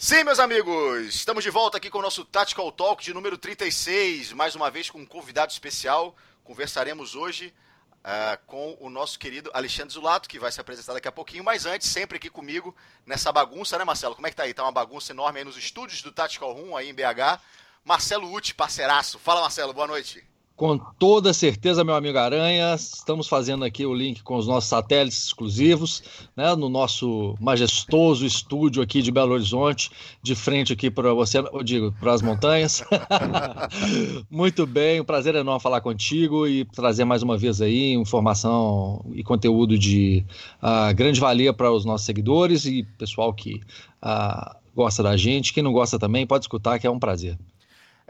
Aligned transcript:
Sim, 0.00 0.22
meus 0.22 0.38
amigos, 0.38 1.12
estamos 1.12 1.42
de 1.42 1.50
volta 1.50 1.76
aqui 1.76 1.90
com 1.90 1.98
o 1.98 2.02
nosso 2.02 2.24
Tactical 2.24 2.70
Talk 2.70 3.02
de 3.02 3.12
número 3.12 3.36
36, 3.36 4.32
mais 4.32 4.54
uma 4.54 4.70
vez 4.70 4.88
com 4.88 5.00
um 5.00 5.04
convidado 5.04 5.50
especial. 5.50 6.14
Conversaremos 6.44 7.16
hoje 7.16 7.52
uh, 8.04 8.38
com 8.46 8.76
o 8.78 8.88
nosso 8.88 9.18
querido 9.18 9.50
Alexandre 9.52 9.92
Zulato, 9.92 10.28
que 10.28 10.38
vai 10.38 10.52
se 10.52 10.60
apresentar 10.60 10.92
daqui 10.92 11.08
a 11.08 11.12
pouquinho, 11.12 11.42
mas 11.42 11.66
antes, 11.66 11.88
sempre 11.88 12.16
aqui 12.16 12.30
comigo, 12.30 12.76
nessa 13.04 13.32
bagunça, 13.32 13.76
né, 13.76 13.82
Marcelo? 13.82 14.14
Como 14.14 14.28
é 14.28 14.30
que 14.30 14.36
tá 14.36 14.44
aí? 14.44 14.54
Tá 14.54 14.62
uma 14.62 14.70
bagunça 14.70 15.10
enorme 15.10 15.40
aí 15.40 15.44
nos 15.44 15.56
estúdios 15.56 16.00
do 16.00 16.12
Tactical 16.12 16.52
Room, 16.52 16.76
aí 16.76 16.90
em 16.90 16.94
BH. 16.94 17.40
Marcelo 17.84 18.32
Uti, 18.32 18.54
parceiraço. 18.54 19.18
Fala, 19.18 19.40
Marcelo, 19.40 19.72
boa 19.72 19.88
noite. 19.88 20.24
Com 20.58 20.76
toda 20.76 21.32
certeza, 21.32 21.84
meu 21.84 21.94
amigo 21.94 22.18
Aranha, 22.18 22.74
estamos 22.74 23.28
fazendo 23.28 23.64
aqui 23.64 23.86
o 23.86 23.94
link 23.94 24.24
com 24.24 24.34
os 24.34 24.48
nossos 24.48 24.68
satélites 24.68 25.26
exclusivos, 25.26 26.02
né, 26.36 26.52
no 26.56 26.68
nosso 26.68 27.36
majestoso 27.40 28.26
estúdio 28.26 28.82
aqui 28.82 29.00
de 29.00 29.12
Belo 29.12 29.34
Horizonte, 29.34 29.88
de 30.20 30.34
frente 30.34 30.72
aqui 30.72 30.90
para 30.90 31.14
você, 31.14 31.38
eu 31.38 31.62
digo, 31.62 31.94
para 32.00 32.12
as 32.12 32.22
montanhas. 32.22 32.82
Muito 34.28 34.66
bem, 34.66 35.00
um 35.00 35.04
prazer 35.04 35.36
enorme 35.36 35.62
falar 35.62 35.80
contigo 35.80 36.44
e 36.44 36.64
trazer 36.64 37.04
mais 37.04 37.22
uma 37.22 37.38
vez 37.38 37.62
aí 37.62 37.92
informação 37.92 39.06
e 39.14 39.22
conteúdo 39.22 39.78
de 39.78 40.24
uh, 40.60 40.92
grande 40.92 41.20
valia 41.20 41.52
para 41.52 41.70
os 41.70 41.84
nossos 41.84 42.04
seguidores 42.04 42.66
e 42.66 42.82
pessoal 42.98 43.32
que 43.32 43.60
uh, 44.02 44.56
gosta 44.74 45.04
da 45.04 45.16
gente. 45.16 45.54
Quem 45.54 45.62
não 45.62 45.72
gosta 45.72 46.00
também 46.00 46.26
pode 46.26 46.46
escutar, 46.46 46.80
que 46.80 46.86
é 46.88 46.90
um 46.90 46.98
prazer. 46.98 47.38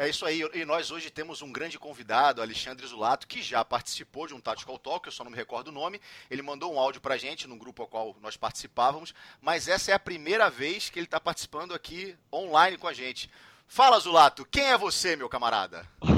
É 0.00 0.08
isso 0.08 0.24
aí, 0.24 0.48
e 0.54 0.64
nós 0.64 0.92
hoje 0.92 1.10
temos 1.10 1.42
um 1.42 1.50
grande 1.50 1.76
convidado, 1.76 2.40
Alexandre 2.40 2.86
Zulato, 2.86 3.26
que 3.26 3.42
já 3.42 3.64
participou 3.64 4.28
de 4.28 4.32
um 4.32 4.40
Tactical 4.40 4.78
Talk, 4.78 5.04
eu 5.04 5.12
só 5.12 5.24
não 5.24 5.30
me 5.32 5.36
recordo 5.36 5.68
o 5.68 5.72
nome. 5.72 6.00
Ele 6.30 6.40
mandou 6.40 6.72
um 6.72 6.78
áudio 6.78 7.00
pra 7.00 7.16
gente 7.16 7.48
no 7.48 7.56
grupo 7.56 7.82
ao 7.82 7.88
qual 7.88 8.16
nós 8.22 8.36
participávamos, 8.36 9.12
mas 9.42 9.66
essa 9.66 9.90
é 9.90 9.94
a 9.94 9.98
primeira 9.98 10.48
vez 10.48 10.88
que 10.88 11.00
ele 11.00 11.06
está 11.06 11.18
participando 11.18 11.74
aqui 11.74 12.16
online 12.32 12.78
com 12.78 12.86
a 12.86 12.92
gente. 12.92 13.28
Fala, 13.66 13.98
Zulato, 13.98 14.44
quem 14.44 14.66
é 14.66 14.78
você, 14.78 15.16
meu 15.16 15.28
camarada? 15.28 15.84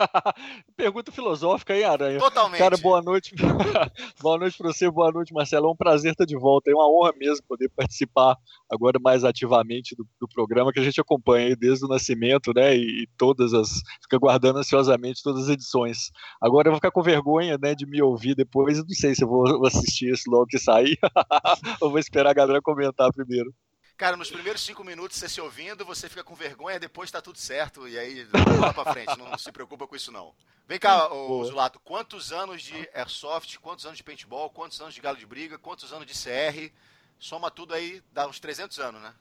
Pergunta 0.76 1.12
filosófica 1.12 1.72
aí, 1.74 1.84
Aranha. 1.84 2.18
Totalmente. 2.18 2.58
Cara, 2.58 2.76
boa 2.76 3.02
noite. 3.02 3.34
boa 4.20 4.38
noite 4.38 4.56
para 4.56 4.72
você, 4.72 4.90
boa 4.90 5.10
noite, 5.12 5.32
Marcelo. 5.32 5.68
É 5.68 5.70
um 5.70 5.76
prazer 5.76 6.12
estar 6.12 6.24
de 6.24 6.36
volta. 6.36 6.70
É 6.70 6.74
uma 6.74 6.88
honra 6.88 7.12
mesmo 7.16 7.44
poder 7.46 7.68
participar 7.70 8.36
agora 8.70 8.98
mais 9.00 9.24
ativamente 9.24 9.94
do, 9.94 10.06
do 10.20 10.28
programa 10.28 10.72
que 10.72 10.80
a 10.80 10.82
gente 10.82 11.00
acompanha 11.00 11.56
desde 11.56 11.84
o 11.84 11.88
nascimento, 11.88 12.52
né? 12.54 12.76
E, 12.76 13.02
e, 13.02 13.08
todas 13.16 13.52
as. 13.54 13.68
fica 14.02 14.18
guardando 14.18 14.58
ansiosamente 14.58 15.22
todas 15.22 15.44
as 15.44 15.48
edições. 15.48 16.10
Agora 16.40 16.68
eu 16.68 16.72
vou 16.72 16.78
ficar 16.78 16.90
com 16.90 17.02
vergonha, 17.02 17.58
né, 17.60 17.74
de 17.74 17.86
me 17.86 18.02
ouvir 18.02 18.34
depois. 18.34 18.78
Eu 18.78 18.84
não 18.84 18.94
sei 18.94 19.14
se 19.14 19.24
eu 19.24 19.28
vou 19.28 19.66
assistir 19.66 20.12
esse 20.12 20.28
logo 20.30 20.46
que 20.46 20.58
sair 20.58 20.98
ou 21.80 21.90
vou 21.90 21.98
esperar 21.98 22.30
a 22.30 22.34
galera 22.34 22.62
comentar 22.62 23.12
primeiro. 23.12 23.52
Cara, 24.00 24.16
nos 24.16 24.30
primeiros 24.30 24.62
cinco 24.62 24.82
minutos 24.82 25.18
você 25.18 25.28
se 25.28 25.42
ouvindo, 25.42 25.84
você 25.84 26.08
fica 26.08 26.24
com 26.24 26.34
vergonha, 26.34 26.80
depois 26.80 27.10
tá 27.10 27.20
tudo 27.20 27.36
certo, 27.36 27.86
e 27.86 27.98
aí 27.98 28.26
lá 28.58 28.72
pra 28.72 28.94
frente, 28.94 29.14
não, 29.18 29.36
se 29.36 29.52
preocupa 29.52 29.86
com 29.86 29.94
isso 29.94 30.10
não. 30.10 30.32
Vem 30.66 30.78
cá, 30.78 31.12
ô, 31.12 31.44
Zulato, 31.44 31.78
quantos 31.80 32.32
anos 32.32 32.62
de 32.62 32.88
Airsoft, 32.94 33.58
quantos 33.58 33.84
anos 33.84 33.98
de 33.98 34.02
paintball, 34.02 34.48
quantos 34.48 34.80
anos 34.80 34.94
de 34.94 35.02
galo 35.02 35.18
de 35.18 35.26
briga, 35.26 35.58
quantos 35.58 35.92
anos 35.92 36.06
de 36.06 36.14
CR, 36.14 36.72
soma 37.18 37.50
tudo 37.50 37.74
aí, 37.74 38.02
dá 38.10 38.26
uns 38.26 38.40
300 38.40 38.78
anos, 38.78 39.02
né? 39.02 39.12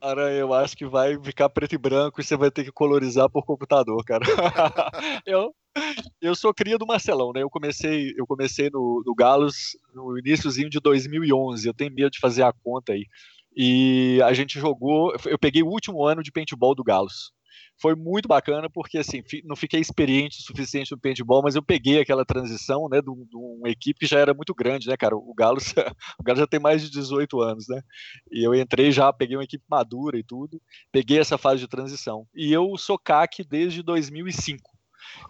Cara, 0.00 0.32
eu 0.32 0.52
acho 0.52 0.76
que 0.76 0.86
vai 0.86 1.16
ficar 1.22 1.48
preto 1.48 1.76
e 1.76 1.78
branco 1.78 2.20
e 2.20 2.24
você 2.24 2.36
vai 2.36 2.50
ter 2.50 2.64
que 2.64 2.72
colorizar 2.72 3.30
por 3.30 3.44
computador, 3.44 4.04
cara. 4.04 4.24
eu, 5.24 5.54
eu 6.20 6.34
sou 6.34 6.52
cria 6.52 6.76
do 6.76 6.86
Marcelão, 6.86 7.32
né? 7.32 7.42
Eu 7.42 7.48
comecei, 7.48 8.12
eu 8.16 8.26
comecei 8.26 8.70
no, 8.70 9.04
no 9.06 9.14
Galos 9.14 9.78
no 9.94 10.18
iníciozinho 10.18 10.68
de 10.68 10.80
2011. 10.80 11.66
Eu 11.66 11.72
tenho 11.72 11.94
medo 11.94 12.10
de 12.10 12.18
fazer 12.18 12.42
a 12.42 12.52
conta 12.52 12.92
aí. 12.92 13.06
E 13.56 14.20
a 14.22 14.32
gente 14.34 14.60
jogou. 14.60 15.14
Eu 15.24 15.38
peguei 15.38 15.62
o 15.62 15.68
último 15.68 16.04
ano 16.04 16.22
de 16.22 16.30
paintball 16.30 16.74
do 16.74 16.84
Galos. 16.84 17.32
Foi 17.80 17.94
muito 17.94 18.26
bacana, 18.26 18.70
porque 18.70 18.98
assim, 18.98 19.22
não 19.44 19.54
fiquei 19.54 19.80
experiente 19.80 20.40
o 20.40 20.42
suficiente 20.42 20.92
no 20.92 21.00
paintball, 21.00 21.42
mas 21.42 21.56
eu 21.56 21.62
peguei 21.62 22.00
aquela 22.00 22.24
transição, 22.24 22.88
né, 22.88 23.02
de, 23.02 23.10
uma 23.34 23.68
equipe 23.68 24.00
que 24.00 24.06
já 24.06 24.18
era 24.18 24.32
muito 24.32 24.54
grande, 24.54 24.88
né, 24.88 24.96
cara? 24.96 25.14
O 25.14 25.34
Galos, 25.34 25.74
o 26.18 26.22
Galo 26.22 26.38
já 26.38 26.46
tem 26.46 26.58
mais 26.58 26.82
de 26.82 26.90
18 26.90 27.38
anos, 27.40 27.66
né? 27.68 27.82
E 28.32 28.46
eu 28.46 28.54
entrei 28.54 28.90
já, 28.90 29.12
peguei 29.12 29.36
uma 29.36 29.44
equipe 29.44 29.64
madura 29.68 30.18
e 30.18 30.24
tudo, 30.24 30.60
peguei 30.90 31.18
essa 31.18 31.36
fase 31.36 31.60
de 31.60 31.68
transição. 31.68 32.26
E 32.34 32.50
eu 32.50 32.76
sou 32.78 32.98
CAC 32.98 33.44
desde 33.44 33.82
2005. 33.82 34.70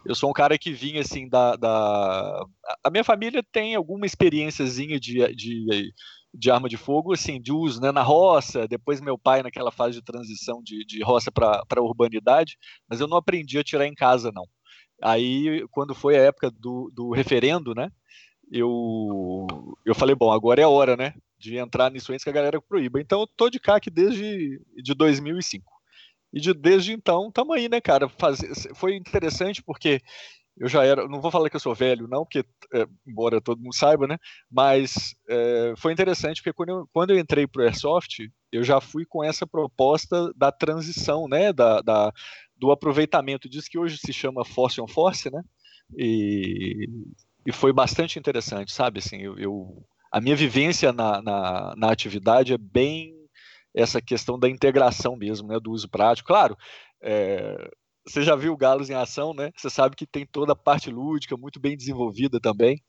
Eu 0.04 0.14
sou 0.14 0.30
um 0.30 0.32
cara 0.32 0.56
que 0.56 0.72
vinha 0.72 1.00
assim 1.00 1.28
da, 1.28 1.56
da... 1.56 2.46
a 2.82 2.90
minha 2.90 3.04
família 3.04 3.42
tem 3.52 3.74
alguma 3.74 4.06
experiênciazinha 4.06 4.98
de, 4.98 5.34
de 5.34 5.92
de 6.36 6.50
arma 6.50 6.68
de 6.68 6.76
fogo, 6.76 7.12
assim, 7.12 7.40
de 7.40 7.52
uso, 7.52 7.80
né, 7.80 7.90
na 7.90 8.02
roça, 8.02 8.68
depois 8.68 9.00
meu 9.00 9.16
pai 9.18 9.42
naquela 9.42 9.72
fase 9.72 9.94
de 9.94 10.04
transição 10.04 10.62
de, 10.62 10.84
de 10.84 11.02
roça 11.02 11.32
para 11.32 11.82
urbanidade, 11.82 12.56
mas 12.88 13.00
eu 13.00 13.08
não 13.08 13.16
aprendi 13.16 13.58
a 13.58 13.64
tirar 13.64 13.86
em 13.86 13.94
casa, 13.94 14.30
não. 14.32 14.44
Aí, 15.02 15.66
quando 15.70 15.94
foi 15.94 16.16
a 16.16 16.22
época 16.22 16.50
do, 16.50 16.90
do 16.94 17.10
referendo, 17.10 17.74
né, 17.74 17.90
eu, 18.50 19.46
eu 19.84 19.94
falei, 19.94 20.14
bom, 20.14 20.30
agora 20.30 20.60
é 20.60 20.64
a 20.64 20.68
hora, 20.68 20.96
né, 20.96 21.14
de 21.38 21.56
entrar 21.56 21.90
nisso 21.90 22.12
antes 22.12 22.24
que 22.24 22.30
a 22.30 22.34
galera 22.34 22.60
proíba. 22.60 23.00
Então, 23.00 23.20
eu 23.20 23.26
tô 23.26 23.50
de 23.50 23.60
CAC 23.60 23.90
desde 23.90 24.60
de 24.76 24.94
2005. 24.94 25.64
E 26.32 26.40
de, 26.40 26.52
desde 26.52 26.92
então, 26.92 27.30
tamo 27.30 27.52
aí, 27.52 27.68
né, 27.68 27.80
cara? 27.80 28.08
Faz, 28.08 28.40
foi 28.74 28.94
interessante 28.96 29.62
porque 29.62 30.00
eu 30.58 30.68
já 30.68 30.84
era, 30.84 31.06
não 31.06 31.20
vou 31.20 31.30
falar 31.30 31.50
que 31.50 31.56
eu 31.56 31.60
sou 31.60 31.74
velho, 31.74 32.08
não, 32.08 32.24
porque, 32.24 32.44
é, 32.72 32.86
embora 33.06 33.40
todo 33.40 33.60
mundo 33.60 33.74
saiba, 33.74 34.06
né? 34.06 34.16
Mas 34.50 35.14
é, 35.28 35.74
foi 35.76 35.92
interessante 35.92 36.40
porque 36.40 36.52
quando 36.52 36.68
eu, 36.70 36.88
quando 36.92 37.10
eu 37.10 37.18
entrei 37.18 37.46
para 37.46 37.62
o 37.62 37.64
Airsoft, 37.64 38.30
eu 38.50 38.64
já 38.64 38.80
fui 38.80 39.04
com 39.04 39.22
essa 39.22 39.46
proposta 39.46 40.32
da 40.34 40.50
transição, 40.50 41.28
né? 41.28 41.52
Da, 41.52 41.82
da, 41.82 42.12
do 42.56 42.70
aproveitamento. 42.70 43.50
Diz 43.50 43.68
que 43.68 43.78
hoje 43.78 43.98
se 43.98 44.12
chama 44.12 44.44
Force 44.44 44.80
on 44.80 44.88
Force, 44.88 45.30
né? 45.30 45.42
E, 45.96 46.88
e 47.44 47.52
foi 47.52 47.72
bastante 47.72 48.18
interessante, 48.18 48.72
sabe? 48.72 49.00
Assim, 49.00 49.18
eu, 49.18 49.38
eu 49.38 49.86
a 50.10 50.20
minha 50.20 50.36
vivência 50.36 50.90
na, 50.92 51.20
na, 51.20 51.74
na 51.76 51.90
atividade 51.90 52.54
é 52.54 52.58
bem 52.58 53.14
essa 53.74 54.00
questão 54.00 54.38
da 54.38 54.48
integração 54.48 55.16
mesmo, 55.16 55.48
né? 55.48 55.60
Do 55.60 55.70
uso 55.70 55.88
prático. 55.88 56.28
Claro. 56.28 56.56
É, 57.02 57.70
você 58.06 58.22
já 58.22 58.36
viu 58.36 58.52
o 58.52 58.56
Galos 58.56 58.88
em 58.88 58.94
ação, 58.94 59.34
né? 59.34 59.50
Você 59.56 59.68
sabe 59.68 59.96
que 59.96 60.06
tem 60.06 60.24
toda 60.24 60.52
a 60.52 60.56
parte 60.56 60.90
lúdica 60.90 61.36
muito 61.36 61.58
bem 61.58 61.76
desenvolvida 61.76 62.38
também, 62.40 62.82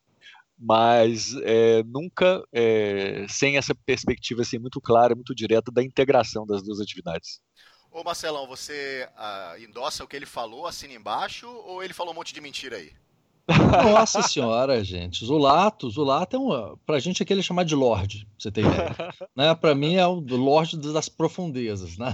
mas 0.57 1.35
é, 1.43 1.83
nunca 1.83 2.43
é, 2.53 3.25
sem 3.27 3.57
essa 3.57 3.73
perspectiva 3.73 4.41
assim 4.43 4.59
muito 4.59 4.79
clara, 4.79 5.15
muito 5.15 5.33
direta 5.33 5.71
da 5.71 5.83
integração 5.83 6.45
das 6.45 6.61
duas 6.61 6.79
atividades. 6.79 7.41
Ô 7.91 8.03
Marcelão, 8.03 8.47
você 8.47 9.09
uh, 9.17 9.59
endossa 9.59 10.03
o 10.03 10.07
que 10.07 10.15
ele 10.15 10.25
falou, 10.25 10.67
assina 10.67 10.93
embaixo, 10.93 11.47
ou 11.47 11.83
ele 11.83 11.93
falou 11.93 12.13
um 12.13 12.15
monte 12.15 12.33
de 12.33 12.41
mentira 12.41 12.77
aí? 12.77 12.93
Nossa 13.49 14.21
senhora, 14.23 14.83
gente. 14.83 15.25
Zulato, 15.25 15.89
Zulato 15.89 16.35
é 16.35 16.39
um. 16.39 16.75
Pra 16.85 16.99
gente 16.99 17.23
aqui 17.23 17.31
ele 17.31 17.39
é 17.39 17.43
chamado 17.43 17.65
de 17.67 17.75
Lorde, 17.75 18.25
pra 18.25 18.33
você 18.37 18.51
ter 18.51 18.61
ideia. 18.61 18.95
né? 19.35 19.55
Pra 19.55 19.73
mim 19.73 19.95
é 19.95 20.05
o 20.05 20.19
Lorde 20.19 20.77
das 20.77 21.07
profundezas, 21.07 21.97
né? 21.97 22.13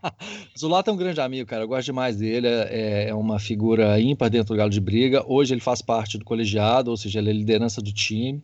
Zulato 0.58 0.90
é 0.90 0.92
um 0.92 0.96
grande 0.96 1.20
amigo, 1.20 1.48
cara. 1.48 1.62
Eu 1.64 1.68
gosto 1.68 1.86
demais 1.86 2.18
dele. 2.18 2.46
É, 2.46 3.08
é 3.08 3.14
uma 3.14 3.38
figura 3.38 3.98
ímpar 3.98 4.28
dentro 4.28 4.54
do 4.54 4.58
Galo 4.58 4.70
de 4.70 4.80
Briga. 4.80 5.24
Hoje 5.26 5.54
ele 5.54 5.60
faz 5.60 5.80
parte 5.80 6.18
do 6.18 6.24
colegiado, 6.24 6.90
ou 6.90 6.96
seja, 6.96 7.18
ele 7.18 7.30
é 7.30 7.32
liderança 7.32 7.80
do 7.80 7.92
time. 7.92 8.42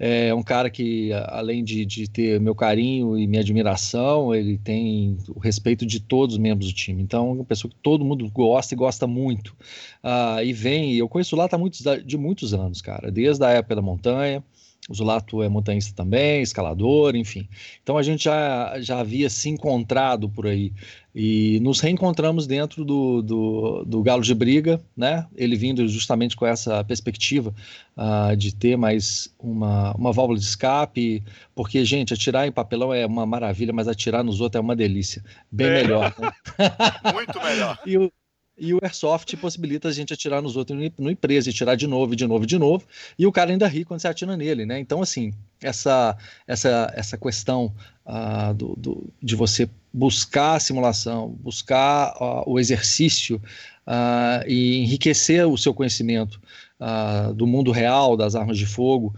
É 0.00 0.32
um 0.32 0.42
cara 0.44 0.70
que, 0.70 1.10
além 1.26 1.64
de, 1.64 1.84
de 1.84 2.08
ter 2.08 2.38
meu 2.40 2.54
carinho 2.54 3.18
e 3.18 3.26
minha 3.26 3.40
admiração, 3.40 4.32
ele 4.32 4.56
tem 4.56 5.18
o 5.34 5.40
respeito 5.40 5.84
de 5.84 5.98
todos 5.98 6.36
os 6.36 6.40
membros 6.40 6.70
do 6.70 6.74
time. 6.74 7.02
Então, 7.02 7.30
é 7.30 7.32
uma 7.32 7.44
pessoa 7.44 7.68
que 7.68 7.76
todo 7.82 8.04
mundo 8.04 8.28
gosta 8.30 8.74
e 8.74 8.76
gosta 8.76 9.08
muito. 9.08 9.56
Ah, 10.02 10.42
e 10.44 10.52
vem, 10.52 10.94
eu 10.94 11.08
conheço 11.08 11.34
lá 11.34 11.48
tá 11.48 11.58
muitos, 11.58 11.82
de 12.04 12.16
muitos 12.16 12.54
anos, 12.54 12.80
cara, 12.80 13.10
desde 13.10 13.44
a 13.44 13.50
época 13.50 13.74
da 13.74 13.82
montanha. 13.82 14.42
O 14.88 14.94
Zulato 14.94 15.42
é 15.42 15.48
montanhista 15.48 15.94
também, 15.94 16.40
escalador, 16.40 17.14
enfim. 17.14 17.46
Então 17.82 17.98
a 17.98 18.02
gente 18.02 18.24
já, 18.24 18.80
já 18.80 18.98
havia 19.00 19.28
se 19.28 19.50
encontrado 19.50 20.30
por 20.30 20.46
aí 20.46 20.72
e 21.14 21.58
nos 21.60 21.80
reencontramos 21.80 22.46
dentro 22.46 22.84
do, 22.84 23.20
do, 23.20 23.84
do 23.84 24.02
Galo 24.02 24.22
de 24.22 24.34
Briga, 24.34 24.80
né? 24.96 25.26
Ele 25.36 25.56
vindo 25.56 25.86
justamente 25.88 26.36
com 26.36 26.46
essa 26.46 26.82
perspectiva 26.84 27.52
uh, 27.96 28.36
de 28.36 28.54
ter 28.54 28.76
mais 28.76 29.34
uma, 29.38 29.92
uma 29.94 30.12
válvula 30.12 30.38
de 30.38 30.44
escape, 30.44 31.22
porque, 31.54 31.84
gente, 31.84 32.14
atirar 32.14 32.46
em 32.46 32.52
papelão 32.52 32.94
é 32.94 33.04
uma 33.04 33.26
maravilha, 33.26 33.72
mas 33.72 33.88
atirar 33.88 34.22
nos 34.22 34.40
outros 34.40 34.58
é 34.58 34.62
uma 34.62 34.76
delícia. 34.76 35.24
Bem 35.50 35.66
é. 35.66 35.82
melhor. 35.82 36.14
Né? 36.18 36.30
Muito 37.12 37.42
melhor. 37.42 37.78
e 37.84 37.98
o, 37.98 38.12
e 38.58 38.74
o 38.74 38.78
Airsoft 38.82 39.36
possibilita 39.36 39.88
a 39.88 39.92
gente 39.92 40.12
atirar 40.12 40.42
nos 40.42 40.56
outros 40.56 40.78
no 40.98 41.10
empresa, 41.10 41.48
e 41.48 41.52
tirar 41.52 41.74
de 41.74 41.86
novo, 41.86 42.16
de 42.16 42.26
novo, 42.26 42.46
de 42.46 42.58
novo, 42.58 42.84
e 43.18 43.26
o 43.26 43.32
cara 43.32 43.50
ainda 43.50 43.66
ri 43.66 43.84
quando 43.84 44.00
você 44.00 44.08
atira 44.08 44.36
nele, 44.36 44.66
né? 44.66 44.78
Então, 44.78 45.00
assim, 45.00 45.32
essa, 45.62 46.16
essa, 46.46 46.92
essa 46.94 47.16
questão 47.16 47.72
uh, 48.06 48.52
do, 48.54 48.74
do, 48.76 49.12
de 49.22 49.36
você 49.36 49.68
buscar 49.92 50.56
a 50.56 50.60
simulação, 50.60 51.28
buscar 51.40 52.14
uh, 52.20 52.42
o 52.46 52.58
exercício 52.58 53.40
uh, 53.86 54.46
e 54.46 54.78
enriquecer 54.78 55.46
o 55.46 55.56
seu 55.56 55.72
conhecimento 55.72 56.40
do 57.34 57.44
mundo 57.44 57.72
real, 57.72 58.16
das 58.16 58.36
armas 58.36 58.56
de 58.56 58.64
fogo, 58.64 59.12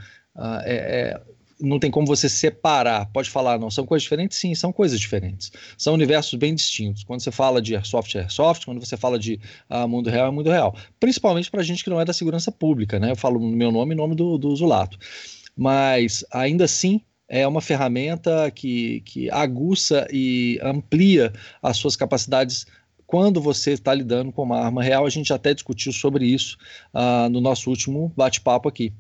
é, 0.64 1.18
é 1.18 1.20
não 1.60 1.78
tem 1.78 1.90
como 1.90 2.06
você 2.06 2.28
separar. 2.28 3.06
Pode 3.12 3.30
falar, 3.30 3.58
não, 3.58 3.70
são 3.70 3.84
coisas 3.84 4.02
diferentes? 4.02 4.38
Sim, 4.38 4.54
são 4.54 4.72
coisas 4.72 4.98
diferentes. 4.98 5.52
São 5.76 5.94
universos 5.94 6.34
bem 6.38 6.54
distintos. 6.54 7.04
Quando 7.04 7.20
você 7.20 7.30
fala 7.30 7.60
de 7.60 7.74
airsoft, 7.74 8.16
é 8.16 8.22
airsoft. 8.22 8.64
Quando 8.64 8.80
você 8.80 8.96
fala 8.96 9.18
de 9.18 9.40
ah, 9.68 9.86
mundo 9.86 10.08
real, 10.10 10.28
é 10.28 10.30
mundo 10.30 10.50
real. 10.50 10.74
Principalmente 10.98 11.50
para 11.50 11.62
gente 11.62 11.84
que 11.84 11.90
não 11.90 12.00
é 12.00 12.04
da 12.04 12.12
segurança 12.12 12.50
pública, 12.50 12.98
né? 12.98 13.10
Eu 13.10 13.16
falo 13.16 13.38
no 13.38 13.56
meu 13.56 13.70
nome 13.70 13.94
e 13.94 13.96
nome 13.96 14.14
do, 14.14 14.38
do 14.38 14.54
Zulato. 14.56 14.98
Mas, 15.56 16.24
ainda 16.32 16.64
assim, 16.64 17.02
é 17.28 17.46
uma 17.46 17.60
ferramenta 17.60 18.50
que, 18.50 19.02
que 19.02 19.30
aguça 19.30 20.06
e 20.12 20.58
amplia 20.62 21.32
as 21.62 21.76
suas 21.76 21.94
capacidades 21.94 22.66
quando 23.06 23.40
você 23.40 23.72
está 23.72 23.92
lidando 23.92 24.32
com 24.32 24.42
uma 24.42 24.58
arma 24.58 24.82
real. 24.82 25.06
A 25.06 25.10
gente 25.10 25.32
até 25.32 25.52
discutiu 25.52 25.92
sobre 25.92 26.26
isso 26.26 26.56
uh, 26.94 27.28
no 27.28 27.40
nosso 27.40 27.68
último 27.70 28.12
bate-papo 28.16 28.68
aqui. 28.68 28.92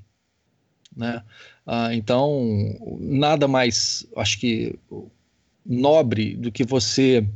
Né? 0.96 1.22
Uh, 1.66 1.92
então, 1.92 2.98
nada 2.98 3.46
mais, 3.46 4.06
acho 4.16 4.38
que, 4.38 4.78
nobre 5.64 6.34
do 6.34 6.50
que 6.50 6.64
você 6.64 7.26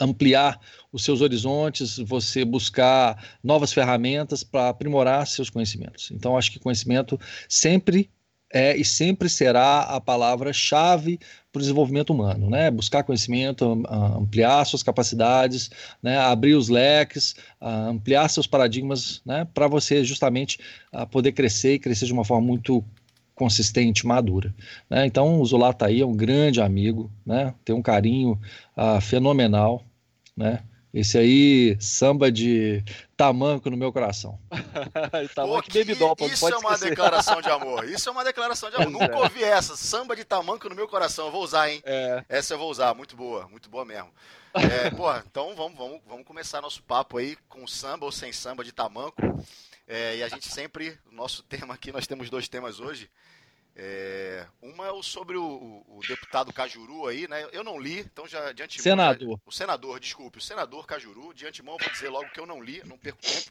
ampliar 0.00 0.60
os 0.92 1.04
seus 1.04 1.20
horizontes, 1.20 1.98
você 1.98 2.44
buscar 2.44 3.38
novas 3.42 3.72
ferramentas 3.72 4.42
para 4.42 4.68
aprimorar 4.68 5.26
seus 5.26 5.48
conhecimentos. 5.48 6.10
Então, 6.10 6.36
acho 6.36 6.50
que 6.50 6.58
conhecimento 6.58 7.18
sempre 7.48 8.10
é 8.52 8.76
e 8.76 8.84
sempre 8.84 9.28
será 9.28 9.82
a 9.82 10.00
palavra-chave 10.00 11.20
para 11.52 11.60
o 11.60 11.62
desenvolvimento 11.62 12.10
humano, 12.10 12.50
né? 12.50 12.68
Buscar 12.68 13.04
conhecimento, 13.04 13.84
ampliar 13.88 14.64
suas 14.64 14.82
capacidades, 14.82 15.70
né? 16.02 16.18
abrir 16.18 16.54
os 16.54 16.68
leques, 16.68 17.36
ampliar 17.60 18.28
seus 18.28 18.48
paradigmas, 18.48 19.22
né? 19.24 19.46
Para 19.54 19.68
você 19.68 20.02
justamente 20.02 20.58
poder 21.12 21.30
crescer 21.32 21.74
e 21.74 21.78
crescer 21.78 22.06
de 22.06 22.12
uma 22.12 22.24
forma 22.24 22.44
muito 22.44 22.84
consistente, 23.40 24.06
madura. 24.06 24.54
Né? 24.88 25.06
Então, 25.06 25.40
o 25.40 25.46
Zulata 25.46 25.86
aí 25.86 26.02
é 26.02 26.06
um 26.06 26.14
grande 26.14 26.60
amigo, 26.60 27.10
né? 27.24 27.54
Tem 27.64 27.74
um 27.74 27.80
carinho 27.80 28.38
uh, 28.76 29.00
fenomenal, 29.00 29.82
né? 30.36 30.62
Esse 30.92 31.16
aí, 31.16 31.76
samba 31.80 32.30
de 32.30 32.84
tamanco 33.16 33.70
no 33.70 33.78
meu 33.78 33.90
coração. 33.92 34.38
tamanco 35.34 35.70
Pô, 35.72 35.78
baby 35.78 35.94
doll, 35.94 36.16
Isso 36.20 36.48
é 36.48 36.58
uma 36.58 36.72
esquecer. 36.72 36.90
declaração 36.90 37.40
de 37.40 37.48
amor. 37.48 37.88
Isso 37.88 38.08
é 38.08 38.12
uma 38.12 38.24
declaração 38.24 38.68
de 38.68 38.76
amor. 38.76 38.90
Nunca 38.90 39.14
é. 39.14 39.16
ouvi 39.16 39.42
essa. 39.42 39.74
Samba 39.74 40.14
de 40.14 40.24
tamanco 40.24 40.68
no 40.68 40.74
meu 40.74 40.88
coração. 40.88 41.26
Eu 41.26 41.32
vou 41.32 41.44
usar, 41.44 41.70
hein? 41.70 41.80
É. 41.84 42.24
Essa 42.28 42.54
eu 42.54 42.58
vou 42.58 42.68
usar. 42.68 42.92
Muito 42.92 43.16
boa. 43.16 43.48
Muito 43.48 43.70
boa 43.70 43.84
mesmo. 43.84 44.10
É, 44.52 44.90
pô, 44.90 45.10
então 45.16 45.54
vamos, 45.54 45.78
vamos, 45.78 46.00
vamos 46.06 46.26
começar 46.26 46.60
nosso 46.60 46.82
papo 46.82 47.18
aí 47.18 47.38
com 47.48 47.66
samba 47.68 48.04
ou 48.04 48.12
sem 48.12 48.32
samba 48.32 48.64
de 48.64 48.72
tamanco. 48.72 49.22
É, 49.92 50.18
e 50.18 50.22
a 50.22 50.28
gente 50.28 50.48
sempre, 50.48 50.96
o 51.10 51.12
nosso 51.12 51.42
tema 51.50 51.74
aqui, 51.74 51.90
nós 51.90 52.06
temos 52.06 52.30
dois 52.30 52.48
temas 52.48 52.78
hoje. 52.78 53.10
É, 53.74 54.46
uma 54.62 54.86
é 54.86 54.92
o 54.92 55.02
sobre 55.02 55.36
o, 55.36 55.84
o, 55.88 56.00
deputado 56.06 56.52
Cajuru 56.52 57.08
aí, 57.08 57.26
né? 57.26 57.48
Eu 57.50 57.64
não 57.64 57.76
li, 57.76 57.98
então 57.98 58.26
já 58.28 58.52
de 58.52 58.62
antemão. 58.62 58.84
Senador. 58.84 59.36
Já, 59.36 59.42
o 59.44 59.52
senador, 59.52 59.98
desculpe, 59.98 60.38
o 60.38 60.40
senador 60.40 60.86
Cajuru. 60.86 61.34
De 61.34 61.44
antemão, 61.44 61.76
vou 61.76 61.90
dizer 61.90 62.08
logo 62.08 62.30
que 62.30 62.38
eu 62.38 62.46
não 62.46 62.62
li, 62.62 62.80
não 62.84 62.96
perco 62.96 63.20
tempo. 63.20 63.50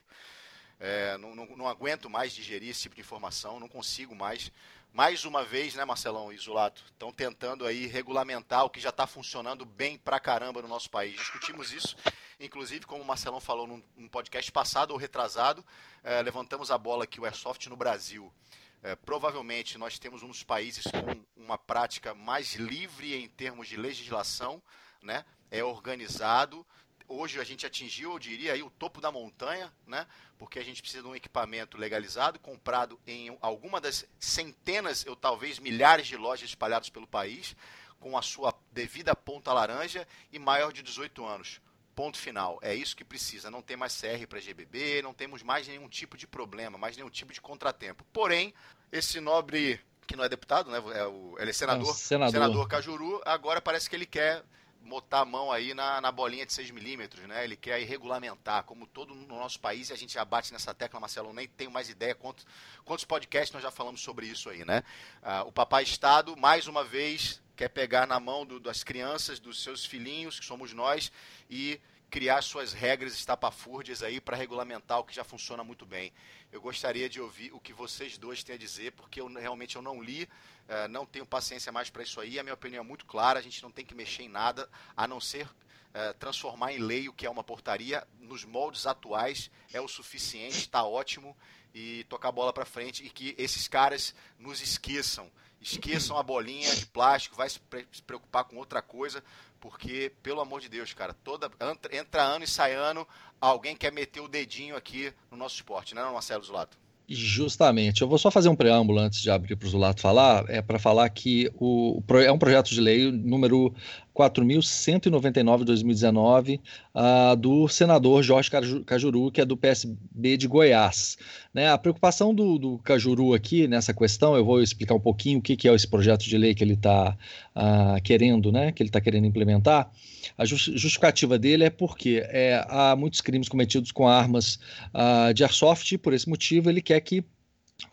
É, 0.80 1.18
não, 1.18 1.36
não, 1.36 1.46
não, 1.58 1.68
aguento 1.68 2.10
mais 2.10 2.32
digerir 2.32 2.70
esse 2.70 2.84
tipo 2.84 2.96
de 2.96 3.02
informação, 3.02 3.60
não 3.60 3.68
consigo 3.68 4.16
mais. 4.16 4.50
Mais 4.92 5.24
uma 5.24 5.44
vez, 5.44 5.76
né, 5.76 5.86
Marcelão 5.86 6.36
Zulato, 6.38 6.84
estão 6.86 7.12
tentando 7.12 7.66
aí 7.66 7.86
regulamentar 7.86 8.66
o 8.66 8.70
que 8.70 8.80
já 8.80 8.90
está 8.90 9.06
funcionando 9.06 9.66
bem 9.66 9.98
pra 9.98 10.20
caramba 10.20 10.62
no 10.62 10.68
nosso 10.68 10.90
país. 10.90 11.16
Discutimos 11.16 11.72
isso, 11.72 11.96
inclusive, 12.40 12.86
como 12.86 13.04
o 13.04 13.06
Marcelão 13.06 13.40
falou 13.40 13.68
num, 13.68 13.84
num 13.96 14.08
podcast 14.08 14.52
passado 14.52 14.92
ou 14.92 14.98
retrasado, 14.98 15.64
é, 16.04 16.22
levantamos 16.22 16.72
a 16.72 16.78
bola 16.78 17.04
aqui, 17.04 17.20
o 17.20 17.26
Airsoft 17.26 17.68
no 17.68 17.78
Brasil. 17.78 18.34
É, 18.82 18.96
provavelmente 18.96 19.78
nós 19.78 20.00
temos 20.00 20.24
um 20.24 20.28
dos 20.30 20.44
países 20.44 20.86
com 20.86 21.24
uma 21.36 21.58
prática 21.58 22.16
mais 22.16 22.56
livre 22.56 23.14
em 23.14 23.28
termos 23.28 23.68
de 23.68 23.78
legislação, 23.78 24.62
né? 25.02 25.24
é 25.52 25.64
organizado. 25.64 26.66
Hoje 27.12 27.40
a 27.40 27.44
gente 27.44 27.66
atingiu, 27.66 28.12
eu 28.12 28.20
diria, 28.20 28.54
aí, 28.54 28.62
o 28.62 28.70
topo 28.70 29.02
da 29.02 29.12
montanha, 29.12 29.74
né? 29.88 30.06
porque 30.38 30.60
a 30.60 30.64
gente 30.64 30.80
precisa 30.82 31.02
de 31.02 31.10
um 31.10 31.16
equipamento 31.16 31.76
legalizado, 31.76 32.40
comprado 32.40 33.00
em 33.06 33.36
alguma 33.42 33.82
das 33.82 34.06
centenas, 34.20 35.06
ou 35.08 35.16
talvez 35.16 35.58
milhares 35.58 36.08
de 36.08 36.16
lojas 36.16 36.48
espalhadas 36.48 36.90
pelo 36.90 37.08
país, 37.08 37.56
com 38.00 38.18
a 38.18 38.22
sua 38.22 38.54
devida 38.72 39.16
ponta 39.16 39.52
laranja 39.52 40.08
e 40.32 40.38
maior 40.38 40.72
de 40.72 40.84
18 40.84 41.26
anos. 41.26 41.60
Ponto 41.96 42.18
final. 42.18 42.60
É 42.62 42.74
isso 42.74 42.96
que 42.96 43.04
precisa. 43.04 43.52
Não 43.52 43.62
tem 43.62 43.76
mais 43.76 44.00
CR 44.00 44.26
para 44.30 44.40
GBB, 44.40 45.02
não 45.02 45.14
temos 45.14 45.44
mais 45.44 45.68
nenhum 45.68 45.90
tipo 45.90 46.16
de 46.16 46.26
problema, 46.26 46.78
mais 46.78 46.96
nenhum 46.96 47.10
tipo 47.10 47.34
de 47.34 47.42
contratempo. 47.42 48.06
Porém, 48.14 48.54
esse 48.92 49.20
nobre, 49.20 49.82
que 50.08 50.16
não 50.16 50.24
é 50.24 50.30
deputado, 50.30 50.72
né? 50.72 50.78
É 50.96 51.06
o, 51.06 51.36
ele 51.38 51.50
é 51.50 51.54
senador, 51.54 51.90
é 51.90 51.94
senador. 51.94 52.32
senador 52.32 52.68
Cajuru, 52.70 53.22
agora 53.26 53.60
parece 53.60 53.90
que 53.90 53.96
ele 53.96 54.06
quer 54.06 54.46
botar 54.82 55.20
a 55.20 55.26
mão 55.26 55.52
aí 55.52 55.74
na, 55.74 56.02
na 56.02 56.12
bolinha 56.12 56.46
de 56.46 56.54
6 56.54 56.72
milímetros, 56.72 57.28
né? 57.28 57.44
Ele 57.44 57.56
quer 57.56 57.80
regulamentar, 57.84 58.64
como 58.64 58.88
todo 58.88 59.14
no 59.14 59.28
nosso 59.28 59.60
país, 59.60 59.90
e 59.90 59.94
a 59.94 59.96
gente 59.96 60.14
já 60.14 60.26
bate 60.26 60.52
nessa 60.52 60.74
tecla, 60.74 61.00
Marcelo, 61.00 61.34
nem 61.34 61.48
tenho 61.48 61.72
mais 61.72 61.90
ideia 61.90 62.16
quantos, 62.16 62.46
quantos 62.86 63.06
podcasts 63.06 63.54
nós 63.54 63.64
já 63.64 63.72
falamos 63.72 64.02
sobre 64.02 64.26
isso 64.26 64.50
aí, 64.50 64.66
né? 64.66 64.84
Ah, 65.22 65.44
o 65.44 65.52
papai 65.52 65.84
Estado, 65.84 66.36
mais 66.36 66.68
uma 66.68 66.84
vez, 66.84 67.42
quer 67.56 67.70
pegar 67.70 68.08
na 68.08 68.20
mão 68.20 68.46
do, 68.46 68.60
das 68.60 68.84
crianças, 68.84 69.40
dos 69.40 69.62
seus 69.62 69.86
filhinhos, 69.86 70.40
que 70.40 70.46
somos 70.46 70.74
nós, 70.74 71.12
e 71.50 71.80
criar 72.10 72.42
suas 72.42 72.74
regras 72.74 73.14
estapafúrdias 73.14 74.02
aí 74.02 74.20
para 74.20 74.36
regulamentar 74.36 75.00
o 75.00 75.04
que 75.04 75.14
já 75.14 75.24
funciona 75.24 75.64
muito 75.64 75.86
bem. 75.86 76.12
Eu 76.52 76.60
gostaria 76.60 77.08
de 77.08 77.22
ouvir 77.22 77.54
o 77.54 77.60
que 77.60 77.72
vocês 77.72 78.18
dois 78.18 78.44
têm 78.44 78.56
a 78.56 78.58
dizer, 78.58 78.92
porque 78.94 79.22
eu 79.22 79.28
realmente 79.28 79.76
eu 79.76 79.82
não 79.82 80.02
li, 80.02 80.24
uh, 80.24 80.88
não 80.90 81.06
tenho 81.06 81.26
paciência 81.26 81.72
mais 81.72 81.90
para 81.90 82.04
isso 82.04 82.20
aí. 82.20 82.40
A 82.40 82.44
minha 82.44 82.56
opinião 82.56 82.84
é 82.84 82.88
muito 82.88 83.06
clara, 83.06 83.40
a 83.40 83.42
gente 83.42 83.62
não 83.62 83.72
tem 83.72 83.86
que 83.86 83.94
mexer 83.94 84.24
em 84.24 84.30
nada, 84.30 84.68
a 84.98 85.08
não 85.08 85.20
ser 85.20 85.46
uh, 85.46 86.14
transformar 86.18 86.74
em 86.74 86.80
lei 86.80 87.08
o 87.08 87.14
que 87.14 87.26
é 87.26 87.30
uma 87.30 87.44
portaria 87.44 88.06
nos 88.20 88.44
moldes 88.44 88.88
atuais 88.88 89.52
é 89.72 89.80
o 89.80 89.88
suficiente, 89.88 90.58
está 90.58 90.84
ótimo 90.84 91.38
e 91.74 92.04
tocar 92.06 92.30
a 92.30 92.32
bola 92.32 92.52
para 92.52 92.66
frente 92.66 93.06
e 93.06 93.10
que 93.10 93.36
esses 93.38 93.68
caras 93.68 94.16
nos 94.40 94.62
esqueçam 94.62 95.32
Esqueçam 95.62 96.18
a 96.18 96.24
bolinha 96.24 96.74
de 96.74 96.86
plástico, 96.86 97.36
vai 97.36 97.50
se 97.50 97.60
preocupar 98.08 98.46
com 98.46 98.56
outra 98.56 98.82
coisa, 98.82 99.22
porque, 99.60 100.12
pelo 100.24 100.42
amor 100.42 100.62
de 100.62 100.70
Deus, 100.70 100.94
cara, 100.94 101.14
toda 101.14 101.50
entra 101.92 102.24
ano 102.24 102.44
e 102.44 102.48
sai 102.48 102.74
ano, 102.74 103.08
alguém 103.40 103.76
quer 103.76 103.92
meter 103.92 104.22
o 104.22 104.28
dedinho 104.28 104.76
aqui 104.76 105.14
no 105.30 105.38
nosso 105.38 105.56
esporte, 105.56 105.94
né, 105.94 106.04
Marcelo 106.04 106.44
Zulato? 106.44 106.78
Justamente. 107.12 108.04
Eu 108.04 108.08
vou 108.08 108.20
só 108.20 108.30
fazer 108.30 108.50
um 108.50 108.56
preâmbulo 108.56 109.00
antes 109.00 109.20
de 109.20 109.32
abrir 109.32 109.56
para 109.56 109.66
o 109.66 109.70
Zulato 109.70 110.00
falar, 110.00 110.46
é 110.48 110.62
para 110.62 110.78
falar 110.78 111.10
que 111.10 111.52
o, 111.56 112.04
é 112.24 112.32
um 112.32 112.38
projeto 112.38 112.70
de 112.70 112.80
lei 112.80 113.12
número 113.12 113.74
4.199 114.20 115.60
de 115.60 115.66
2019, 115.66 116.60
uh, 116.94 117.36
do 117.38 117.70
senador 117.70 118.22
Jorge 118.22 118.52
Cajuru, 118.86 119.32
que 119.32 119.40
é 119.40 119.46
do 119.46 119.56
PSB 119.56 120.36
de 120.36 120.46
Goiás. 120.46 121.18
Né, 121.54 121.70
a 121.70 121.78
preocupação 121.78 122.36
do, 122.36 122.60
do, 122.60 122.78
Cajuru 122.80 123.34
aqui 123.34 123.66
nessa 123.66 123.94
questão, 123.94 124.36
eu 124.36 124.44
vou 124.44 124.62
explicar 124.62 124.94
um 124.94 125.00
pouquinho 125.00 125.40
o 125.40 125.42
que, 125.42 125.56
que 125.56 125.70
é 125.70 125.74
esse 125.74 125.88
projeto 125.88 126.24
de 126.24 126.38
lei 126.38 126.54
que 126.54 126.62
ele 126.62 126.74
está 126.74 127.18
uh, 127.56 128.02
querendo, 128.04 128.52
né, 128.52 128.74
que 128.74 128.84
ele 128.84 128.90
está 128.90 129.00
querendo 129.00 129.26
implementar. 129.26 129.90
A 130.38 130.44
justificativa 130.44 131.40
dele 131.40 131.64
é 131.64 131.70
porque 131.70 132.22
é, 132.28 132.66
há 132.68 132.96
muitos 132.98 133.22
crimes 133.22 133.48
cometidos 133.48 133.90
com 133.94 134.06
armas 134.06 134.60
uh, 134.94 135.34
de 135.34 135.44
airsoft, 135.44 135.94
e 135.94 135.98
por 135.98 136.14
esse 136.14 136.28
motivo 136.28 136.70
ele 136.70 136.82
quer 136.82 137.00
que 137.00 137.24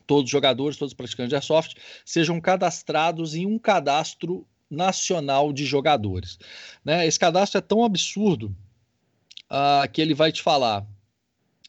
todos 0.09 0.25
os 0.25 0.31
jogadores, 0.31 0.77
todos 0.77 0.91
os 0.91 0.97
praticantes 0.97 1.29
de 1.29 1.37
airsoft 1.37 1.77
sejam 2.05 2.41
cadastrados 2.41 3.37
em 3.37 3.47
um 3.47 3.59
cadastro 3.61 4.45
nacional 4.71 5.53
de 5.53 5.65
jogadores. 5.65 6.39
Né? 6.85 7.07
Esse 7.07 7.19
cadastro 7.19 7.59
é 7.59 7.61
tão 7.61 7.85
absurdo 7.85 8.55
uh, 9.51 9.89
que 9.93 10.01
ele 10.01 10.15
vai 10.15 10.33
te 10.33 10.43
falar 10.43 10.87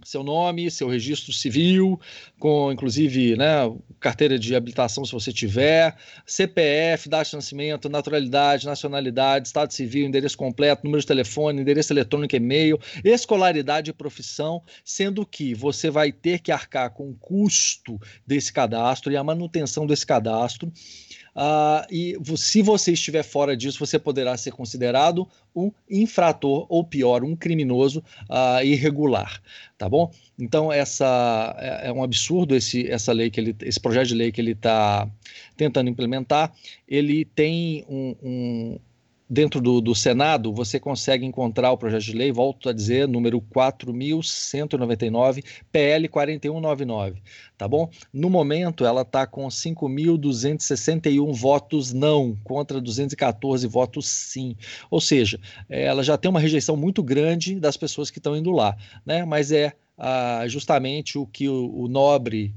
seu 0.03 0.23
nome, 0.23 0.69
seu 0.69 0.87
registro 0.87 1.33
civil, 1.33 1.99
com 2.39 2.71
inclusive 2.71 3.35
né, 3.35 3.71
carteira 3.99 4.37
de 4.37 4.55
habilitação 4.55 5.03
se 5.03 5.11
você 5.11 5.33
tiver, 5.33 5.95
CPF, 6.25 7.09
data 7.09 7.29
de 7.29 7.35
nascimento, 7.35 7.89
naturalidade, 7.89 8.65
nacionalidade, 8.65 9.47
estado 9.47 9.73
civil, 9.73 10.05
endereço 10.05 10.37
completo, 10.37 10.83
número 10.83 11.01
de 11.01 11.07
telefone, 11.07 11.61
endereço 11.61 11.93
eletrônico, 11.93 12.35
e-mail, 12.35 12.79
escolaridade 13.03 13.89
e 13.89 13.93
profissão, 13.93 14.61
sendo 14.85 15.25
que 15.25 15.53
você 15.55 15.89
vai 15.89 16.11
ter 16.11 16.39
que 16.39 16.51
arcar 16.51 16.91
com 16.91 17.09
o 17.09 17.15
custo 17.15 17.99
desse 18.25 18.53
cadastro 18.53 19.11
e 19.11 19.17
a 19.17 19.23
manutenção 19.23 19.87
desse 19.87 20.05
cadastro 20.05 20.71
Uh, 21.37 21.85
e 21.91 22.17
se 22.35 22.63
você 22.63 22.93
estiver 22.93 23.21
fora 23.21 23.55
disso, 23.55 23.77
você 23.77 23.99
poderá 23.99 24.35
ser 24.35 24.51
considerado 24.51 25.27
um 25.55 25.71
infrator 25.87 26.65
ou 26.67 26.83
pior, 26.83 27.23
um 27.23 27.35
criminoso 27.35 28.03
uh, 28.27 28.63
irregular, 28.65 29.39
tá 29.77 29.87
bom? 29.87 30.11
Então 30.39 30.73
essa 30.73 31.55
é, 31.59 31.89
é, 31.89 31.93
um 31.93 32.01
absurdo 32.01 32.55
esse 32.55 32.89
essa 32.89 33.13
lei 33.13 33.29
que 33.29 33.39
ele, 33.39 33.55
esse 33.61 33.79
projeto 33.79 34.07
de 34.07 34.15
lei 34.15 34.31
que 34.31 34.41
ele 34.41 34.53
está 34.53 35.07
tentando 35.55 35.91
implementar. 35.91 36.51
Ele 36.87 37.23
tem 37.23 37.85
um, 37.87 38.15
um 38.23 38.79
dentro 39.29 39.59
do, 39.59 39.81
do, 39.81 39.93
Senado, 39.93 40.53
você 40.53 40.79
consegue 40.79 41.25
encontrar 41.25 41.69
o 41.71 41.77
projeto 41.77 42.03
de 42.03 42.13
lei, 42.13 42.31
volto 42.31 42.69
a 42.69 42.73
dizer, 42.73 43.05
número 43.07 43.41
4.199, 43.41 45.43
PL 45.71 46.07
4199, 46.07 47.21
tá 47.57 47.67
bom? 47.67 47.89
No 48.13 48.29
momento, 48.29 48.85
ela 48.85 49.01
está 49.01 49.27
com 49.27 49.45
5.261 49.47 51.33
votos 51.33 51.91
não, 51.91 52.37
contra 52.43 52.79
214 52.79 53.67
votos 53.67 54.07
sim. 54.07 54.55
Ou 54.89 55.01
seja, 55.01 55.37
ela 55.69 56.01
já 56.03 56.17
tem 56.17 56.29
uma 56.29 56.39
rejeição 56.39 56.77
muito 56.77 57.03
grande 57.03 57.59
das 57.59 57.75
pessoas 57.75 58.09
que 58.09 58.19
estão 58.19 58.37
indo 58.37 58.51
lá, 58.51 58.77
né? 59.05 59.25
Mas 59.25 59.51
é 59.51 59.73
ah, 59.97 60.43
justamente 60.47 61.17
o 61.17 61.25
que 61.25 61.49
o, 61.49 61.73
o 61.75 61.87
nobre 61.87 62.53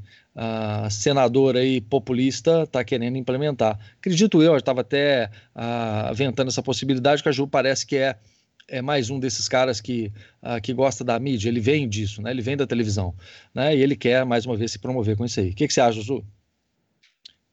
senador 0.90 1.56
aí 1.56 1.80
populista 1.80 2.62
está 2.62 2.84
querendo 2.84 3.16
implementar. 3.16 3.78
Acredito 3.98 4.42
eu, 4.42 4.52
eu 4.52 4.58
estava 4.58 4.80
até 4.80 5.30
aventando 5.54 6.48
essa 6.48 6.62
possibilidade, 6.62 7.22
que 7.22 7.28
a 7.28 7.32
Ju 7.32 7.46
parece 7.46 7.86
que 7.86 7.96
é, 7.96 8.16
é 8.68 8.80
mais 8.80 9.10
um 9.10 9.18
desses 9.18 9.48
caras 9.48 9.80
que, 9.80 10.12
que 10.62 10.72
gosta 10.72 11.02
da 11.04 11.18
mídia, 11.18 11.48
ele 11.48 11.60
vem 11.60 11.88
disso, 11.88 12.22
né? 12.22 12.30
ele 12.30 12.42
vem 12.42 12.56
da 12.56 12.66
televisão, 12.66 13.14
né? 13.54 13.76
e 13.76 13.82
ele 13.82 13.96
quer, 13.96 14.24
mais 14.24 14.46
uma 14.46 14.56
vez, 14.56 14.72
se 14.72 14.78
promover 14.78 15.16
com 15.16 15.24
isso 15.24 15.40
aí. 15.40 15.50
O 15.50 15.54
que, 15.54 15.66
que 15.66 15.72
você 15.72 15.80
acha, 15.80 16.00
Ju? 16.00 16.24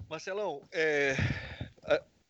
Marcelão, 0.10 0.62
é... 0.72 1.18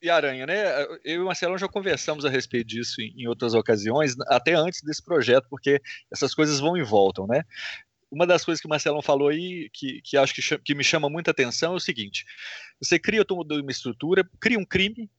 e 0.02 0.10
Aranha, 0.10 0.46
né? 0.46 0.84
Eu 1.04 1.16
e 1.16 1.20
o 1.20 1.26
Marcelão 1.26 1.58
já 1.58 1.68
conversamos 1.68 2.26
a 2.26 2.30
respeito 2.30 2.68
disso 2.68 3.02
em 3.02 3.28
outras 3.28 3.54
ocasiões, 3.54 4.16
até 4.28 4.54
antes 4.54 4.82
desse 4.82 5.04
projeto, 5.04 5.48
porque 5.50 5.82
essas 6.12 6.34
coisas 6.34 6.60
vão 6.60 6.78
e 6.78 6.84
voltam, 6.84 7.28
né? 7.28 7.44
Uma 8.12 8.26
das 8.26 8.44
coisas 8.46 8.62
que 8.62 8.68
o 8.68 8.70
Marcelão 8.70 9.02
falou 9.02 9.30
aí, 9.30 9.70
que, 9.74 10.02
que 10.02 10.18
acho 10.18 10.34
que, 10.34 10.58
que 10.60 10.76
me 10.76 10.84
chama 10.84 11.10
muita 11.10 11.32
atenção, 11.32 11.74
é 11.74 11.76
o 11.76 11.80
seguinte: 11.80 12.26
você 12.80 12.98
cria 12.98 13.26
uma 13.30 13.72
estrutura, 13.72 14.28
cria 14.40 14.60
um 14.60 14.66
crime, 14.66 15.10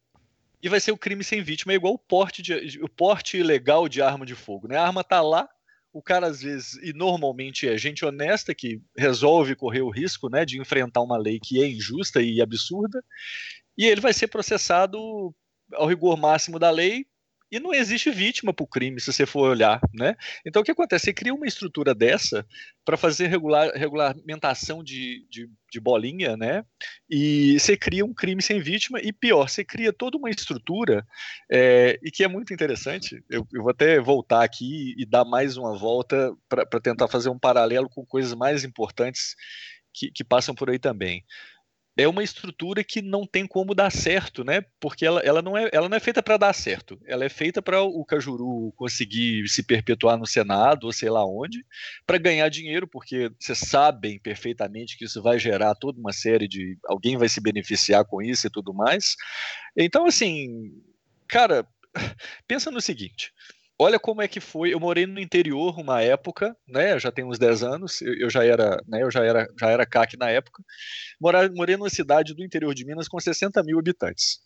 e 0.63 0.69
vai 0.69 0.81
ser 0.81 0.93
o 0.93 0.99
crime 0.99 1.23
sem 1.23 1.43
vítima, 1.43 1.73
é 1.73 1.77
igual 1.77 1.95
o 1.95 1.99
porte, 1.99 2.43
de, 2.43 2.81
o 2.83 2.89
porte 2.89 3.37
ilegal 3.37 3.89
de 3.89 4.03
arma 4.03 4.27
de 4.27 4.35
fogo. 4.35 4.69
Né? 4.69 4.77
A 4.77 4.87
arma 4.87 5.03
está 5.03 5.21
lá, 5.21 5.49
o 5.93 6.03
cara 6.03 6.27
às 6.27 6.43
vezes, 6.43 6.75
e 6.83 6.93
normalmente 6.93 7.69
é 7.69 7.77
gente 7.77 8.05
honesta 8.05 8.55
que 8.55 8.81
resolve 8.97 9.55
correr 9.55 9.83
o 9.83 9.91
risco 9.91 10.29
né, 10.29 10.45
de 10.45 10.61
enfrentar 10.61 11.03
uma 11.03 11.17
lei 11.17 11.39
que 11.39 11.63
é 11.63 11.69
injusta 11.69 12.21
e 12.21 12.41
absurda, 12.41 13.03
e 13.77 13.87
ele 13.87 14.01
vai 14.01 14.13
ser 14.13 14.29
processado 14.29 14.99
ao 15.75 15.87
rigor 15.87 16.17
máximo 16.17 16.59
da 16.59 16.71
lei 16.71 17.07
e 17.51 17.59
não 17.59 17.73
existe 17.73 18.11
vítima 18.11 18.53
para 18.53 18.65
o 18.65 18.67
crime, 18.67 19.01
se 19.01 19.13
você 19.13 19.25
for 19.25 19.49
olhar, 19.49 19.81
né? 19.95 20.15
Então, 20.45 20.61
o 20.61 20.65
que 20.65 20.71
acontece? 20.71 21.07
Você 21.07 21.13
cria 21.13 21.35
uma 21.35 21.47
estrutura 21.47 21.95
dessa 21.95 22.47
para 22.85 22.97
fazer 22.97 23.29
regular, 23.29 23.71
regulamentação 23.75 24.85
de, 24.85 25.27
de, 25.31 25.49
de, 25.71 25.81
bolinha, 25.81 26.37
né? 26.37 26.65
E 27.09 27.59
você 27.59 27.77
cria 27.77 28.05
um 28.05 28.13
crime 28.13 28.43
sem 28.43 28.61
vítima, 28.61 29.01
e 29.01 29.13
pior, 29.13 29.49
você 29.49 29.65
cria 29.65 29.93
toda 29.93 30.19
uma 30.19 30.31
estrutura, 30.31 31.07
é, 31.51 31.99
e 32.03 32.11
que 32.11 32.23
é 32.23 32.29
muito 32.29 32.53
interessante. 32.53 33.23
Eu, 33.31 33.47
eu, 33.53 33.63
vou 33.63 33.71
até 33.71 33.99
voltar 33.99 34.45
aqui 34.45 34.95
e 34.99 35.07
dar 35.07 35.25
mais 35.25 35.57
uma 35.57 35.77
volta 35.77 36.35
para 36.49 36.81
tentar 36.81 37.09
fazer 37.09 37.31
um 37.31 37.39
paralelo 37.39 37.89
com 37.89 38.05
coisas 38.05 38.35
mais 38.35 38.63
importantes 38.65 39.35
que, 39.93 40.11
que 40.11 40.23
passam 40.23 40.55
por 40.55 40.69
aí 40.69 40.79
também 40.79 41.25
é 41.99 42.07
uma 42.07 42.23
estrutura 42.23 42.85
que 42.85 43.03
não 43.03 43.27
tem 43.27 43.45
como 43.45 43.75
dar 43.75 43.91
certo, 43.91 44.45
né? 44.45 44.65
Porque 44.79 45.05
ela, 45.05 45.21
ela, 45.21 45.43
não, 45.43 45.59
é, 45.59 45.69
ela 45.73 45.89
não 45.89 45.97
é 45.97 46.01
feita 46.01 46.23
para 46.23 46.37
dar 46.37 46.53
certo. 46.53 46.97
Ela 47.05 47.25
é 47.25 47.29
feita 47.29 47.61
para 47.61 47.83
o 47.83 48.05
Cajuru 48.05 48.73
conseguir 48.77 49.49
se 49.49 49.65
perpetuar 49.65 50.17
no 50.17 50.25
Senado 50.25 50.85
ou 50.85 50.93
sei 50.93 51.11
lá 51.11 51.27
onde, 51.27 51.67
para 52.07 52.17
ganhar 52.17 52.49
dinheiro, 52.51 52.87
porque 52.87 53.33
vocês 53.37 53.59
sabem 53.59 54.17
perfeitamente 54.21 54.97
que 54.97 55.07
isso 55.07 55.21
vai 55.21 55.41
gerar 55.41 55.75
toda 55.75 55.99
uma 55.99 56.13
série 56.13 56.47
de. 56.47 56.79
Alguém 56.87 57.17
vai 57.17 57.29
se 57.29 57.41
beneficiar 57.41 58.05
com 58.05 58.23
isso 58.23 58.47
e 58.47 58.51
tudo 58.51 58.73
mais. 58.73 59.17
Então, 59.77 60.07
assim, 60.07 60.71
cara, 61.27 61.67
pensa 62.47 62.71
no 62.71 62.81
seguinte 62.81 63.33
olha 63.79 63.99
como 63.99 64.21
é 64.23 64.29
que 64.29 64.41
foi. 64.41 64.73
Eu 64.73 64.81
morei 64.81 65.07
no 65.07 65.21
interior 65.21 65.79
uma 65.79 66.03
época, 66.03 66.57
né? 66.67 66.99
Já 66.99 67.13
tem 67.13 67.25
uns 67.25 67.39
10 67.39 67.63
anos. 67.63 68.03
Eu, 68.03 68.15
eu, 68.15 68.31
já 68.31 68.45
era, 68.45 68.83
né? 68.87 69.03
Eu 69.03 69.11
já 69.11 69.25
era, 69.25 69.47
já 69.59 69.71
era 69.71 69.87
CAC 69.87 70.17
na 70.17 70.29
época. 70.31 70.63
Morar, 71.21 71.51
morei 71.53 71.77
numa 71.77 71.91
cidade 71.91 72.35
do 72.35 72.45
interior 72.45 72.75
de 72.75 72.85
Minas 72.85 73.09
com 73.09 73.21
60 73.21 73.63
mil 73.63 73.79
habitantes. 73.79 74.41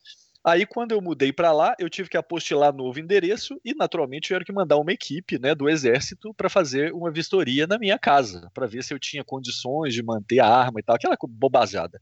Aí, 0.45 0.67
quando 0.67 0.91
eu 0.91 1.01
mudei 1.01 1.33
para 1.33 1.53
lá, 1.53 1.73
eu 1.79 1.89
tive 1.89 2.09
que 2.09 2.17
apostilar 2.17 2.75
novo 2.75 2.99
endereço 2.99 3.61
e, 3.65 3.75
naturalmente, 3.75 4.27
tiveram 4.27 4.45
que 4.45 4.53
mandar 4.53 4.77
uma 4.77 4.93
equipe 4.93 5.39
né, 5.39 5.55
do 5.55 5.69
Exército 5.69 6.35
para 6.35 6.51
fazer 6.51 6.93
uma 6.93 7.13
vistoria 7.13 7.65
na 7.65 7.79
minha 7.79 7.97
casa, 7.97 8.51
para 8.53 8.67
ver 8.67 8.83
se 8.83 8.93
eu 8.93 8.99
tinha 8.99 9.23
condições 9.23 9.95
de 9.95 10.03
manter 10.03 10.41
a 10.41 10.49
arma 10.49 10.81
e 10.81 10.83
tal, 10.83 10.97
aquela 10.97 11.17
bobajada. 11.29 12.01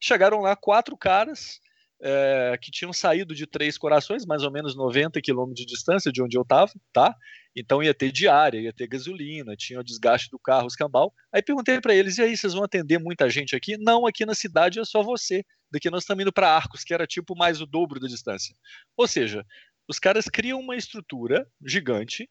Chegaram 0.00 0.40
lá 0.40 0.56
quatro 0.56 0.96
caras, 0.96 1.60
é, 2.06 2.58
que 2.60 2.70
tinham 2.70 2.92
saído 2.92 3.34
de 3.34 3.46
Três 3.46 3.78
Corações, 3.78 4.26
mais 4.26 4.42
ou 4.42 4.52
menos 4.52 4.76
90 4.76 5.22
quilômetros 5.22 5.64
de 5.64 5.72
distância 5.72 6.12
de 6.12 6.22
onde 6.22 6.36
eu 6.36 6.42
estava, 6.42 6.70
tá? 6.92 7.14
Então 7.56 7.82
ia 7.82 7.94
ter 7.94 8.12
diária, 8.12 8.60
ia 8.60 8.72
ter 8.74 8.86
gasolina, 8.86 9.56
tinha 9.56 9.80
o 9.80 9.84
desgaste 9.84 10.28
do 10.30 10.38
carro, 10.38 10.66
os 10.66 10.76
cambal. 10.76 11.14
Aí 11.32 11.42
perguntei 11.42 11.80
para 11.80 11.94
eles: 11.94 12.18
e 12.18 12.22
aí, 12.22 12.36
vocês 12.36 12.52
vão 12.52 12.64
atender 12.64 12.98
muita 12.98 13.30
gente 13.30 13.56
aqui? 13.56 13.78
Não, 13.78 14.06
aqui 14.06 14.26
na 14.26 14.34
cidade 14.34 14.78
é 14.78 14.84
só 14.84 15.02
você. 15.02 15.42
Daqui 15.70 15.88
nós 15.88 16.02
estamos 16.02 16.22
indo 16.22 16.32
para 16.32 16.54
Arcos, 16.54 16.84
que 16.84 16.92
era 16.92 17.06
tipo 17.06 17.34
mais 17.34 17.60
o 17.62 17.66
dobro 17.66 17.98
da 17.98 18.06
distância. 18.06 18.54
Ou 18.96 19.08
seja, 19.08 19.42
os 19.88 19.98
caras 19.98 20.26
criam 20.26 20.60
uma 20.60 20.76
estrutura 20.76 21.48
gigante 21.64 22.28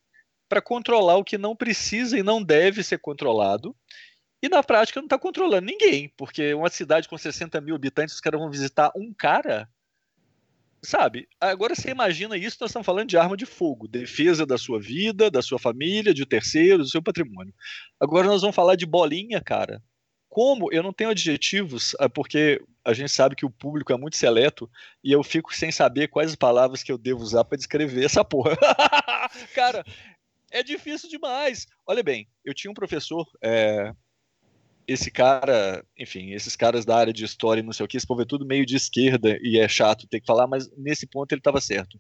para 0.47 0.61
controlar 0.61 1.17
o 1.17 1.23
que 1.23 1.37
não 1.37 1.55
precisa 1.55 2.17
e 2.17 2.21
não 2.21 2.43
deve 2.43 2.83
ser 2.83 2.99
controlado 2.99 3.75
e 4.43 4.49
na 4.49 4.61
prática 4.61 4.99
não 4.99 5.05
está 5.05 5.17
controlando 5.17 5.65
ninguém, 5.65 6.11
porque 6.17 6.53
uma 6.53 6.69
cidade 6.69 7.07
com 7.07 7.17
60 7.17 7.61
mil 7.61 7.75
habitantes, 7.75 8.13
os 8.13 8.19
caras 8.19 8.41
vão 8.41 8.51
visitar 8.51 8.91
um 8.93 9.13
cara. 9.13 9.69
Sabe? 10.81 11.29
Agora 11.39 11.73
você 11.73 11.91
imagina 11.91 12.35
isso, 12.35 12.57
nós 12.59 12.71
estamos 12.71 12.85
falando 12.85 13.07
de 13.07 13.17
arma 13.17 13.37
de 13.37 13.45
fogo, 13.45 13.87
defesa 13.87 14.45
da 14.45 14.57
sua 14.57 14.81
vida, 14.81 15.31
da 15.31 15.41
sua 15.41 15.57
família, 15.57 16.13
de 16.13 16.25
terceiros, 16.25 16.87
do 16.87 16.91
seu 16.91 17.01
patrimônio. 17.01 17.53
Agora 17.97 18.27
nós 18.27 18.41
vamos 18.41 18.53
falar 18.53 18.75
de 18.75 18.85
bolinha, 18.85 19.39
cara. 19.39 19.81
Como 20.27 20.69
eu 20.73 20.83
não 20.83 20.91
tenho 20.91 21.11
adjetivos, 21.11 21.95
é 21.97 22.09
porque 22.09 22.61
a 22.83 22.91
gente 22.91 23.13
sabe 23.13 23.37
que 23.37 23.45
o 23.45 23.49
público 23.49 23.93
é 23.93 23.97
muito 23.97 24.17
seleto 24.17 24.69
e 25.01 25.13
eu 25.13 25.23
fico 25.23 25.55
sem 25.55 25.71
saber 25.71 26.09
quais 26.09 26.35
palavras 26.35 26.83
que 26.83 26.91
eu 26.91 26.97
devo 26.97 27.23
usar 27.23 27.45
para 27.45 27.57
descrever 27.57 28.03
essa 28.03 28.25
porra. 28.25 28.57
cara, 29.55 29.85
é 30.51 30.61
difícil 30.61 31.09
demais. 31.09 31.65
Olha 31.87 32.03
bem, 32.03 32.27
eu 32.43 32.53
tinha 32.53 32.69
um 32.69 32.75
professor 32.75 33.25
é, 33.41 33.93
esse 34.87 35.11
cara, 35.11 35.85
enfim, 35.97 36.31
esses 36.31 36.55
caras 36.55 36.85
da 36.85 36.97
área 36.97 37.13
de 37.13 37.23
história 37.23 37.61
e 37.61 37.63
não 37.63 37.73
sei 37.73 37.85
o 37.85 37.87
que, 37.87 37.97
esse 37.97 38.07
povo 38.07 38.21
é 38.21 38.25
tudo 38.25 38.45
meio 38.45 38.65
de 38.65 38.75
esquerda 38.75 39.37
e 39.41 39.57
é 39.57 39.67
chato 39.67 40.07
ter 40.07 40.19
que 40.19 40.25
falar, 40.25 40.47
mas 40.47 40.69
nesse 40.77 41.07
ponto 41.07 41.31
ele 41.31 41.39
estava 41.39 41.61
certo. 41.61 41.99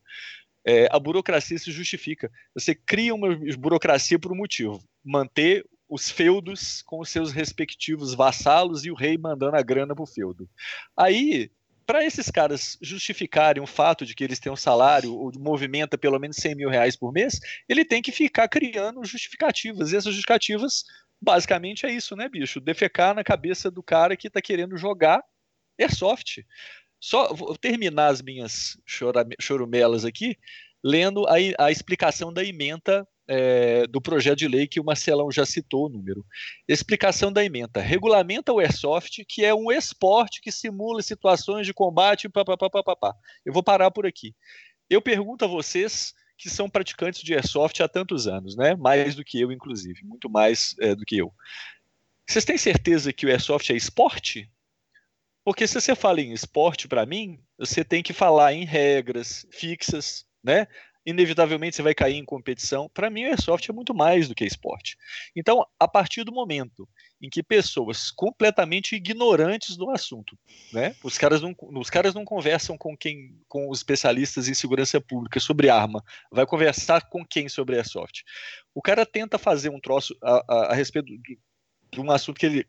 É, 0.65 0.87
a 0.91 0.99
burocracia 0.99 1.57
se 1.57 1.71
justifica. 1.71 2.31
Você 2.53 2.73
cria 2.73 3.13
uma 3.13 3.35
burocracia 3.57 4.17
por 4.17 4.31
um 4.31 4.37
motivo: 4.37 4.81
manter 5.03 5.65
os 5.89 6.09
feudos 6.09 6.81
com 6.83 6.99
os 6.99 7.09
seus 7.09 7.31
respectivos 7.31 8.13
vassalos 8.13 8.85
e 8.85 8.91
o 8.91 8.95
rei 8.95 9.17
mandando 9.17 9.57
a 9.57 9.61
grana 9.61 9.93
para 9.93 10.03
o 10.03 10.07
feudo. 10.07 10.49
Aí, 10.95 11.51
para 11.85 12.05
esses 12.05 12.31
caras 12.31 12.77
justificarem 12.81 13.61
o 13.61 13.67
fato 13.67 14.05
de 14.05 14.15
que 14.15 14.23
eles 14.23 14.39
têm 14.39 14.51
um 14.51 14.55
salário 14.55 15.13
ou 15.13 15.31
movimenta 15.37 15.97
pelo 15.97 16.17
menos 16.17 16.37
100 16.37 16.55
mil 16.55 16.69
reais 16.69 16.95
por 16.95 17.11
mês, 17.11 17.39
ele 17.67 17.83
tem 17.83 18.01
que 18.01 18.11
ficar 18.11 18.47
criando 18.47 19.03
justificativas. 19.03 19.91
E 19.91 19.97
essas 19.97 20.13
justificativas 20.13 20.85
basicamente 21.23 21.85
é 21.85 21.91
isso, 21.91 22.15
né, 22.15 22.27
bicho? 22.27 22.59
Defecar 22.59 23.15
na 23.15 23.23
cabeça 23.23 23.71
do 23.71 23.81
cara 23.81 24.17
que 24.17 24.29
tá 24.29 24.41
querendo 24.41 24.77
jogar 24.77 25.23
airsoft. 25.79 26.45
Só 26.99 27.33
vou 27.33 27.57
terminar 27.57 28.07
as 28.07 28.21
minhas 28.21 28.77
chorumelas 29.39 30.05
aqui, 30.05 30.37
lendo 30.83 31.25
a, 31.27 31.35
a 31.65 31.71
explicação 31.71 32.31
da 32.31 32.43
emenda 32.43 33.07
é, 33.27 33.87
do 33.87 34.01
projeto 34.01 34.39
de 34.39 34.47
lei 34.47 34.67
que 34.67 34.79
o 34.79 34.83
Marcelão 34.83 35.31
já 35.31 35.45
citou 35.45 35.85
o 35.85 35.89
número. 35.89 36.25
Explicação 36.67 37.31
da 37.31 37.43
emenda. 37.43 37.81
Regulamenta 37.81 38.51
o 38.51 38.59
airsoft, 38.59 39.23
que 39.27 39.45
é 39.45 39.53
um 39.53 39.71
esporte 39.71 40.41
que 40.41 40.51
simula 40.51 41.01
situações 41.01 41.65
de 41.65 41.73
combate. 41.73 42.29
Eu 43.45 43.53
vou 43.53 43.63
parar 43.63 43.91
por 43.91 44.05
aqui. 44.05 44.35
Eu 44.89 45.01
pergunto 45.01 45.45
a 45.45 45.47
vocês 45.47 46.13
que 46.43 46.49
são 46.49 46.69
praticantes 46.69 47.23
de 47.23 47.33
airsoft 47.33 47.81
há 47.81 47.87
tantos 47.87 48.27
anos, 48.27 48.57
né? 48.57 48.75
Mais 48.75 49.15
do 49.15 49.23
que 49.23 49.39
eu, 49.39 49.49
inclusive, 49.49 50.03
muito 50.03 50.29
mais 50.29 50.75
é, 50.81 50.93
do 50.93 51.05
que 51.05 51.17
eu. 51.17 51.33
Vocês 52.27 52.43
têm 52.43 52.57
certeza 52.57 53.13
que 53.13 53.25
o 53.25 53.29
airsoft 53.29 53.71
é 53.71 53.75
esporte? 53.75 54.51
Porque 55.45 55.65
se 55.65 55.79
você 55.79 55.95
fala 55.95 56.19
em 56.19 56.33
esporte, 56.33 56.85
para 56.85 57.05
mim, 57.05 57.39
você 57.57 57.83
tem 57.83 58.03
que 58.03 58.11
falar 58.11 58.53
em 58.53 58.65
regras 58.65 59.45
fixas, 59.51 60.25
né? 60.43 60.67
inevitavelmente 61.05 61.75
você 61.75 61.81
vai 61.81 61.93
cair 61.93 62.15
em 62.15 62.25
competição. 62.25 62.89
Para 62.93 63.09
mim, 63.09 63.23
o 63.23 63.27
airsoft 63.27 63.69
é 63.69 63.73
muito 63.73 63.93
mais 63.93 64.27
do 64.27 64.35
que 64.35 64.45
esporte. 64.45 64.97
Então, 65.35 65.65
a 65.79 65.87
partir 65.87 66.23
do 66.23 66.31
momento 66.31 66.87
em 67.23 67.29
que 67.29 67.41
pessoas 67.41 68.11
completamente 68.11 68.97
ignorantes 68.97 69.77
do 69.77 69.89
assunto, 69.89 70.37
né? 70.73 70.93
Os 71.01 71.17
caras 71.17 71.41
não, 71.41 71.55
os 71.57 71.89
caras 71.89 72.13
não 72.13 72.25
conversam 72.25 72.77
com 72.77 72.97
quem, 72.97 73.39
com 73.47 73.69
os 73.69 73.79
especialistas 73.79 74.49
em 74.49 74.53
segurança 74.53 74.99
pública 74.99 75.39
sobre 75.39 75.69
arma, 75.69 76.03
vai 76.29 76.45
conversar 76.45 77.07
com 77.09 77.25
quem 77.25 77.47
sobre 77.47 77.77
airsoft. 77.77 78.23
O 78.75 78.81
cara 78.81 79.05
tenta 79.05 79.37
fazer 79.37 79.69
um 79.69 79.79
troço 79.79 80.13
a, 80.21 80.43
a, 80.49 80.55
a 80.71 80.73
respeito 80.73 81.05
de, 81.05 81.39
de 81.89 82.01
um 82.01 82.11
assunto 82.11 82.37
que 82.37 82.45
ele 82.45 82.65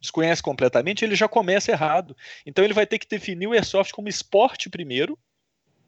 desconhece 0.00 0.42
completamente, 0.42 1.04
ele 1.04 1.14
já 1.14 1.28
começa 1.28 1.70
errado. 1.70 2.16
Então 2.46 2.64
ele 2.64 2.72
vai 2.72 2.86
ter 2.86 2.98
que 2.98 3.06
definir 3.06 3.48
o 3.48 3.52
airsoft 3.52 3.92
como 3.92 4.08
esporte 4.08 4.70
primeiro, 4.70 5.18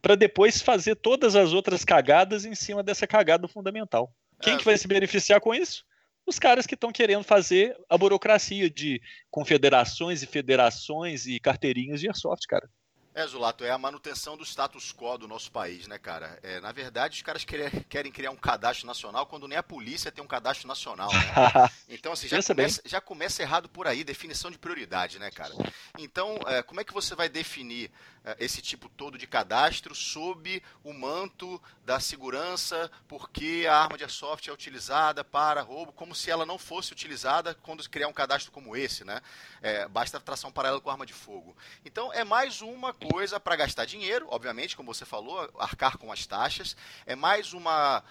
para 0.03 0.15
depois 0.15 0.61
fazer 0.61 0.97
todas 0.97 1.35
as 1.35 1.55
outras 1.55 1.83
cagadas 1.83 2.45
em 2.45 2.55
cima 2.55 2.83
dessa 2.83 3.07
cagada 3.07 3.49
fundamental. 3.49 4.15
Quem 4.43 4.53
é. 4.53 4.59
que 4.59 4.67
vai 4.67 4.77
se 4.77 4.87
beneficiar 4.87 5.41
com 5.41 5.55
isso? 5.55 5.83
Os 6.27 6.39
caras 6.39 6.67
que 6.67 6.75
estão 6.75 6.91
querendo 6.91 7.23
fazer 7.23 7.77
a 7.89 7.97
burocracia 7.97 8.69
de 8.69 9.01
confederações 9.31 10.23
e 10.23 10.27
federações 10.27 11.27
e 11.27 11.39
carteirinhas 11.39 12.01
de 12.01 12.09
airsoft, 12.09 12.47
cara. 12.49 12.69
É, 13.17 13.27
Zulato, 13.27 13.65
é 13.65 13.71
a 13.71 13.79
manutenção 13.79 14.37
do 14.37 14.45
status 14.45 14.93
quo 14.93 15.17
do 15.17 15.27
nosso 15.27 15.51
país, 15.51 15.87
né, 15.87 15.99
cara? 15.99 16.39
É, 16.43 16.61
na 16.61 16.71
verdade, 16.71 17.17
os 17.17 17.23
caras 17.23 17.47
querem, 17.47 17.71
querem 17.89 18.13
criar 18.13 18.31
um 18.31 18.37
cadastro 18.37 18.87
nacional 18.87 19.25
quando 19.25 19.49
nem 19.49 19.57
a 19.57 19.63
polícia 19.63 20.13
tem 20.13 20.23
um 20.23 20.27
cadastro 20.27 20.69
nacional, 20.69 21.11
né? 21.11 21.71
Então, 21.89 22.13
assim, 22.13 22.29
já 22.29 22.43
começa, 22.43 22.83
já 22.85 23.01
começa, 23.01 23.43
errado 23.43 23.69
por 23.71 23.87
aí, 23.87 24.05
definição 24.05 24.51
de 24.51 24.59
prioridade, 24.59 25.19
né, 25.19 25.31
cara? 25.31 25.55
Então, 25.97 26.37
é, 26.47 26.61
como 26.63 26.81
é 26.81 26.85
que 26.85 26.93
você 26.93 27.15
vai 27.15 27.29
definir 27.29 27.91
é, 28.27 28.37
esse 28.41 28.61
tipo 28.61 28.89
todo 28.89 29.17
de 29.17 29.25
cadastro 29.25 29.95
sob 29.95 30.61
o 30.83 30.93
manto 30.93 31.63
da 31.85 32.01
segurança, 32.01 32.91
porque 33.07 33.67
a 33.71 33.77
arma 33.77 33.97
de 33.97 34.03
airsoft 34.03 34.49
é 34.49 34.53
utilizada 34.53 35.23
para 35.23 35.63
roubo, 35.63 35.93
como 35.93 36.13
se 36.13 36.29
ela 36.29 36.45
não 36.45 36.59
fosse 36.59 36.93
utilizada 36.93 37.55
quando 37.63 37.89
criar 37.89 38.09
um 38.09 38.13
cadastro 38.13 38.51
como 38.51 38.77
esse, 38.77 39.05
né? 39.05 39.23
É, 39.63 39.87
basta 39.87 40.19
tração 40.19 40.51
paralela 40.51 40.81
com 40.81 40.91
arma 40.91 41.07
de 41.07 41.13
fogo. 41.13 41.57
Então, 41.85 42.13
é 42.13 42.25
mais 42.25 42.61
uma 42.61 42.93
coisa 43.11 43.39
para 43.41 43.57
gastar 43.57 43.85
dinheiro, 43.85 44.27
obviamente, 44.31 44.77
como 44.77 44.93
você 44.93 45.05
falou, 45.05 45.51
arcar 45.59 45.99
com 45.99 46.13
as 46.13 46.27
taxas. 46.27 46.77
É 47.05 47.15
mais 47.15 47.53
uma, 47.53 48.03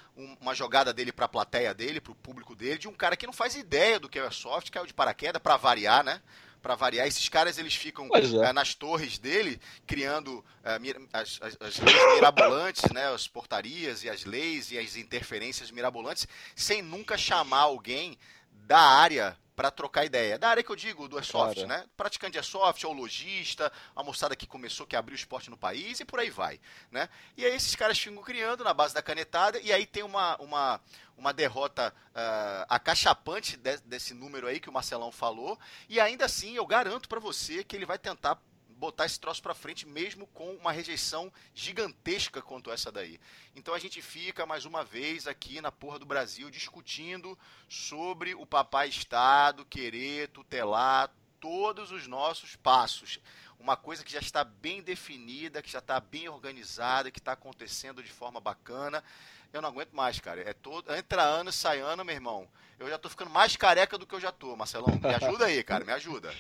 uma 0.42 0.54
jogada 0.54 0.94
dele 0.94 1.12
para 1.12 1.26
a 1.26 1.30
plateia 1.30 1.74
dele, 1.74 2.02
para 2.02 2.12
o 2.12 2.16
público 2.16 2.56
dele, 2.56 2.78
de 2.78 2.88
um 2.88 2.94
cara 2.94 3.16
que 3.16 3.26
não 3.26 3.34
faz 3.34 3.56
ideia 3.56 4.00
do 4.00 4.10
que 4.10 4.20
é 4.20 4.22
airsoft, 4.22 4.72
caiu 4.72 4.86
de 4.86 4.94
paraquedas 4.94 5.42
para 5.42 5.58
variar, 5.58 6.04
né? 6.04 6.22
para 6.66 6.74
variar. 6.74 7.06
Esses 7.06 7.30
caras 7.30 7.60
eles 7.60 7.76
ficam 7.76 8.10
é. 8.12 8.52
nas 8.52 8.74
torres 8.74 9.20
dele, 9.20 9.62
criando 9.86 10.40
uh, 10.40 11.08
as, 11.14 11.40
as, 11.40 11.58
as, 11.60 11.78
leis 11.78 12.16
mirabolantes, 12.16 12.92
né, 12.92 13.14
as 13.14 13.28
portarias 13.28 14.04
e 14.04 14.10
as 14.10 14.26
leis 14.26 14.72
e 14.72 14.80
as 14.80 14.96
interferências 14.96 15.70
mirabolantes, 15.70 16.28
sem 16.56 16.82
nunca 16.82 17.20
chamar 17.20 17.60
alguém 17.60 18.18
da 18.52 18.80
área 18.80 19.38
para 19.56 19.72
trocar 19.72 20.06
ideia. 20.06 20.38
Da 20.38 20.50
área 20.50 20.64
que 20.64 20.70
eu 20.70 20.76
digo, 20.76 21.08
do 21.08 21.18
airsoft, 21.18 21.56
claro. 21.56 21.68
né? 21.70 21.86
Praticante 21.96 22.34
de 22.34 22.38
airsoft, 22.40 22.84
ou 22.86 22.94
lojista, 22.94 23.72
a 23.96 24.04
moçada 24.04 24.36
que 24.36 24.46
começou, 24.46 24.86
que 24.86 24.96
abriu 24.96 25.14
o 25.14 25.20
esporte 25.20 25.50
no 25.50 25.58
país 25.58 26.00
e 26.00 26.06
por 26.06 26.20
aí 26.20 26.30
vai, 26.30 26.60
né? 26.92 27.08
E 27.38 27.46
aí 27.46 27.56
esses 27.56 27.76
caras 27.76 27.98
ficam 27.98 28.22
criando 28.22 28.64
na 28.64 28.74
base 28.74 28.94
da 28.94 29.02
canetada 29.02 29.60
e 29.60 29.72
aí 29.72 29.86
tem 29.86 30.04
uma, 30.04 30.36
uma, 30.38 30.82
uma 31.18 31.34
derrota 31.34 31.94
uh, 32.10 32.66
acachapante 32.68 33.56
de, 33.56 33.78
desse 33.78 34.14
número 34.14 34.48
aí 34.48 34.60
que 34.60 34.70
o 34.70 34.74
Marcelão 34.74 35.12
falou 35.12 35.58
e 35.88 36.00
ainda 36.00 36.26
assim 36.26 36.56
eu 36.56 36.66
garanto 36.66 37.08
para 37.08 37.20
você 37.20 37.64
que 37.64 37.76
ele 37.76 37.86
vai 37.86 37.98
tentar 37.98 38.38
botar 38.76 39.06
esse 39.06 39.20
troço 39.20 39.42
para 39.42 39.54
frente 39.54 39.88
mesmo 39.88 40.28
com 40.28 40.54
uma 40.56 40.72
rejeição 40.72 41.32
gigantesca 41.54 42.42
quanto 42.42 42.72
essa 42.72 42.92
daí. 42.92 43.20
Então 43.56 43.74
a 43.74 43.80
gente 43.80 44.02
fica 44.02 44.46
mais 44.46 44.66
uma 44.66 44.84
vez 44.84 45.28
aqui 45.28 45.62
na 45.62 45.72
porra 45.72 46.00
do 46.00 46.06
Brasil 46.06 46.50
discutindo 46.50 47.38
sobre 47.68 48.36
o 48.36 48.46
papai 48.46 48.90
Estado 48.90 49.66
querer 49.66 50.30
tutelar 50.30 51.10
todos 51.40 51.92
os 51.92 52.08
nossos 52.08 52.56
passos. 52.56 53.20
Uma 53.60 53.78
coisa 53.78 54.04
que 54.04 54.12
já 54.12 54.20
está 54.20 54.44
bem 54.44 54.82
definida, 54.82 55.62
que 55.62 55.72
já 55.72 55.80
está 55.80 56.00
bem 56.00 56.28
organizada, 56.28 57.10
que 57.10 57.20
está 57.20 57.32
acontecendo 57.32 58.04
de 58.04 58.12
forma 58.12 58.40
bacana. 58.40 59.04
Eu 59.54 59.62
não 59.62 59.70
aguento 59.70 59.94
mais, 59.94 60.20
cara. 60.20 60.42
É 60.42 60.54
todo, 60.54 60.94
entra 60.94 61.24
ano, 61.24 61.52
sai 61.52 61.80
ano, 61.80 62.04
meu 62.04 62.14
irmão. 62.14 62.48
Eu 62.78 62.90
já 62.90 62.98
tô 62.98 63.10
ficando 63.10 63.32
mais 63.32 63.56
careca 63.56 63.98
do 63.98 64.06
que 64.06 64.14
eu 64.14 64.20
já 64.20 64.32
tô, 64.32 64.56
Marcelão. 64.56 65.00
Me 65.02 65.14
ajuda 65.14 65.46
aí, 65.46 65.64
cara, 65.64 65.86
me 65.86 65.94
ajuda. 65.94 66.36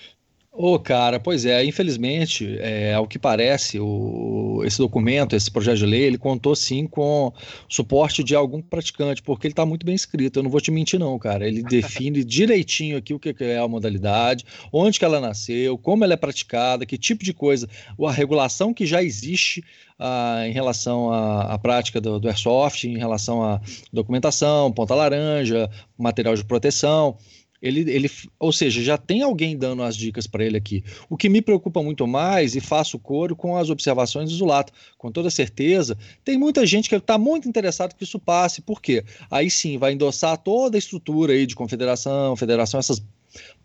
Ô, 0.57 0.75
oh, 0.75 0.79
cara, 0.79 1.19
pois 1.19 1.45
é, 1.45 1.65
infelizmente, 1.65 2.57
é, 2.61 2.93
ao 2.93 3.05
que 3.05 3.19
parece, 3.19 3.77
o, 3.77 4.61
esse 4.63 4.77
documento, 4.77 5.35
esse 5.35 5.51
projeto 5.51 5.79
de 5.79 5.85
lei, 5.85 6.03
ele 6.03 6.17
contou 6.17 6.55
sim 6.55 6.87
com 6.87 7.33
suporte 7.67 8.23
de 8.23 8.33
algum 8.33 8.61
praticante, 8.61 9.21
porque 9.21 9.47
ele 9.47 9.51
está 9.51 9.65
muito 9.65 9.85
bem 9.85 9.93
escrito, 9.93 10.39
eu 10.39 10.43
não 10.43 10.49
vou 10.49 10.61
te 10.61 10.71
mentir 10.71 10.97
não, 10.97 11.19
cara, 11.19 11.45
ele 11.45 11.61
define 11.67 12.23
direitinho 12.23 12.95
aqui 12.95 13.13
o 13.13 13.19
que 13.19 13.35
é 13.43 13.57
a 13.57 13.67
modalidade, 13.67 14.45
onde 14.71 14.97
que 14.97 15.03
ela 15.03 15.19
nasceu, 15.19 15.77
como 15.77 16.05
ela 16.05 16.13
é 16.13 16.17
praticada, 16.17 16.85
que 16.85 16.97
tipo 16.97 17.25
de 17.25 17.33
coisa, 17.33 17.67
a 18.01 18.11
regulação 18.13 18.73
que 18.73 18.85
já 18.85 19.03
existe 19.03 19.61
ah, 19.99 20.43
em 20.47 20.53
relação 20.53 21.11
à, 21.11 21.53
à 21.53 21.57
prática 21.57 21.99
do, 21.99 22.17
do 22.17 22.29
airsoft, 22.29 22.85
em 22.85 22.97
relação 22.97 23.43
à 23.43 23.59
documentação, 23.91 24.71
ponta 24.71 24.95
laranja, 24.95 25.69
material 25.97 26.35
de 26.35 26.45
proteção, 26.45 27.17
ele, 27.61 27.81
ele, 27.89 28.11
ou 28.39 28.51
seja, 28.51 28.81
já 28.81 28.97
tem 28.97 29.21
alguém 29.21 29.57
dando 29.57 29.83
as 29.83 29.95
dicas 29.95 30.27
para 30.27 30.43
ele 30.43 30.57
aqui. 30.57 30.83
O 31.09 31.17
que 31.17 31.29
me 31.29 31.41
preocupa 31.41 31.81
muito 31.81 32.05
mais, 32.05 32.55
e 32.55 32.61
faço 32.61 32.99
coro 32.99 33.35
com 33.35 33.57
as 33.57 33.69
observações 33.69 34.29
do 34.29 34.35
Zulato, 34.35 34.73
com 34.97 35.11
toda 35.11 35.29
certeza, 35.29 35.97
tem 36.23 36.37
muita 36.37 36.65
gente 36.65 36.89
que 36.89 36.95
está 36.95 37.17
muito 37.17 37.47
interessado 37.47 37.95
que 37.95 38.03
isso 38.03 38.19
passe. 38.19 38.61
Por 38.61 38.81
quê? 38.81 39.03
Aí 39.31 39.49
sim, 39.49 39.77
vai 39.77 39.93
endossar 39.93 40.37
toda 40.37 40.77
a 40.77 40.79
estrutura 40.79 41.33
aí 41.33 41.45
de 41.45 41.55
confederação, 41.55 42.35
federação, 42.35 42.79
essas 42.79 43.01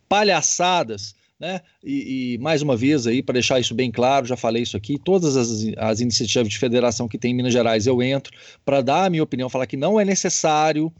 palhaçadas 0.09 1.15
né? 1.41 1.63
E, 1.83 2.35
e, 2.35 2.39
mais 2.39 2.61
uma 2.61 2.77
vez 2.77 3.07
aí, 3.07 3.23
para 3.23 3.33
deixar 3.33 3.59
isso 3.59 3.75
bem 3.75 3.91
claro, 3.91 4.27
já 4.27 4.37
falei 4.37 4.63
isso 4.63 4.77
aqui, 4.77 4.99
todas 4.99 5.39
as, 5.39 5.65
as 5.79 6.01
iniciativas 6.01 6.51
de 6.51 6.59
federação 6.59 7.09
que 7.09 7.17
tem 7.17 7.31
em 7.31 7.35
Minas 7.35 7.55
Gerais 7.55 7.87
eu 7.87 8.03
entro 8.03 8.31
para 8.63 8.83
dar 8.83 9.07
a 9.07 9.11
minha 9.11 9.23
opinião, 9.23 9.49
falar 9.49 9.67
que 9.67 9.77
não 9.77 9.99
é 9.99 10.05
necessário 10.05 10.93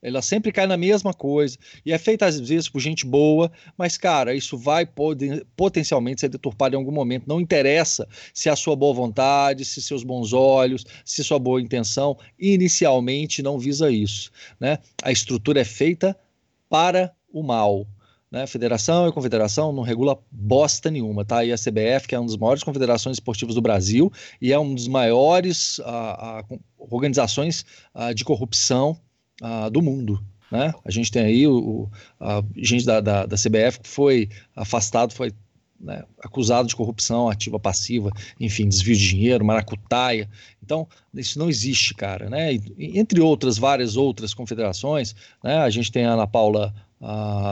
ela 0.00 0.22
sempre 0.22 0.52
cai 0.52 0.66
na 0.66 0.76
mesma 0.76 1.12
coisa 1.12 1.58
e 1.84 1.92
é 1.92 1.98
feita 1.98 2.26
às 2.26 2.38
vezes 2.38 2.68
por 2.68 2.80
gente 2.80 3.04
boa, 3.04 3.50
mas 3.76 3.98
cara, 3.98 4.34
isso 4.34 4.56
vai 4.56 4.86
poder, 4.86 5.46
potencialmente 5.56 6.20
ser 6.20 6.28
deturpado 6.28 6.74
em 6.74 6.78
algum 6.78 6.92
momento. 6.92 7.24
Não 7.26 7.40
interessa 7.40 8.06
se 8.32 8.48
a 8.48 8.56
sua 8.56 8.76
boa 8.76 8.94
vontade, 8.94 9.64
se 9.64 9.82
seus 9.82 10.04
bons 10.04 10.32
olhos, 10.32 10.84
se 11.04 11.24
sua 11.24 11.38
boa 11.38 11.60
intenção 11.60 12.16
inicialmente 12.38 13.42
não 13.42 13.58
visa 13.58 13.90
isso, 13.90 14.30
né? 14.60 14.78
A 15.02 15.10
estrutura 15.10 15.60
é 15.60 15.64
feita 15.64 16.16
para 16.68 17.12
o 17.32 17.42
mal. 17.42 17.86
Né? 18.30 18.46
Federação 18.46 19.08
e 19.08 19.12
confederação 19.12 19.72
não 19.72 19.82
regula 19.82 20.18
bosta 20.30 20.90
nenhuma, 20.90 21.24
tá? 21.24 21.42
E 21.44 21.50
a 21.50 21.56
CBF, 21.56 22.06
que 22.06 22.14
é 22.14 22.18
uma 22.18 22.26
das 22.26 22.36
maiores 22.36 22.62
confederações 22.62 23.16
esportivas 23.16 23.54
do 23.54 23.62
Brasil 23.62 24.12
e 24.40 24.52
é 24.52 24.58
uma 24.58 24.74
das 24.74 24.86
maiores 24.86 25.80
a, 25.80 26.40
a, 26.40 26.44
organizações 26.78 27.64
a, 27.94 28.12
de 28.12 28.24
corrupção 28.24 28.98
uh, 29.42 29.70
do 29.70 29.82
mundo. 29.82 30.22
Né? 30.50 30.72
A 30.84 30.90
gente 30.90 31.12
tem 31.12 31.24
aí 31.24 31.46
o, 31.46 31.88
a 32.18 32.42
gente 32.56 32.84
da, 32.84 33.00
da, 33.00 33.26
da, 33.26 33.36
CBF 33.36 33.80
que 33.80 33.88
foi 33.88 34.30
afastado, 34.56 35.12
foi 35.12 35.32
né, 35.78 36.02
acusado 36.22 36.66
de 36.66 36.74
corrupção 36.74 37.28
ativa, 37.28 37.60
passiva, 37.60 38.10
enfim, 38.40 38.66
desvio 38.66 38.96
de 38.96 39.08
dinheiro, 39.08 39.44
maracutaia. 39.44 40.28
Então, 40.62 40.88
isso 41.14 41.38
não 41.38 41.50
existe, 41.50 41.94
cara. 41.94 42.30
Né? 42.30 42.54
E, 42.54 42.98
entre 42.98 43.20
outras, 43.20 43.58
várias 43.58 43.96
outras 43.96 44.32
confederações, 44.32 45.14
né? 45.44 45.58
a 45.58 45.70
gente 45.70 45.92
tem 45.92 46.06
a 46.06 46.12
Ana 46.12 46.26
Paula 46.26 46.74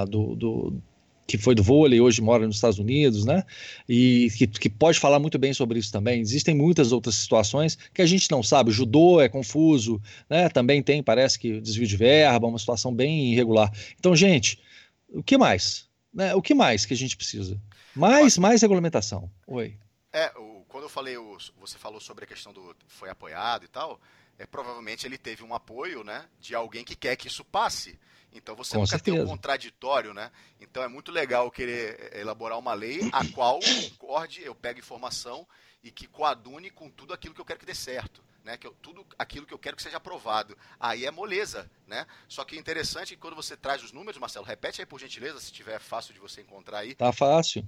do, 0.08 0.34
do 0.34 0.82
que 1.26 1.36
foi 1.36 1.54
do 1.54 1.62
vôlei, 1.62 2.00
hoje 2.00 2.22
mora 2.22 2.46
nos 2.46 2.56
Estados 2.56 2.78
Unidos, 2.78 3.24
né? 3.24 3.44
E 3.88 4.28
que, 4.36 4.46
que, 4.46 4.70
pode 4.70 5.00
falar 5.00 5.18
muito 5.18 5.38
bem 5.38 5.52
sobre 5.52 5.78
isso 5.78 5.90
também. 5.90 6.20
Existem 6.20 6.54
muitas 6.54 6.92
outras 6.92 7.16
situações 7.16 7.76
que 7.92 8.00
a 8.00 8.06
gente 8.06 8.30
não 8.30 8.42
sabe. 8.42 8.70
O 8.70 8.72
judô 8.72 9.20
é 9.20 9.28
confuso, 9.28 10.00
né? 10.30 10.48
Também 10.48 10.82
tem, 10.82 11.02
parece 11.02 11.38
que 11.38 11.60
desvio 11.60 11.86
de 11.86 11.96
verba, 11.96 12.46
uma 12.46 12.58
situação 12.58 12.94
bem 12.94 13.32
irregular. 13.32 13.72
Então, 13.98 14.14
gente, 14.14 14.60
o 15.08 15.22
que 15.22 15.36
mais? 15.36 15.88
Né? 16.14 16.34
O 16.34 16.40
que 16.40 16.54
mais 16.54 16.86
que 16.86 16.94
a 16.94 16.96
gente 16.96 17.16
precisa? 17.16 17.60
Mais, 17.94 18.38
mais 18.38 18.62
regulamentação. 18.62 19.30
Oi. 19.46 19.76
É, 20.12 20.32
o, 20.38 20.64
quando 20.68 20.84
eu 20.84 20.88
falei, 20.88 21.16
o, 21.16 21.36
você 21.58 21.76
falou 21.76 22.00
sobre 22.00 22.24
a 22.24 22.26
questão 22.26 22.52
do 22.52 22.76
foi 22.86 23.10
apoiado 23.10 23.64
e 23.64 23.68
tal, 23.68 24.00
é 24.38 24.46
provavelmente 24.46 25.06
ele 25.06 25.18
teve 25.18 25.42
um 25.42 25.54
apoio, 25.54 26.04
né, 26.04 26.24
de 26.38 26.54
alguém 26.54 26.84
que 26.84 26.94
quer 26.94 27.16
que 27.16 27.26
isso 27.26 27.44
passe. 27.44 27.98
Então 28.32 28.54
você 28.54 28.72
Com 28.72 28.80
nunca 28.80 28.90
certeza. 28.90 29.16
tem 29.16 29.24
um 29.24 29.28
contraditório, 29.28 30.12
né? 30.12 30.30
Então 30.60 30.82
é 30.82 30.88
muito 30.88 31.10
legal 31.10 31.50
querer 31.50 32.14
elaborar 32.16 32.58
uma 32.58 32.74
lei 32.74 33.08
a 33.12 33.24
qual 33.32 33.58
concorde, 33.98 34.42
eu 34.42 34.54
pego 34.54 34.78
informação 34.78 35.46
e 35.82 35.90
que 35.90 36.06
coadune 36.06 36.70
com 36.70 36.90
tudo 36.90 37.14
aquilo 37.14 37.34
que 37.34 37.40
eu 37.40 37.44
quero 37.44 37.60
que 37.60 37.66
dê 37.66 37.74
certo. 37.74 38.24
Né, 38.44 38.56
que 38.56 38.64
eu, 38.64 38.72
tudo 38.80 39.04
aquilo 39.18 39.44
que 39.44 39.52
eu 39.52 39.58
quero 39.58 39.74
que 39.74 39.82
seja 39.82 39.96
aprovado. 39.96 40.56
Aí 40.78 41.04
é 41.04 41.10
moleza, 41.10 41.68
né? 41.84 42.06
Só 42.28 42.44
que 42.44 42.54
é 42.54 42.58
interessante 42.60 43.16
que 43.16 43.20
quando 43.20 43.34
você 43.34 43.56
traz 43.56 43.82
os 43.82 43.90
números, 43.90 44.20
Marcelo, 44.20 44.46
repete 44.46 44.80
aí 44.80 44.86
por 44.86 45.00
gentileza, 45.00 45.40
se 45.40 45.50
tiver 45.52 45.80
fácil 45.80 46.14
de 46.14 46.20
você 46.20 46.42
encontrar 46.42 46.78
aí. 46.78 46.94
Tá 46.94 47.12
fácil. 47.12 47.66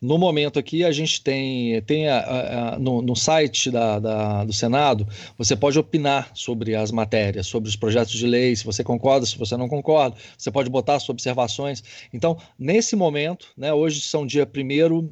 No 0.00 0.16
momento 0.16 0.60
aqui, 0.60 0.84
a 0.84 0.92
gente 0.92 1.20
tem, 1.22 1.82
tem 1.82 2.08
a, 2.08 2.18
a, 2.18 2.74
a, 2.74 2.78
no, 2.78 3.02
no, 3.02 3.16
site 3.16 3.68
da, 3.70 3.98
da, 3.98 4.44
do 4.44 4.52
Senado, 4.52 5.04
você 5.36 5.56
pode 5.56 5.76
opinar 5.78 6.30
sobre 6.34 6.76
as 6.76 6.92
matérias, 6.92 7.48
sobre 7.48 7.68
os 7.68 7.74
projetos 7.74 8.12
de 8.12 8.24
lei, 8.26 8.54
se 8.54 8.64
você 8.64 8.84
concorda, 8.84 9.26
se 9.26 9.36
você 9.36 9.56
não 9.56 9.68
concorda, 9.68 10.16
você 10.36 10.52
pode 10.52 10.70
botar 10.70 11.00
suas 11.00 11.10
observações. 11.10 11.82
Então, 12.12 12.38
nesse 12.56 12.94
momento, 12.94 13.48
né, 13.56 13.72
hoje 13.72 14.00
são 14.00 14.24
dia 14.24 14.46
1 14.46 15.10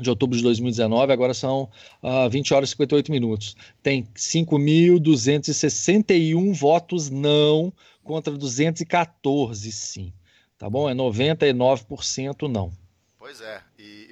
de 0.00 0.08
outubro 0.10 0.36
de 0.36 0.42
2019, 0.42 1.12
agora 1.12 1.32
são 1.34 1.68
uh, 2.02 2.28
20 2.30 2.54
horas 2.54 2.70
e 2.70 2.72
58 2.72 3.12
minutos. 3.12 3.54
Tem 3.82 4.04
5.261 4.16 6.54
votos 6.54 7.10
não 7.10 7.70
contra 8.02 8.34
214 8.36 9.70
sim. 9.70 10.12
Tá 10.58 10.68
bom? 10.70 10.88
É 10.88 10.94
99% 10.94 12.48
não. 12.48 12.72
Pois 13.18 13.40
é. 13.40 13.60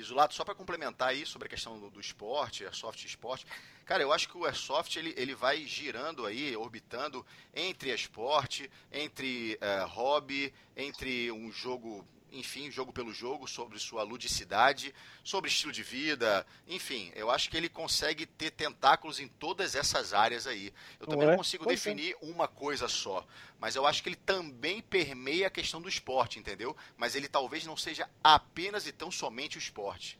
E, 0.02 0.04
Isolato, 0.04 0.34
só 0.34 0.44
para 0.44 0.54
complementar 0.54 1.10
aí 1.10 1.24
sobre 1.24 1.46
a 1.46 1.48
questão 1.48 1.78
do, 1.78 1.88
do 1.88 2.00
esporte, 2.00 2.64
Airsoft 2.64 3.04
esporte, 3.04 3.46
cara, 3.86 4.02
eu 4.02 4.12
acho 4.12 4.28
que 4.28 4.36
o 4.36 4.44
Airsoft 4.44 4.96
ele, 4.96 5.14
ele 5.16 5.32
vai 5.32 5.64
girando 5.64 6.26
aí, 6.26 6.56
orbitando 6.56 7.24
entre 7.54 7.94
esporte, 7.94 8.68
entre 8.90 9.56
uh, 9.62 9.86
hobby, 9.86 10.52
entre 10.76 11.30
um 11.30 11.52
jogo 11.52 12.04
enfim, 12.32 12.70
jogo 12.70 12.92
pelo 12.92 13.12
jogo, 13.12 13.46
sobre 13.46 13.78
sua 13.78 14.02
ludicidade, 14.02 14.94
sobre 15.22 15.50
estilo 15.50 15.72
de 15.72 15.82
vida, 15.82 16.46
enfim, 16.66 17.12
eu 17.14 17.30
acho 17.30 17.50
que 17.50 17.56
ele 17.56 17.68
consegue 17.68 18.26
ter 18.26 18.50
tentáculos 18.50 19.20
em 19.20 19.28
todas 19.28 19.74
essas 19.74 20.14
áreas 20.14 20.46
aí. 20.46 20.72
Eu 20.98 21.06
também 21.06 21.26
não, 21.26 21.32
não 21.32 21.38
consigo 21.38 21.64
pois 21.64 21.80
definir 21.80 22.12
é. 22.12 22.16
uma 22.24 22.48
coisa 22.48 22.88
só, 22.88 23.26
mas 23.60 23.76
eu 23.76 23.86
acho 23.86 24.02
que 24.02 24.08
ele 24.08 24.16
também 24.16 24.80
permeia 24.80 25.46
a 25.46 25.50
questão 25.50 25.80
do 25.80 25.88
esporte, 25.88 26.38
entendeu? 26.38 26.76
Mas 26.96 27.14
ele 27.14 27.28
talvez 27.28 27.64
não 27.66 27.76
seja 27.76 28.08
apenas 28.24 28.86
e 28.86 28.92
tão 28.92 29.10
somente 29.10 29.56
o 29.56 29.60
esporte. 29.60 30.18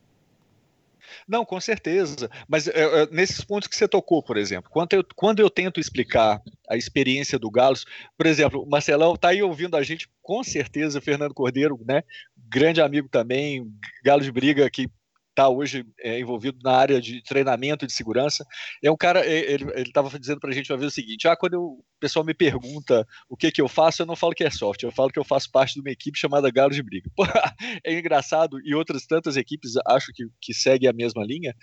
Não, 1.27 1.45
com 1.45 1.61
certeza. 1.61 2.31
Mas 2.49 2.69
é, 2.69 2.73
é, 2.75 3.07
nesses 3.11 3.43
pontos 3.43 3.69
que 3.69 3.77
você 3.77 3.87
tocou, 3.89 4.23
por 4.23 4.37
exemplo, 4.37 4.71
quando 4.71 4.93
eu, 4.95 5.05
quando 5.15 5.41
eu 5.41 5.51
tento 5.51 5.81
explicar 5.81 6.41
a 6.69 6.77
experiência 6.77 7.39
do 7.39 7.51
Galos, 7.51 7.85
por 8.17 8.27
exemplo, 8.27 8.63
o 8.63 8.69
Marcelão 8.69 9.15
está 9.15 9.29
aí 9.29 9.43
ouvindo 9.43 9.77
a 9.77 9.83
gente, 9.83 10.09
com 10.23 10.43
certeza, 10.43 11.01
Fernando 11.01 11.35
Cordeiro, 11.35 11.79
né? 11.87 12.03
Grande 12.37 12.81
amigo 12.81 13.09
também, 13.09 13.67
Galo 14.05 14.23
de 14.23 14.33
Briga, 14.33 14.69
que 14.71 14.89
está 15.33 15.49
hoje 15.49 15.85
é, 15.99 16.21
envolvido 16.21 16.59
na 16.63 16.73
área 16.73 17.01
de 17.01 17.23
treinamento 17.23 17.87
de 17.87 17.93
segurança. 17.93 18.47
É 18.83 18.91
um 18.91 18.97
cara, 18.97 19.27
é, 19.27 19.53
ele 19.53 19.73
estava 19.81 20.19
dizendo 20.19 20.39
para 20.39 20.51
a 20.51 20.53
gente 20.53 20.71
uma 20.71 20.79
vez 20.79 20.93
o 20.93 20.95
seguinte: 20.95 21.27
ah, 21.27 21.37
quando 21.37 21.55
eu, 21.55 21.63
o 21.63 21.85
pessoal 21.99 22.25
me 22.25 22.35
pergunta 22.35 23.07
o 23.29 23.37
que, 23.37 23.51
que 23.51 23.61
eu 23.61 23.69
faço, 23.69 24.03
eu 24.03 24.07
não 24.07 24.15
falo 24.15 24.35
que 24.35 24.45
é 24.45 24.51
software, 24.51 24.89
eu 24.89 24.93
falo 24.93 25.11
que 25.11 25.19
eu 25.19 25.25
faço 25.25 25.51
parte 25.51 25.75
de 25.75 25.81
uma 25.81 25.91
equipe 25.91 26.19
chamada 26.19 26.51
Galo 26.51 26.71
de 26.71 26.83
Briga. 26.83 27.11
É 27.85 27.99
engraçado, 27.99 28.61
e 28.65 28.75
outras 28.75 29.07
tantas 29.07 29.37
equipes 29.37 29.73
acho 29.87 30.13
que, 30.13 30.25
que 30.41 30.55
seguem 30.55 30.89
a 30.89 30.93
mesma 30.93 31.25
linha, 31.25 31.55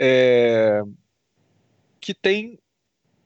é, 0.00 0.80
que 2.00 2.14
tem 2.14 2.58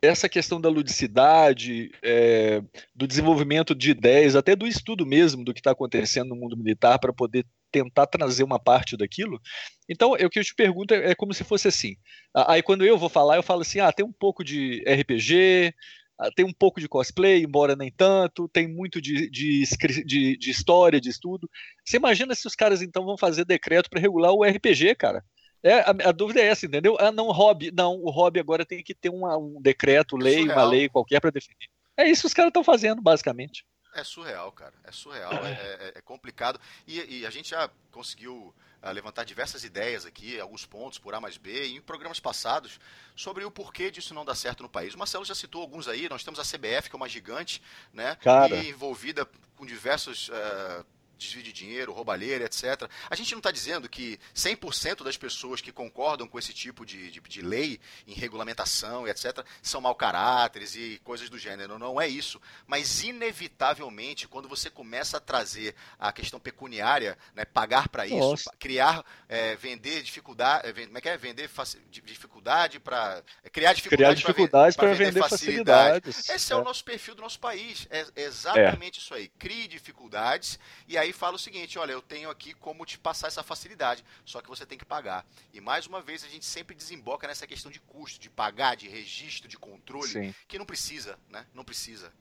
essa 0.03 0.29
questão 0.29 0.61
da 0.61 0.69
ludicidade, 0.69 1.91
é, 2.03 2.63
do 2.95 3.07
desenvolvimento 3.07 3.75
de 3.75 3.91
ideias, 3.91 4.37
até 4.37 4.55
do 4.55 4.67
estudo 4.67 5.07
mesmo 5.07 5.45
do 5.45 5.55
que 5.55 5.61
está 5.61 5.71
acontecendo 5.71 6.31
no 6.31 6.37
mundo 6.37 6.57
militar 6.57 6.99
para 6.99 7.13
poder 7.13 7.47
tentar 7.75 8.07
trazer 8.07 8.45
uma 8.45 8.59
parte 8.59 8.97
daquilo. 8.97 9.41
Então, 9.89 10.13
o 10.13 10.31
que 10.31 10.39
eu 10.39 10.45
te 10.45 10.55
pergunto 10.55 10.95
é, 10.95 11.11
é, 11.11 11.15
como 11.15 11.35
se 11.35 11.43
fosse 11.43 11.67
assim. 11.67 11.97
Aí, 12.33 12.63
quando 12.63 12.87
eu 12.87 12.97
vou 12.97 13.09
falar, 13.09 13.37
eu 13.37 13.43
falo 13.43 13.63
assim: 13.63 13.81
ah, 13.81 13.93
tem 13.93 14.07
um 14.07 14.13
pouco 14.13 14.45
de 14.45 14.85
RPG, 14.87 15.75
ah, 16.19 16.31
tem 16.37 16.45
um 16.45 16.53
pouco 16.53 16.81
de 16.81 16.89
cosplay, 16.89 17.43
embora 17.43 17.75
nem 17.75 17.91
tanto, 17.91 18.49
tem 18.49 18.69
muito 18.69 19.01
de, 19.01 19.29
de, 19.29 19.65
de, 20.07 20.39
de 20.39 20.51
história, 20.51 21.01
de 21.01 21.11
estudo. 21.11 21.51
Você 21.85 21.97
imagina 21.97 22.35
se 22.35 22.47
os 22.47 22.55
caras 22.55 22.81
então 22.81 23.05
vão 23.05 23.19
fazer 23.19 23.45
decreto 23.45 23.91
para 23.91 24.01
regular 24.01 24.33
o 24.33 24.45
RPG, 24.45 24.95
cara? 24.95 25.25
É, 25.63 25.81
a, 25.81 25.91
a, 25.91 26.13
dúvida 26.13 26.41
é 26.41 26.47
essa, 26.47 26.67
entendeu? 26.67 26.97
Ah, 27.01 27.11
não, 27.11 27.33
hobby. 27.33 27.73
Não, 27.77 27.95
o 27.95 28.11
hobby 28.11 28.39
agora 28.39 28.65
tem 28.65 28.85
que 28.85 28.95
ter 28.95 29.09
uma, 29.09 29.37
um 29.37 29.61
decreto, 29.61 30.17
lei, 30.17 30.45
uma 30.45 30.65
lei 30.65 30.89
qualquer 30.89 31.21
para 31.21 31.31
definir. 31.31 31.69
É 31.97 32.09
isso 32.09 32.23
que 32.23 32.27
os 32.29 32.35
caras 32.35 32.51
estão 32.51 32.63
fazendo, 32.63 33.03
basicamente. 33.03 33.65
É 33.95 34.03
surreal, 34.03 34.51
cara. 34.51 34.75
É 34.83 34.91
surreal, 34.91 35.33
é, 35.33 35.53
é, 35.53 35.93
é 35.97 36.01
complicado. 36.01 36.61
E, 36.87 37.21
e, 37.21 37.27
a 37.27 37.31
gente 37.31 37.51
já 37.51 37.71
conseguiu 37.93 38.53
uh, 38.83 38.91
levantar 38.91 39.23
diversas 39.23 39.63
ideias 39.63 40.05
aqui, 40.05 40.39
alguns 40.41 40.67
pontos 40.67 40.99
por 40.99 41.15
A 41.15 41.21
mais 41.21 41.37
B, 41.37 41.69
em 41.69 41.81
programas 41.81 42.19
passados, 42.19 42.81
sobre 43.15 43.45
o 43.45 43.51
porquê 43.53 43.93
disso 43.93 44.13
não 44.13 44.25
dar 44.25 44.35
certo 44.35 44.65
no 44.65 44.69
país. 44.69 44.95
O 44.95 44.99
Marcelo 44.99 45.25
já 45.25 45.35
citou 45.35 45.63
alguns 45.63 45.87
aí. 45.87 46.09
Nós 46.09 46.25
temos 46.25 46.41
a 46.41 46.43
CBF, 46.43 46.91
que 46.91 46.97
é 46.97 46.99
uma 46.99 47.09
gigante, 47.09 47.63
né? 47.93 48.17
Cara. 48.17 48.57
E 48.57 48.71
envolvida 48.71 49.25
com 49.57 49.65
diversos. 49.65 50.29
Uh, 50.29 50.85
desvio 51.25 51.43
de 51.43 51.53
dinheiro, 51.53 51.93
roubalheira, 51.93 52.45
etc. 52.45 52.89
A 53.11 53.15
gente 53.15 53.33
não 53.33 53.39
está 53.39 53.51
dizendo 53.51 53.89
que 53.89 54.19
100% 54.35 55.03
das 55.03 55.17
pessoas 55.17 55.61
que 55.61 55.73
concordam 55.73 56.29
com 56.29 56.39
esse 56.39 56.53
tipo 56.53 56.85
de, 56.85 57.11
de, 57.11 57.21
de, 57.21 57.43
lei 57.43 57.81
em 58.07 58.15
regulamentação, 58.15 59.07
etc., 59.09 59.45
são 59.63 59.81
mau 59.81 59.95
caráteres 59.95 60.75
e 60.75 61.01
coisas 61.05 61.29
do 61.29 61.39
gênero. 61.39 61.79
Não 61.79 62.01
é 62.01 62.09
isso. 62.09 62.41
Mas, 62.67 63.03
inevitavelmente, 63.03 64.29
quando 64.29 64.49
você 64.49 64.71
começa 64.71 65.17
a 65.17 65.21
trazer 65.21 65.75
a 65.99 66.13
questão 66.13 66.39
pecuniária, 66.39 67.17
né, 67.35 67.45
pagar 67.45 67.89
para 67.89 68.07
isso, 68.07 68.51
criar, 68.59 69.05
é, 69.29 69.57
vender 69.57 70.03
dificuldade, 70.03 70.69
é, 70.69 70.73
como 70.73 70.99
é 70.99 71.01
que 71.01 71.09
é? 71.09 71.17
Vender 71.17 71.51
dificuldade 71.91 72.79
para. 72.79 73.23
É, 73.43 73.49
criar 73.49 73.73
dificuldade, 73.73 74.21
dificuldade 74.21 74.77
para 74.77 74.93
vender, 74.93 75.13
vender 75.13 75.29
facilidade. 75.29 76.11
Esse 76.11 76.53
é. 76.53 76.57
é. 76.57 76.59
o 76.59 76.65
nosso 76.65 76.85
perfil 76.85 77.15
do 77.15 77.23
nosso 77.23 77.39
país. 77.39 77.87
É 77.91 78.05
exatamente 78.17 78.99
isso 78.99 79.15
aí. 79.15 79.29
Crie 79.39 79.69
dificuldades 79.69 80.59
e 80.89 80.97
aí 80.99 81.13
fala 81.15 81.37
o 81.37 81.39
seguinte: 81.39 81.79
olha, 81.79 81.93
eu 81.93 82.03
tenho 82.03 82.29
aqui 82.29 82.53
como 82.55 82.85
te 82.85 82.99
passar 82.99 83.29
essa 83.29 83.43
facilidade, 83.43 84.05
só 84.25 84.41
que 84.41 84.49
você 84.49 84.67
tem 84.67 84.77
que 84.77 84.85
pagar. 84.85 85.27
E 85.53 85.61
mais 85.61 85.87
uma 85.87 86.03
vez 86.03 86.25
a 86.25 86.29
gente 86.29 86.45
sempre 86.45 86.75
desemboca 86.75 87.27
nessa 87.27 87.47
questão 87.47 87.71
de 87.71 87.81
custo, 87.81 88.21
de 88.21 88.29
pagar, 88.29 88.77
de 88.77 88.89
registro, 88.89 89.49
de 89.49 89.57
controle, 89.57 90.09
Sim. 90.09 90.35
que 90.47 90.59
não 90.59 90.67
precisa, 90.67 91.19
né? 91.31 91.47
Não 91.55 91.65
precisa. 91.65 92.13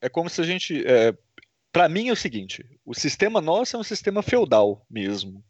É 0.00 0.08
como 0.08 0.28
se 0.28 0.40
a 0.40 0.44
gente. 0.44 0.84
É, 0.86 1.16
para 1.72 1.88
mim 1.88 2.08
é 2.08 2.12
o 2.12 2.16
seguinte: 2.16 2.64
o 2.84 2.94
sistema 2.94 3.40
nosso 3.40 3.76
é 3.76 3.78
um 3.78 3.84
sistema 3.84 4.22
feudal 4.22 4.84
mesmo. 4.90 5.44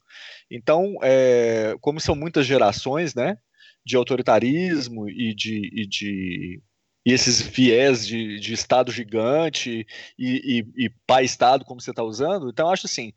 Então, 0.51 0.97
é, 1.03 1.77
como 1.81 2.01
são 2.01 2.15
muitas 2.15 2.47
gerações, 2.47 3.15
né? 3.15 3.39
De 3.85 3.97
autoritarismo 3.97 5.09
e 5.09 5.35
de, 5.35 5.71
e 5.73 5.87
de 5.87 6.63
e 7.05 7.13
esses 7.13 7.41
viés 7.41 8.07
de, 8.07 8.39
de 8.39 8.53
Estado 8.53 8.93
gigante 8.93 9.87
e, 10.19 10.65
e, 10.77 10.85
e 10.85 10.91
pai-Estado, 11.07 11.65
como 11.65 11.81
você 11.81 11.91
está 11.91 12.03
usando. 12.03 12.51
Então, 12.51 12.71
acho 12.71 12.87
assim, 12.87 13.13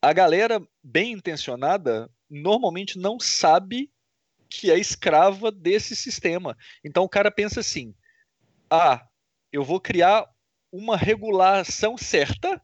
a 0.00 0.12
galera 0.12 0.62
bem 0.82 1.12
intencionada 1.12 2.10
normalmente 2.30 2.98
não 2.98 3.18
sabe 3.18 3.90
que 4.48 4.70
é 4.70 4.78
escrava 4.78 5.50
desse 5.50 5.96
sistema. 5.96 6.56
Então, 6.84 7.02
o 7.02 7.08
cara 7.08 7.30
pensa 7.30 7.60
assim: 7.60 7.94
ah, 8.70 9.04
eu 9.52 9.64
vou 9.64 9.80
criar 9.80 10.26
uma 10.70 10.96
regulação 10.96 11.96
certa, 11.96 12.60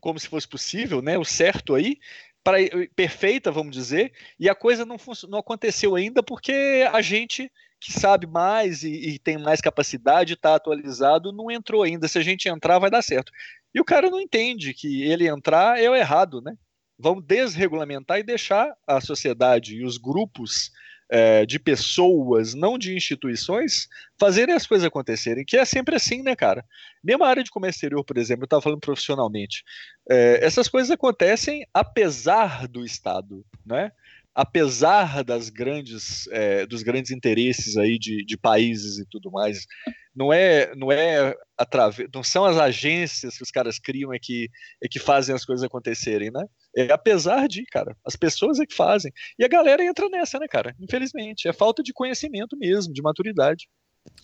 como 0.00 0.18
se 0.20 0.28
fosse 0.28 0.46
possível, 0.46 1.02
né? 1.02 1.18
O 1.18 1.24
certo 1.24 1.74
aí, 1.74 1.98
para 2.44 2.58
perfeita, 2.94 3.50
vamos 3.50 3.74
dizer, 3.74 4.12
e 4.38 4.48
a 4.48 4.54
coisa 4.54 4.84
não, 4.84 4.96
não 5.28 5.38
aconteceu 5.40 5.96
ainda 5.96 6.22
porque 6.22 6.88
a 6.92 7.02
gente 7.02 7.50
que 7.86 7.92
sabe 7.92 8.26
mais 8.26 8.82
e, 8.82 8.90
e 8.90 9.18
tem 9.20 9.38
mais 9.38 9.60
capacidade, 9.60 10.32
está 10.32 10.56
atualizado, 10.56 11.32
não 11.32 11.52
entrou 11.52 11.84
ainda. 11.84 12.08
Se 12.08 12.18
a 12.18 12.22
gente 12.22 12.48
entrar, 12.48 12.80
vai 12.80 12.90
dar 12.90 13.00
certo. 13.00 13.30
E 13.72 13.80
o 13.80 13.84
cara 13.84 14.10
não 14.10 14.20
entende 14.20 14.74
que 14.74 15.04
ele 15.04 15.28
entrar 15.28 15.80
é 15.80 15.88
o 15.88 15.94
errado, 15.94 16.40
né? 16.40 16.56
Vamos 16.98 17.22
desregulamentar 17.24 18.18
e 18.18 18.24
deixar 18.24 18.74
a 18.86 19.00
sociedade 19.00 19.76
e 19.76 19.84
os 19.84 19.98
grupos 19.98 20.72
é, 21.08 21.46
de 21.46 21.60
pessoas, 21.60 22.54
não 22.54 22.76
de 22.76 22.96
instituições, 22.96 23.86
fazerem 24.18 24.52
as 24.52 24.66
coisas 24.66 24.84
acontecerem, 24.84 25.44
que 25.44 25.56
é 25.56 25.64
sempre 25.64 25.94
assim, 25.94 26.22
né, 26.22 26.34
cara? 26.34 26.64
Mesmo 27.04 27.22
a 27.22 27.28
área 27.28 27.44
de 27.44 27.50
comércio 27.50 27.76
exterior, 27.76 28.02
por 28.02 28.18
exemplo, 28.18 28.42
eu 28.42 28.46
estava 28.46 28.62
falando 28.62 28.80
profissionalmente, 28.80 29.62
é, 30.10 30.44
essas 30.44 30.66
coisas 30.66 30.90
acontecem 30.90 31.64
apesar 31.72 32.66
do 32.66 32.84
Estado, 32.84 33.46
né? 33.64 33.92
Apesar 34.36 35.24
das 35.24 35.48
grandes, 35.48 36.28
é, 36.28 36.66
dos 36.66 36.82
grandes 36.82 37.10
interesses 37.10 37.78
aí 37.78 37.98
de, 37.98 38.22
de, 38.22 38.36
países 38.36 38.98
e 38.98 39.06
tudo 39.06 39.30
mais, 39.30 39.66
não 40.14 40.30
é, 40.30 40.74
não 40.74 40.92
é 40.92 41.34
através, 41.56 42.06
não 42.14 42.22
são 42.22 42.44
as 42.44 42.58
agências 42.58 43.38
que 43.38 43.42
os 43.42 43.50
caras 43.50 43.78
criam 43.78 44.12
é 44.12 44.18
que, 44.20 44.50
é 44.82 44.86
que 44.86 44.98
fazem 44.98 45.34
as 45.34 45.42
coisas 45.42 45.64
acontecerem, 45.64 46.30
né? 46.30 46.44
É 46.76 46.92
apesar 46.92 47.48
de, 47.48 47.64
cara, 47.64 47.96
as 48.04 48.14
pessoas 48.14 48.60
é 48.60 48.66
que 48.66 48.74
fazem. 48.74 49.10
E 49.38 49.44
a 49.44 49.48
galera 49.48 49.82
entra 49.82 50.06
nessa, 50.10 50.38
né, 50.38 50.46
cara? 50.46 50.76
Infelizmente, 50.78 51.48
é 51.48 51.52
falta 51.54 51.82
de 51.82 51.94
conhecimento 51.94 52.58
mesmo, 52.58 52.92
de 52.92 53.00
maturidade. 53.00 53.66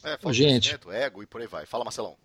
É, 0.05 0.19
falta 0.19 0.35
Gente. 0.35 0.65
de 0.65 0.79
conhecimento, 0.79 0.93
ego 0.93 1.23
e 1.23 1.27
por 1.27 1.41
aí 1.41 1.47
vai. 1.47 1.65
Fala, 1.65 1.85
Marcelão. 1.85 2.19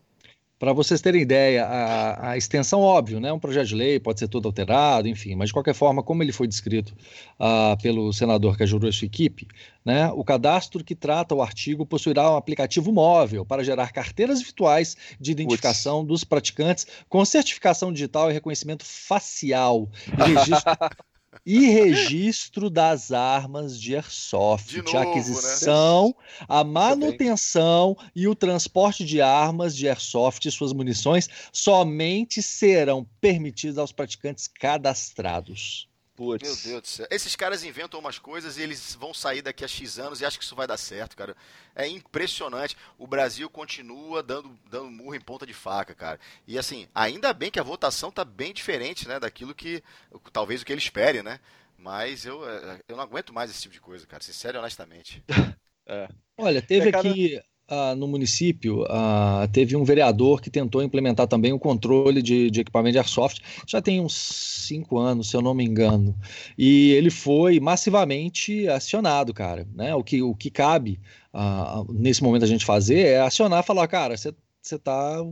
Para 0.60 0.74
vocês 0.74 1.00
terem 1.02 1.22
ideia, 1.22 1.66
a, 1.66 2.32
a, 2.32 2.38
extensão, 2.38 2.82
óbvio, 2.82 3.20
né, 3.20 3.32
um 3.32 3.38
projeto 3.38 3.68
de 3.68 3.76
lei 3.76 4.00
pode 4.00 4.20
ser 4.20 4.28
todo 4.28 4.48
alterado, 4.48 5.08
enfim, 5.08 5.36
mas 5.36 5.50
de 5.50 5.54
qualquer 5.54 5.76
forma, 5.76 6.02
como 6.02 6.24
ele 6.24 6.32
foi 6.32 6.48
descrito 6.48 6.96
uh, 7.40 7.80
pelo 7.80 8.12
senador 8.12 8.58
que 8.58 8.64
ajudou 8.64 8.90
a 8.90 8.92
sua 8.92 9.06
equipe, 9.06 9.48
né, 9.86 10.10
o 10.12 10.24
cadastro 10.24 10.84
que 10.84 10.96
trata 10.96 11.36
o 11.36 11.44
artigo 11.44 11.86
possuirá 11.86 12.32
um 12.32 12.38
aplicativo 12.38 12.92
móvel 12.92 13.46
para 13.46 13.64
gerar 13.64 13.92
carteiras 13.92 14.42
virtuais 14.42 14.98
de 15.20 15.32
identificação 15.32 16.00
Puts. 16.00 16.08
dos 16.08 16.24
praticantes 16.24 16.88
com 17.08 17.24
certificação 17.24 17.94
digital 17.94 18.32
e 18.32 18.34
reconhecimento 18.34 18.84
facial, 18.84 19.88
registro 20.18 20.76
e 21.46 21.68
registro 21.68 22.70
das 22.70 23.12
armas 23.12 23.80
de 23.80 23.96
airsoft, 23.96 24.70
de 24.70 24.82
novo, 24.82 24.98
a 24.98 25.06
né? 25.06 25.12
aquisição, 25.12 26.08
né? 26.08 26.46
a 26.48 26.64
manutenção 26.64 27.96
e 28.16 28.28
o 28.28 28.36
transporte 28.36 29.06
de 29.06 29.22
armas 29.22 29.76
de 29.76 29.88
airsoft 29.88 30.46
e 30.46 30.52
suas 30.52 30.74
munições 30.74 31.30
somente 31.52 32.42
serão 32.42 33.08
permitidos 33.20 33.78
aos 33.78 33.92
praticantes 33.92 34.48
cadastrados. 34.48 35.88
Putz. 36.18 36.42
Meu 36.42 36.56
Deus 36.56 36.82
do 36.82 36.88
céu. 36.88 37.08
Esses 37.12 37.36
caras 37.36 37.64
inventam 37.64 38.00
umas 38.00 38.18
coisas 38.18 38.58
e 38.58 38.64
eles 38.64 38.96
vão 38.96 39.14
sair 39.14 39.44
daqui 39.44 39.64
a 39.64 39.68
X 39.68 40.00
anos 40.00 40.20
e 40.20 40.26
acho 40.26 40.40
que 40.40 40.44
isso 40.44 40.56
vai 40.56 40.66
dar 40.66 40.76
certo, 40.76 41.16
cara. 41.16 41.38
É 41.76 41.88
impressionante. 41.88 42.76
O 42.98 43.06
Brasil 43.06 43.48
continua 43.52 44.24
dando, 44.24 44.58
dando 44.68 44.90
murro 44.90 45.14
em 45.14 45.22
ponta 45.22 45.46
de 45.46 45.54
faca, 45.54 45.94
cara. 45.94 46.20
E 46.48 46.58
assim, 46.58 46.88
ainda 46.94 47.32
bem 47.34 47.52
que 47.52 47.60
a 47.60 47.64
votação 47.64 48.12
tá 48.12 48.26
bem 48.26 48.52
diferente, 48.52 49.08
né, 49.08 49.20
daquilo 49.20 49.54
que 49.54 49.84
talvez 50.34 50.64
o 50.64 50.66
que 50.66 50.74
ele 50.74 50.82
espere, 50.82 51.22
né? 51.22 51.40
Mas 51.78 52.26
eu, 52.26 52.50
é, 52.50 52.82
eu 52.88 52.98
não 52.98 53.04
aguento 53.04 53.32
mais 53.32 53.52
esse 53.52 53.62
tipo 53.62 53.74
de 53.76 53.80
coisa, 53.80 54.08
cara, 54.08 54.24
sincero 54.24 54.58
e 54.58 54.60
honestamente. 54.60 55.24
é. 55.86 56.10
Olha, 56.36 56.64
teve 56.64 56.90
é, 56.90 56.92
cara... 56.92 57.08
aqui 57.08 57.40
ah, 57.70 57.96
no 57.96 58.08
município, 58.08 58.86
ah, 58.90 59.48
teve 59.52 59.76
um 59.76 59.84
vereador 59.84 60.42
que 60.42 60.50
tentou 60.50 60.82
implementar 60.82 61.28
também 61.28 61.52
o 61.52 61.60
controle 61.60 62.22
de, 62.22 62.50
de, 62.50 62.62
equipamento 62.62 62.94
de 62.94 63.00
airsoft, 63.00 63.42
já 63.66 63.82
tem 63.82 64.00
uns 64.00 64.14
cinco 64.14 64.98
anos, 64.98 65.30
se 65.30 65.36
eu 65.36 65.42
não 65.42 65.54
me 65.54 65.66
engano, 65.66 66.16
e 66.58 66.92
ele 66.92 67.10
foi 67.10 67.60
massivamente 67.60 68.68
acionado, 68.70 69.34
cara. 69.34 69.68
Né? 69.76 69.94
O, 69.94 70.04
que, 70.04 70.22
o 70.22 70.34
que 70.34 70.50
cabe 70.50 71.00
ah, 71.34 71.84
nesse 71.90 72.24
momento 72.24 72.44
a 72.44 72.48
gente 72.48 72.66
fazer 72.66 73.00
é 73.00 73.20
acionar 73.20 73.64
falar, 73.64 73.88
cara, 73.88 74.16
você 74.16 74.34
está 74.62 75.24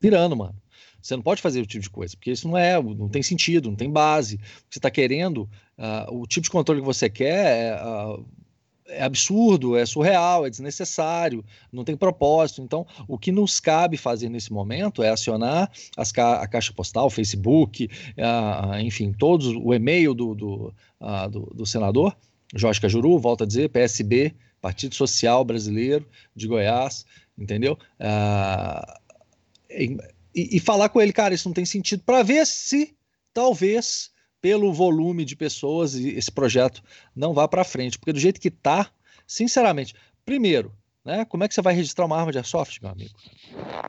virando, 0.00 0.36
mano. 0.36 0.54
Você 1.00 1.16
não 1.16 1.22
pode 1.22 1.42
fazer 1.42 1.60
o 1.60 1.66
tipo 1.66 1.82
de 1.82 1.90
coisa, 1.90 2.16
porque 2.16 2.30
isso 2.30 2.46
não 2.46 2.56
é, 2.56 2.80
não 2.80 3.08
tem 3.08 3.22
sentido, 3.22 3.68
não 3.68 3.76
tem 3.76 3.90
base. 3.90 4.38
Você 4.70 4.78
está 4.78 4.88
querendo, 4.88 5.50
uh, 5.76 6.14
o 6.16 6.26
tipo 6.28 6.44
de 6.44 6.50
controle 6.50 6.80
que 6.80 6.86
você 6.86 7.10
quer 7.10 7.76
uh, 7.82 8.24
é 8.92 9.02
absurdo, 9.02 9.76
é 9.76 9.84
surreal, 9.84 10.46
é 10.46 10.50
desnecessário, 10.50 11.44
não 11.72 11.84
tem 11.84 11.96
propósito. 11.96 12.62
Então, 12.62 12.86
o 13.08 13.18
que 13.18 13.32
nos 13.32 13.58
cabe 13.58 13.96
fazer 13.96 14.28
nesse 14.28 14.52
momento 14.52 15.02
é 15.02 15.08
acionar 15.08 15.70
ca 16.14 16.42
a 16.42 16.46
caixa 16.46 16.72
postal, 16.72 17.06
o 17.06 17.10
Facebook, 17.10 17.88
uh, 18.16 18.78
enfim, 18.80 19.12
todos, 19.12 19.46
o 19.48 19.72
e-mail 19.72 20.14
do, 20.14 20.34
do, 20.34 20.74
uh, 21.00 21.28
do, 21.30 21.40
do, 21.54 21.66
senador, 21.66 22.16
Jorge 22.54 22.80
Cajuru, 22.80 23.18
volta 23.18 23.44
a 23.44 23.46
dizer, 23.46 23.70
PSB, 23.70 24.34
Partido 24.60 24.94
Social 24.94 25.44
Brasileiro 25.44 26.06
de 26.36 26.46
Goiás, 26.46 27.06
entendeu? 27.36 27.78
E, 29.70 29.96
e 30.34 30.60
falar 30.60 30.88
com 30.90 31.00
ele, 31.00 31.12
cara, 31.12 31.34
isso 31.34 31.48
não 31.48 31.54
tem 31.54 31.64
sentido, 31.64 32.02
para 32.04 32.22
ver 32.22 32.46
se 32.46 32.94
talvez 33.32 34.11
pelo 34.42 34.72
volume 34.72 35.24
de 35.24 35.36
pessoas 35.36 35.94
esse 35.94 36.30
projeto 36.30 36.82
não 37.14 37.32
vá 37.32 37.46
para 37.46 37.64
frente, 37.64 37.98
porque 37.98 38.12
do 38.12 38.18
jeito 38.18 38.40
que 38.40 38.48
está, 38.48 38.90
sinceramente, 39.26 39.94
primeiro, 40.26 40.74
né, 41.04 41.24
como 41.24 41.42
é 41.42 41.48
que 41.48 41.54
você 41.54 41.62
vai 41.62 41.74
registrar 41.74 42.06
uma 42.06 42.16
arma 42.16 42.30
de 42.30 42.38
airsoft, 42.38 42.80
meu 42.80 42.90
amigo? 42.90 43.14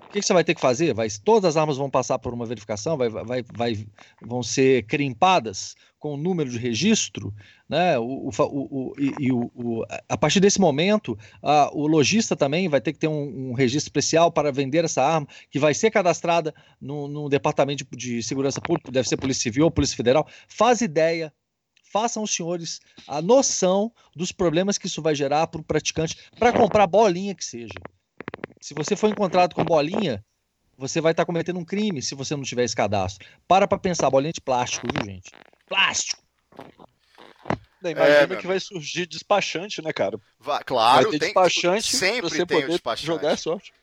O 0.06 0.10
que, 0.10 0.19
que, 0.19 0.21
você 0.21 0.34
vai 0.34 0.43
ter 0.43 0.56
que 0.56 0.62
fazer? 0.62 0.93
Vai, 0.93 1.08
todas 1.23 1.49
as 1.49 1.58
armas 1.58 1.78
vão 1.78 1.89
passar 1.89 2.17
por 2.19 2.34
uma 2.34 2.45
verificação, 2.45 2.97
vai, 2.97 3.10
vai, 3.10 3.43
vai, 3.54 3.88
vão 4.21 4.41
ser 4.41 4.84
crimpadas 4.88 5.76
com 5.99 6.15
o 6.15 6.17
número 6.17 6.49
de 6.49 6.58
registro, 6.58 7.34
né? 7.69 7.97
O, 7.97 8.30
o, 8.30 8.32
o, 8.39 8.93
e, 8.99 9.32
o, 9.32 9.86
a 10.10 10.17
partir 10.17 10.39
desse 10.39 10.60
momento, 10.60 11.17
a, 11.41 11.69
o 11.73 11.88
lojista 11.88 12.36
também 12.36 12.67
vai 12.67 12.82
ter 12.82 12.93
que 12.93 12.99
ter 12.99 13.08
um, 13.08 13.52
um, 13.52 13.54
registro 13.54 13.88
especial 13.88 14.32
para 14.32 14.52
vender 14.52 14.84
essa 14.84 15.02
arma, 15.02 15.28
que 15.49 15.60
vai 15.60 15.73
ser 15.73 15.91
cadastrada 15.91 16.54
no, 16.82 17.08
no 17.08 17.30
departamento 17.30 17.86
de, 17.91 18.17
de 18.17 18.23
segurança 18.23 18.60
pública, 18.60 18.91
deve 18.91 19.08
ser 19.08 19.17
Polícia 19.17 19.43
Civil 19.43 19.65
ou 19.65 19.71
Polícia 19.71 19.95
Federal. 19.95 20.28
Faz 20.47 20.82
ideia 20.82 21.32
façam 21.94 22.24
os 22.24 22.32
senhores 22.32 22.82
a 23.08 23.22
noção 23.22 23.92
dos 24.16 24.32
problemas 24.32 24.80
que 24.80 24.88
isso 24.88 25.00
vai 25.00 25.14
gerar 25.14 25.46
para 25.46 25.62
o 25.62 25.64
praticante 25.64 26.18
para 26.40 26.52
comprar 26.52 26.88
bolinha 26.88 27.36
que 27.36 27.46
seja. 27.46 27.76
Se 28.60 28.74
você 28.74 28.96
for 28.96 29.10
encontrado 29.10 29.54
com 29.54 29.64
bolinha, 29.64 30.26
você 30.76 31.00
vai 31.00 31.12
estar 31.12 31.22
tá 31.22 31.28
cometendo 31.28 31.60
um 31.60 31.66
crime 31.66 32.02
se 32.02 32.16
você 32.16 32.36
não 32.36 32.42
tiver 32.42 32.64
esse 32.64 32.76
cadastro. 32.76 33.28
Para 33.48 33.68
para 33.68 33.78
pensar, 33.78 34.10
bolinha 34.10 34.34
de 34.34 34.42
plástico, 34.42 34.88
viu, 34.92 35.06
gente? 35.06 35.30
plástico. 35.68 36.24
Imagina 37.84 38.34
é, 38.34 38.38
que 38.38 38.48
vai 38.48 38.60
surgir 38.60 39.06
despachante, 39.06 39.82
né, 39.82 39.92
cara? 39.92 40.18
Vai, 40.40 40.64
claro, 40.64 41.04
vai 41.04 41.12
ter 41.12 41.20
tem, 41.20 41.28
despachante 41.28 41.96
sempre 41.96 42.22
você 42.22 42.46
tem 42.46 42.58
poder 42.58 42.66
o 42.66 42.70
despachante. 42.70 43.06
jogar 43.06 43.38
sorte. 43.38 43.74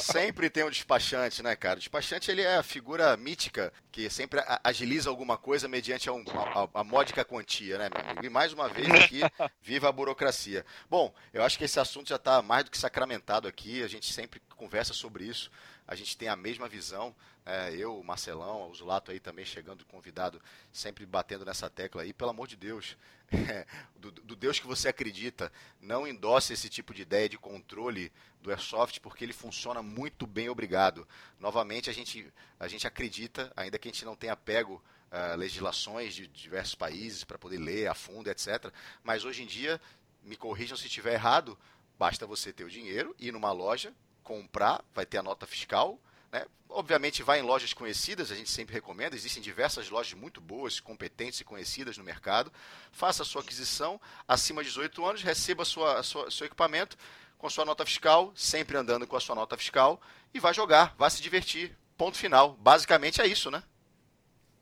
Sempre 0.00 0.50
tem 0.50 0.64
um 0.64 0.70
despachante, 0.70 1.42
né, 1.42 1.54
cara? 1.56 1.76
O 1.76 1.78
despachante 1.78 2.30
ele 2.30 2.42
é 2.42 2.56
a 2.56 2.62
figura 2.62 3.16
mítica 3.16 3.72
que 3.90 4.08
sempre 4.10 4.40
agiliza 4.62 5.10
alguma 5.10 5.36
coisa 5.36 5.68
mediante 5.68 6.08
a, 6.08 6.12
um, 6.12 6.24
a, 6.28 6.80
a 6.80 6.84
módica 6.84 7.24
quantia, 7.24 7.78
né, 7.78 7.88
meu 7.92 8.04
amigo? 8.04 8.26
E 8.26 8.28
mais 8.28 8.52
uma 8.52 8.68
vez 8.68 8.88
aqui, 8.90 9.20
viva 9.62 9.88
a 9.88 9.92
burocracia. 9.92 10.64
Bom, 10.88 11.14
eu 11.32 11.42
acho 11.42 11.58
que 11.58 11.64
esse 11.64 11.78
assunto 11.78 12.08
já 12.08 12.16
está 12.16 12.42
mais 12.42 12.64
do 12.64 12.70
que 12.70 12.78
sacramentado 12.78 13.48
aqui, 13.48 13.82
a 13.82 13.88
gente 13.88 14.12
sempre 14.12 14.40
conversa 14.56 14.92
sobre 14.92 15.24
isso, 15.24 15.50
a 15.86 15.94
gente 15.94 16.16
tem 16.16 16.28
a 16.28 16.36
mesma 16.36 16.68
visão 16.68 17.14
é, 17.46 17.74
eu, 17.74 17.98
o 17.98 18.04
Marcelão, 18.04 18.70
o 18.70 18.74
Zulato 18.74 19.10
aí 19.10 19.20
também 19.20 19.44
chegando 19.44 19.84
convidado, 19.84 20.40
sempre 20.72 21.04
batendo 21.04 21.44
nessa 21.44 21.68
tecla 21.68 22.02
aí, 22.02 22.12
pelo 22.12 22.30
amor 22.30 22.48
de 22.48 22.56
Deus, 22.56 22.96
é, 23.30 23.66
do, 23.96 24.10
do, 24.10 24.34
Deus 24.34 24.58
que 24.58 24.66
você 24.66 24.88
acredita, 24.88 25.52
não 25.80 26.06
endosse 26.06 26.54
esse 26.54 26.70
tipo 26.70 26.94
de 26.94 27.02
ideia 27.02 27.28
de 27.28 27.36
controle 27.36 28.10
do 28.40 28.50
Airsoft, 28.50 28.98
porque 29.00 29.24
ele 29.24 29.34
funciona 29.34 29.82
muito 29.82 30.26
bem, 30.26 30.48
obrigado. 30.48 31.06
Novamente, 31.38 31.90
a 31.90 31.92
gente, 31.92 32.32
a 32.58 32.66
gente 32.66 32.86
acredita, 32.86 33.52
ainda 33.54 33.78
que 33.78 33.88
a 33.88 33.92
gente 33.92 34.04
não 34.06 34.16
tenha 34.16 34.36
pego 34.36 34.82
uh, 35.10 35.36
legislações 35.36 36.14
de 36.14 36.26
diversos 36.26 36.74
países 36.74 37.24
para 37.24 37.38
poder 37.38 37.58
ler 37.58 37.88
a 37.88 37.94
fundo, 37.94 38.28
etc. 38.30 38.72
Mas 39.02 39.24
hoje 39.24 39.42
em 39.42 39.46
dia, 39.46 39.80
me 40.22 40.36
corrijam 40.36 40.76
se 40.76 40.86
estiver 40.86 41.12
errado, 41.12 41.58
basta 41.98 42.26
você 42.26 42.52
ter 42.52 42.64
o 42.64 42.70
dinheiro, 42.70 43.14
ir 43.18 43.32
numa 43.32 43.52
loja, 43.52 43.94
comprar, 44.22 44.82
vai 44.94 45.04
ter 45.04 45.18
a 45.18 45.22
nota 45.22 45.46
fiscal, 45.46 46.00
né? 46.34 46.44
Obviamente, 46.68 47.22
vai 47.22 47.38
em 47.38 47.42
lojas 47.42 47.72
conhecidas, 47.72 48.32
a 48.32 48.34
gente 48.34 48.50
sempre 48.50 48.74
recomenda, 48.74 49.14
existem 49.14 49.40
diversas 49.40 49.88
lojas 49.88 50.14
muito 50.14 50.40
boas, 50.40 50.80
competentes 50.80 51.38
e 51.38 51.44
conhecidas 51.44 51.96
no 51.96 52.02
mercado. 52.02 52.52
Faça 52.90 53.22
a 53.22 53.24
sua 53.24 53.40
aquisição, 53.40 54.00
acima 54.26 54.60
de 54.64 54.70
18 54.70 55.06
anos, 55.06 55.22
receba 55.22 55.64
sua, 55.64 56.02
sua, 56.02 56.28
seu 56.32 56.46
equipamento 56.46 56.98
com 57.38 57.48
sua 57.48 57.64
nota 57.64 57.86
fiscal, 57.86 58.32
sempre 58.34 58.76
andando 58.76 59.06
com 59.06 59.14
a 59.14 59.20
sua 59.20 59.36
nota 59.36 59.56
fiscal, 59.56 60.00
e 60.32 60.40
vai 60.40 60.52
jogar, 60.52 60.96
vai 60.98 61.08
se 61.08 61.22
divertir. 61.22 61.78
Ponto 61.96 62.18
final. 62.18 62.54
Basicamente 62.54 63.20
é 63.20 63.26
isso, 63.28 63.52
né? 63.52 63.62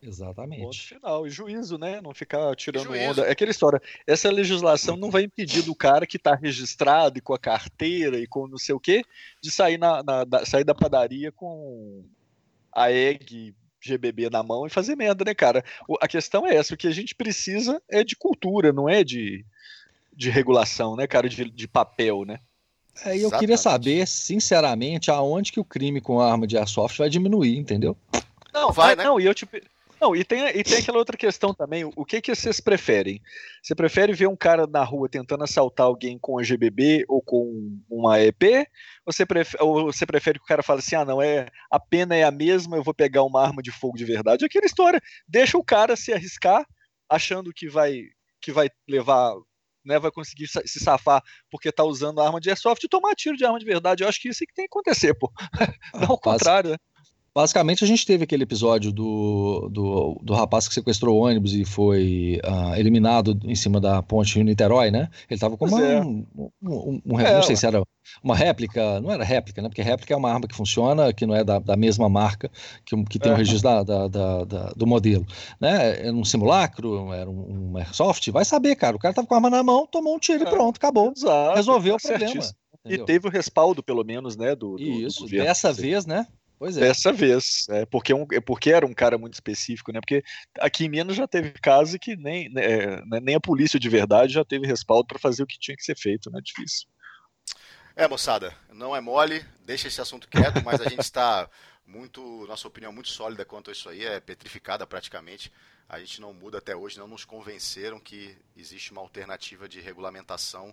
Exatamente. 0.02 0.62
Ponto 0.62 0.82
final. 0.82 1.26
E 1.26 1.30
juízo, 1.30 1.78
né? 1.78 2.00
Não 2.00 2.12
ficar 2.12 2.54
tirando 2.56 2.92
onda. 2.92 3.22
É 3.22 3.30
aquela 3.30 3.50
história. 3.50 3.80
Essa 4.04 4.30
legislação 4.30 4.96
não 4.96 5.10
vai 5.10 5.22
impedir 5.22 5.62
do 5.62 5.74
cara 5.74 6.06
que 6.06 6.16
está 6.16 6.34
registrado 6.34 7.18
e 7.18 7.20
com 7.20 7.32
a 7.32 7.38
carteira 7.38 8.18
e 8.18 8.26
com 8.26 8.48
não 8.48 8.58
sei 8.58 8.74
o 8.74 8.80
quê, 8.80 9.04
de 9.40 9.50
sair, 9.50 9.78
na, 9.78 10.02
na 10.02 10.24
da, 10.24 10.44
sair 10.44 10.64
da 10.64 10.74
padaria 10.74 11.30
com 11.30 12.04
a 12.72 12.90
egg 12.90 13.54
GBB 13.80 14.30
na 14.30 14.42
mão 14.42 14.66
e 14.66 14.70
fazer 14.70 14.96
merda, 14.96 15.24
né, 15.24 15.34
cara? 15.34 15.64
A 16.00 16.08
questão 16.08 16.46
é 16.46 16.56
essa. 16.56 16.74
O 16.74 16.76
que 16.76 16.88
a 16.88 16.92
gente 16.92 17.14
precisa 17.14 17.80
é 17.88 18.02
de 18.02 18.16
cultura, 18.16 18.72
não 18.72 18.88
é 18.88 19.04
de, 19.04 19.44
de 20.12 20.30
regulação, 20.30 20.96
né, 20.96 21.06
cara? 21.06 21.28
De, 21.28 21.48
de 21.48 21.68
papel, 21.68 22.24
né? 22.24 22.40
É, 23.04 23.16
eu 23.16 23.30
queria 23.30 23.56
saber, 23.56 24.06
sinceramente, 24.06 25.10
aonde 25.10 25.50
que 25.50 25.60
o 25.60 25.64
crime 25.64 26.00
com 26.00 26.20
arma 26.20 26.46
de 26.46 26.58
airsoft 26.58 26.98
vai 26.98 27.08
diminuir, 27.08 27.56
entendeu? 27.56 27.96
Não, 28.52 28.70
vai, 28.70 28.94
né? 28.94 29.04
Não, 29.04 29.18
e 29.18 29.24
eu 29.24 29.34
te, 29.34 29.48
não, 30.02 30.16
e 30.16 30.24
tem, 30.24 30.48
e 30.48 30.64
tem 30.64 30.78
aquela 30.78 30.98
outra 30.98 31.16
questão 31.16 31.54
também. 31.54 31.84
O 31.84 32.04
que, 32.04 32.20
que 32.20 32.34
vocês 32.34 32.58
preferem? 32.58 33.22
Você 33.62 33.72
prefere 33.72 34.12
ver 34.12 34.26
um 34.26 34.34
cara 34.34 34.66
na 34.66 34.82
rua 34.82 35.08
tentando 35.08 35.44
assaltar 35.44 35.86
alguém 35.86 36.18
com 36.18 36.40
a 36.40 36.42
GBB 36.42 37.04
ou 37.06 37.22
com 37.22 37.80
uma 37.88 38.20
EP? 38.20 38.42
Ou 39.06 39.12
você, 39.12 39.24
prefere, 39.24 39.62
ou 39.62 39.84
você 39.84 40.04
prefere 40.04 40.40
que 40.40 40.44
o 40.44 40.48
cara 40.48 40.60
fale 40.60 40.80
assim: 40.80 40.96
ah, 40.96 41.04
não, 41.04 41.22
é, 41.22 41.46
a 41.70 41.78
pena 41.78 42.16
é 42.16 42.24
a 42.24 42.32
mesma, 42.32 42.76
eu 42.76 42.82
vou 42.82 42.92
pegar 42.92 43.22
uma 43.22 43.40
arma 43.40 43.62
de 43.62 43.70
fogo 43.70 43.96
de 43.96 44.04
verdade? 44.04 44.44
Aquela 44.44 44.66
história. 44.66 45.00
Deixa 45.28 45.56
o 45.56 45.64
cara 45.64 45.94
se 45.94 46.12
arriscar, 46.12 46.66
achando 47.08 47.52
que 47.54 47.68
vai, 47.68 48.02
que 48.40 48.50
vai 48.50 48.68
levar 48.88 49.32
né, 49.84 49.98
vai 49.98 50.10
conseguir 50.10 50.46
se 50.48 50.80
safar 50.80 51.22
porque 51.50 51.72
tá 51.72 51.84
usando 51.84 52.20
arma 52.20 52.40
de 52.40 52.48
airsoft 52.48 52.82
e 52.82 52.88
tomar 52.88 53.14
tiro 53.14 53.36
de 53.36 53.44
arma 53.44 53.58
de 53.58 53.64
verdade. 53.64 54.02
Eu 54.02 54.08
acho 54.08 54.20
que 54.20 54.28
isso 54.28 54.42
é 54.42 54.46
que 54.46 54.54
tem 54.54 54.64
que 54.64 54.70
acontecer, 54.72 55.14
pô. 55.14 55.32
Não 55.94 56.10
ao 56.10 56.18
contrário, 56.18 56.70
né? 56.70 56.76
Basicamente, 57.34 57.82
a 57.82 57.86
gente 57.86 58.04
teve 58.04 58.24
aquele 58.24 58.42
episódio 58.42 58.92
do, 58.92 59.68
do, 59.70 60.20
do 60.22 60.34
rapaz 60.34 60.68
que 60.68 60.74
sequestrou 60.74 61.16
o 61.16 61.24
ônibus 61.24 61.54
e 61.54 61.64
foi 61.64 62.38
uh, 62.44 62.74
eliminado 62.76 63.38
em 63.44 63.54
cima 63.54 63.80
da 63.80 64.02
ponte 64.02 64.38
em 64.38 64.44
Niterói, 64.44 64.90
né? 64.90 65.08
Ele 65.30 65.36
estava 65.36 65.56
com 65.56 65.66
uma, 65.66 65.82
é. 65.82 66.00
um, 66.02 66.26
um, 66.62 67.00
um, 67.06 67.20
é, 67.20 67.34
não 67.34 67.42
sei 67.42 67.56
se 67.56 67.66
era 67.66 67.82
uma 68.22 68.36
réplica, 68.36 69.00
não 69.00 69.10
era 69.10 69.24
réplica, 69.24 69.62
né? 69.62 69.68
Porque 69.70 69.80
réplica 69.80 70.12
é 70.12 70.16
uma 70.16 70.30
arma 70.30 70.46
que 70.46 70.54
funciona, 70.54 71.10
que 71.10 71.24
não 71.24 71.34
é 71.34 71.42
da, 71.42 71.58
da 71.58 71.74
mesma 71.74 72.06
marca, 72.06 72.50
que, 72.84 73.02
que 73.04 73.18
tem 73.18 73.32
o 73.32 73.32
é. 73.32 73.34
um 73.34 73.38
registro 73.38 73.82
da, 73.82 74.08
da, 74.08 74.44
da, 74.44 74.72
do 74.76 74.86
modelo, 74.86 75.26
né? 75.58 76.06
Era 76.06 76.12
um 76.12 76.26
simulacro, 76.26 77.14
era 77.14 77.30
um, 77.30 77.78
airsoft, 77.78 78.30
vai 78.30 78.44
saber, 78.44 78.76
cara. 78.76 78.94
O 78.94 79.00
cara 79.00 79.12
estava 79.12 79.26
com 79.26 79.32
a 79.32 79.38
arma 79.38 79.48
na 79.48 79.62
mão, 79.62 79.86
tomou 79.86 80.14
um 80.14 80.18
tiro 80.18 80.44
e 80.44 80.46
é. 80.46 80.50
pronto, 80.50 80.76
acabou. 80.76 81.14
Exato, 81.16 81.56
Resolveu 81.56 81.96
tá 81.96 82.08
o 82.08 82.18
problema. 82.18 82.42
E 82.84 82.98
teve 82.98 83.28
o 83.28 83.30
respaldo, 83.30 83.82
pelo 83.82 84.04
menos, 84.04 84.36
né? 84.36 84.54
Do, 84.54 84.76
do 84.76 84.82
Isso, 84.82 85.24
do 85.24 85.30
dessa 85.30 85.70
assim. 85.70 85.80
vez, 85.80 86.04
né? 86.04 86.26
Pois 86.62 86.76
é. 86.76 86.80
Dessa 86.82 87.12
vez, 87.12 87.66
é, 87.70 87.84
porque, 87.84 88.14
um, 88.14 88.24
é 88.30 88.40
porque 88.40 88.70
era 88.70 88.86
um 88.86 88.94
cara 88.94 89.18
muito 89.18 89.34
específico, 89.34 89.90
né? 89.90 90.00
Porque 90.00 90.22
aqui 90.60 90.84
em 90.84 90.88
Minas 90.88 91.16
já 91.16 91.26
teve 91.26 91.50
caso 91.54 91.98
que 91.98 92.14
nem, 92.14 92.48
né, 92.50 92.62
é, 92.64 93.20
nem 93.20 93.34
a 93.34 93.40
polícia 93.40 93.80
de 93.80 93.88
verdade 93.88 94.34
já 94.34 94.44
teve 94.44 94.64
respaldo 94.64 95.08
para 95.08 95.18
fazer 95.18 95.42
o 95.42 95.46
que 95.46 95.58
tinha 95.58 95.76
que 95.76 95.82
ser 95.82 95.98
feito, 95.98 96.30
né? 96.30 96.38
Difícil. 96.40 96.86
É, 97.96 98.06
moçada, 98.06 98.56
não 98.72 98.94
é 98.94 99.00
mole, 99.00 99.44
deixa 99.66 99.88
esse 99.88 100.00
assunto 100.00 100.28
quieto, 100.28 100.62
mas 100.64 100.80
a 100.80 100.88
gente 100.88 101.00
está 101.00 101.50
muito, 101.84 102.46
nossa 102.46 102.68
opinião 102.68 102.92
muito 102.92 103.08
sólida 103.08 103.44
quanto 103.44 103.68
a 103.68 103.72
isso 103.72 103.88
aí, 103.88 104.04
é 104.04 104.20
petrificada 104.20 104.86
praticamente. 104.86 105.52
A 105.88 105.98
gente 105.98 106.20
não 106.20 106.32
muda 106.32 106.58
até 106.58 106.76
hoje, 106.76 106.96
não 106.96 107.08
nos 107.08 107.24
convenceram 107.24 107.98
que 107.98 108.36
existe 108.56 108.92
uma 108.92 109.00
alternativa 109.00 109.68
de 109.68 109.80
regulamentação 109.80 110.72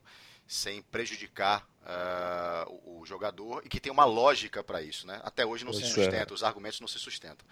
sem 0.50 0.82
prejudicar 0.82 1.64
uh, 1.84 2.80
o, 2.84 3.02
o, 3.02 3.06
jogador 3.06 3.62
e 3.64 3.70
que 3.70 3.80
tem 3.80 3.92
uma 3.92 4.04
lógica 4.04 4.64
para 4.64 4.82
isso, 4.82 5.06
né? 5.06 5.22
Até 5.24 5.46
hoje 5.46 5.64
não 5.64 5.72
se 5.72 5.86
sustenta, 5.86 6.34
os 6.34 6.44
argumentos 6.44 6.80
não 6.80 6.88
se 6.88 6.98
sustentam. 6.98 7.46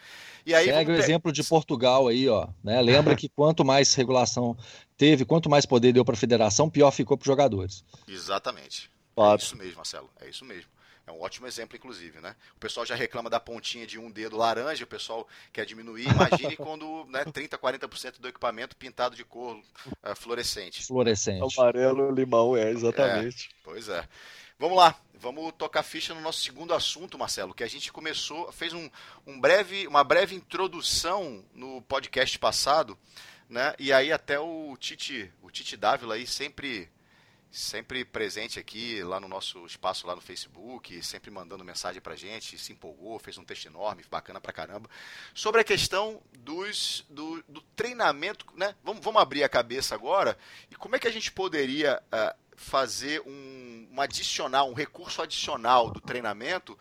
E 0.44 0.56
aí 0.56 0.66
Segue 0.66 0.92
o 0.92 0.96
exemplo 0.96 1.32
de 1.32 1.44
Portugal 1.44 2.08
aí, 2.08 2.28
ó, 2.28 2.48
né? 2.64 2.82
Lembra 2.82 3.16
que 3.16 3.30
quanto 3.30 3.64
mais 3.64 3.94
regulação 3.94 4.58
teve, 4.98 5.26
quanto 5.26 5.48
mais 5.48 5.64
poder 5.64 5.94
deu 5.94 6.04
para 6.04 6.16
a 6.16 6.18
federação, 6.18 6.72
pior 6.72 6.90
ficou 6.90 7.16
para 7.16 7.24
os 7.24 7.28
jogadores. 7.28 7.86
Exatamente. 8.08 8.90
Claro. 9.14 9.40
É 9.40 9.44
isso 9.44 9.56
mesmo, 9.56 9.76
Marcelo. 9.76 10.10
É 10.20 10.28
isso 10.28 10.44
mesmo. 10.44 10.70
É 11.08 11.12
um 11.12 11.22
ótimo 11.22 11.48
exemplo, 11.48 11.78
inclusive, 11.78 12.20
né? 12.20 12.36
O 12.58 12.60
pessoal 12.60 12.86
já 12.86 12.94
reclama 12.94 13.30
da 13.30 13.40
pontinha 13.40 13.88
de 13.88 13.98
um 13.98 14.12
dedo 14.12 14.36
laranja, 14.36 14.84
o 14.84 14.88
pessoal 14.88 15.26
quer 15.54 15.66
diminuir. 15.66 16.06
Imagine 16.10 16.56
quando 16.58 17.06
né, 17.06 17.24
30%, 17.24 17.58
40% 17.58 18.20
do 18.20 18.28
equipamento 18.28 18.76
pintado 18.76 19.16
de 19.16 19.24
cor 19.24 19.56
uh, 19.56 20.16
fluorescente. 20.18 20.86
Fluorescente. 20.86 21.42
Amarelo, 21.58 22.12
limão, 22.12 22.58
é, 22.58 22.70
exatamente. 22.72 23.50
É, 23.50 23.56
pois 23.64 23.88
é. 23.88 24.06
Vamos 24.60 24.76
lá, 24.76 25.00
vamos 25.14 25.54
tocar 25.58 25.82
ficha 25.82 26.14
no 26.14 26.20
nosso 26.20 26.42
segundo 26.42 26.74
assunto, 26.74 27.18
Marcelo, 27.18 27.54
que 27.54 27.64
a 27.64 27.70
gente 27.70 27.94
começou, 27.94 28.52
fez 28.52 28.74
um, 28.74 28.90
um 29.26 29.40
breve, 29.40 29.88
uma 29.88 30.04
breve 30.04 30.36
introdução 30.36 31.46
no 31.54 31.82
podcast 31.84 32.38
passado, 32.38 32.98
né? 33.48 33.74
E 33.80 33.94
aí 33.94 34.12
até 34.12 34.40
o 34.40 34.76
Tite, 34.78 35.32
o 35.42 35.50
Tite 35.50 35.78
Dávila 35.78 36.16
aí 36.16 36.28
sempre 36.28 36.90
sempre 37.58 38.06
presente 38.06 38.60
aqui 38.60 39.02
lá 39.02 39.20
no 39.20 39.28
nosso 39.28 39.66
espaço 39.66 40.06
lá 40.06 40.16
no 40.16 40.22
Facebook, 40.22 41.02
sempre 41.04 41.32
mandando 41.32 41.66
mensagem 41.66 42.00
pra 42.00 42.16
gente, 42.16 42.58
se 42.58 42.72
empolgou, 42.72 43.18
fez 43.18 43.38
um 43.38 43.44
texto 43.44 43.66
enorme, 43.66 44.06
bacana 44.12 44.40
pra 44.40 44.54
caramba, 44.54 44.88
sobre 45.34 45.62
a 45.62 45.64
questão 45.64 46.22
dos, 46.38 47.04
do, 47.10 47.44
do 47.50 47.62
treinamento, 47.76 48.46
né? 48.56 48.76
Vamos, 48.84 49.04
vamos 49.04 49.20
abrir 49.20 49.44
a 49.44 49.50
cabeça 49.50 49.96
agora 49.96 50.38
e 50.70 50.76
como 50.76 50.96
é 50.96 51.00
que 51.00 51.08
a 51.08 51.12
gente 51.12 51.32
poderia 51.32 52.00
uh, 52.14 52.38
fazer 52.56 53.22
um, 53.22 53.88
um 53.92 54.02
adicional, 54.02 54.70
um 54.70 54.76
recurso 54.76 55.22
adicional 55.24 55.90
do 55.90 56.00
treinamento 56.00 56.78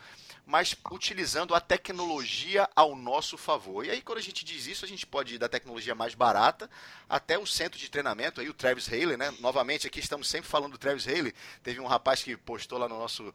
mas 0.47 0.77
utilizando 0.93 1.57
a 1.57 1.61
tecnologia 1.61 2.69
ao 2.77 2.95
nosso 2.95 3.37
favor. 3.37 3.85
E 3.85 3.91
aí, 3.91 4.01
quando 4.01 4.19
a 4.19 4.23
gente 4.23 4.45
diz 4.45 4.69
isso, 4.69 4.85
a 4.85 4.89
gente 4.89 5.05
pode 5.05 5.35
ir 5.35 5.39
da 5.39 5.49
tecnologia 5.49 5.93
mais 5.93 6.15
barata 6.15 6.71
até 7.09 7.37
o 7.37 7.45
centro 7.45 7.79
de 7.79 7.91
treinamento, 7.91 8.41
aí 8.41 8.49
o 8.49 8.55
Travis 8.55 8.89
Haley, 8.89 9.17
né? 9.17 9.35
Novamente, 9.41 9.89
aqui 9.89 9.99
estamos 9.99 10.29
sempre 10.29 10.49
falando 10.49 10.73
do 10.73 10.79
Travis 10.79 11.09
Haley. 11.09 11.35
Teve 11.65 11.81
um 11.81 11.87
rapaz 11.87 12.23
que 12.23 12.37
postou 12.37 12.79
lá 12.79 12.89
no 12.89 12.97
nosso 12.97 13.35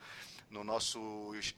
no 0.52 0.66
nosso, 0.66 1.00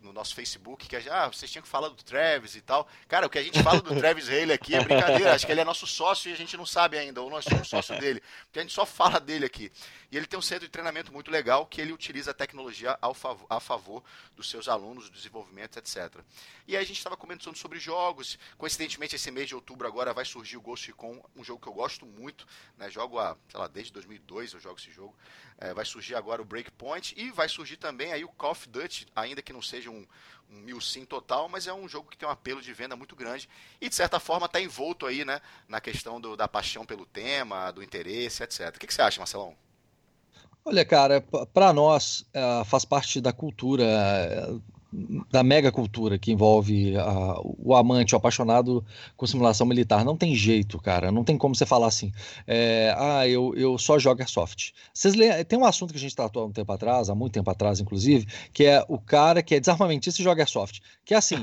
no 0.01 0.13
nosso 0.13 0.35
Facebook, 0.35 0.87
que 0.87 0.95
ah, 1.09 1.27
vocês 1.27 1.51
tinham 1.51 1.63
que 1.63 1.67
falar 1.67 1.89
do 1.89 1.95
Travis 1.95 2.55
e 2.55 2.61
tal. 2.61 2.87
Cara, 3.07 3.25
o 3.25 3.29
que 3.29 3.39
a 3.39 3.43
gente 3.43 3.61
fala 3.63 3.81
do 3.81 3.93
Travis 3.99 4.29
Haley 4.29 4.53
aqui 4.53 4.75
é 4.75 4.83
brincadeira. 4.83 5.33
Acho 5.33 5.45
que 5.45 5.51
ele 5.51 5.61
é 5.61 5.65
nosso 5.65 5.87
sócio 5.87 6.29
e 6.29 6.33
a 6.33 6.37
gente 6.37 6.55
não 6.55 6.65
sabe 6.65 6.97
ainda, 6.97 7.21
ou 7.21 7.29
nós 7.29 7.43
somos 7.43 7.67
sócio 7.67 7.99
dele, 7.99 8.21
porque 8.45 8.59
a 8.59 8.61
gente 8.61 8.73
só 8.73 8.85
fala 8.85 9.19
dele 9.19 9.45
aqui. 9.45 9.71
E 10.11 10.17
ele 10.17 10.27
tem 10.27 10.37
um 10.37 10.43
centro 10.43 10.67
de 10.67 10.71
treinamento 10.71 11.11
muito 11.11 11.31
legal 11.31 11.65
que 11.65 11.81
ele 11.81 11.91
utiliza 11.91 12.29
a 12.29 12.33
tecnologia 12.35 12.95
ao 13.01 13.15
favor, 13.15 13.47
a 13.49 13.59
favor 13.59 14.03
dos 14.35 14.47
seus 14.47 14.67
alunos, 14.67 15.09
do 15.09 15.15
desenvolvimento, 15.15 15.79
etc. 15.79 16.19
E 16.67 16.77
aí 16.77 16.83
a 16.83 16.85
gente 16.85 16.97
estava 16.97 17.17
comentando 17.17 17.57
sobre 17.57 17.79
jogos. 17.79 18.37
Coincidentemente, 18.55 19.15
esse 19.15 19.31
mês 19.31 19.47
de 19.47 19.55
outubro 19.55 19.87
agora 19.87 20.13
vai 20.13 20.23
surgir 20.23 20.55
o 20.55 20.61
Ghost 20.61 20.85
Recon, 20.85 21.19
um 21.35 21.43
jogo 21.43 21.59
que 21.59 21.67
eu 21.67 21.73
gosto 21.73 22.05
muito. 22.05 22.45
Né? 22.77 22.91
Jogo 22.91 23.17
há, 23.17 23.35
sei 23.49 23.59
lá, 23.59 23.67
desde 23.67 23.91
2002 23.91 24.53
eu 24.53 24.59
jogo 24.59 24.79
esse 24.79 24.91
jogo. 24.91 25.15
É, 25.57 25.73
vai 25.73 25.85
surgir 25.85 26.13
agora 26.13 26.41
o 26.41 26.45
Breakpoint 26.45 27.13
e 27.17 27.31
vai 27.31 27.49
surgir 27.49 27.77
também 27.77 28.13
aí 28.13 28.23
o 28.23 28.29
Call 28.29 28.51
of 28.51 28.69
Duty, 28.69 28.82
ainda 29.15 29.41
que 29.41 29.53
não 29.53 29.61
seja 29.61 29.89
um, 29.89 30.05
um 30.49 30.59
mil 30.59 30.79
sim 30.79 31.05
total, 31.05 31.49
mas 31.49 31.67
é 31.67 31.73
um 31.73 31.87
jogo 31.87 32.09
que 32.09 32.17
tem 32.17 32.27
um 32.27 32.31
apelo 32.31 32.61
de 32.61 32.73
venda 32.73 32.95
muito 32.95 33.15
grande 33.15 33.49
e 33.81 33.89
de 33.89 33.95
certa 33.95 34.19
forma 34.19 34.45
está 34.45 34.61
envolto 34.61 35.05
aí, 35.05 35.25
né, 35.25 35.41
na 35.67 35.81
questão 35.81 36.19
do, 36.19 36.35
da 36.35 36.47
paixão 36.47 36.85
pelo 36.85 37.05
tema, 37.05 37.71
do 37.71 37.83
interesse, 37.83 38.43
etc. 38.43 38.75
O 38.75 38.79
que, 38.79 38.87
que 38.87 38.93
você 38.93 39.01
acha, 39.01 39.19
Marcelão? 39.19 39.55
Olha, 40.65 40.85
cara, 40.85 41.21
para 41.53 41.73
nós 41.73 42.21
uh, 42.33 42.63
faz 42.65 42.85
parte 42.85 43.19
da 43.19 43.33
cultura 43.33 43.83
da 45.31 45.43
mega 45.43 45.71
cultura 45.71 46.19
que 46.19 46.31
envolve 46.31 46.95
a, 46.97 47.35
o 47.43 47.75
amante, 47.75 48.13
o 48.13 48.17
apaixonado 48.17 48.85
com 49.17 49.25
simulação 49.25 49.65
militar. 49.65 50.05
Não 50.05 50.15
tem 50.15 50.35
jeito, 50.35 50.79
cara. 50.79 51.11
Não 51.11 51.23
tem 51.23 51.37
como 51.37 51.55
você 51.55 51.65
falar 51.65 51.87
assim. 51.87 52.11
É, 52.45 52.93
ah, 52.97 53.27
eu, 53.27 53.53
eu 53.55 53.77
só 53.77 53.97
jogo 53.97 54.21
Airsoft. 54.21 54.73
Vocês 54.93 55.15
lê, 55.15 55.43
tem 55.43 55.57
um 55.57 55.65
assunto 55.65 55.91
que 55.91 55.97
a 55.97 56.01
gente 56.01 56.15
tratou 56.15 56.43
há 56.43 56.45
um 56.45 56.51
tempo 56.51 56.71
atrás, 56.71 57.09
há 57.09 57.15
muito 57.15 57.33
tempo 57.33 57.49
atrás, 57.49 57.79
inclusive, 57.79 58.27
que 58.53 58.65
é 58.65 58.85
o 58.87 58.99
cara 58.99 59.41
que 59.41 59.55
é 59.55 59.59
desarmamentista 59.59 60.21
e 60.21 60.23
joga 60.23 60.43
Airsoft. 60.43 60.81
Que 61.03 61.13
é 61.13 61.17
assim. 61.17 61.37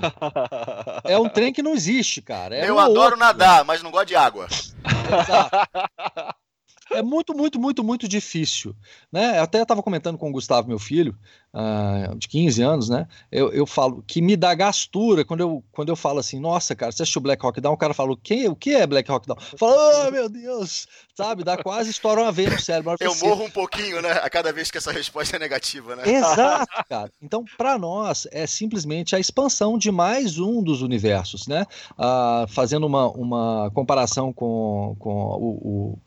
é 1.04 1.18
um 1.18 1.28
trem 1.28 1.52
que 1.52 1.62
não 1.62 1.74
existe, 1.74 2.22
cara. 2.22 2.56
É 2.56 2.68
eu 2.68 2.78
adoro 2.78 3.00
outro. 3.00 3.18
nadar, 3.18 3.64
mas 3.64 3.82
não 3.82 3.90
gosto 3.90 4.08
de 4.08 4.16
água. 4.16 4.46
Exato 5.22 6.49
é 6.90 7.02
muito, 7.02 7.34
muito, 7.34 7.58
muito, 7.58 7.84
muito 7.84 8.08
difícil. 8.08 8.74
Né? 9.12 9.38
Eu 9.38 9.42
até 9.42 9.62
estava 9.62 9.82
comentando 9.82 10.18
com 10.18 10.28
o 10.28 10.32
Gustavo, 10.32 10.68
meu 10.68 10.78
filho, 10.78 11.16
uh, 11.54 12.16
de 12.16 12.28
15 12.28 12.62
anos, 12.62 12.88
né? 12.88 13.06
Eu, 13.30 13.52
eu 13.52 13.66
falo 13.66 14.02
que 14.06 14.20
me 14.20 14.36
dá 14.36 14.54
gastura 14.54 15.24
quando 15.24 15.40
eu, 15.40 15.64
quando 15.72 15.88
eu 15.88 15.96
falo 15.96 16.18
assim, 16.18 16.40
nossa, 16.40 16.74
cara, 16.74 16.92
você 16.92 17.02
assistiu 17.02 17.20
Black 17.20 17.44
Hawk 17.44 17.60
Down? 17.60 17.74
O 17.74 17.78
cara 17.78 17.94
falou, 17.94 18.16
quem, 18.16 18.48
o 18.48 18.56
que 18.56 18.74
é 18.74 18.86
Black 18.86 19.10
Hawk 19.10 19.26
Down? 19.26 19.38
Fala, 19.56 20.06
oh, 20.06 20.10
meu 20.10 20.28
Deus, 20.28 20.86
sabe? 21.14 21.44
Dá 21.44 21.56
quase 21.56 21.90
estoura 21.90 22.22
uma 22.22 22.32
veia 22.32 22.50
no 22.50 22.60
cérebro. 22.60 22.96
Eu 23.00 23.14
morro 23.16 23.44
um 23.44 23.50
pouquinho, 23.50 24.00
né? 24.02 24.12
A 24.12 24.30
cada 24.30 24.52
vez 24.52 24.70
que 24.70 24.78
essa 24.78 24.92
resposta 24.92 25.36
é 25.36 25.38
negativa, 25.38 25.96
né? 25.96 26.02
Exato, 26.08 26.84
cara. 26.88 27.12
Então, 27.22 27.44
para 27.56 27.78
nós, 27.78 28.26
é 28.32 28.46
simplesmente 28.46 29.14
a 29.14 29.20
expansão 29.20 29.78
de 29.78 29.90
mais 29.90 30.38
um 30.38 30.62
dos 30.62 30.82
universos, 30.82 31.46
né? 31.46 31.66
Uh, 31.92 32.48
fazendo 32.48 32.86
uma, 32.86 33.08
uma 33.10 33.70
comparação 33.72 34.32
com, 34.32 34.96
com 34.98 35.10
o, 35.10 35.94
o 35.94 35.98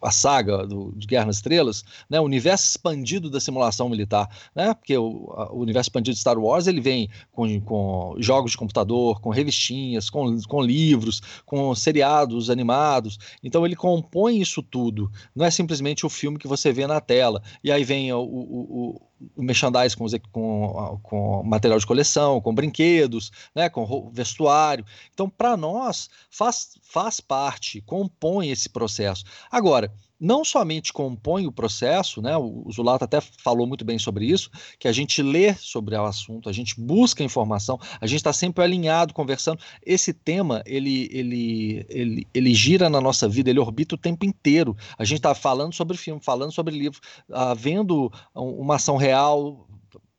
a 0.00 0.10
saga 0.10 0.66
do, 0.66 0.92
de 0.96 1.06
Guerra 1.06 1.26
nas 1.26 1.36
Estrelas, 1.36 1.84
né, 2.08 2.20
o 2.20 2.24
universo 2.24 2.66
expandido 2.66 3.30
da 3.30 3.40
simulação 3.40 3.88
militar, 3.88 4.28
né, 4.54 4.74
porque 4.74 4.96
o, 4.96 5.32
a, 5.36 5.52
o 5.52 5.60
universo 5.60 5.88
expandido 5.88 6.14
de 6.14 6.20
Star 6.20 6.38
Wars 6.38 6.66
ele 6.66 6.80
vem 6.80 7.08
com, 7.32 7.60
com 7.60 8.14
jogos 8.18 8.52
de 8.52 8.56
computador, 8.56 9.20
com 9.20 9.30
revistinhas, 9.30 10.10
com, 10.10 10.40
com 10.42 10.62
livros, 10.62 11.20
com 11.44 11.74
seriados 11.74 12.50
animados, 12.50 13.18
então 13.42 13.64
ele 13.64 13.76
compõe 13.76 14.40
isso 14.40 14.62
tudo, 14.62 15.10
não 15.34 15.44
é 15.44 15.50
simplesmente 15.50 16.06
o 16.06 16.10
filme 16.10 16.38
que 16.38 16.48
você 16.48 16.72
vê 16.72 16.86
na 16.86 17.00
tela, 17.00 17.42
e 17.62 17.72
aí 17.72 17.84
vem 17.84 18.12
o, 18.12 18.20
o, 18.20 18.94
o 18.94 19.07
merchandise 19.36 19.96
com, 19.96 20.06
com, 20.32 21.00
com, 21.02 21.42
material 21.44 21.78
de 21.78 21.86
coleção, 21.86 22.40
com 22.40 22.54
brinquedos, 22.54 23.30
né, 23.54 23.68
com 23.68 24.10
vestuário. 24.12 24.84
Então, 25.12 25.28
para 25.28 25.56
nós, 25.56 26.08
faz, 26.30 26.76
faz 26.82 27.20
parte, 27.20 27.80
compõe 27.82 28.50
esse 28.50 28.68
processo. 28.68 29.24
Agora, 29.50 29.92
não 30.20 30.44
somente 30.44 30.92
compõe 30.92 31.46
o 31.46 31.52
processo, 31.52 32.20
né? 32.20 32.36
O 32.36 32.66
Zulato 32.72 33.04
até 33.04 33.20
falou 33.20 33.66
muito 33.66 33.84
bem 33.84 33.98
sobre 33.98 34.26
isso, 34.26 34.50
que 34.78 34.88
a 34.88 34.92
gente 34.92 35.22
lê 35.22 35.54
sobre 35.54 35.94
o 35.96 36.04
assunto, 36.04 36.48
a 36.48 36.52
gente 36.52 36.80
busca 36.80 37.22
informação, 37.22 37.78
a 38.00 38.06
gente 38.06 38.18
está 38.18 38.32
sempre 38.32 38.64
alinhado, 38.64 39.14
conversando. 39.14 39.60
Esse 39.84 40.12
tema 40.12 40.62
ele, 40.66 41.08
ele, 41.12 41.86
ele, 41.88 42.26
ele 42.34 42.54
gira 42.54 42.88
na 42.90 43.00
nossa 43.00 43.28
vida, 43.28 43.50
ele 43.50 43.60
orbita 43.60 43.94
o 43.94 43.98
tempo 43.98 44.24
inteiro. 44.24 44.76
A 44.98 45.04
gente 45.04 45.18
está 45.18 45.34
falando 45.34 45.72
sobre 45.72 45.96
filme, 45.96 46.20
falando 46.22 46.52
sobre 46.52 46.76
livro, 46.76 47.00
uh, 47.30 47.54
vendo 47.54 48.12
uma 48.34 48.76
ação 48.76 48.96
real, 48.96 49.68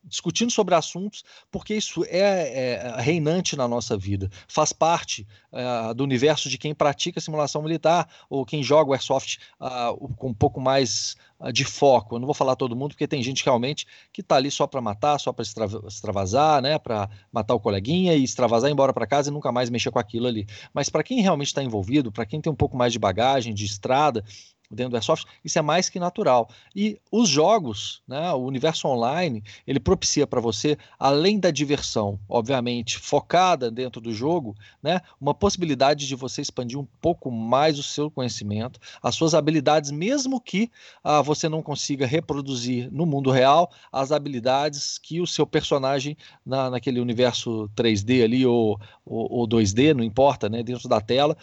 discutindo 0.10 0.52
sobre 0.52 0.76
assuntos, 0.76 1.24
porque 1.52 1.76
isso 1.76 2.04
é, 2.06 2.98
é 2.98 3.02
reinante 3.02 3.56
na 3.56 3.67
nossa 3.67 3.98
vida, 3.98 4.30
faz 4.48 4.74
parte 4.74 5.28
é, 5.52 5.93
do 5.93 6.04
universo 6.04 6.50
de 6.50 6.58
quem 6.58 6.76
pratica 6.76 7.22
simulação 7.22 7.62
militar 7.62 8.08
ou 8.30 8.45
quem 8.45 8.62
joga 8.62 8.91
o 8.91 8.93
Airsoft 8.93 9.38
uh, 9.60 10.08
com 10.15 10.30
um 10.30 10.34
pouco 10.34 10.60
mais 10.62 11.15
uh, 11.39 11.52
de 11.52 11.65
foco. 11.65 12.15
Eu 12.15 12.19
não 12.19 12.26
vou 12.26 12.36
falar 12.36 12.56
todo 12.56 12.76
mundo, 12.76 12.91
porque 12.91 13.08
tem 13.08 13.24
gente 13.24 13.43
realmente 13.43 13.88
que 14.12 14.22
está 14.22 14.36
ali 14.36 14.52
só 14.52 14.67
para 14.67 14.82
matar, 14.82 15.19
só 15.19 15.34
para 15.34 15.43
extravasar, 15.88 16.62
né, 16.62 16.78
para 16.78 17.10
matar 17.32 17.56
o 17.56 17.60
coleguinha 17.60 18.13
e 18.13 18.24
extravasar, 18.24 18.69
embora 18.69 18.93
para 18.93 19.08
casa 19.08 19.30
e 19.30 19.34
nunca 19.34 19.52
mais 19.52 19.69
mexer 19.69 19.91
com 19.91 20.00
aquilo 20.00 20.28
ali. 20.28 20.45
Mas 20.74 20.89
para 20.89 21.04
quem 21.04 21.22
realmente 21.22 21.48
está 21.48 21.63
envolvido, 21.63 22.12
para 22.12 22.26
quem 22.26 22.41
tem 22.41 22.52
um 22.52 22.56
pouco 22.56 22.78
mais 22.78 22.93
de 22.93 23.00
bagagem, 23.00 23.54
de 23.54 23.65
estrada, 23.65 24.24
dentro 24.69 24.91
do 24.91 24.95
Airsoft, 24.95 25.25
isso 25.43 25.58
é 25.58 25.62
mais 25.62 25.89
que 25.89 25.99
natural. 25.99 26.49
E 26.75 26.99
os 27.12 27.27
jogos, 27.27 28.03
né, 28.08 28.32
o 28.32 28.38
universo 28.38 28.88
online, 28.88 29.43
ele 29.65 29.79
propicia 29.79 30.27
para 30.27 30.39
você, 30.39 30.77
além 30.97 31.39
da 31.39 31.49
diversão, 31.49 32.19
obviamente, 32.29 32.97
focada 32.97 33.71
dentro 33.71 33.99
do 33.99 34.13
jogo, 34.13 34.55
né, 34.82 35.01
uma 35.19 35.34
possibilidade 35.34 36.08
de 36.08 36.15
você 36.15 36.41
expandir 36.41 36.79
um 36.79 36.88
pouco 37.01 37.32
mais 37.32 37.79
o 37.79 37.84
seu 37.84 38.12
conhecimento, 38.12 38.79
as 39.01 39.15
suas 39.15 39.34
habilidades, 39.34 39.89
mesmo 39.89 40.39
que 40.39 40.69
ah, 41.03 41.21
você 41.21 41.49
não 41.49 41.63
consiga 41.63 42.05
reproduzir 42.05 42.91
no 42.91 43.05
mundo 43.05 43.32
real 43.32 43.71
as 43.91 44.12
habilidades 44.12 44.97
que 44.99 45.19
o 45.19 45.27
seu 45.27 45.47
personagem 45.47 46.15
na, 46.45 46.69
naquele 46.69 46.99
universo 46.99 47.69
3D 47.75 48.23
ali 48.23 48.45
ou, 48.45 48.79
ou, 49.05 49.32
ou 49.32 49.47
2D, 49.47 49.93
não 49.93 50.03
importa, 50.03 50.47
né, 50.47 50.62
dentro 50.62 50.88
da 50.88 51.01
tela, 51.01 51.36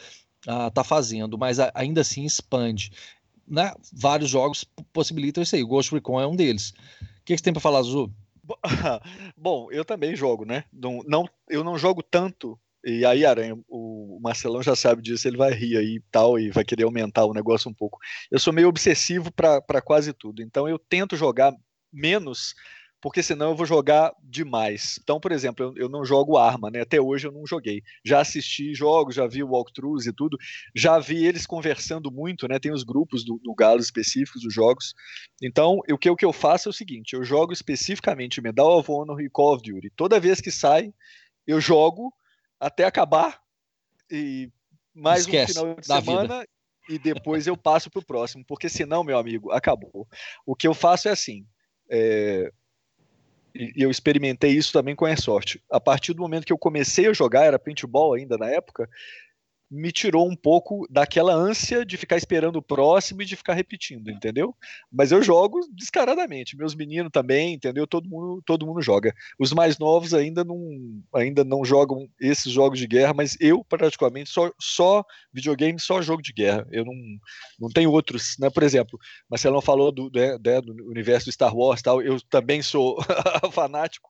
está 0.46 0.82
ah, 0.82 0.84
fazendo, 0.84 1.36
mas 1.36 1.58
ainda 1.74 2.02
assim 2.02 2.24
expande 2.24 2.92
né, 3.48 3.72
vários 3.92 4.30
jogos 4.30 4.64
possibilitam 4.92 5.42
isso 5.42 5.56
aí. 5.56 5.62
Ghost 5.62 5.92
Recon 5.92 6.20
é 6.20 6.26
um 6.26 6.36
deles. 6.36 6.70
O 6.70 7.24
que, 7.24 7.34
que 7.34 7.38
você 7.38 7.44
tem 7.44 7.52
para 7.52 7.62
falar, 7.62 7.82
Zu? 7.82 8.12
Bom, 9.36 9.70
eu 9.70 9.84
também 9.84 10.14
jogo, 10.14 10.44
né? 10.44 10.64
Não, 10.72 11.02
não, 11.06 11.28
eu 11.48 11.64
não 11.64 11.78
jogo 11.78 12.02
tanto. 12.02 12.58
E 12.84 13.04
aí, 13.04 13.26
Aranha, 13.26 13.58
o 13.68 14.20
Marcelão 14.22 14.62
já 14.62 14.76
sabe 14.76 15.02
disso, 15.02 15.26
ele 15.26 15.36
vai 15.36 15.52
rir 15.52 15.76
aí 15.76 15.96
e 15.96 16.02
tal, 16.10 16.38
e 16.38 16.50
vai 16.50 16.64
querer 16.64 16.84
aumentar 16.84 17.24
o 17.24 17.34
negócio 17.34 17.68
um 17.68 17.74
pouco. 17.74 17.98
Eu 18.30 18.38
sou 18.38 18.52
meio 18.52 18.68
obsessivo 18.68 19.32
para 19.32 19.82
quase 19.82 20.12
tudo, 20.12 20.40
então 20.40 20.68
eu 20.68 20.78
tento 20.78 21.16
jogar 21.16 21.52
menos 21.92 22.54
porque 23.00 23.22
senão 23.22 23.50
eu 23.50 23.56
vou 23.56 23.66
jogar 23.66 24.12
demais. 24.22 24.98
Então, 25.02 25.20
por 25.20 25.30
exemplo, 25.32 25.66
eu, 25.66 25.84
eu, 25.84 25.88
não 25.88 26.04
jogo 26.04 26.38
arma, 26.38 26.70
né? 26.70 26.80
Até 26.80 27.00
hoje 27.00 27.26
eu 27.26 27.32
não 27.32 27.46
joguei. 27.46 27.82
Já 28.04 28.20
assisti 28.20 28.74
jogos, 28.74 29.14
já 29.14 29.26
vi 29.26 29.42
walkthroughs 29.42 30.06
e 30.06 30.12
tudo, 30.12 30.38
já 30.74 30.98
vi 30.98 31.24
eles 31.24 31.46
conversando 31.46 32.10
muito, 32.10 32.48
né? 32.48 32.58
Tem 32.58 32.72
os 32.72 32.82
grupos 32.82 33.24
do, 33.24 33.38
do 33.42 33.54
Galo 33.54 33.80
específicos 33.80 34.42
dos 34.42 34.52
jogos. 34.52 34.94
Então, 35.42 35.80
o 35.90 35.98
que, 35.98 36.10
o 36.10 36.16
que 36.16 36.24
eu 36.24 36.32
faço 36.32 36.68
é 36.68 36.70
o 36.70 36.74
seguinte: 36.74 37.14
eu 37.14 37.22
jogo 37.22 37.52
especificamente 37.52 38.40
Medal 38.40 38.78
of 38.78 38.90
Honor 38.90 39.20
e 39.20 39.30
Call 39.30 39.54
of 39.54 39.62
Duty. 39.62 39.90
Toda 39.94 40.20
vez 40.20 40.40
que 40.40 40.50
sai, 40.50 40.92
eu 41.46 41.60
jogo 41.60 42.12
até 42.58 42.84
acabar 42.84 43.40
e 44.10 44.50
mais 44.94 45.20
Esquece, 45.20 45.52
um 45.52 45.54
final 45.54 45.74
de 45.76 45.86
semana. 45.86 46.38
Vida. 46.40 46.48
E 46.88 46.98
depois 47.00 47.48
eu 47.48 47.56
passo 47.56 47.90
para 47.90 47.98
o 47.98 48.04
próximo, 48.04 48.44
porque 48.46 48.68
senão, 48.68 49.02
meu 49.02 49.18
amigo, 49.18 49.50
acabou. 49.50 50.06
O 50.46 50.54
que 50.54 50.68
eu 50.68 50.74
faço 50.74 51.08
é 51.08 51.10
assim: 51.10 51.44
é, 51.90 52.50
e 53.56 53.82
eu 53.82 53.90
experimentei 53.90 54.52
isso 54.52 54.72
também 54.72 54.94
com 54.94 55.06
Airsoft. 55.06 55.60
A 55.70 55.80
partir 55.80 56.12
do 56.12 56.22
momento 56.22 56.44
que 56.44 56.52
eu 56.52 56.58
comecei 56.58 57.06
a 57.06 57.12
jogar, 57.12 57.44
era 57.44 57.58
paintball 57.58 58.14
ainda 58.14 58.36
na 58.36 58.50
época, 58.50 58.88
me 59.70 59.90
tirou 59.90 60.28
um 60.28 60.36
pouco 60.36 60.86
daquela 60.88 61.34
ânsia 61.34 61.84
de 61.84 61.96
ficar 61.96 62.16
esperando 62.16 62.56
o 62.56 62.62
próximo 62.62 63.22
e 63.22 63.24
de 63.24 63.34
ficar 63.34 63.54
repetindo, 63.54 64.10
entendeu? 64.10 64.54
Mas 64.90 65.10
eu 65.10 65.22
jogo 65.22 65.60
descaradamente, 65.72 66.56
meus 66.56 66.74
meninos 66.74 67.10
também, 67.12 67.54
entendeu? 67.54 67.86
Todo 67.86 68.08
mundo, 68.08 68.42
todo 68.46 68.66
mundo 68.66 68.80
joga. 68.80 69.12
Os 69.38 69.52
mais 69.52 69.78
novos 69.78 70.14
ainda 70.14 70.44
não, 70.44 70.60
ainda 71.14 71.42
não 71.44 71.64
jogam 71.64 72.08
esses 72.20 72.52
jogos 72.52 72.78
de 72.78 72.86
guerra, 72.86 73.12
mas 73.12 73.36
eu 73.40 73.64
praticamente 73.64 74.30
só, 74.30 74.50
só 74.60 75.04
videogame, 75.32 75.80
só 75.80 76.00
jogo 76.00 76.22
de 76.22 76.32
guerra. 76.32 76.66
Eu 76.70 76.84
não, 76.84 76.94
não 77.58 77.68
tenho 77.68 77.90
outros, 77.90 78.36
né? 78.38 78.48
Por 78.48 78.62
exemplo, 78.62 78.98
Marcelão 79.28 79.60
falou 79.60 79.90
do, 79.90 80.10
né, 80.14 80.38
né 80.44 80.60
do 80.60 80.72
universo 80.88 81.26
do 81.26 81.32
Star 81.32 81.54
Wars, 81.56 81.82
tal. 81.82 82.00
Eu 82.00 82.20
também 82.20 82.62
sou 82.62 82.98
fanático, 83.52 84.08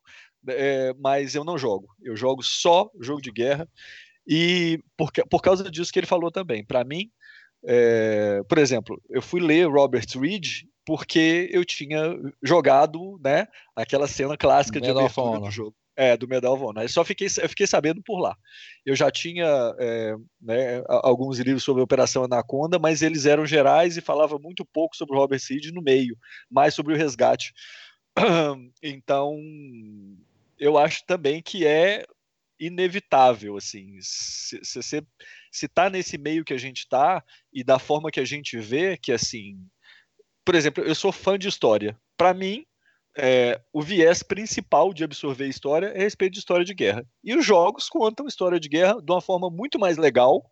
é, 0.48 0.92
mas 0.98 1.34
eu 1.34 1.44
não 1.44 1.56
jogo. 1.56 1.88
Eu 2.02 2.14
jogo 2.14 2.42
só 2.42 2.90
jogo 3.00 3.22
de 3.22 3.30
guerra. 3.30 3.66
E 4.26 4.80
por, 4.96 5.10
por 5.30 5.40
causa 5.40 5.70
disso 5.70 5.92
que 5.92 5.98
ele 5.98 6.06
falou 6.06 6.30
também, 6.30 6.64
para 6.64 6.84
mim, 6.84 7.10
é, 7.64 8.42
por 8.48 8.58
exemplo, 8.58 9.00
eu 9.10 9.22
fui 9.22 9.40
ler 9.40 9.68
Robert 9.68 10.06
Reed 10.20 10.64
porque 10.84 11.48
eu 11.50 11.64
tinha 11.64 12.16
jogado, 12.42 13.20
né, 13.22 13.48
aquela 13.74 14.06
cena 14.06 14.36
clássica 14.36 14.80
de 14.80 14.88
abertura 14.88 15.40
do 15.40 15.50
jogo. 15.50 15.74
É, 15.98 16.14
do 16.14 16.28
Medal 16.28 16.52
of 16.52 16.62
Honor. 16.62 16.82
Eu 16.82 16.88
só 16.90 17.02
fiquei, 17.02 17.26
eu 17.26 17.48
fiquei 17.48 17.66
sabendo 17.66 18.02
por 18.02 18.20
lá. 18.20 18.36
Eu 18.84 18.94
já 18.94 19.10
tinha 19.10 19.46
é, 19.78 20.14
né, 20.38 20.84
alguns 20.86 21.38
livros 21.38 21.64
sobre 21.64 21.80
a 21.80 21.84
Operação 21.84 22.22
Anaconda, 22.22 22.78
mas 22.78 23.00
eles 23.00 23.24
eram 23.24 23.46
gerais 23.46 23.96
e 23.96 24.02
falava 24.02 24.38
muito 24.38 24.62
pouco 24.62 24.94
sobre 24.94 25.16
o 25.16 25.18
Robert 25.18 25.40
Reed 25.48 25.72
no 25.72 25.80
meio, 25.80 26.14
mais 26.50 26.74
sobre 26.74 26.92
o 26.92 26.96
resgate. 26.96 27.52
Então, 28.82 29.36
eu 30.58 30.76
acho 30.76 31.04
também 31.06 31.42
que 31.42 31.66
é 31.66 32.04
inevitável, 32.58 33.56
assim. 33.56 33.98
Se 34.00 34.58
você 34.64 35.02
se 35.50 35.68
tá 35.68 35.88
nesse 35.88 36.18
meio 36.18 36.44
que 36.44 36.52
a 36.54 36.58
gente 36.58 36.78
está 36.78 37.22
e 37.52 37.64
da 37.64 37.78
forma 37.78 38.10
que 38.10 38.20
a 38.20 38.24
gente 38.24 38.58
vê, 38.58 38.96
que 38.96 39.12
assim, 39.12 39.58
por 40.44 40.54
exemplo, 40.54 40.84
eu 40.84 40.94
sou 40.94 41.10
fã 41.12 41.38
de 41.38 41.48
história. 41.48 41.98
Para 42.16 42.34
mim, 42.34 42.64
é, 43.16 43.60
o 43.72 43.82
viés 43.82 44.22
principal 44.22 44.92
de 44.92 45.02
absorver 45.02 45.48
história 45.48 45.86
é 45.86 46.00
a 46.00 46.02
respeito 46.02 46.34
de 46.34 46.38
história 46.38 46.64
de 46.64 46.74
guerra. 46.74 47.06
E 47.24 47.34
os 47.34 47.44
jogos 47.44 47.88
contam 47.88 48.26
história 48.26 48.60
de 48.60 48.68
guerra 48.68 49.00
de 49.00 49.10
uma 49.10 49.20
forma 49.20 49.50
muito 49.50 49.78
mais 49.78 49.96
legal 49.96 50.44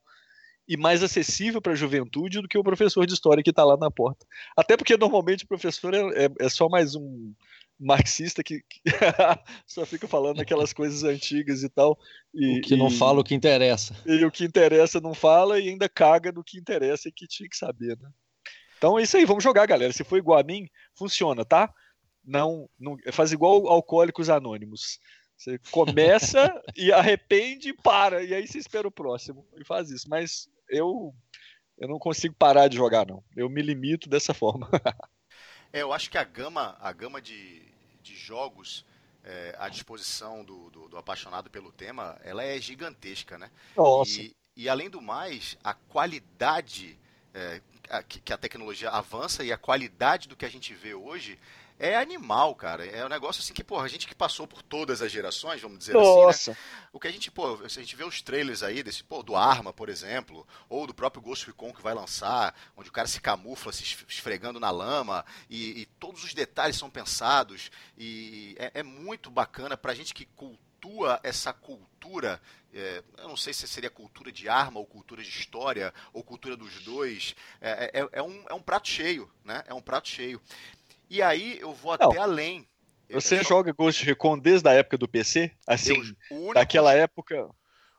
e 0.67 0.77
mais 0.77 1.03
acessível 1.03 1.61
para 1.61 1.73
a 1.73 1.77
juventude 1.77 2.41
do 2.41 2.49
que 2.49 2.57
o 2.57 2.65
professor 2.65 3.07
de 3.07 3.13
história 3.13 3.43
que 3.43 3.51
está 3.51 3.65
lá 3.65 3.77
na 3.77 3.91
porta. 3.91 4.27
Até 4.57 4.77
porque 4.77 4.97
normalmente 4.97 5.45
o 5.45 5.49
professor 5.49 5.93
é, 5.93 6.25
é, 6.25 6.29
é 6.41 6.49
só 6.49 6.69
mais 6.69 6.95
um, 6.95 7.35
marxista 7.79 8.43
que, 8.43 8.61
que 8.69 8.81
só 9.67 9.85
fica 9.85 10.07
falando 10.07 10.41
aquelas 10.41 10.73
coisas 10.73 11.03
antigas 11.03 11.63
e 11.63 11.69
tal. 11.69 11.99
E, 12.33 12.59
o 12.59 12.61
que 12.63 12.77
não 12.77 12.91
fala 12.91 13.21
o 13.21 13.25
que 13.25 13.35
interessa. 13.35 13.97
E 14.07 14.25
o 14.25 14.31
que 14.31 14.45
interessa 14.45 15.01
não 15.01 15.15
fala 15.15 15.59
e 15.59 15.69
ainda 15.69 15.89
caga 15.89 16.33
no 16.33 16.45
que 16.45 16.59
interessa 16.59 17.09
e 17.09 17.13
que 17.13 17.27
tinha 17.27 17.49
que 17.49 17.57
saber, 17.57 17.99
né? 17.99 18.11
Então 18.79 18.99
é 18.99 19.03
isso 19.03 19.17
aí, 19.17 19.25
vamos 19.25 19.43
jogar, 19.43 19.67
galera. 19.67 19.93
Se 19.93 20.05
for 20.05 20.19
igual 20.19 20.39
a 20.39 20.43
mim, 20.43 20.69
funciona, 20.95 21.45
tá? 21.45 21.73
Não, 22.25 22.69
não 22.79 22.97
faz 23.13 23.33
igual 23.33 23.67
alcoólicos 23.69 24.29
anônimos. 24.29 24.99
Você 25.37 25.59
começa 25.71 26.53
e 26.77 26.93
arrepende 26.93 27.71
e 27.71 27.77
para, 27.77 28.23
e 28.23 28.35
aí 28.35 28.47
você 28.47 28.59
espera 28.59 28.87
o 28.87 28.93
próximo 28.93 29.47
e 29.59 29.65
faz 29.65 29.91
isso. 29.91 30.09
Mas 30.09 30.49
eu 30.69 31.15
eu 31.79 31.89
não 31.89 31.99
consigo 31.99 32.35
parar 32.39 32.69
de 32.69 32.77
jogar, 32.77 33.07
não. 33.07 33.23
Eu 33.37 33.49
me 33.49 33.61
limito 33.61 34.09
dessa 34.09 34.33
forma. 34.33 34.69
É, 35.75 35.83
eu 35.83 35.93
acho 35.93 36.09
que 36.09 36.17
a 36.17 36.23
gama, 36.23 36.77
a 36.81 36.93
gama 36.93 37.21
de, 37.21 37.61
de 38.01 38.15
jogos 38.15 38.87
é, 39.25 39.57
à 39.59 39.69
disposição 39.69 40.45
do, 40.45 40.71
do, 40.71 40.89
do, 40.89 40.97
apaixonado 40.97 41.51
pelo 41.51 41.73
tema, 41.73 42.17
ela 42.23 42.45
é 42.45 42.61
gigantesca, 42.61 43.37
né? 43.37 43.51
Nossa. 43.77 44.21
E, 44.21 44.37
e 44.57 44.69
além 44.69 44.89
do 44.89 45.03
mais, 45.03 45.59
a 45.65 45.75
qualidade 45.75 46.97
é, 47.35 47.61
que 48.09 48.33
a 48.33 48.39
tecnologia 48.39 48.89
avança 48.89 49.43
e 49.43 49.51
a 49.51 49.59
qualidade 49.59 50.29
do 50.29 50.37
que 50.37 50.45
a 50.45 50.49
gente 50.49 50.73
vê 50.73 50.95
hoje 50.95 51.41
é 51.79 51.97
animal, 51.97 52.55
cara. 52.55 52.87
É 52.87 53.05
um 53.05 53.09
negócio 53.09 53.41
assim 53.41 53.53
que, 53.53 53.65
pô, 53.65 53.81
a 53.81 53.89
gente 53.89 54.07
que 54.07 54.15
passou 54.15 54.47
por 54.47 54.63
todas 54.63 55.03
as 55.03 55.11
gerações, 55.11 55.61
vamos 55.61 55.79
dizer 55.79 55.95
Nossa. 55.95 56.53
assim, 56.53 56.61
né? 56.61 56.67
O 56.93 57.01
que 57.01 57.09
a 57.09 57.11
gente, 57.11 57.31
pô, 57.31 57.61
a 57.63 57.69
gente 57.69 57.97
vê 57.97 58.05
os 58.05 58.23
trailers 58.23 58.63
aí 58.63 58.83
desse, 58.83 59.03
pô, 59.03 59.23
do 59.23 59.35
Arma, 59.35 59.73
por 59.73 59.89
exemplo, 59.89 60.47
ou 60.69 60.87
do 60.87 60.95
próprio 60.95 61.23
Ghost 61.23 61.47
Recon 61.47 61.73
que 61.73 61.83
vai 61.83 61.95
lançar, 61.95 62.55
onde 62.77 62.89
o 62.89 62.93
cara 62.93 63.09
se 63.09 63.21
camufla 63.21 63.73
se 63.73 63.83
esfregando 64.09 64.61
na 64.61 64.71
lama 64.71 65.25
e, 65.51 65.81
e 65.81 65.87
todos 65.99 66.23
os 66.23 66.33
detalhes 66.33 66.77
são 66.77 66.89
pensados 66.89 67.71
e 67.99 68.55
é, 68.59 68.81
é 68.81 68.83
muito 68.83 69.31
bacana 69.31 69.77
pra 69.77 69.95
gente 69.95 70.15
que 70.15 70.27
cultua 70.27 71.19
essa 71.23 71.53
cultura 71.53 72.41
é, 72.75 73.05
eu 73.19 73.29
não 73.29 73.37
sei 73.37 73.55
se 73.55 73.69
seria 73.69 73.89
cultura 73.89 74.33
de 74.33 74.49
arma 74.49 74.81
ou 74.81 74.87
cultura 74.87 75.23
de 75.23 75.29
história 75.29 75.95
ou 76.13 76.25
cultura 76.25 76.57
dos 76.57 76.83
dois. 76.83 77.37
É, 77.61 78.01
é, 78.01 78.09
é, 78.13 78.23
um, 78.23 78.45
é 78.49 78.53
um 78.53 78.61
prato 78.61 78.89
cheio, 78.89 79.31
né? 79.45 79.63
É 79.69 79.73
um 79.73 79.81
prato 79.81 80.09
cheio. 80.09 80.43
E 81.15 81.23
aí 81.23 81.61
eu 81.61 81.73
vou 81.73 81.97
Não. 81.97 82.11
até 82.11 82.19
além. 82.19 82.67
Você 83.09 83.37
só... 83.37 83.51
joga 83.51 83.73
Ghost 83.73 84.05
Recon 84.05 84.37
desde 84.37 84.69
a 84.69 84.73
época 84.73 84.99
do 84.99 85.07
PC? 85.07 85.53
Assim, 85.65 85.93
único... 86.29 86.53
daquela 86.53 86.93
época. 86.93 87.49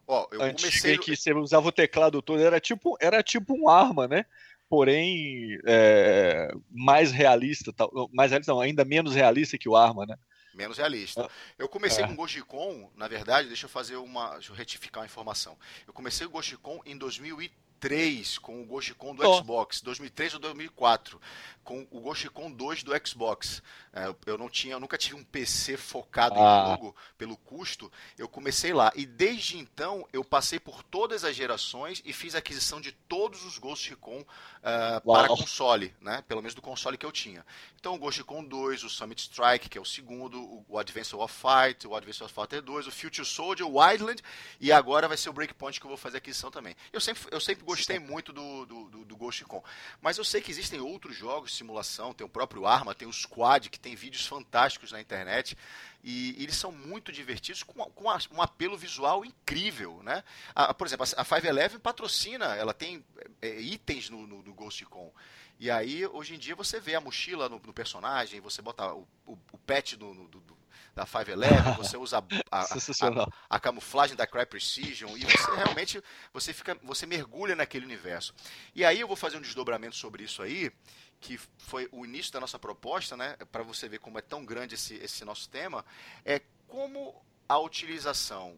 Ó, 0.05 0.27
eu 0.33 0.39
comecei 0.53 0.97
que 0.97 1.15
você 1.15 1.33
usava 1.33 1.69
o 1.69 1.71
teclado 1.71 2.21
todo, 2.21 2.41
era 2.41 2.59
tipo, 2.59 2.97
era 2.99 3.23
tipo 3.23 3.55
um 3.57 3.69
arma, 3.69 4.05
né? 4.05 4.25
Porém, 4.67 5.57
é, 5.65 6.51
mais 6.69 7.13
realista, 7.13 7.73
mais 8.11 8.31
realista, 8.31 8.51
não, 8.51 8.59
ainda 8.59 8.83
menos 8.83 9.15
realista 9.15 9.57
que 9.57 9.69
o 9.69 9.77
arma, 9.77 10.05
né? 10.05 10.17
Menos 10.53 10.77
realista. 10.77 11.25
Ah, 11.25 11.29
eu 11.57 11.69
comecei 11.69 12.03
é. 12.03 12.07
com 12.07 12.17
Ghost 12.17 12.37
Recon, 12.37 12.91
na 12.97 13.07
verdade, 13.07 13.47
deixa 13.47 13.65
eu 13.65 13.69
fazer 13.69 13.95
uma. 13.95 14.33
Deixa 14.33 14.51
eu 14.51 14.55
retificar 14.57 15.01
uma 15.03 15.05
informação. 15.05 15.57
Eu 15.87 15.93
comecei 15.93 16.27
o 16.27 16.29
Ghost 16.29 16.51
Recon 16.51 16.81
em 16.85 16.97
2003. 16.97 17.55
2003 17.85 18.37
com 18.39 18.61
o 18.61 18.65
Ghost 18.65 18.91
Recon 18.91 19.15
do 19.15 19.27
oh. 19.27 19.37
Xbox, 19.37 19.81
2003 19.81 20.33
ou 20.35 20.39
2004 20.39 21.19
com 21.65 21.85
o 21.89 21.99
Ghost 21.99 22.23
Recon 22.23 22.51
2 22.51 22.83
do 22.83 23.07
Xbox. 23.07 23.61
É, 23.91 24.13
eu 24.27 24.37
não 24.37 24.47
tinha, 24.47 24.75
eu 24.75 24.79
nunca 24.79 24.97
tive 24.97 25.15
um 25.15 25.23
PC 25.23 25.75
focado 25.75 26.35
ah. 26.37 26.63
em 26.67 26.71
jogo 26.71 26.95
pelo 27.17 27.35
custo. 27.35 27.91
Eu 28.17 28.29
comecei 28.29 28.71
lá 28.71 28.91
e 28.95 29.05
desde 29.05 29.57
então 29.57 30.07
eu 30.13 30.23
passei 30.23 30.59
por 30.59 30.83
todas 30.83 31.23
as 31.23 31.35
gerações 31.35 32.01
e 32.05 32.13
fiz 32.13 32.35
aquisição 32.35 32.79
de 32.79 32.91
todos 32.91 33.43
os 33.43 33.57
Ghost 33.57 33.89
Recon 33.89 34.19
uh, 34.19 35.11
para 35.11 35.27
console, 35.27 35.93
né? 35.99 36.23
Pelo 36.27 36.41
menos 36.41 36.53
do 36.53 36.61
console 36.61 36.97
que 36.97 37.05
eu 37.05 37.11
tinha. 37.11 37.43
Então 37.79 37.95
o 37.95 37.97
Ghost 37.97 38.21
Recon 38.21 38.43
2, 38.43 38.83
o 38.83 38.89
Summit 38.89 39.21
Strike, 39.21 39.67
que 39.67 39.77
é 39.77 39.81
o 39.81 39.85
segundo, 39.85 40.63
o 40.69 40.77
Advance 40.77 41.15
of 41.15 41.33
Fight, 41.33 41.87
o 41.87 41.95
Advance 41.95 42.23
of 42.23 42.33
Fighter 42.33 42.61
2, 42.61 42.87
o 42.87 42.91
Future 42.91 43.25
Soldier, 43.25 43.67
o 43.67 43.79
Wildland 43.79 44.21
e 44.61 44.71
agora 44.71 45.07
vai 45.07 45.17
ser 45.17 45.29
o 45.29 45.33
Breakpoint 45.33 45.79
que 45.79 45.85
eu 45.85 45.89
vou 45.89 45.97
fazer 45.97 46.17
aquisição 46.17 46.51
também. 46.51 46.75
Eu 46.93 47.01
sempre, 47.01 47.23
eu 47.31 47.39
sempre 47.39 47.63
gostei 47.75 47.99
muito 47.99 48.31
do, 48.31 48.65
do, 48.65 48.89
do, 48.89 49.05
do 49.05 49.15
Ghost 49.15 49.43
Recon. 49.43 49.63
Mas 50.01 50.17
eu 50.17 50.23
sei 50.23 50.41
que 50.41 50.51
existem 50.51 50.79
outros 50.79 51.15
jogos 51.15 51.51
de 51.51 51.57
simulação, 51.57 52.13
tem 52.13 52.25
o 52.25 52.29
próprio 52.29 52.65
Arma, 52.65 52.95
tem 52.95 53.07
o 53.07 53.13
Squad, 53.13 53.69
que 53.69 53.79
tem 53.79 53.95
vídeos 53.95 54.25
fantásticos 54.25 54.91
na 54.91 55.01
internet. 55.01 55.57
E, 56.03 56.41
eles 56.41 56.55
são 56.55 56.71
muito 56.71 57.11
divertidos, 57.11 57.63
com, 57.63 57.83
com 57.91 58.05
um 58.31 58.41
apelo 58.41 58.77
visual 58.77 59.25
incrível. 59.25 60.01
Né? 60.03 60.23
A, 60.53 60.73
por 60.73 60.87
exemplo, 60.87 61.05
a 61.15 61.23
Five 61.23 61.47
Eleven 61.47 61.79
patrocina, 61.79 62.55
ela 62.55 62.73
tem 62.73 63.03
é, 63.41 63.59
itens 63.59 64.09
no, 64.09 64.25
no, 64.25 64.41
no 64.41 64.53
Ghost 64.53 64.83
Recon. 64.83 65.11
E 65.59 65.71
aí, 65.71 66.05
hoje 66.05 66.35
em 66.35 66.37
dia, 66.37 66.55
você 66.55 66.79
vê 66.79 66.95
a 66.95 67.01
mochila 67.01 67.47
no, 67.47 67.59
no 67.59 67.73
personagem, 67.73 68.41
você 68.41 68.61
bota 68.61 68.93
o, 68.93 69.07
o, 69.25 69.37
o 69.53 69.57
pet 69.59 69.95
do, 69.95 70.13
do, 70.27 70.57
da 70.95 71.05
511, 71.05 71.75
você 71.77 71.97
usa 71.97 72.17
a, 72.51 72.61
a, 72.61 72.63
a, 72.63 73.27
a, 73.49 73.59
camuflagem 73.59 74.15
da 74.15 74.25
Cry 74.25 74.45
Precision 74.45 75.15
e 75.17 75.25
você 75.25 75.55
realmente 75.55 76.03
você 76.33 76.53
fica 76.53 76.77
você 76.83 77.05
mergulha 77.05 77.55
naquele 77.55 77.85
universo. 77.85 78.33
E 78.73 78.85
aí 78.85 79.01
eu 79.01 79.07
vou 79.07 79.17
fazer 79.17 79.37
um 79.37 79.41
desdobramento 79.41 79.95
sobre 79.95 80.23
isso 80.23 80.41
aí, 80.41 80.71
que 81.19 81.37
foi 81.57 81.89
o 81.91 82.05
início 82.05 82.31
da 82.31 82.39
nossa 82.39 82.57
proposta, 82.57 83.17
né, 83.17 83.35
para 83.51 83.61
você 83.61 83.89
ver 83.89 83.99
como 83.99 84.17
é 84.17 84.21
tão 84.21 84.45
grande 84.45 84.75
esse, 84.75 84.95
esse 84.95 85.25
nosso 85.25 85.49
tema, 85.49 85.85
é 86.23 86.41
como 86.67 87.25
a 87.47 87.59
utilização 87.59 88.57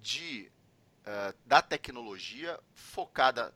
de, 0.00 0.50
uh, 1.02 1.36
da 1.44 1.62
tecnologia 1.62 2.58
focada 2.74 3.54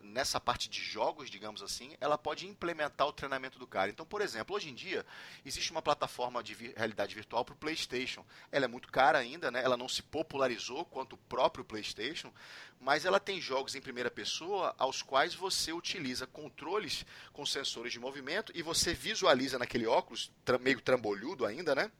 nessa 0.00 0.40
parte 0.40 0.68
de 0.68 0.80
jogos, 0.80 1.28
digamos 1.28 1.60
assim, 1.60 1.96
ela 2.00 2.16
pode 2.16 2.46
implementar 2.46 3.06
o 3.06 3.12
treinamento 3.12 3.58
do 3.58 3.66
cara. 3.66 3.90
Então, 3.90 4.06
por 4.06 4.20
exemplo, 4.20 4.54
hoje 4.54 4.70
em 4.70 4.74
dia 4.74 5.04
existe 5.44 5.72
uma 5.72 5.82
plataforma 5.82 6.42
de 6.42 6.54
vi 6.54 6.72
realidade 6.76 7.14
virtual 7.14 7.44
para 7.44 7.54
o 7.54 7.56
PlayStation. 7.56 8.24
Ela 8.52 8.66
é 8.66 8.68
muito 8.68 8.88
cara 8.92 9.18
ainda, 9.18 9.50
né? 9.50 9.62
ela 9.62 9.76
não 9.76 9.88
se 9.88 10.02
popularizou 10.02 10.84
quanto 10.84 11.14
o 11.14 11.18
próprio 11.18 11.64
PlayStation, 11.64 12.32
mas 12.80 13.04
ela 13.04 13.18
tem 13.18 13.40
jogos 13.40 13.74
em 13.74 13.80
primeira 13.80 14.10
pessoa 14.10 14.74
aos 14.78 15.02
quais 15.02 15.34
você 15.34 15.72
utiliza 15.72 16.26
controles 16.26 17.04
com 17.32 17.44
sensores 17.44 17.92
de 17.92 17.98
movimento 17.98 18.52
e 18.54 18.62
você 18.62 18.94
visualiza 18.94 19.58
naquele 19.58 19.86
óculos, 19.86 20.30
meio 20.60 20.80
trambolhudo 20.80 21.44
ainda, 21.44 21.74
né? 21.74 21.90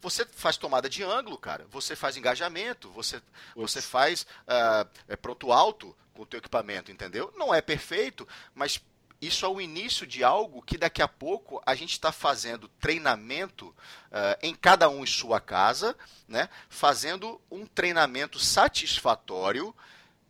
Você 0.00 0.26
faz 0.26 0.56
tomada 0.56 0.88
de 0.88 1.02
ângulo, 1.02 1.38
cara. 1.38 1.66
Você 1.70 1.96
faz 1.96 2.16
engajamento, 2.16 2.90
você, 2.90 3.20
você 3.54 3.80
faz 3.80 4.26
uh, 4.42 4.88
é, 5.08 5.16
pronto 5.16 5.52
alto 5.52 5.96
com 6.16 6.22
o 6.22 6.26
teu 6.26 6.38
equipamento, 6.38 6.90
entendeu? 6.90 7.32
Não 7.36 7.54
é 7.54 7.60
perfeito, 7.60 8.26
mas 8.54 8.80
isso 9.20 9.46
é 9.46 9.48
o 9.48 9.60
início 9.60 10.06
de 10.06 10.22
algo 10.22 10.62
que 10.62 10.76
daqui 10.76 11.00
a 11.00 11.08
pouco 11.08 11.62
a 11.64 11.74
gente 11.74 11.92
está 11.92 12.12
fazendo 12.12 12.68
treinamento 12.80 13.68
uh, 13.68 14.36
em 14.42 14.54
cada 14.54 14.88
um 14.88 15.02
em 15.02 15.06
sua 15.06 15.40
casa, 15.40 15.96
né? 16.28 16.48
fazendo 16.68 17.40
um 17.50 17.66
treinamento 17.66 18.38
satisfatório 18.38 19.74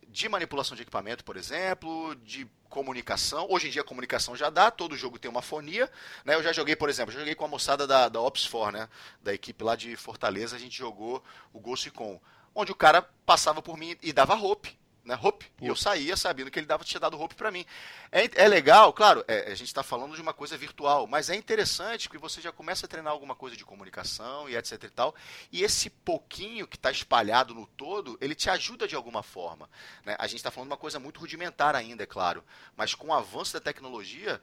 de 0.07 0.29
manipulação 0.29 0.75
de 0.75 0.83
equipamento, 0.83 1.23
por 1.23 1.35
exemplo, 1.35 2.15
de 2.23 2.47
comunicação. 2.69 3.45
Hoje 3.49 3.67
em 3.67 3.71
dia 3.71 3.81
a 3.81 3.85
comunicação 3.85 4.35
já 4.35 4.49
dá, 4.49 4.71
todo 4.71 4.95
jogo 4.95 5.19
tem 5.19 5.29
uma 5.29 5.41
fonia. 5.41 5.91
Né? 6.23 6.35
Eu 6.35 6.43
já 6.43 6.53
joguei, 6.53 6.75
por 6.75 6.89
exemplo, 6.89 7.13
joguei 7.13 7.35
com 7.35 7.45
a 7.45 7.49
moçada 7.49 7.85
da, 7.85 8.07
da 8.07 8.19
Ops4, 8.19 8.71
né? 8.71 8.89
da 9.21 9.33
equipe 9.33 9.63
lá 9.63 9.75
de 9.75 9.95
Fortaleza, 9.97 10.55
a 10.55 10.59
gente 10.59 10.77
jogou 10.77 11.21
o 11.51 11.59
Ghost 11.59 11.89
Recon, 11.89 12.21
onde 12.55 12.71
o 12.71 12.75
cara 12.75 13.01
passava 13.25 13.61
por 13.61 13.77
mim 13.77 13.97
e 14.01 14.13
dava 14.13 14.33
roupe 14.33 14.77
né, 15.07 15.17
Hope, 15.23 15.49
e 15.61 15.67
eu 15.67 15.75
saía 15.75 16.17
sabendo 16.17 16.51
que 16.51 16.59
ele 16.59 16.65
dava, 16.65 16.83
tinha 16.83 16.99
dado 16.99 17.19
Hope 17.19 17.33
para 17.33 17.49
mim. 17.49 17.65
É, 18.11 18.43
é, 18.43 18.47
legal, 18.47 18.91
claro, 18.91 19.23
é, 19.25 19.49
a 19.49 19.55
gente 19.55 19.67
está 19.67 19.81
falando 19.81 20.13
de 20.13 20.21
uma 20.21 20.33
coisa 20.33 20.57
virtual, 20.57 21.07
mas 21.07 21.29
é 21.29 21.35
interessante 21.35 22.09
que 22.09 22.17
você 22.17 22.41
já 22.41 22.51
começa 22.51 22.85
a 22.85 22.89
treinar 22.89 23.13
alguma 23.13 23.33
coisa 23.33 23.55
de 23.55 23.63
comunicação 23.63 24.49
e 24.49 24.57
etc 24.57 24.83
e 24.83 24.89
tal, 24.89 25.15
e 25.49 25.63
esse 25.63 25.89
pouquinho 25.89 26.67
que 26.67 26.75
está 26.75 26.91
espalhado 26.91 27.53
no 27.53 27.65
todo, 27.65 28.17
ele 28.19 28.35
te 28.35 28.49
ajuda 28.49 28.85
de 28.85 28.95
alguma 28.95 29.23
forma. 29.23 29.69
Né? 30.03 30.13
A 30.19 30.27
gente 30.27 30.39
está 30.39 30.51
falando 30.51 30.67
de 30.67 30.73
uma 30.73 30.77
coisa 30.77 30.99
muito 30.99 31.21
rudimentar 31.21 31.73
ainda, 31.73 32.03
é 32.03 32.05
claro, 32.05 32.43
mas 32.75 32.93
com 32.93 33.07
o 33.07 33.13
avanço 33.13 33.53
da 33.53 33.61
tecnologia, 33.61 34.41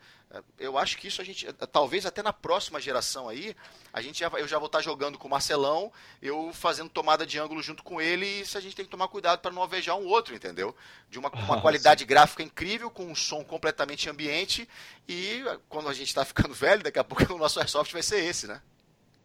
eu 0.58 0.78
acho 0.78 0.96
que 0.96 1.08
isso 1.08 1.20
a 1.20 1.24
gente, 1.24 1.46
talvez 1.70 2.06
até 2.06 2.22
na 2.22 2.32
próxima 2.32 2.80
geração 2.80 3.28
aí, 3.28 3.54
a 3.92 4.00
gente 4.00 4.20
já, 4.20 4.28
eu 4.28 4.48
já 4.48 4.58
vou 4.58 4.66
estar 4.66 4.80
jogando 4.80 5.18
com 5.18 5.28
o 5.28 5.30
Marcelão, 5.30 5.92
eu 6.22 6.52
fazendo 6.52 6.88
tomada 6.88 7.26
de 7.26 7.38
ângulo 7.38 7.62
junto 7.62 7.82
com 7.82 8.00
ele, 8.00 8.26
e 8.26 8.40
isso 8.40 8.56
a 8.56 8.60
gente 8.60 8.74
tem 8.74 8.84
que 8.84 8.90
tomar 8.90 9.08
cuidado 9.08 9.40
para 9.40 9.52
não 9.52 9.62
alvejar 9.62 9.96
um 9.96 10.06
outro, 10.06 10.34
entendeu? 10.34 10.74
De 11.10 11.18
uma, 11.18 11.30
uma 11.30 11.60
qualidade 11.60 12.04
gráfica 12.04 12.42
incrível, 12.42 12.90
com 12.90 13.04
um 13.04 13.14
som 13.14 13.44
completamente 13.44 14.08
ambiente, 14.08 14.68
e 15.08 15.42
quando 15.68 15.88
a 15.88 15.94
gente 15.94 16.08
está 16.08 16.24
ficando 16.24 16.52
velho, 16.54 16.82
daqui 16.82 16.98
a 16.98 17.04
pouco 17.04 17.32
o 17.32 17.38
nosso 17.38 17.58
airsoft 17.60 17.92
vai 17.92 18.02
ser 18.02 18.24
esse, 18.24 18.46
né? 18.46 18.60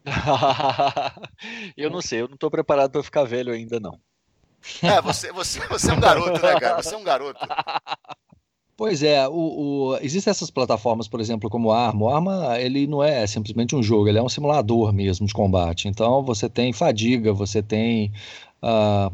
eu 1.76 1.90
não 1.90 2.02
sei, 2.02 2.22
eu 2.22 2.28
não 2.28 2.36
estou 2.36 2.50
preparado 2.50 2.92
para 2.92 3.04
ficar 3.04 3.24
velho 3.24 3.54
ainda, 3.54 3.80
não. 3.80 4.00
É, 4.84 5.02
você, 5.02 5.32
você, 5.32 5.60
você 5.68 5.90
é 5.90 5.94
um 5.94 6.00
garoto, 6.00 6.42
né, 6.42 6.60
cara? 6.60 6.82
Você 6.82 6.94
é 6.94 6.98
um 6.98 7.04
garoto. 7.04 7.40
Pois 8.80 9.04
é, 9.04 9.28
o, 9.28 9.34
o, 9.34 9.98
existem 10.02 10.32
essas 10.32 10.50
plataformas, 10.50 11.06
por 11.06 11.20
exemplo, 11.20 11.50
como 11.50 11.70
Arma. 11.70 12.06
O 12.06 12.08
Arma, 12.08 12.58
ele 12.58 12.88
não 12.88 13.04
é 13.04 13.28
simplesmente 13.28 13.76
um 13.76 13.84
jogo, 13.84 14.08
ele 14.08 14.18
é 14.18 14.24
um 14.24 14.30
simulador 14.30 14.94
mesmo 14.94 15.28
de 15.28 15.34
combate. 15.34 15.90
Então, 15.90 16.24
você 16.24 16.48
tem 16.48 16.72
fadiga, 16.72 17.34
você 17.34 17.62
tem 17.62 18.10
uh, 18.64 19.14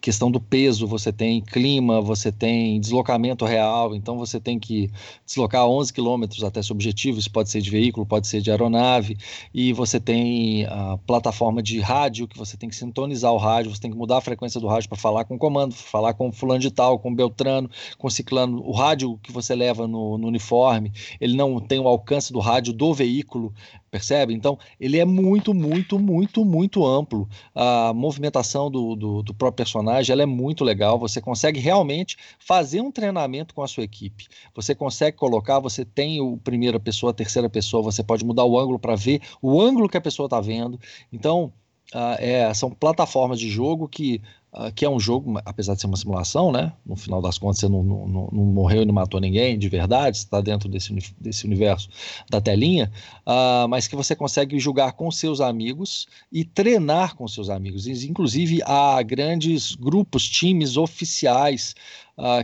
questão 0.00 0.30
do 0.30 0.40
peso, 0.40 0.86
você 0.86 1.12
tem 1.12 1.40
clima, 1.40 2.00
você 2.00 2.32
tem 2.32 2.80
deslocamento 2.80 3.44
real, 3.44 3.94
então 3.94 4.16
você 4.16 4.40
tem 4.40 4.58
que 4.58 4.90
deslocar 5.26 5.66
11 5.66 5.92
quilômetros 5.92 6.42
até 6.42 6.62
seu 6.62 6.74
objetivo, 6.74 7.18
isso 7.18 7.30
pode 7.30 7.50
ser 7.50 7.60
de 7.60 7.70
veículo, 7.70 8.06
pode 8.06 8.26
ser 8.26 8.40
de 8.40 8.50
aeronave, 8.50 9.16
e 9.52 9.72
você 9.72 10.00
tem 10.00 10.64
a 10.66 10.98
plataforma 11.06 11.62
de 11.62 11.78
rádio, 11.80 12.26
que 12.26 12.38
você 12.38 12.56
tem 12.56 12.68
que 12.68 12.76
sintonizar 12.76 13.32
o 13.32 13.36
rádio, 13.36 13.74
você 13.74 13.80
tem 13.80 13.90
que 13.90 13.96
mudar 13.96 14.18
a 14.18 14.22
frequência 14.22 14.60
do 14.60 14.66
rádio 14.66 14.88
para 14.88 14.98
falar 14.98 15.24
com 15.24 15.34
o 15.34 15.38
comando, 15.38 15.74
falar 15.74 16.14
com 16.14 16.32
fulano 16.32 16.60
de 16.60 16.70
tal, 16.70 16.98
com 16.98 17.14
Beltrano, 17.14 17.70
com 17.98 18.08
ciclano, 18.08 18.62
o 18.64 18.72
rádio 18.72 19.18
que 19.22 19.32
você 19.32 19.54
leva 19.54 19.86
no, 19.86 20.16
no 20.16 20.28
uniforme, 20.28 20.92
ele 21.20 21.36
não 21.36 21.60
tem 21.60 21.78
o 21.78 21.88
alcance 21.88 22.32
do 22.32 22.38
rádio 22.38 22.72
do 22.72 22.94
veículo, 22.94 23.52
percebe? 23.90 24.32
Então, 24.32 24.58
ele 24.78 24.98
é 24.98 25.04
muito, 25.04 25.52
muito, 25.52 25.98
muito, 25.98 26.44
muito 26.44 26.86
amplo. 26.86 27.28
A 27.54 27.92
movimentação 27.92 28.70
do, 28.70 28.94
do, 28.94 29.22
do, 29.22 29.34
próprio 29.34 29.64
personagem 29.64 30.12
ela 30.12 30.22
é 30.22 30.26
muito 30.26 30.64
legal. 30.64 30.98
Você 30.98 31.20
consegue 31.20 31.58
realmente 31.58 32.16
fazer 32.38 32.80
um 32.80 32.92
treinamento 32.92 33.54
com 33.54 33.62
a 33.62 33.68
sua 33.68 33.84
equipe. 33.84 34.28
Você 34.54 34.74
consegue 34.74 35.16
colocar, 35.16 35.58
você 35.58 35.84
tem 35.84 36.20
o 36.20 36.36
primeira 36.38 36.78
pessoa, 36.78 37.10
a 37.10 37.14
terceira 37.14 37.50
pessoa, 37.50 37.82
você 37.82 38.02
pode 38.02 38.24
mudar 38.24 38.44
o 38.44 38.58
ângulo 38.58 38.78
para 38.78 38.94
ver 38.94 39.20
o 39.42 39.60
ângulo 39.60 39.88
que 39.88 39.96
a 39.96 40.00
pessoa 40.00 40.26
está 40.26 40.40
vendo. 40.40 40.78
Então, 41.12 41.52
Uh, 41.92 42.14
é, 42.20 42.54
são 42.54 42.70
plataformas 42.70 43.40
de 43.40 43.50
jogo 43.50 43.88
que, 43.88 44.22
uh, 44.52 44.72
que 44.74 44.84
é 44.84 44.90
um 44.90 44.98
jogo, 44.98 45.40
apesar 45.44 45.74
de 45.74 45.80
ser 45.80 45.86
uma 45.86 45.96
simulação, 45.96 46.52
né? 46.52 46.72
No 46.84 46.96
final 46.96 47.20
das 47.20 47.38
contas, 47.38 47.58
você 47.60 47.68
não, 47.68 47.82
não, 47.82 48.06
não 48.06 48.44
morreu 48.44 48.82
e 48.82 48.84
não 48.84 48.94
matou 48.94 49.20
ninguém 49.20 49.58
de 49.58 49.68
verdade, 49.68 50.16
está 50.16 50.40
dentro 50.40 50.68
desse, 50.68 50.92
desse 51.20 51.44
universo 51.44 51.88
da 52.30 52.40
telinha, 52.40 52.90
uh, 53.26 53.68
mas 53.68 53.86
que 53.88 53.96
você 53.96 54.14
consegue 54.14 54.58
jogar 54.58 54.92
com 54.92 55.10
seus 55.10 55.40
amigos 55.40 56.06
e 56.32 56.44
treinar 56.44 57.16
com 57.16 57.26
seus 57.28 57.50
amigos. 57.50 57.86
Inclusive, 57.86 58.60
há 58.64 59.02
grandes 59.02 59.74
grupos, 59.74 60.28
times 60.28 60.76
oficiais 60.76 61.74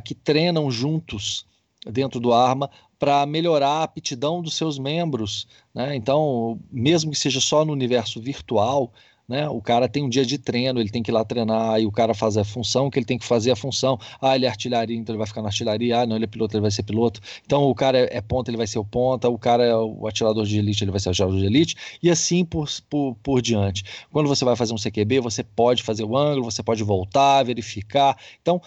que 0.05 0.15
treinam 0.15 0.71
juntos 0.71 1.45
dentro 1.93 2.19
do 2.19 2.33
Arma 2.33 2.71
para 2.99 3.27
melhorar 3.27 3.69
a 3.69 3.83
aptidão 3.83 4.43
dos 4.43 4.55
seus 4.55 4.79
membros. 4.79 5.47
Né? 5.75 5.95
Então, 5.97 6.59
mesmo 6.71 7.11
que 7.11 7.19
seja 7.19 7.41
só 7.41 7.65
no 7.65 7.73
universo 7.73 8.21
virtual, 8.21 8.93
né? 9.29 9.49
O 9.49 9.61
cara 9.61 9.89
tem 9.89 10.05
um 10.05 10.09
dia 10.09 10.25
de 10.25 10.39
treino, 10.39 10.81
ele 10.81 10.91
tem 10.91 11.03
que 11.03 11.11
ir 11.11 11.15
lá 11.15 11.25
treinar, 11.25 11.81
e 11.81 11.87
o 11.87 11.93
cara 11.93 12.15
faz 12.15 12.37
a 12.37 12.45
função 12.45 12.91
que 12.91 12.99
ele 12.99 13.07
tem 13.07 13.19
que 13.19 13.27
fazer 13.27 13.51
a 13.51 13.57
função. 13.57 13.99
Ah, 14.21 14.37
ele 14.37 14.47
é 14.47 14.49
artilharia, 14.49 14.97
então 14.97 15.13
ele 15.13 15.19
vai 15.19 15.27
ficar 15.27 15.43
na 15.43 15.49
artilharia. 15.49 16.01
Ah, 16.01 16.07
não, 16.07 16.17
ele 16.17 16.25
é 16.25 16.29
piloto, 16.29 16.57
ele 16.57 16.63
vai 16.63 16.71
ser 16.71 16.83
piloto. 16.83 17.21
Então 17.45 17.65
o 17.65 17.75
cara 17.75 17.99
é, 17.99 18.19
é 18.19 18.21
ponta, 18.21 18.51
ele 18.51 18.57
vai 18.57 18.67
ser 18.67 18.79
o 18.79 18.85
ponta. 18.85 19.29
O 19.29 19.39
cara 19.39 19.65
é 19.65 19.75
o 19.75 20.07
atirador 20.07 20.45
de 20.45 20.59
elite, 20.59 20.85
ele 20.85 20.91
vai 20.91 21.01
ser 21.01 21.09
o 21.09 21.13
atirador 21.13 21.39
de 21.39 21.47
elite. 21.47 21.77
E 22.03 22.11
assim 22.11 22.45
por, 22.45 22.69
por, 22.89 23.17
por 23.23 23.43
diante. 23.43 23.85
Quando 24.11 24.29
você 24.29 24.45
vai 24.45 24.57
fazer 24.57 24.73
um 24.73 24.77
CQB, 24.77 25.21
você 25.21 25.43
pode 25.43 25.83
fazer 25.83 26.05
o 26.05 26.17
ângulo, 26.17 26.45
você 26.45 26.63
pode 26.63 26.83
voltar, 26.85 27.43
verificar. 27.43 28.17
Então, 28.41 28.61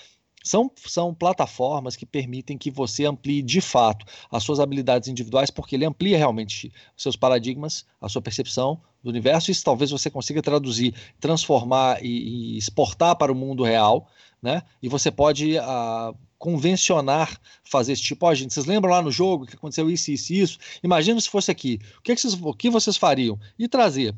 são, 0.44 0.72
são 0.76 1.14
plataformas 1.14 1.96
que 1.96 2.06
permitem 2.06 2.58
que 2.58 2.72
você 2.72 3.06
amplie 3.06 3.42
de 3.42 3.62
fato 3.62 4.06
as 4.32 4.44
suas 4.44 4.60
habilidades 4.60 5.10
individuais, 5.10 5.50
porque 5.50 5.76
ele 5.76 5.86
amplia 5.86 6.18
realmente 6.18 6.72
seus 6.96 7.16
paradigmas, 7.16 7.86
a 8.00 8.08
sua 8.08 8.22
percepção 8.22 8.82
do 9.04 9.10
universo. 9.10 9.52
Isso 9.52 9.64
talvez 9.64 9.92
você 9.92 10.10
consiga 10.10 10.42
traduzir, 10.42 10.94
transformar 11.20 12.04
e, 12.04 12.56
e 12.56 12.58
exportar 12.58 13.16
para 13.16 13.32
o 13.32 13.36
mundo 13.36 13.64
real, 13.64 14.08
né? 14.42 14.64
E 14.82 14.88
você 14.88 15.12
pode 15.12 15.58
uh, 15.58 16.16
convencionar 16.38 17.38
fazer 17.64 17.92
esse 17.94 18.02
tipo. 18.02 18.26
Ó, 18.26 18.30
oh, 18.30 18.36
gente, 18.36 18.54
vocês 18.54 18.66
lembram 18.66 18.92
lá 18.92 19.02
no 19.02 19.12
jogo 19.12 19.46
que 19.46 19.56
aconteceu 19.56 19.90
isso, 19.90 20.12
isso, 20.12 20.34
isso? 20.34 20.58
Imagina 20.82 21.20
se 21.20 21.30
fosse 21.30 21.52
aqui. 21.52 21.80
O 21.98 22.02
que, 22.02 22.14
é 22.14 22.16
que 22.16 22.22
vocês, 22.22 22.34
o 22.34 22.54
que 22.54 22.70
vocês 22.70 22.96
fariam? 22.98 23.38
E 23.58 23.68
trazer 23.68 24.16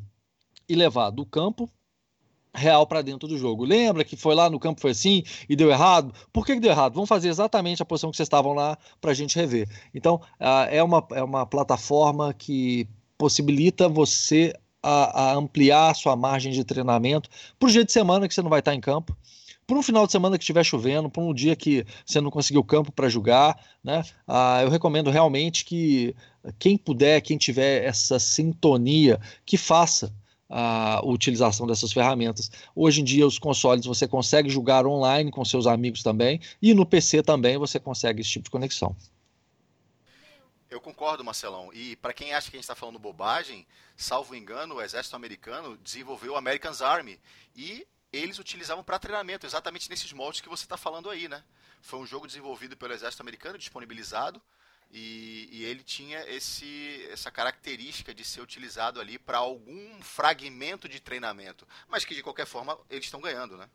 e 0.68 0.74
levar 0.74 1.10
do 1.10 1.26
campo 1.26 1.68
real 2.54 2.86
para 2.86 3.02
dentro 3.02 3.28
do 3.28 3.38
jogo. 3.38 3.64
Lembra 3.64 4.04
que 4.04 4.16
foi 4.16 4.34
lá 4.34 4.50
no 4.50 4.58
campo 4.58 4.80
foi 4.80 4.90
assim 4.90 5.22
e 5.48 5.56
deu 5.56 5.70
errado? 5.70 6.12
Por 6.32 6.44
que, 6.44 6.54
que 6.54 6.60
deu 6.60 6.70
errado? 6.70 6.94
Vamos 6.94 7.08
fazer 7.08 7.28
exatamente 7.28 7.82
a 7.82 7.84
posição 7.84 8.10
que 8.10 8.16
vocês 8.16 8.26
estavam 8.26 8.52
lá 8.52 8.76
para 9.00 9.10
a 9.10 9.14
gente 9.14 9.36
rever. 9.36 9.68
Então, 9.94 10.16
uh, 10.40 10.68
é, 10.70 10.82
uma, 10.82 11.06
é 11.12 11.22
uma 11.22 11.46
plataforma 11.46 12.34
que 12.34 12.86
possibilita 13.16 13.88
você 13.88 14.52
a, 14.82 15.30
a 15.30 15.34
ampliar 15.34 15.90
a 15.90 15.94
sua 15.94 16.16
margem 16.16 16.52
de 16.52 16.64
treinamento 16.64 17.30
para 17.58 17.68
o 17.68 17.72
dia 17.72 17.84
de 17.84 17.92
semana 17.92 18.26
que 18.26 18.34
você 18.34 18.42
não 18.42 18.50
vai 18.50 18.58
estar 18.58 18.74
em 18.74 18.80
campo. 18.80 19.16
Por 19.64 19.78
um 19.78 19.82
final 19.82 20.04
de 20.04 20.12
semana 20.12 20.36
que 20.36 20.42
estiver 20.42 20.64
chovendo, 20.64 21.08
por 21.08 21.22
um 21.22 21.32
dia 21.32 21.54
que 21.54 21.86
você 22.04 22.20
não 22.20 22.30
conseguiu 22.30 22.64
campo 22.64 22.90
para 22.90 23.08
jogar, 23.08 23.56
né? 23.82 24.02
Eu 24.60 24.68
recomendo 24.68 25.08
realmente 25.08 25.64
que 25.64 26.16
quem 26.58 26.76
puder, 26.76 27.20
quem 27.20 27.38
tiver 27.38 27.84
essa 27.84 28.18
sintonia, 28.18 29.20
que 29.46 29.56
faça 29.56 30.12
a 30.54 31.00
utilização 31.02 31.66
dessas 31.66 31.92
ferramentas. 31.92 32.50
Hoje 32.76 33.00
em 33.00 33.04
dia, 33.04 33.26
os 33.26 33.38
consoles 33.38 33.86
você 33.86 34.06
consegue 34.06 34.50
jogar 34.50 34.86
online 34.86 35.30
com 35.30 35.42
seus 35.44 35.66
amigos 35.66 36.02
também, 36.02 36.40
e 36.60 36.74
no 36.74 36.84
PC 36.84 37.22
também 37.22 37.56
você 37.56 37.80
consegue 37.80 38.20
esse 38.20 38.30
tipo 38.30 38.44
de 38.44 38.50
conexão. 38.50 38.94
Eu 40.68 40.80
concordo, 40.80 41.24
Marcelão. 41.24 41.70
E 41.72 41.96
para 41.96 42.12
quem 42.12 42.34
acha 42.34 42.50
que 42.50 42.56
a 42.56 42.58
gente 42.58 42.64
está 42.64 42.74
falando 42.74 42.98
bobagem, 42.98 43.66
salvo 43.96 44.34
engano, 44.34 44.76
o 44.76 44.82
exército 44.82 45.16
americano 45.16 45.78
desenvolveu 45.82 46.34
o 46.34 46.36
American's 46.36 46.82
Army 46.82 47.18
e 47.56 47.86
eles 48.12 48.38
utilizavam 48.38 48.84
para 48.84 48.98
treinamento, 48.98 49.46
exatamente 49.46 49.88
nesses 49.88 50.12
moldes 50.12 50.42
que 50.42 50.48
você 50.48 50.64
está 50.64 50.76
falando 50.76 51.08
aí, 51.08 51.28
né? 51.28 51.42
Foi 51.80 51.98
um 51.98 52.06
jogo 52.06 52.26
desenvolvido 52.26 52.76
pelo 52.76 52.92
exército 52.92 53.22
americano, 53.22 53.58
disponibilizado, 53.58 54.40
E, 54.92 55.48
e, 55.50 55.64
ele 55.64 55.82
tinha 55.82 56.20
esse, 56.28 57.08
essa 57.10 57.30
característica 57.30 58.12
de 58.12 58.24
ser 58.24 58.42
utilizado 58.42 59.00
ali 59.00 59.18
para 59.18 59.38
algum 59.38 60.02
fragmento 60.02 60.86
de 60.86 61.00
treinamento, 61.00 61.66
mas 61.88 62.04
que 62.04 62.14
de 62.14 62.22
qualquer 62.22 62.46
forma 62.46 62.78
eles 62.90 63.06
estão 63.06 63.20
ganhando, 63.20 63.56
né? 63.56 63.70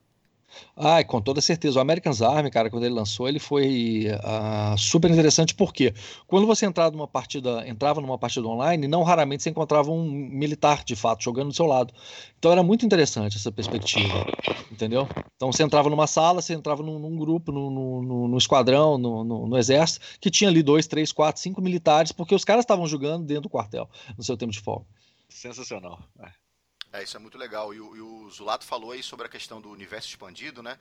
Ah, 0.76 1.04
com 1.04 1.20
toda 1.20 1.42
certeza. 1.42 1.80
O 1.80 1.82
American's 1.82 2.22
Army, 2.22 2.50
cara, 2.50 2.70
quando 2.70 2.86
ele 2.86 2.94
lançou, 2.94 3.28
ele 3.28 3.40
foi 3.40 4.08
uh, 4.14 4.78
super 4.78 5.10
interessante 5.10 5.54
porque 5.56 5.94
quando 6.28 6.46
você 6.46 6.66
entrava 6.66 6.96
numa 6.96 7.08
partida, 7.08 7.68
entrava 7.68 8.00
numa 8.00 8.18
partida 8.18 8.48
online, 8.48 8.88
não 8.88 9.04
raramente 9.04 9.44
você 9.44 9.50
encontrava 9.50 9.92
um 9.92 10.04
militar 10.04 10.84
de 10.84 10.96
fato 10.96 11.24
jogando 11.24 11.48
do 11.48 11.54
seu 11.54 11.66
lado. 11.66 11.94
Então 12.38 12.52
era 12.52 12.64
muito 12.64 12.86
interessante 12.86 13.38
essa 13.38 13.52
perspectiva, 13.52 14.26
entendeu? 14.72 15.08
Então 15.36 15.52
você 15.52 15.64
entrava 15.64 15.90
numa 15.90 16.08
sala, 16.08 16.42
você 16.42 16.54
entrava 16.54 16.84
num, 16.84 17.00
num 17.00 17.18
grupo, 17.18 17.52
no, 17.52 17.70
no, 17.70 18.28
no 18.28 18.38
esquadrão, 18.38 18.98
no, 18.98 19.24
no, 19.24 19.58
exército, 19.58 20.06
que 20.20 20.30
tinha 20.30 20.50
ali 20.50 20.62
dois, 20.62 20.88
três, 20.88 21.12
quatro, 21.12 21.42
cinco 21.42 21.62
militares, 21.62 22.12
porque 22.12 22.36
os 22.36 22.46
caras 22.46 22.64
estavam 22.64 22.88
jogando 22.88 23.26
dentro 23.26 23.44
do 23.44 23.50
quartel 23.50 23.90
no 24.18 24.24
seu 24.24 24.38
tempo 24.38 24.52
de 24.52 24.60
folga. 24.60 24.86
Sensacional. 25.30 26.00
É. 26.20 26.47
É, 26.92 27.04
isso 27.04 27.18
é 27.18 27.20
muito 27.20 27.38
legal. 27.38 27.74
E, 27.74 27.78
e, 27.78 27.80
o 27.80 28.30
Zulato 28.30 28.66
falou 28.66 28.92
aí 28.92 29.04
sobre 29.04 29.26
a 29.26 29.30
questão 29.30 29.60
do 29.62 29.70
universo 29.70 30.10
expandido, 30.10 30.64
né? 30.64 30.78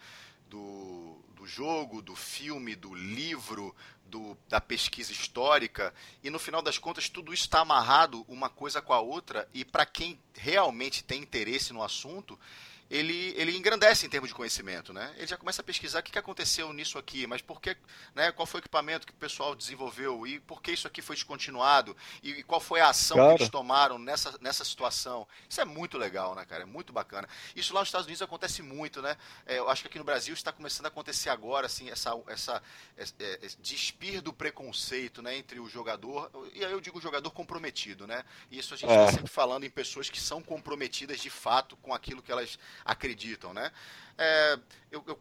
Do, 0.48 1.18
do 1.34 1.46
jogo, 1.46 2.00
do 2.00 2.14
filme, 2.14 2.76
do 2.76 2.94
livro, 2.94 3.74
do, 4.04 4.36
da 4.48 4.60
pesquisa 4.60 5.10
histórica. 5.10 5.92
E 6.22 6.30
no 6.30 6.38
final 6.38 6.62
das 6.62 6.78
contas, 6.78 7.08
tudo 7.08 7.34
isso 7.34 7.44
está 7.44 7.60
amarrado 7.60 8.24
uma 8.28 8.48
coisa 8.48 8.80
com 8.80 8.92
a 8.92 9.00
outra. 9.00 9.48
E 9.52 9.64
para 9.64 9.84
quem 9.84 10.18
realmente 10.34 11.02
tem 11.02 11.20
interesse 11.20 11.72
no 11.72 11.82
assunto, 11.82 12.38
ele, 12.90 13.34
ele 13.36 13.56
engrandece 13.56 14.06
em 14.06 14.08
termos 14.08 14.28
de 14.28 14.34
conhecimento, 14.34 14.92
né? 14.92 15.12
Ele 15.16 15.26
já 15.26 15.36
começa 15.36 15.60
a 15.60 15.64
pesquisar 15.64 16.00
o 16.00 16.02
que, 16.02 16.18
aconteceu 16.18 16.72
nisso 16.72 16.98
aqui, 16.98 17.26
mas 17.26 17.42
por 17.42 17.60
que, 17.60 17.76
né? 18.14 18.30
Qual 18.32 18.46
foi 18.46 18.60
o 18.60 18.62
equipamento 18.62 19.06
que 19.06 19.12
o 19.12 19.16
pessoal 19.16 19.54
desenvolveu 19.54 20.26
e 20.26 20.40
por 20.40 20.62
que 20.62 20.72
isso 20.72 20.86
aqui 20.86 21.02
foi 21.02 21.16
descontinuado 21.16 21.96
e, 22.22 22.30
e 22.30 22.42
qual 22.42 22.60
foi 22.60 22.80
a 22.80 22.88
ação 22.88 23.16
cara. 23.16 23.34
que 23.34 23.42
eles 23.42 23.50
tomaram 23.50 23.98
nessa, 23.98 24.36
nessa 24.40 24.64
situação? 24.64 25.26
Isso 25.48 25.60
é 25.60 25.64
muito 25.64 25.98
legal, 25.98 26.34
né, 26.34 26.44
cara? 26.44 26.62
É 26.62 26.66
muito 26.66 26.92
bacana. 26.92 27.28
Isso 27.54 27.74
lá 27.74 27.80
nos 27.80 27.88
Estados 27.88 28.06
Unidos 28.06 28.22
acontece 28.22 28.62
muito, 28.62 29.02
né? 29.02 29.16
É, 29.44 29.58
eu 29.58 29.68
acho 29.68 29.82
que 29.82 29.88
aqui 29.88 29.98
no 29.98 30.04
Brasil 30.04 30.34
está 30.34 30.52
começando 30.52 30.86
a 30.86 30.88
acontecer 30.88 31.28
agora, 31.28 31.66
assim, 31.66 31.90
essa, 31.90 32.12
essa 32.28 32.62
é, 32.96 33.04
é, 33.20 33.48
despir 33.60 34.22
do 34.22 34.32
preconceito, 34.32 35.20
né, 35.20 35.36
entre 35.36 35.60
o 35.60 35.68
jogador 35.68 36.30
e 36.54 36.64
aí 36.64 36.72
eu 36.72 36.80
digo 36.80 37.00
jogador 37.00 37.30
comprometido, 37.30 38.06
né? 38.06 38.24
E 38.50 38.58
isso 38.58 38.74
a 38.74 38.76
gente 38.76 38.90
está 38.90 39.02
é. 39.02 39.12
sempre 39.12 39.28
falando 39.28 39.64
em 39.64 39.70
pessoas 39.70 40.08
que 40.08 40.20
são 40.20 40.42
comprometidas 40.42 41.20
de 41.20 41.30
fato 41.30 41.76
com 41.76 41.92
aquilo 41.94 42.22
que 42.22 42.32
elas 42.32 42.58
acreditam, 42.84 43.52
né? 43.52 43.72
É, 44.18 44.58
eu, 44.90 45.04
eu, 45.06 45.20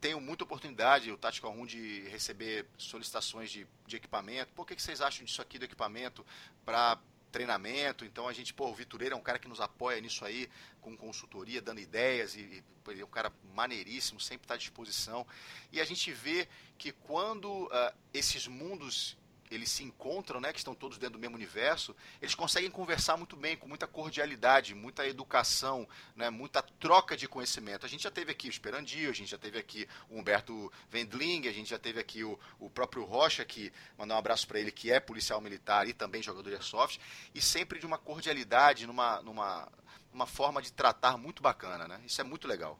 tenho 0.00 0.20
muita 0.20 0.44
oportunidade, 0.44 1.10
o 1.10 1.16
Tactical 1.16 1.50
Room, 1.52 1.64
de 1.64 2.00
receber 2.10 2.66
solicitações 2.76 3.50
de, 3.50 3.66
de 3.86 3.96
equipamento. 3.96 4.52
Por 4.52 4.66
que, 4.66 4.76
que 4.76 4.82
vocês 4.82 5.00
acham 5.00 5.24
disso 5.24 5.40
aqui 5.40 5.58
do 5.58 5.64
equipamento 5.64 6.26
para 6.62 6.98
treinamento? 7.32 8.04
Então 8.04 8.28
a 8.28 8.32
gente, 8.34 8.52
pô, 8.52 8.68
o 8.68 8.74
Vitureiro 8.74 9.14
é 9.14 9.18
um 9.18 9.22
cara 9.22 9.38
que 9.38 9.48
nos 9.48 9.62
apoia 9.62 9.98
nisso 10.02 10.22
aí, 10.22 10.50
com 10.82 10.94
consultoria, 10.94 11.62
dando 11.62 11.80
ideias, 11.80 12.34
e, 12.34 12.62
e 12.94 13.00
é 13.00 13.04
um 13.04 13.08
cara 13.08 13.32
maneiríssimo, 13.54 14.20
sempre 14.20 14.44
está 14.44 14.54
à 14.54 14.58
disposição. 14.58 15.26
E 15.72 15.80
a 15.80 15.84
gente 15.86 16.12
vê 16.12 16.46
que 16.76 16.92
quando 16.92 17.64
uh, 17.64 17.70
esses 18.12 18.46
mundos 18.46 19.16
eles 19.54 19.70
se 19.70 19.84
encontram, 19.84 20.40
né, 20.40 20.52
que 20.52 20.58
estão 20.58 20.74
todos 20.74 20.98
dentro 20.98 21.14
do 21.14 21.20
mesmo 21.20 21.36
universo, 21.36 21.94
eles 22.20 22.34
conseguem 22.34 22.70
conversar 22.70 23.16
muito 23.16 23.36
bem, 23.36 23.56
com 23.56 23.68
muita 23.68 23.86
cordialidade, 23.86 24.74
muita 24.74 25.06
educação, 25.06 25.88
né, 26.14 26.30
muita 26.30 26.62
troca 26.62 27.16
de 27.16 27.28
conhecimento. 27.28 27.86
A 27.86 27.88
gente 27.88 28.02
já 28.02 28.10
teve 28.10 28.32
aqui 28.32 28.48
o 28.48 28.50
Esperandio, 28.50 29.10
a 29.10 29.14
gente 29.14 29.30
já 29.30 29.38
teve 29.38 29.58
aqui 29.58 29.88
o 30.08 30.18
Humberto 30.18 30.72
Wendling, 30.92 31.48
a 31.48 31.52
gente 31.52 31.70
já 31.70 31.78
teve 31.78 32.00
aqui 32.00 32.24
o, 32.24 32.38
o 32.58 32.68
próprio 32.68 33.04
Rocha, 33.04 33.44
que 33.44 33.72
mandar 33.96 34.14
um 34.16 34.18
abraço 34.18 34.46
para 34.46 34.58
ele, 34.58 34.70
que 34.70 34.90
é 34.90 35.00
policial 35.00 35.40
militar 35.40 35.88
e 35.88 35.92
também 35.92 36.22
jogador 36.22 36.48
de 36.48 36.56
airsoft, 36.56 37.00
e 37.34 37.40
sempre 37.40 37.78
de 37.78 37.86
uma 37.86 37.98
cordialidade, 37.98 38.86
numa, 38.86 39.22
numa 39.22 39.68
uma 40.12 40.26
forma 40.26 40.62
de 40.62 40.72
tratar 40.72 41.18
muito 41.18 41.42
bacana, 41.42 41.88
né? 41.88 42.00
Isso 42.06 42.20
é 42.20 42.24
muito 42.24 42.46
legal. 42.46 42.78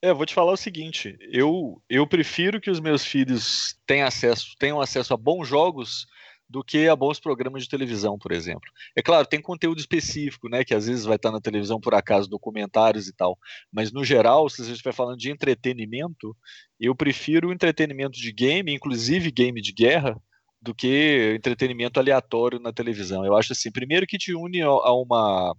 É, 0.00 0.12
vou 0.12 0.24
te 0.24 0.34
falar 0.34 0.52
o 0.52 0.56
seguinte, 0.56 1.16
eu, 1.32 1.82
eu 1.88 2.06
prefiro 2.06 2.60
que 2.60 2.70
os 2.70 2.78
meus 2.78 3.04
filhos 3.04 3.76
tenham 3.84 4.06
acesso, 4.06 4.54
tenham 4.56 4.80
acesso 4.80 5.12
a 5.12 5.16
bons 5.16 5.48
jogos 5.48 6.06
do 6.48 6.62
que 6.62 6.88
a 6.88 6.94
bons 6.94 7.18
programas 7.18 7.64
de 7.64 7.68
televisão, 7.68 8.16
por 8.16 8.30
exemplo. 8.30 8.70
É 8.96 9.02
claro, 9.02 9.26
tem 9.26 9.40
conteúdo 9.40 9.80
específico, 9.80 10.48
né, 10.48 10.64
que 10.64 10.72
às 10.72 10.86
vezes 10.86 11.04
vai 11.04 11.16
estar 11.16 11.32
na 11.32 11.40
televisão 11.40 11.80
por 11.80 11.94
acaso, 11.94 12.30
documentários 12.30 13.08
e 13.08 13.12
tal, 13.12 13.36
mas 13.72 13.92
no 13.92 14.04
geral, 14.04 14.48
se 14.48 14.62
a 14.62 14.64
gente 14.64 14.74
estiver 14.76 14.94
falando 14.94 15.18
de 15.18 15.30
entretenimento, 15.30 16.34
eu 16.78 16.94
prefiro 16.94 17.52
entretenimento 17.52 18.18
de 18.18 18.32
game, 18.32 18.72
inclusive 18.72 19.32
game 19.32 19.60
de 19.60 19.72
guerra, 19.72 20.16
do 20.62 20.74
que 20.74 21.34
entretenimento 21.36 22.00
aleatório 22.00 22.60
na 22.60 22.72
televisão. 22.72 23.24
Eu 23.24 23.36
acho 23.36 23.52
assim, 23.52 23.70
primeiro 23.70 24.06
que 24.06 24.18
te 24.18 24.34
une 24.34 24.62
a 24.62 24.92
uma, 24.92 25.54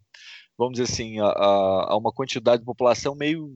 vamos 0.58 0.80
dizer 0.80 0.92
assim, 0.92 1.20
a, 1.20 1.26
a 1.28 1.98
uma 1.98 2.12
quantidade 2.12 2.62
de 2.62 2.66
população 2.66 3.16
meio 3.16 3.50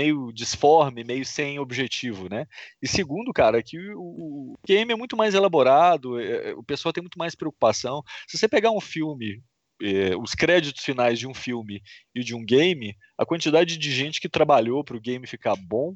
meio 0.00 0.32
disforme, 0.32 1.04
meio 1.04 1.26
sem 1.26 1.58
objetivo, 1.58 2.26
né? 2.30 2.46
E 2.80 2.88
segundo, 2.88 3.32
cara, 3.34 3.62
que 3.62 3.78
o, 3.94 4.54
game 4.66 4.90
é 4.90 4.96
muito 4.96 5.14
mais 5.14 5.34
elaborado, 5.34 6.18
é, 6.18 6.50
é, 6.50 6.54
o 6.54 6.62
pessoal 6.62 6.90
tem 6.90 7.02
muito 7.02 7.18
mais 7.18 7.34
preocupação. 7.34 8.02
Se 8.26 8.38
você 8.38 8.48
pegar 8.48 8.70
um 8.70 8.80
filme, 8.80 9.42
é, 9.82 10.16
os 10.16 10.34
créditos 10.34 10.82
finais 10.82 11.18
de 11.18 11.26
um 11.26 11.34
filme 11.34 11.82
e 12.14 12.24
de 12.24 12.34
um 12.34 12.42
game, 12.42 12.96
a 13.18 13.26
quantidade 13.26 13.76
de 13.76 13.92
gente 13.92 14.20
que 14.20 14.28
trabalhou 14.28 14.82
para 14.82 14.96
o 14.96 15.00
game 15.00 15.26
ficar 15.26 15.54
bom 15.54 15.94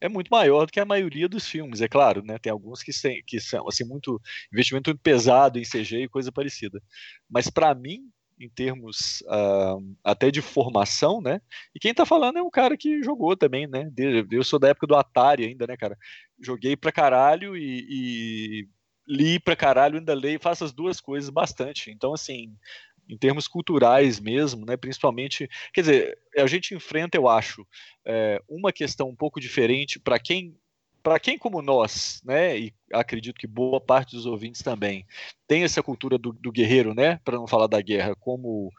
é 0.00 0.08
muito 0.08 0.28
maior 0.28 0.66
do 0.66 0.72
que 0.72 0.80
a 0.80 0.84
maioria 0.84 1.28
dos 1.28 1.46
filmes, 1.46 1.80
é 1.80 1.88
claro, 1.88 2.22
né? 2.24 2.38
Tem 2.38 2.50
alguns 2.50 2.82
que, 2.82 2.92
sem, 2.92 3.22
que 3.24 3.40
são 3.40 3.68
assim 3.68 3.84
muito 3.84 4.20
investimento 4.52 4.90
muito 4.90 5.00
pesado 5.00 5.58
em 5.60 5.62
CG 5.62 6.02
e 6.02 6.08
coisa 6.08 6.32
parecida. 6.32 6.82
Mas 7.30 7.48
para 7.48 7.72
mim, 7.74 8.10
em 8.40 8.48
termos 8.48 9.22
uh, 9.22 9.96
até 10.04 10.30
de 10.30 10.40
formação, 10.40 11.20
né? 11.20 11.40
E 11.74 11.78
quem 11.78 11.92
tá 11.92 12.06
falando 12.06 12.38
é 12.38 12.42
um 12.42 12.50
cara 12.50 12.76
que 12.76 13.02
jogou 13.02 13.36
também, 13.36 13.66
né? 13.66 13.90
Eu 14.30 14.44
sou 14.44 14.58
da 14.58 14.68
época 14.68 14.86
do 14.86 14.96
Atari 14.96 15.44
ainda, 15.44 15.66
né, 15.66 15.76
cara? 15.76 15.96
Joguei 16.40 16.76
pra 16.76 16.92
caralho 16.92 17.56
e, 17.56 17.86
e 17.88 18.68
li 19.06 19.40
pra 19.40 19.56
caralho, 19.56 19.98
ainda 19.98 20.14
leio, 20.14 20.40
faço 20.40 20.64
as 20.64 20.72
duas 20.72 21.00
coisas 21.00 21.30
bastante. 21.30 21.90
Então, 21.90 22.12
assim, 22.12 22.54
em 23.08 23.16
termos 23.16 23.48
culturais 23.48 24.20
mesmo, 24.20 24.66
né? 24.66 24.76
Principalmente, 24.76 25.48
quer 25.72 25.80
dizer, 25.80 26.18
a 26.36 26.46
gente 26.46 26.74
enfrenta, 26.74 27.16
eu 27.16 27.28
acho, 27.28 27.66
é, 28.04 28.40
uma 28.48 28.72
questão 28.72 29.08
um 29.08 29.16
pouco 29.16 29.40
diferente 29.40 29.98
para 29.98 30.18
quem 30.18 30.56
para 31.02 31.18
quem 31.18 31.38
como 31.38 31.62
nós, 31.62 32.20
né, 32.24 32.58
e 32.58 32.74
acredito 32.92 33.38
que 33.38 33.46
boa 33.46 33.80
parte 33.80 34.14
dos 34.14 34.26
ouvintes 34.26 34.62
também, 34.62 35.06
tem 35.46 35.62
essa 35.64 35.82
cultura 35.82 36.18
do, 36.18 36.32
do 36.32 36.52
guerreiro, 36.52 36.94
né, 36.94 37.20
para 37.24 37.36
não 37.36 37.46
falar 37.46 37.66
da 37.66 37.80
guerra, 37.80 38.14
como 38.16 38.70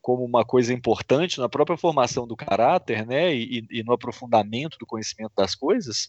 como 0.00 0.22
uma 0.22 0.44
coisa 0.44 0.70
importante 0.70 1.40
na 1.40 1.48
própria 1.48 1.78
formação 1.78 2.26
do 2.26 2.36
caráter, 2.36 3.06
né, 3.06 3.34
e, 3.34 3.66
e 3.70 3.82
no 3.82 3.94
aprofundamento 3.94 4.76
do 4.78 4.84
conhecimento 4.84 5.32
das 5.34 5.54
coisas, 5.54 6.08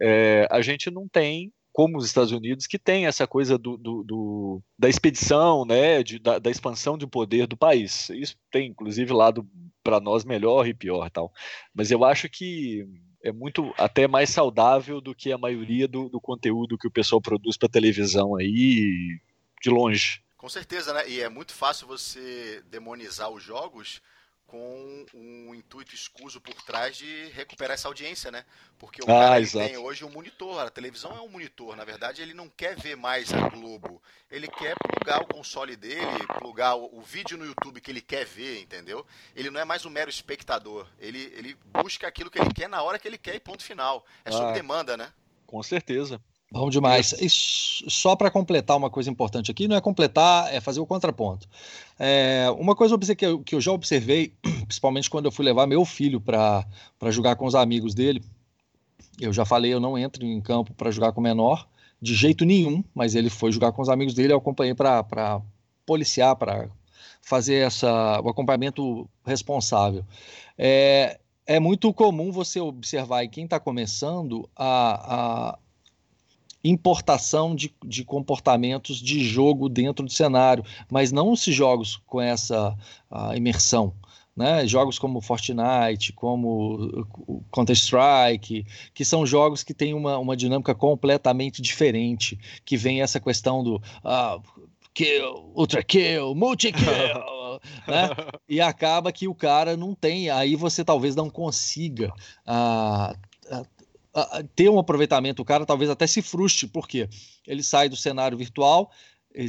é, 0.00 0.48
a 0.50 0.62
gente 0.62 0.90
não 0.90 1.06
tem 1.06 1.52
como 1.74 1.98
os 1.98 2.06
Estados 2.06 2.30
Unidos, 2.30 2.68
que 2.68 2.78
tem 2.78 3.06
essa 3.06 3.26
coisa 3.26 3.58
do, 3.58 3.76
do, 3.76 4.04
do 4.04 4.62
da 4.78 4.88
expedição, 4.88 5.64
né, 5.66 6.04
de, 6.04 6.20
da, 6.20 6.38
da, 6.38 6.48
expansão 6.48 6.96
de 6.96 7.04
poder 7.04 7.48
do 7.48 7.56
país. 7.56 8.08
Isso 8.10 8.36
tem, 8.50 8.68
inclusive, 8.68 9.12
lado 9.12 9.44
para 9.82 10.00
nós 10.00 10.24
melhor 10.24 10.68
e 10.68 10.72
pior, 10.72 11.10
tal. 11.10 11.32
Mas 11.74 11.90
eu 11.90 12.04
acho 12.04 12.28
que 12.28 12.86
é 13.24 13.32
muito 13.32 13.72
até 13.78 14.06
mais 14.06 14.28
saudável 14.28 15.00
do 15.00 15.14
que 15.14 15.32
a 15.32 15.38
maioria 15.38 15.88
do, 15.88 16.10
do 16.10 16.20
conteúdo 16.20 16.76
que 16.76 16.86
o 16.86 16.90
pessoal 16.90 17.22
produz 17.22 17.56
para 17.56 17.70
televisão 17.70 18.36
aí, 18.36 19.18
de 19.62 19.70
longe. 19.70 20.22
Com 20.36 20.48
certeza, 20.50 20.92
né? 20.92 21.08
E 21.08 21.22
é 21.22 21.28
muito 21.30 21.54
fácil 21.54 21.86
você 21.86 22.62
demonizar 22.70 23.30
os 23.30 23.42
jogos 23.42 24.02
com 24.46 25.06
um 25.14 25.54
intuito 25.54 25.94
escuso 25.94 26.40
por 26.40 26.54
trás 26.62 26.96
de 26.96 27.28
recuperar 27.30 27.74
essa 27.74 27.88
audiência, 27.88 28.30
né? 28.30 28.44
Porque 28.78 29.00
o 29.02 29.04
ah, 29.04 29.40
cara 29.40 29.46
tem 29.46 29.76
hoje 29.76 30.04
um 30.04 30.10
monitor, 30.10 30.60
a 30.60 30.70
televisão 30.70 31.16
é 31.16 31.20
um 31.20 31.28
monitor, 31.28 31.74
na 31.76 31.84
verdade 31.84 32.22
ele 32.22 32.34
não 32.34 32.48
quer 32.48 32.76
ver 32.76 32.96
mais 32.96 33.32
a 33.32 33.48
Globo, 33.48 34.02
ele 34.30 34.46
quer 34.48 34.74
plugar 34.76 35.22
o 35.22 35.26
console 35.26 35.76
dele, 35.76 36.26
plugar 36.38 36.74
o, 36.76 36.98
o, 36.98 37.00
vídeo 37.00 37.38
no 37.38 37.46
YouTube 37.46 37.80
que 37.80 37.90
ele 37.90 38.00
quer 38.00 38.24
ver, 38.24 38.60
entendeu? 38.60 39.06
Ele 39.34 39.50
não 39.50 39.60
é 39.60 39.64
mais 39.64 39.84
um 39.84 39.90
mero 39.90 40.10
espectador, 40.10 40.86
ele, 40.98 41.32
ele 41.36 41.56
busca 41.72 42.06
aquilo 42.06 42.30
que 42.30 42.38
ele 42.38 42.52
quer 42.52 42.68
na 42.68 42.82
hora 42.82 42.98
que 42.98 43.08
ele 43.08 43.18
quer 43.18 43.34
e 43.34 43.40
ponto 43.40 43.62
final. 43.62 44.04
É 44.24 44.30
ah, 44.30 44.32
sob 44.32 44.52
demanda, 44.52 44.96
né? 44.96 45.12
Com 45.46 45.62
certeza. 45.62 46.20
Bom 46.54 46.70
demais. 46.70 47.12
E 47.20 47.26
só 47.28 48.14
para 48.14 48.30
completar 48.30 48.76
uma 48.76 48.88
coisa 48.88 49.10
importante 49.10 49.50
aqui, 49.50 49.66
não 49.66 49.74
é 49.74 49.80
completar, 49.80 50.54
é 50.54 50.60
fazer 50.60 50.78
o 50.78 50.86
contraponto. 50.86 51.48
É, 51.98 52.46
uma 52.56 52.76
coisa 52.76 52.96
que 52.96 53.26
eu, 53.26 53.40
que 53.40 53.56
eu 53.56 53.60
já 53.60 53.72
observei, 53.72 54.32
principalmente 54.64 55.10
quando 55.10 55.24
eu 55.24 55.32
fui 55.32 55.44
levar 55.44 55.66
meu 55.66 55.84
filho 55.84 56.20
para 56.20 56.64
jogar 57.10 57.34
com 57.34 57.44
os 57.44 57.56
amigos 57.56 57.92
dele, 57.92 58.22
eu 59.20 59.32
já 59.32 59.44
falei, 59.44 59.74
eu 59.74 59.80
não 59.80 59.98
entro 59.98 60.24
em 60.24 60.40
campo 60.40 60.72
para 60.74 60.92
jogar 60.92 61.10
com 61.10 61.20
menor, 61.20 61.66
de 62.00 62.14
jeito 62.14 62.44
nenhum, 62.44 62.84
mas 62.94 63.16
ele 63.16 63.30
foi 63.30 63.50
jogar 63.50 63.72
com 63.72 63.82
os 63.82 63.88
amigos 63.88 64.14
dele, 64.14 64.32
eu 64.32 64.38
acompanhei 64.38 64.76
para 64.76 65.42
policiar, 65.84 66.36
para 66.36 66.68
fazer 67.20 67.66
essa, 67.66 68.20
o 68.20 68.28
acompanhamento 68.28 69.10
responsável. 69.26 70.04
É, 70.56 71.18
é 71.48 71.58
muito 71.58 71.92
comum 71.92 72.30
você 72.30 72.60
observar, 72.60 73.24
e 73.24 73.28
quem 73.28 73.42
está 73.42 73.58
começando, 73.58 74.48
a, 74.54 75.54
a 75.54 75.58
importação 76.64 77.54
de, 77.54 77.74
de 77.84 78.04
comportamentos 78.04 78.96
de 78.96 79.22
jogo 79.22 79.68
dentro 79.68 80.04
do 80.04 80.10
cenário, 80.10 80.64
mas 80.90 81.12
não 81.12 81.34
esses 81.34 81.54
jogos 81.54 82.00
com 82.06 82.20
essa 82.20 82.74
imersão. 83.36 83.92
Né? 84.36 84.66
Jogos 84.66 84.98
como 84.98 85.20
Fortnite, 85.20 86.12
como 86.12 87.06
Counter-Strike, 87.52 88.66
que 88.92 89.04
são 89.04 89.24
jogos 89.24 89.62
que 89.62 89.72
têm 89.72 89.94
uma, 89.94 90.18
uma 90.18 90.36
dinâmica 90.36 90.74
completamente 90.74 91.62
diferente, 91.62 92.38
que 92.64 92.76
vem 92.76 93.00
essa 93.00 93.20
questão 93.20 93.62
do 93.62 93.76
uh, 93.76 94.42
kill, 94.92 95.52
ultra 95.54 95.84
kill, 95.84 96.34
multi 96.34 96.72
kill, 96.72 97.60
né? 97.86 98.10
E 98.48 98.60
acaba 98.60 99.12
que 99.12 99.28
o 99.28 99.34
cara 99.34 99.76
não 99.76 99.94
tem, 99.94 100.30
aí 100.30 100.56
você 100.56 100.84
talvez 100.84 101.14
não 101.14 101.30
consiga 101.30 102.12
uh, 102.44 103.16
ter 104.54 104.68
um 104.68 104.78
aproveitamento, 104.78 105.42
o 105.42 105.44
cara 105.44 105.66
talvez 105.66 105.90
até 105.90 106.06
se 106.06 106.22
frustre, 106.22 106.66
porque 106.68 107.08
ele 107.46 107.62
sai 107.62 107.88
do 107.88 107.96
cenário 107.96 108.38
virtual, 108.38 108.90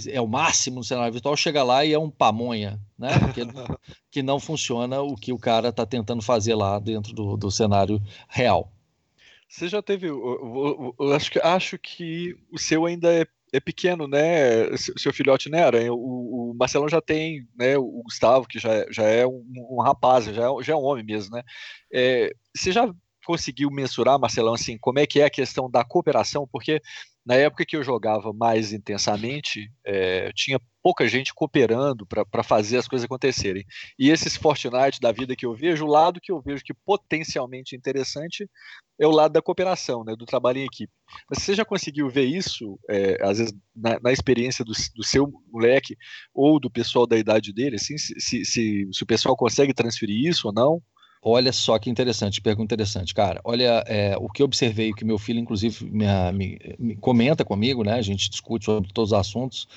é 0.07 0.19
o 0.19 0.27
máximo 0.27 0.77
no 0.77 0.83
cenário 0.83 1.13
virtual, 1.13 1.37
chega 1.37 1.63
lá 1.63 1.85
e 1.85 1.93
é 1.93 1.99
um 1.99 2.09
pamonha, 2.09 2.79
né? 2.97 3.09
Que, 3.33 3.41
que 4.09 4.23
não 4.23 4.39
funciona 4.39 5.01
o 5.01 5.15
que 5.15 5.31
o 5.31 5.37
cara 5.37 5.69
está 5.69 5.85
tentando 5.85 6.23
fazer 6.23 6.55
lá 6.55 6.79
dentro 6.79 7.13
do, 7.13 7.37
do 7.37 7.51
cenário 7.51 8.01
real. 8.27 8.71
Você 9.47 9.67
já 9.67 9.81
teve. 9.81 10.07
Eu, 10.07 10.17
eu, 10.19 10.95
eu, 10.99 11.13
acho, 11.13 11.31
que, 11.31 11.39
acho 11.39 11.77
que 11.77 12.35
o 12.51 12.57
seu 12.57 12.85
ainda 12.85 13.13
é, 13.13 13.27
é 13.53 13.59
pequeno, 13.59 14.07
né? 14.07 14.75
Seu 14.75 15.13
filhote 15.13 15.49
não 15.49 15.59
era. 15.59 15.93
O, 15.93 16.51
o, 16.51 16.53
Marcelão 16.55 16.89
já 16.89 16.99
tem, 16.99 17.47
né? 17.55 17.77
O 17.77 18.01
Gustavo, 18.03 18.47
que 18.47 18.57
já, 18.57 18.91
já 18.91 19.03
é 19.03 19.25
um, 19.25 19.45
um 19.69 19.81
rapaz, 19.81 20.25
já 20.25 20.49
é, 20.49 20.63
já 20.63 20.73
é 20.73 20.75
um 20.75 20.83
homem 20.83 21.05
mesmo, 21.05 21.35
né? 21.35 21.43
É, 21.93 22.33
você 22.55 22.71
já 22.71 22.91
conseguiu 23.25 23.69
mensurar, 23.71 24.19
Marcelão, 24.19 24.53
assim, 24.53 24.77
como 24.77 24.99
é 24.99 25.05
que 25.05 25.19
é 25.19 25.25
a 25.25 25.29
questão 25.29 25.69
da 25.69 25.83
cooperação? 25.83 26.47
Porque 26.49 26.81
na 27.25 27.35
época 27.35 27.65
que 27.65 27.75
eu 27.75 27.83
jogava 27.83 28.31
mais 28.31 28.71
intensamente, 28.71 29.71
é, 29.83 30.31
tinha 30.33 30.59
pouca 30.83 31.07
gente 31.07 31.33
cooperando 31.33 32.05
para 32.05 32.43
fazer 32.43 32.77
as 32.77 32.87
coisas 32.87 33.05
acontecerem. 33.05 33.65
E 33.97 34.11
esses 34.11 34.37
Fortnite 34.37 35.01
da 35.01 35.11
vida 35.11 35.35
que 35.35 35.43
eu 35.45 35.55
vejo, 35.55 35.85
o 35.85 35.89
lado 35.89 36.21
que 36.21 36.31
eu 36.31 36.39
vejo 36.39 36.63
que 36.63 36.73
potencialmente 36.85 37.75
interessante 37.75 38.47
é 38.99 39.07
o 39.07 39.11
lado 39.11 39.31
da 39.31 39.41
cooperação, 39.41 40.03
né, 40.03 40.15
do 40.15 40.25
trabalho 40.25 40.59
em 40.59 40.65
equipe. 40.65 40.93
Mas 41.27 41.41
você 41.41 41.55
já 41.55 41.65
conseguiu 41.65 42.07
ver 42.07 42.25
isso, 42.25 42.79
é, 42.87 43.17
às 43.23 43.39
vezes, 43.39 43.53
na, 43.75 43.99
na 43.99 44.11
experiência 44.11 44.63
do, 44.63 44.73
do, 44.95 45.03
seu 45.03 45.27
moleque 45.51 45.97
ou 46.31 46.59
do 46.59 46.69
pessoal 46.69 47.07
da 47.07 47.17
idade 47.17 47.51
dele? 47.51 47.77
Assim, 47.77 47.97
se, 47.97 48.13
se, 48.19 48.45
se, 48.45 48.87
se 48.91 49.03
o 49.03 49.07
pessoal 49.07 49.35
consegue 49.35 49.73
transferir 49.73 50.29
isso 50.29 50.47
ou 50.47 50.53
não? 50.53 50.79
Olha 51.27 51.51
só 51.51 51.79
que 51.79 51.89
interessante, 51.89 52.39
pergunta 52.39 52.75
interessante, 52.75 53.11
cara. 53.11 53.41
Olha, 53.43 53.83
é, 53.87 54.15
o 54.15 54.29
que 54.29 54.43
eu 54.43 54.45
observei, 54.45 54.93
que 54.93 55.03
meu 55.03 55.17
filho, 55.17 55.39
inclusive, 55.39 55.83
me, 55.83 56.05
me, 56.31 56.59
me, 56.77 56.95
comenta 56.97 57.43
comigo, 57.43 57.83
né? 57.83 57.93
A 57.93 58.01
gente 58.03 58.29
discute 58.29 58.65
sobre 58.65 58.93
todos 58.93 59.11
os 59.11 59.17
assuntos 59.17 59.67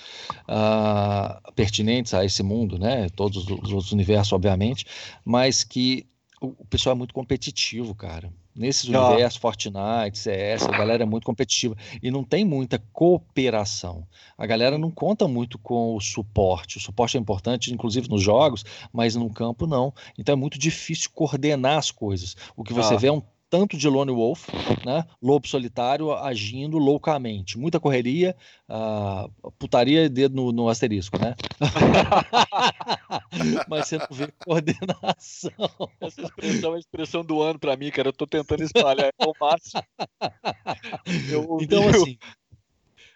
uh, 0.46 1.52
pertinentes 1.54 2.12
a 2.12 2.22
esse 2.22 2.42
mundo, 2.42 2.78
né? 2.78 3.08
Todos 3.16 3.48
os 3.48 3.72
outros 3.72 3.92
universos, 3.92 4.30
obviamente, 4.34 4.84
mas 5.24 5.64
que 5.64 6.06
o, 6.40 6.48
o 6.48 6.66
pessoal 6.66 6.94
é 6.94 6.98
muito 6.98 7.14
competitivo, 7.14 7.94
cara. 7.94 8.32
Nesses 8.54 8.84
universos, 8.88 9.38
Fortnite, 9.38 10.18
CS, 10.18 10.64
a 10.64 10.76
galera 10.76 11.04
é 11.04 11.06
muito 11.06 11.24
competitiva 11.24 11.76
e 12.02 12.10
não 12.10 12.24
tem 12.24 12.44
muita 12.44 12.82
cooperação. 12.92 14.04
A 14.36 14.46
galera 14.46 14.76
não 14.76 14.90
conta 14.90 15.28
muito 15.28 15.58
com 15.58 15.94
o 15.94 16.00
suporte. 16.00 16.76
O 16.76 16.80
suporte 16.80 17.16
é 17.16 17.20
importante, 17.20 17.72
inclusive 17.72 18.08
nos 18.08 18.20
jogos, 18.20 18.64
mas 18.92 19.14
no 19.14 19.30
campo 19.30 19.64
não. 19.64 19.94
Então 20.18 20.32
é 20.32 20.36
muito 20.36 20.58
difícil 20.58 21.10
coordenar 21.14 21.78
as 21.78 21.92
coisas. 21.92 22.34
O 22.56 22.64
que 22.64 22.72
você 22.72 22.94
oh. 22.94 22.98
vê 22.98 23.06
é 23.06 23.12
um 23.12 23.22
tanto 23.50 23.76
de 23.76 23.88
lone 23.88 24.12
wolf, 24.12 24.48
né? 24.84 25.04
Lobo 25.22 25.48
solitário 25.48 26.12
agindo 26.12 26.78
loucamente. 26.78 27.58
Muita 27.58 27.80
correria, 27.80 28.36
uh, 28.68 29.52
putaria 29.58 30.04
e 30.04 30.08
dedo 30.08 30.36
no, 30.36 30.52
no 30.52 30.68
asterisco, 30.68 31.18
né? 31.18 31.34
Mas 33.68 33.88
você 33.88 33.98
não 33.98 34.06
vê 34.10 34.28
coordenação. 34.44 35.50
Essa 36.00 36.22
expressão 36.22 36.72
é 36.72 36.76
a 36.76 36.78
expressão 36.78 37.24
do 37.24 37.42
ano 37.42 37.58
para 37.58 37.76
mim, 37.76 37.90
cara. 37.90 38.08
Eu 38.08 38.12
tô 38.12 38.26
tentando 38.26 38.62
espalhar 38.62 39.10
ao 39.18 39.34
máximo. 39.40 39.82
Eu, 41.30 41.58
então, 41.60 41.84
eu... 41.84 41.90
assim. 41.90 42.18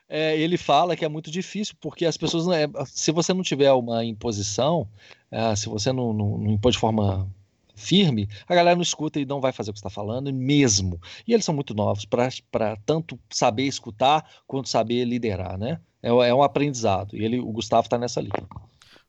É, 0.09 0.39
ele 0.39 0.57
fala 0.59 0.95
que 0.95 1.07
é 1.07 1.09
muito 1.09 1.31
difícil, 1.31 1.75
porque 1.81 2.05
as 2.05 2.19
pessoas. 2.19 2.47
É, 2.49 2.69
se 2.85 3.11
você 3.11 3.33
não 3.33 3.43
tiver 3.43 3.73
uma 3.73 4.05
imposição, 4.05 4.87
é, 5.31 5.57
se 5.57 5.71
você 5.71 5.91
não, 5.91 6.13
não, 6.13 6.37
não 6.37 6.53
impor 6.53 6.71
de 6.71 6.79
forma 6.79 7.27
firme, 7.75 8.29
a 8.47 8.55
galera 8.55 8.77
não 8.77 8.83
escuta 8.83 9.19
e 9.21 9.25
não 9.25 9.41
vai 9.41 9.53
fazer 9.53 9.71
o 9.71 9.73
que 9.73 9.79
está 9.79 9.91
falando 9.91 10.33
mesmo. 10.33 11.01
E 11.27 11.33
eles 11.33 11.45
são 11.45 11.55
muito 11.55 11.75
novos 11.75 12.05
para 12.05 12.77
tanto 12.85 13.19
saber 13.31 13.65
escutar 13.65 14.29
quanto 14.47 14.69
saber 14.69 15.05
liderar, 15.05 15.59
né? 15.59 15.81
É, 16.03 16.09
é 16.09 16.35
um 16.35 16.43
aprendizado. 16.43 17.17
E 17.17 17.25
ele, 17.25 17.39
o 17.39 17.53
Gustavo 17.53 17.87
está 17.87 17.97
nessa 17.99 18.21
linha. 18.21 18.49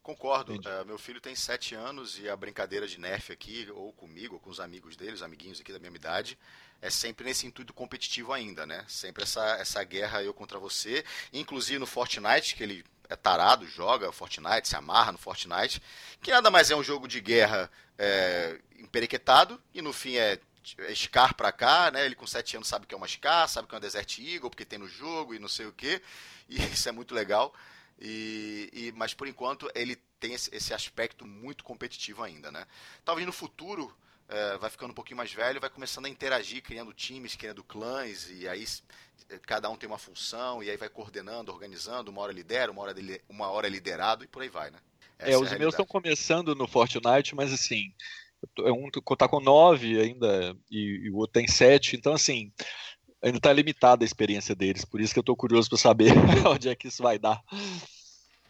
Concordo. 0.04 0.54
Uh, 0.54 0.86
meu 0.86 0.98
filho 0.98 1.22
tem 1.22 1.34
sete 1.34 1.76
anos 1.76 2.20
e 2.20 2.28
a 2.28 2.36
brincadeira 2.36 2.86
de 2.86 3.00
nerf 3.00 3.32
aqui, 3.32 3.68
ou 3.74 3.94
comigo, 3.94 4.36
ou 4.36 4.40
com 4.40 4.50
os 4.50 4.60
amigos 4.60 4.98
dele, 4.98 5.14
os 5.14 5.24
amiguinhos 5.24 5.62
aqui 5.62 5.72
da 5.72 5.80
mesma 5.80 5.96
idade, 5.96 6.38
é 6.84 6.90
sempre 6.90 7.26
nesse 7.26 7.48
intuito 7.48 7.74
competitivo 7.74 8.34
ainda, 8.34 8.66
né? 8.66 8.84
Sempre 8.90 9.24
essa, 9.24 9.42
essa 9.56 9.82
guerra 9.86 10.22
eu 10.22 10.34
contra 10.34 10.60
você. 10.60 11.06
Inclusive 11.32 11.80
no 11.80 11.88
Fortnite, 11.88 12.56
que 12.56 12.62
ele 12.62 12.84
é 13.08 13.16
tarado, 13.16 13.66
joga 13.66 14.12
Fortnite, 14.12 14.68
se 14.68 14.76
amarra 14.76 15.14
no 15.14 15.18
Fortnite, 15.18 15.82
que 16.22 16.30
nada 16.30 16.52
mais 16.52 16.70
é 16.70 16.76
um 16.76 16.84
jogo 16.84 17.08
de 17.08 17.22
guerra 17.22 17.72
é, 17.98 18.60
emperequetado, 18.78 19.62
e 19.74 19.82
no 19.82 19.94
fim 19.94 20.18
é, 20.18 20.38
é 20.80 20.94
Scar 20.94 21.34
pra 21.36 21.54
cá, 21.54 21.90
né? 21.90 22.06
Ele 22.06 22.16
com 22.16 22.28
7 22.28 22.58
anos 22.58 22.68
sabe 22.68 22.86
que 22.86 22.94
é 22.94 22.98
uma 22.98 23.08
Scar, 23.08 23.48
sabe 23.48 23.66
que 23.66 23.74
é 23.74 23.78
uma 23.78 23.82
Desert 23.82 24.20
Eagle, 24.20 24.50
porque 24.50 24.66
tem 24.66 24.78
no 24.78 24.88
jogo 24.88 25.34
e 25.34 25.40
não 25.40 25.48
sei 25.48 25.66
o 25.66 25.72
que, 25.72 26.02
e 26.50 26.58
isso 26.68 26.90
é 26.90 26.92
muito 26.92 27.16
legal. 27.16 27.54
E, 27.98 28.70
e, 28.74 28.92
mas 28.92 29.14
por 29.14 29.26
enquanto 29.26 29.72
ele 29.74 29.96
tem 30.20 30.34
esse, 30.34 30.54
esse 30.54 30.74
aspecto 30.74 31.26
muito 31.26 31.64
competitivo 31.64 32.24
ainda, 32.24 32.52
né? 32.52 32.68
Talvez 33.06 33.26
no 33.26 33.32
futuro 33.32 33.96
é, 34.30 34.58
vai 34.58 34.70
ficando 34.70 34.92
um 34.92 34.96
pouquinho 34.96 35.18
mais 35.18 35.32
velho, 35.32 35.60
vai 35.60 35.70
começando 35.70 36.06
a 36.06 36.10
interagir, 36.10 36.62
criando 36.62 36.94
times, 36.94 37.36
criando 37.36 37.64
clãs, 37.64 38.30
e 38.32 38.48
aí 38.48 38.66
cada 39.46 39.70
um 39.70 39.76
tem 39.76 39.88
uma 39.88 39.98
função, 39.98 40.64
e 40.64 40.70
aí 40.70 40.78
vai 40.78 40.90
coordenando, 40.90 41.52
organizando, 41.52 42.12
uma 42.12 42.22
hora 42.22 42.32
lidera, 42.32 42.72
uma 42.72 42.82
hora, 42.82 42.96
uma 43.30 43.48
hora 43.50 43.68
é 43.68 43.70
liderado, 43.70 44.24
e 44.24 44.28
por 44.28 44.42
aí 44.42 44.50
vai, 44.50 44.72
né? 44.72 44.80
Essa 45.20 45.32
é, 45.32 45.38
os 45.38 45.52
é 45.52 45.58
meus 45.58 45.74
estão 45.74 45.86
começando 45.86 46.56
no 46.56 46.68
Fortnite, 46.68 47.36
mas 47.36 47.54
assim, 47.54 47.94
um 48.58 48.90
tá 49.16 49.28
com 49.28 49.40
nove 49.40 50.00
ainda, 50.00 50.56
e, 50.70 51.06
e 51.06 51.10
o 51.12 51.18
outro 51.18 51.34
tem 51.34 51.48
sete, 51.48 51.96
então 51.96 52.14
assim, 52.14 52.52
ainda 53.22 53.40
tá 53.40 53.54
limitada 53.54 54.04
a 54.04 54.08
experiência 54.08 54.56
deles, 54.56 54.84
por 54.84 55.00
isso 55.00 55.14
que 55.14 55.20
eu 55.20 55.24
tô 55.24 55.36
curioso 55.36 55.70
para 55.70 55.78
saber 55.78 56.12
onde 56.48 56.70
é 56.70 56.76
que 56.76 56.88
isso 56.88 57.04
vai 57.04 57.20
dar. 57.20 57.42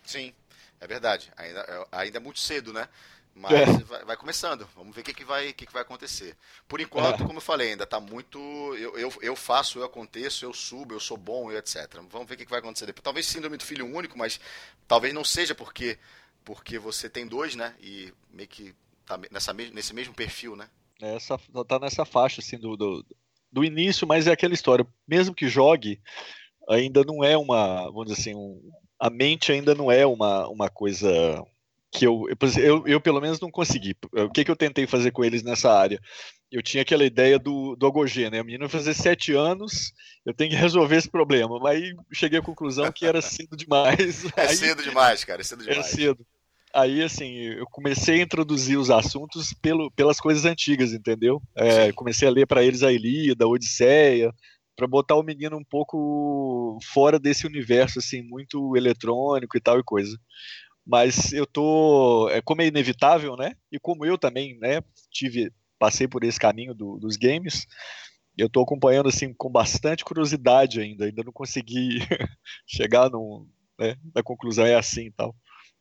Sim, 0.03 0.33
é 0.79 0.87
verdade, 0.87 1.31
ainda, 1.35 1.59
é, 1.59 1.87
ainda 1.91 2.17
é 2.17 2.21
muito 2.21 2.39
cedo, 2.39 2.73
né? 2.73 2.87
Mas 3.35 3.53
é. 3.53 3.65
vai, 3.65 4.05
vai, 4.05 4.17
começando. 4.17 4.67
Vamos 4.75 4.95
ver 4.95 5.01
o 5.01 5.03
que, 5.03 5.13
que, 5.13 5.23
vai, 5.23 5.53
que, 5.53 5.65
que 5.65 5.73
vai 5.73 5.81
acontecer. 5.81 6.37
Por 6.67 6.79
enquanto, 6.79 7.23
é. 7.23 7.25
como 7.25 7.37
eu 7.37 7.41
falei, 7.41 7.71
ainda 7.71 7.83
está 7.83 7.99
muito. 7.99 8.37
Eu, 8.75 8.97
eu, 8.97 9.13
eu, 9.21 9.35
faço, 9.35 9.79
eu 9.79 9.83
aconteço, 9.83 10.45
eu 10.45 10.53
subo, 10.53 10.93
eu 10.93 10.99
sou 10.99 11.17
bom, 11.17 11.51
eu 11.51 11.57
etc. 11.57 11.87
Vamos 12.09 12.27
ver 12.27 12.35
o 12.35 12.37
que, 12.37 12.45
que 12.45 12.51
vai 12.51 12.59
acontecer 12.59 12.85
depois. 12.85 13.03
Talvez 13.03 13.25
síndrome 13.25 13.57
do 13.57 13.63
filho 13.63 13.85
único, 13.85 14.17
mas 14.17 14.39
talvez 14.87 15.13
não 15.13 15.23
seja 15.23 15.55
porque, 15.55 15.97
porque 16.45 16.77
você 16.77 17.09
tem 17.09 17.25
dois, 17.25 17.55
né? 17.55 17.75
E 17.81 18.13
meio 18.31 18.47
que 18.47 18.75
tá 19.05 19.19
nessa, 19.31 19.51
nesse 19.51 19.93
mesmo 19.93 20.13
perfil, 20.13 20.55
né? 20.55 20.69
Essa, 21.01 21.37
tá 21.67 21.79
nessa 21.79 22.05
faixa, 22.05 22.39
assim, 22.39 22.57
do, 22.57 22.77
do, 22.77 23.05
do 23.51 23.63
início, 23.63 24.07
mas 24.07 24.27
é 24.27 24.31
aquela 24.31 24.53
história. 24.53 24.85
Mesmo 25.07 25.33
que 25.33 25.47
jogue, 25.47 25.99
ainda 26.69 27.03
não 27.03 27.23
é 27.23 27.35
uma. 27.35 27.85
Vamos 27.85 28.07
dizer 28.07 28.21
assim, 28.21 28.35
um, 28.35 28.71
a 28.99 29.09
mente 29.09 29.51
ainda 29.51 29.73
não 29.73 29.91
é 29.91 30.05
uma, 30.05 30.47
uma 30.47 30.69
coisa 30.69 31.43
que 31.93 32.07
eu, 32.07 32.25
eu, 32.57 32.87
eu, 32.87 32.99
pelo 32.99 33.21
menos 33.21 33.39
não 33.39 33.51
consegui. 33.51 33.95
O 34.11 34.29
que, 34.29 34.43
que 34.43 34.49
eu 34.49 34.55
tentei 34.55 34.87
fazer 34.87 35.11
com 35.11 35.23
eles 35.23 35.43
nessa 35.43 35.71
área? 35.71 35.99
Eu 36.51 36.63
tinha 36.63 36.81
aquela 36.81 37.05
ideia 37.05 37.37
do, 37.37 37.75
do 37.75 37.85
Agogê, 37.85 38.31
né? 38.31 38.41
O 38.41 38.45
menino 38.45 38.67
vai 38.67 38.69
fazer 38.69 38.95
sete 38.95 39.31
anos, 39.33 39.93
eu 40.25 40.33
tenho 40.33 40.49
que 40.49 40.55
resolver 40.55 40.95
esse 40.95 41.09
problema. 41.09 41.59
Mas 41.59 41.83
cheguei 42.11 42.39
à 42.39 42.41
conclusão 42.41 42.91
que 42.91 43.05
era 43.05 43.21
cedo 43.21 43.55
demais. 43.55 44.23
É 44.35 44.47
aí, 44.47 44.55
cedo 44.55 44.81
demais, 44.81 45.23
cara, 45.23 45.41
é 45.41 45.43
cedo 45.43 45.63
demais. 45.63 45.79
É 45.79 45.83
cedo. 45.83 46.25
Aí, 46.73 47.03
assim, 47.03 47.31
eu 47.35 47.67
comecei 47.67 48.19
a 48.19 48.23
introduzir 48.23 48.79
os 48.79 48.89
assuntos 48.89 49.53
pelo, 49.61 49.91
pelas 49.91 50.19
coisas 50.19 50.45
antigas, 50.45 50.91
entendeu? 50.91 51.39
É, 51.55 51.91
comecei 51.91 52.27
a 52.27 52.31
ler 52.31 52.47
para 52.47 52.63
eles 52.63 52.81
a 52.81 52.91
Ilíada, 52.91 53.45
a 53.45 53.47
Odisseia, 53.47 54.33
para 54.75 54.87
botar 54.87 55.13
o 55.15 55.21
menino 55.21 55.55
um 55.55 55.63
pouco 55.63 56.79
fora 56.91 57.19
desse 57.19 57.45
universo, 57.45 57.99
assim, 57.99 58.23
muito 58.23 58.75
eletrônico 58.75 59.55
e 59.55 59.61
tal 59.61 59.79
e 59.79 59.83
coisa 59.83 60.17
mas 60.85 61.31
eu 61.31 61.45
tô, 61.45 62.29
é 62.29 62.41
como 62.41 62.61
é 62.61 62.67
inevitável, 62.67 63.35
né? 63.35 63.55
E 63.71 63.79
como 63.79 64.05
eu 64.05 64.17
também, 64.17 64.57
né, 64.59 64.81
tive 65.11 65.51
passei 65.79 66.07
por 66.07 66.23
esse 66.23 66.39
caminho 66.39 66.73
do, 66.73 66.97
dos 66.97 67.17
games, 67.17 67.67
eu 68.37 68.49
tô 68.49 68.61
acompanhando 68.61 69.09
assim 69.09 69.33
com 69.33 69.49
bastante 69.49 70.03
curiosidade 70.03 70.79
ainda, 70.79 71.05
ainda 71.05 71.23
não 71.23 71.31
consegui 71.31 71.99
chegar 72.65 73.09
no, 73.09 73.47
né, 73.77 73.95
na 74.13 74.23
conclusão 74.23 74.65
é 74.65 74.75
assim, 74.75 75.11
tal. 75.11 75.35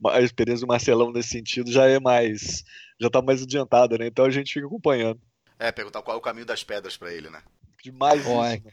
A 0.09 0.21
experiência 0.21 0.67
do 0.67 0.69
Marcelão 0.69 1.13
nesse 1.13 1.29
sentido 1.29 1.71
já 1.71 1.87
é 1.87 2.01
mais, 2.01 2.65
já 3.01 3.09
tá 3.09 3.23
mais 3.23 3.43
adiantada, 3.43 3.97
né? 3.97 4.07
Então 4.07 4.25
a 4.25 4.31
gente 4.31 4.53
fica 4.53 4.67
acompanhando. 4.67 5.21
É, 5.59 5.71
perguntar 5.71 6.03
qual 6.03 6.17
é 6.17 6.19
o 6.19 6.23
caminho 6.23 6.47
das 6.47 6.65
pedras 6.65 6.97
para 6.97 7.13
ele, 7.13 7.31
né? 7.31 7.41
Demais 7.85 8.25
Põe. 8.25 8.55
isso. 8.55 8.65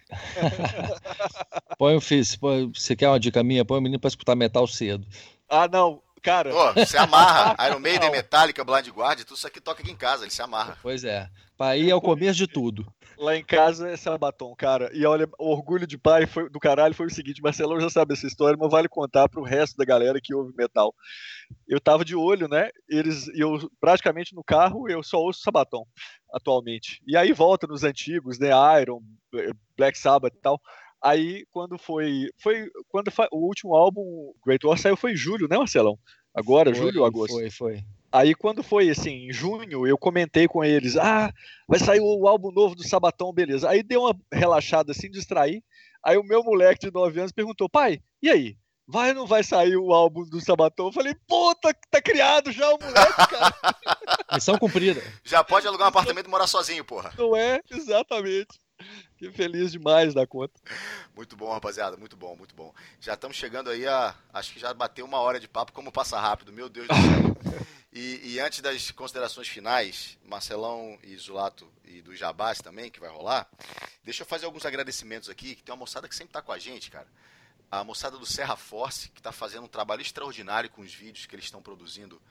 põe 1.77 1.95
o 1.95 2.01
filho, 2.01 2.25
você 2.73 2.95
quer 2.95 3.09
uma 3.09 3.19
dica 3.19 3.43
minha? 3.43 3.65
Põe 3.65 3.77
o 3.77 3.81
menino 3.81 3.99
pra 3.99 4.07
escutar 4.07 4.35
metal 4.35 4.65
cedo. 4.65 5.05
Ah, 5.47 5.67
não. 5.67 6.01
Cara. 6.21 6.51
Pô, 6.51 6.73
você 6.73 6.97
amarra. 6.97 7.55
Iron 7.67 7.79
Maiden, 7.79 8.11
Metallica, 8.11 8.63
Blind 8.63 8.87
Guardian, 8.89 9.25
tudo 9.25 9.37
isso 9.37 9.47
aqui 9.47 9.59
toca 9.59 9.81
aqui 9.81 9.91
em 9.91 9.95
casa, 9.95 10.23
ele 10.23 10.31
se 10.31 10.41
amarra. 10.41 10.77
Pois 10.81 11.03
é. 11.03 11.29
Aí 11.59 11.89
é 11.89 11.95
o 11.95 12.01
começo 12.01 12.37
de 12.37 12.47
tudo. 12.47 12.85
Lá 13.17 13.35
em 13.35 13.43
casa 13.43 13.89
é 13.89 13.97
Sabaton, 13.97 14.55
cara. 14.55 14.89
E 14.93 15.05
olha, 15.05 15.27
o 15.37 15.51
orgulho 15.51 15.85
de 15.85 15.97
pai 15.97 16.25
foi, 16.25 16.49
do 16.49 16.57
caralho 16.57 16.93
foi 16.93 17.07
o 17.07 17.13
seguinte: 17.13 17.41
Marcelo 17.41 17.77
já 17.81 17.89
sabe 17.89 18.13
essa 18.13 18.25
história, 18.25 18.57
mas 18.57 18.71
vale 18.71 18.87
contar 18.87 19.27
pro 19.27 19.43
resto 19.43 19.75
da 19.75 19.83
galera 19.83 20.21
que 20.23 20.33
ouve 20.33 20.53
metal. 20.55 20.95
Eu 21.67 21.81
tava 21.81 22.05
de 22.05 22.15
olho, 22.15 22.47
né? 22.47 22.69
Eles, 22.87 23.27
eu 23.35 23.69
praticamente 23.81 24.33
no 24.33 24.41
carro 24.41 24.89
eu 24.89 25.03
só 25.03 25.17
ouço 25.17 25.41
Sabaton 25.41 25.85
atualmente. 26.33 27.01
E 27.05 27.17
aí 27.17 27.33
volta 27.33 27.67
nos 27.67 27.83
antigos, 27.83 28.39
né? 28.39 28.51
Iron, 28.81 29.01
Black 29.75 29.97
Sabbath 29.97 30.33
e 30.33 30.39
tal. 30.39 30.61
Aí 31.01 31.45
quando 31.51 31.77
foi, 31.77 32.29
foi 32.37 32.69
quando 32.89 33.09
foi, 33.11 33.27
o 33.31 33.45
último 33.45 33.75
álbum 33.75 34.33
Great 34.45 34.65
War 34.65 34.77
saiu 34.77 34.97
foi 34.97 35.13
em 35.13 35.17
julho, 35.17 35.47
né, 35.49 35.57
Marcelão? 35.57 35.97
Agora, 36.33 36.73
foi, 36.73 36.85
julho 36.85 37.01
ou 37.01 37.05
agosto? 37.05 37.33
Foi, 37.33 37.49
foi. 37.49 37.83
Aí 38.11 38.33
quando 38.33 38.63
foi 38.63 38.89
assim, 38.89 39.29
em 39.29 39.33
junho, 39.33 39.85
eu 39.85 39.97
comentei 39.97 40.47
com 40.47 40.63
eles, 40.63 40.97
ah, 40.97 41.31
vai 41.67 41.79
sair 41.79 41.99
o 41.99 42.27
álbum 42.27 42.51
novo 42.51 42.75
do 42.75 42.87
Sabatão, 42.87 43.31
beleza. 43.31 43.69
Aí 43.69 43.83
deu 43.83 44.01
uma 44.01 44.19
relaxada 44.31 44.91
assim, 44.91 45.09
distrair. 45.09 45.63
Aí 46.03 46.17
o 46.17 46.23
meu 46.23 46.43
moleque 46.43 46.87
de 46.87 46.93
9 46.93 47.19
anos 47.19 47.31
perguntou, 47.31 47.69
pai, 47.69 48.01
e 48.21 48.29
aí? 48.29 48.57
Vai 48.87 49.09
ou 49.09 49.15
não 49.15 49.27
vai 49.27 49.43
sair 49.43 49.77
o 49.77 49.93
álbum 49.93 50.23
do 50.23 50.41
Sabatão? 50.41 50.87
Eu 50.87 50.91
falei, 50.91 51.13
puta, 51.27 51.71
tá 51.91 52.01
criado 52.01 52.51
já 52.51 52.67
o 52.73 52.79
moleque, 52.81 53.27
cara. 53.29 53.53
Missão 54.33 54.57
cumprida. 54.57 55.03
Já 55.23 55.43
pode 55.43 55.67
alugar 55.67 55.85
um 55.85 55.89
apartamento 55.89 56.25
e 56.25 56.29
morar 56.29 56.47
sozinho, 56.47 56.83
porra. 56.83 57.13
Não 57.15 57.35
é? 57.35 57.61
Exatamente. 57.69 58.59
Que 59.17 59.31
feliz 59.31 59.71
demais 59.71 60.13
da 60.13 60.25
conta. 60.25 60.59
Muito 61.15 61.35
bom, 61.35 61.51
rapaziada, 61.51 61.97
muito 61.97 62.15
bom, 62.15 62.35
muito 62.35 62.55
bom. 62.55 62.73
Já 63.01 63.13
estamos 63.13 63.35
chegando 63.35 63.69
aí 63.69 63.85
a. 63.85 64.15
Acho 64.33 64.53
que 64.53 64.59
já 64.59 64.73
bateu 64.73 65.05
uma 65.05 65.19
hora 65.19 65.39
de 65.39 65.47
papo, 65.47 65.73
como 65.73 65.91
passa 65.91 66.19
rápido, 66.19 66.53
meu 66.53 66.69
Deus 66.69 66.87
do 66.87 66.95
céu. 66.95 67.59
E, 67.91 68.33
e, 68.33 68.39
antes 68.39 68.61
das 68.61 68.91
considerações 68.91 69.47
finais, 69.47 70.15
Marcelão 70.23 70.99
e 71.01 71.17
Zulato 71.17 71.67
e 71.83 72.03
do 72.03 72.15
Jabás 72.15 72.59
também, 72.59 72.91
que 72.91 72.99
vai 72.99 73.09
rolar, 73.09 73.49
deixa 74.03 74.21
eu 74.21 74.27
fazer 74.27 74.45
alguns 74.45 74.63
agradecimentos 74.63 75.27
aqui, 75.27 75.55
que 75.55 75.63
tem 75.63 75.73
uma 75.73 75.79
moçada 75.79 76.07
que 76.07 76.13
sempre 76.15 76.29
está 76.29 76.39
com 76.39 76.51
a 76.51 76.59
gente, 76.59 76.91
cara. 76.91 77.07
A 77.71 77.83
moçada 77.83 78.15
do 78.15 78.27
Serra 78.27 78.55
Force, 78.55 79.09
que 79.09 79.19
está 79.19 79.31
fazendo 79.31 79.63
um 79.63 79.67
trabalho 79.67 80.03
extraordinário 80.03 80.69
com 80.69 80.81
os 80.81 80.93
vídeos 80.93 81.25
que 81.25 81.33
eles 81.33 81.45
estão 81.45 81.63
produzindo 81.63 82.21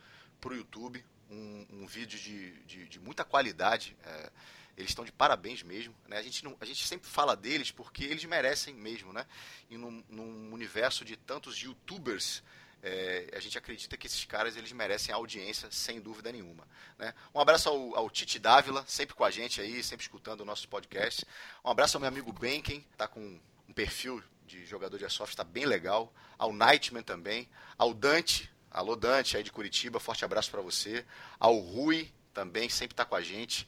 para 0.40 0.52
o 0.52 0.56
YouTube. 0.56 1.04
Um, 1.28 1.66
um, 1.72 1.86
vídeo 1.86 2.18
de, 2.18 2.52
de, 2.62 2.88
de 2.88 3.00
muita 3.00 3.24
qualidade. 3.24 3.96
É, 4.04 4.30
eles 4.78 4.92
estão 4.92 5.04
de 5.04 5.10
parabéns 5.10 5.62
mesmo. 5.64 5.94
Né? 6.06 6.16
A, 6.18 6.22
gente 6.22 6.44
não, 6.44 6.56
a 6.60 6.64
gente 6.64 6.86
sempre 6.86 7.10
fala 7.10 7.34
deles 7.36 7.72
porque 7.72 8.04
eles 8.04 8.24
merecem 8.24 8.72
mesmo. 8.72 9.12
Né? 9.12 9.26
E 9.68 9.76
num, 9.76 10.04
num 10.08 10.52
universo 10.54 11.04
de 11.04 11.16
tantos 11.16 11.58
youtubers 11.58 12.44
é, 12.80 13.28
a 13.34 13.40
gente 13.40 13.58
acredita 13.58 13.96
que 13.96 14.06
esses 14.06 14.24
caras 14.24 14.56
eles 14.56 14.70
merecem 14.70 15.12
audiência 15.12 15.68
sem 15.72 16.00
dúvida 16.00 16.30
nenhuma. 16.30 16.66
Né? 16.96 17.12
Um 17.34 17.40
abraço 17.40 17.68
ao, 17.68 17.96
ao 17.96 18.08
Tite 18.08 18.38
Dávila, 18.38 18.84
sempre 18.86 19.16
com 19.16 19.24
a 19.24 19.30
gente 19.32 19.60
aí, 19.60 19.82
sempre 19.82 20.04
escutando 20.04 20.42
o 20.42 20.44
nosso 20.44 20.68
podcast. 20.68 21.26
Um 21.64 21.70
abraço 21.70 21.96
ao 21.96 22.00
meu 22.00 22.08
amigo 22.08 22.32
Benken, 22.32 22.86
tá 22.96 23.08
com 23.08 23.40
um 23.68 23.72
perfil 23.72 24.22
de 24.46 24.64
jogador 24.64 24.96
de 24.96 25.04
airsoft, 25.04 25.32
está 25.32 25.42
bem 25.42 25.66
legal. 25.66 26.14
Ao 26.38 26.52
Nightman 26.52 27.02
também. 27.02 27.48
Ao 27.76 27.92
Dante, 27.92 28.48
alô 28.70 28.94
Dante 28.94 29.36
aí 29.36 29.42
de 29.42 29.50
Curitiba, 29.50 29.98
forte 29.98 30.24
abraço 30.24 30.50
para 30.52 30.62
você. 30.62 31.04
Ao 31.40 31.58
Rui 31.58 32.12
também, 32.32 32.68
sempre 32.68 32.92
está 32.92 33.04
com 33.04 33.16
a 33.16 33.20
gente. 33.20 33.66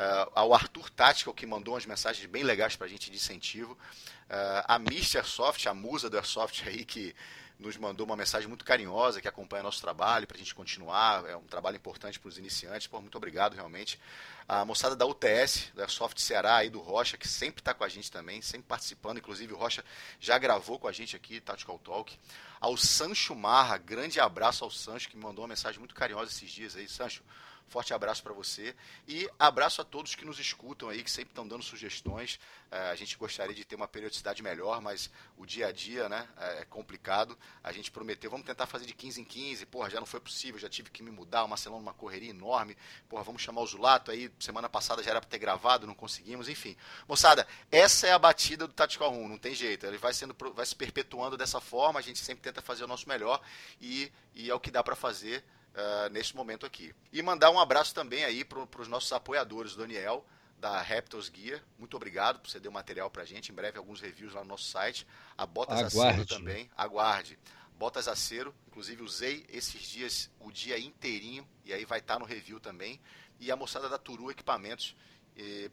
Uh, 0.00 0.30
ao 0.34 0.54
Arthur 0.54 0.88
Tática, 0.88 1.30
que 1.34 1.44
mandou 1.44 1.74
umas 1.74 1.84
mensagens 1.84 2.24
bem 2.24 2.42
legais 2.42 2.74
para 2.74 2.86
a 2.86 2.88
gente 2.88 3.10
de 3.10 3.16
incentivo. 3.18 3.72
Uh, 3.74 4.64
a 4.66 4.76
Mr. 4.76 5.18
Airsoft, 5.18 5.68
a 5.68 5.74
musa 5.74 6.08
do 6.08 6.16
Airsoft 6.16 6.66
aí, 6.66 6.86
que 6.86 7.14
nos 7.58 7.76
mandou 7.76 8.06
uma 8.06 8.16
mensagem 8.16 8.48
muito 8.48 8.64
carinhosa 8.64 9.20
que 9.20 9.28
acompanha 9.28 9.62
nosso 9.62 9.82
trabalho 9.82 10.26
para 10.26 10.36
a 10.36 10.38
gente 10.38 10.54
continuar. 10.54 11.28
É 11.28 11.36
um 11.36 11.42
trabalho 11.42 11.76
importante 11.76 12.18
para 12.18 12.28
os 12.28 12.38
iniciantes. 12.38 12.86
Pô, 12.86 12.98
muito 13.00 13.16
obrigado, 13.16 13.54
realmente. 13.54 14.00
A 14.48 14.64
moçada 14.64 14.96
da 14.96 15.04
UTS, 15.04 15.70
da 15.74 15.86
Soft 15.86 16.18
Ceará 16.18 16.56
aí 16.56 16.70
do 16.70 16.80
Rocha, 16.80 17.18
que 17.18 17.28
sempre 17.28 17.60
está 17.60 17.74
com 17.74 17.84
a 17.84 17.88
gente 17.88 18.10
também, 18.10 18.40
sempre 18.40 18.66
participando. 18.66 19.18
Inclusive, 19.18 19.52
o 19.52 19.56
Rocha 19.56 19.84
já 20.18 20.38
gravou 20.38 20.78
com 20.78 20.88
a 20.88 20.92
gente 20.92 21.14
aqui, 21.14 21.40
Tactical 21.40 21.78
Talk. 21.78 22.18
Ao 22.58 22.76
Sancho 22.76 23.34
Marra, 23.34 23.76
grande 23.76 24.18
abraço 24.18 24.64
ao 24.64 24.70
Sancho, 24.70 25.08
que 25.08 25.16
me 25.16 25.22
mandou 25.22 25.42
uma 25.42 25.48
mensagem 25.48 25.78
muito 25.78 25.94
carinhosa 25.94 26.30
esses 26.30 26.50
dias 26.50 26.74
aí. 26.76 26.88
Sancho, 26.88 27.22
Forte 27.68 27.94
abraço 27.94 28.22
para 28.22 28.32
você 28.32 28.74
e 29.06 29.30
abraço 29.38 29.80
a 29.80 29.84
todos 29.84 30.14
que 30.16 30.24
nos 30.24 30.40
escutam 30.40 30.88
aí, 30.88 31.04
que 31.04 31.10
sempre 31.10 31.30
estão 31.30 31.46
dando 31.46 31.62
sugestões. 31.62 32.40
É, 32.70 32.90
a 32.90 32.94
gente 32.96 33.16
gostaria 33.16 33.54
de 33.54 33.64
ter 33.64 33.76
uma 33.76 33.86
periodicidade 33.86 34.42
melhor, 34.42 34.80
mas 34.80 35.08
o 35.36 35.46
dia 35.46 35.68
a 35.68 35.72
dia 35.72 36.08
né, 36.08 36.28
é, 36.36 36.62
é 36.62 36.64
complicado. 36.64 37.38
A 37.62 37.70
gente 37.70 37.90
prometeu, 37.90 38.30
vamos 38.30 38.44
tentar 38.44 38.66
fazer 38.66 38.86
de 38.86 38.94
15 38.94 39.20
em 39.20 39.24
15. 39.24 39.66
Porra, 39.66 39.88
já 39.88 40.00
não 40.00 40.06
foi 40.06 40.18
possível, 40.18 40.58
já 40.58 40.68
tive 40.68 40.90
que 40.90 41.02
me 41.02 41.10
mudar. 41.10 41.44
O 41.44 41.48
Marcelão 41.48 41.78
numa 41.78 41.94
correria 41.94 42.30
enorme. 42.30 42.76
Porra, 43.08 43.22
vamos 43.22 43.40
chamar 43.40 43.60
o 43.60 43.66
Zulato 43.66 44.10
aí. 44.10 44.32
Semana 44.40 44.68
passada 44.68 45.02
já 45.02 45.10
era 45.10 45.20
para 45.20 45.30
ter 45.30 45.38
gravado, 45.38 45.86
não 45.86 45.94
conseguimos. 45.94 46.48
Enfim, 46.48 46.76
moçada, 47.06 47.46
essa 47.70 48.06
é 48.06 48.12
a 48.12 48.18
batida 48.18 48.66
do 48.66 48.72
Tactical 48.72 49.10
Room, 49.10 49.28
não 49.28 49.38
tem 49.38 49.54
jeito. 49.54 49.86
Ele 49.86 49.98
vai, 49.98 50.12
sendo, 50.12 50.34
vai 50.54 50.66
se 50.66 50.74
perpetuando 50.74 51.36
dessa 51.36 51.60
forma. 51.60 52.00
A 52.00 52.02
gente 52.02 52.18
sempre 52.18 52.42
tenta 52.42 52.60
fazer 52.60 52.82
o 52.82 52.88
nosso 52.88 53.08
melhor 53.08 53.40
e, 53.80 54.10
e 54.34 54.50
é 54.50 54.54
o 54.54 54.60
que 54.60 54.70
dá 54.70 54.82
para 54.82 54.96
fazer 54.96 55.44
uh, 55.74 56.10
nesse 56.10 56.34
momento 56.34 56.66
aqui. 56.66 56.94
E 57.12 57.22
mandar 57.22 57.50
um 57.50 57.58
abraço 57.58 57.94
também 57.94 58.24
aí 58.24 58.44
para 58.44 58.80
os 58.80 58.88
nossos 58.88 59.12
apoiadores, 59.12 59.76
Daniel, 59.76 60.24
da 60.58 60.80
Raptors 60.80 61.30
Gear. 61.34 61.62
Muito 61.78 61.96
obrigado 61.96 62.40
por 62.40 62.50
ceder 62.50 62.70
o 62.70 62.74
material 62.74 63.10
para 63.10 63.22
a 63.22 63.26
gente. 63.26 63.50
Em 63.50 63.54
breve, 63.54 63.78
alguns 63.78 64.00
reviews 64.00 64.34
lá 64.34 64.42
no 64.42 64.48
nosso 64.48 64.64
site. 64.64 65.06
A 65.36 65.46
Botas 65.46 65.78
Aguarde. 65.78 66.22
Acero 66.22 66.26
também. 66.26 66.70
Aguarde. 66.76 67.38
Botas 67.78 68.08
Acero. 68.08 68.54
Inclusive, 68.68 69.02
usei 69.02 69.46
esses 69.48 69.82
dias 69.82 70.30
o 70.38 70.52
dia 70.52 70.78
inteirinho. 70.78 71.48
E 71.64 71.72
aí 71.72 71.84
vai 71.84 71.98
estar 71.98 72.14
tá 72.14 72.20
no 72.20 72.26
review 72.26 72.60
também. 72.60 73.00
E 73.38 73.50
a 73.50 73.56
moçada 73.56 73.88
da 73.88 73.96
Turu 73.96 74.30
Equipamentos 74.30 74.94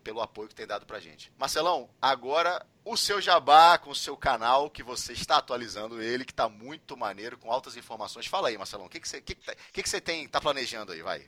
pelo 0.04 0.22
apoio 0.22 0.48
que 0.48 0.56
tem 0.56 0.68
dado 0.68 0.86
pra 0.86 1.00
gente. 1.00 1.32
Marcelão, 1.38 1.90
agora 2.02 2.66
o 2.86 2.96
seu 2.96 3.20
jabá 3.20 3.78
com 3.78 3.90
o 3.90 3.96
seu 3.96 4.16
canal, 4.16 4.70
que 4.70 4.82
você 4.82 5.14
está 5.14 5.38
atualizando 5.38 6.02
ele, 6.02 6.26
que 6.26 6.32
está 6.32 6.48
muito 6.48 6.96
maneiro, 6.96 7.38
com 7.38 7.52
altas 7.52 7.76
informações. 7.76 8.26
Fala 8.26 8.48
aí, 8.48 8.58
Marcelão, 8.58 8.86
o 8.86 8.90
que, 8.90 9.00
que, 9.00 9.08
você, 9.08 9.22
que, 9.22 9.36
que, 9.36 9.84
que 9.84 9.90
você 9.90 10.00
tem, 10.00 10.28
tá 10.28 10.40
planejando 10.40 10.92
aí? 10.92 11.02
Vai. 11.02 11.28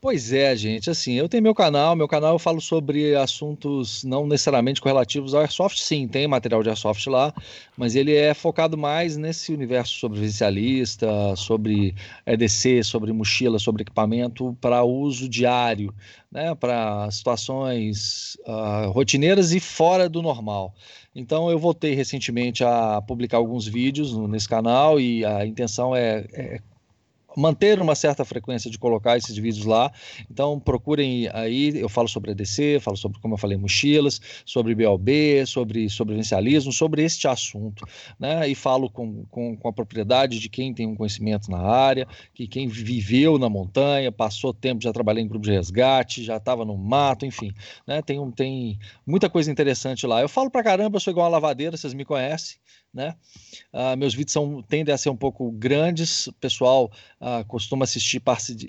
Pois 0.00 0.32
é, 0.32 0.54
gente. 0.54 0.88
Assim, 0.88 1.14
eu 1.14 1.28
tenho 1.28 1.42
meu 1.42 1.54
canal. 1.54 1.96
Meu 1.96 2.06
canal 2.06 2.34
eu 2.34 2.38
falo 2.38 2.60
sobre 2.60 3.16
assuntos 3.16 4.04
não 4.04 4.28
necessariamente 4.28 4.80
correlativos 4.80 5.34
ao 5.34 5.40
Airsoft. 5.40 5.82
Sim, 5.82 6.06
tem 6.06 6.28
material 6.28 6.62
de 6.62 6.68
Airsoft 6.68 7.04
lá, 7.08 7.34
mas 7.76 7.96
ele 7.96 8.14
é 8.14 8.32
focado 8.32 8.78
mais 8.78 9.16
nesse 9.16 9.52
universo 9.52 9.98
sobrevivencialista, 9.98 11.34
sobre 11.34 11.96
EDC, 12.24 12.84
sobre 12.84 13.12
mochila, 13.12 13.58
sobre 13.58 13.82
equipamento 13.82 14.56
para 14.60 14.84
uso 14.84 15.28
diário, 15.28 15.92
né, 16.30 16.54
para 16.54 17.10
situações 17.10 18.36
uh, 18.46 18.90
rotineiras 18.92 19.52
e 19.52 19.58
fora 19.58 20.08
do 20.08 20.22
normal. 20.22 20.74
Então, 21.12 21.50
eu 21.50 21.58
voltei 21.58 21.94
recentemente 21.94 22.62
a 22.62 23.02
publicar 23.02 23.38
alguns 23.38 23.66
vídeos 23.66 24.16
nesse 24.28 24.48
canal 24.48 25.00
e 25.00 25.24
a 25.24 25.44
intenção 25.44 25.96
é, 25.96 26.24
é 26.32 26.60
manter 27.36 27.80
uma 27.80 27.94
certa 27.94 28.24
frequência 28.24 28.70
de 28.70 28.78
colocar 28.78 29.16
esses 29.16 29.36
vídeos 29.36 29.64
lá. 29.64 29.92
Então 30.30 30.58
procurem 30.58 31.28
aí, 31.32 31.78
eu 31.78 31.88
falo 31.88 32.08
sobre 32.08 32.30
ADC, 32.30 32.80
falo 32.80 32.96
sobre, 32.96 33.20
como 33.20 33.34
eu 33.34 33.38
falei, 33.38 33.56
mochilas, 33.56 34.20
sobre 34.44 34.74
BLB, 34.74 35.44
sobre 35.46 35.88
sobrevivencialismo, 35.88 36.72
sobre 36.72 37.02
este 37.02 37.28
assunto, 37.28 37.86
né? 38.18 38.48
E 38.48 38.54
falo 38.54 38.90
com, 38.90 39.24
com, 39.26 39.56
com, 39.56 39.68
a 39.68 39.72
propriedade 39.72 40.38
de 40.38 40.48
quem 40.48 40.72
tem 40.72 40.86
um 40.86 40.94
conhecimento 40.94 41.50
na 41.50 41.60
área, 41.60 42.06
que 42.34 42.46
quem 42.46 42.66
viveu 42.66 43.38
na 43.38 43.48
montanha, 43.48 44.10
passou 44.10 44.52
tempo, 44.52 44.82
já 44.82 44.92
trabalhei 44.92 45.22
em 45.22 45.28
grupo 45.28 45.44
de 45.44 45.52
resgate, 45.52 46.24
já 46.24 46.36
estava 46.36 46.64
no 46.64 46.76
mato, 46.76 47.26
enfim, 47.26 47.52
né? 47.86 48.02
Tem, 48.02 48.18
um, 48.18 48.30
tem 48.30 48.78
muita 49.06 49.28
coisa 49.28 49.50
interessante 49.50 50.06
lá. 50.06 50.20
Eu 50.20 50.28
falo 50.28 50.50
pra 50.50 50.62
caramba, 50.62 50.96
eu 50.96 51.00
sou 51.00 51.10
igual 51.10 51.26
uma 51.26 51.32
lavadeira, 51.32 51.76
vocês 51.76 51.94
me 51.94 52.04
conhecem, 52.04 52.58
né? 52.92 53.14
Uh, 53.72 53.96
meus 53.96 54.14
vídeos 54.14 54.32
são, 54.32 54.62
tendem 54.62 54.94
a 54.94 54.98
ser 54.98 55.10
um 55.10 55.16
pouco 55.16 55.50
grandes, 55.52 56.26
o 56.28 56.32
pessoal 56.34 56.90
uh, 57.20 57.44
costuma 57.46 57.84
assistir 57.84 58.22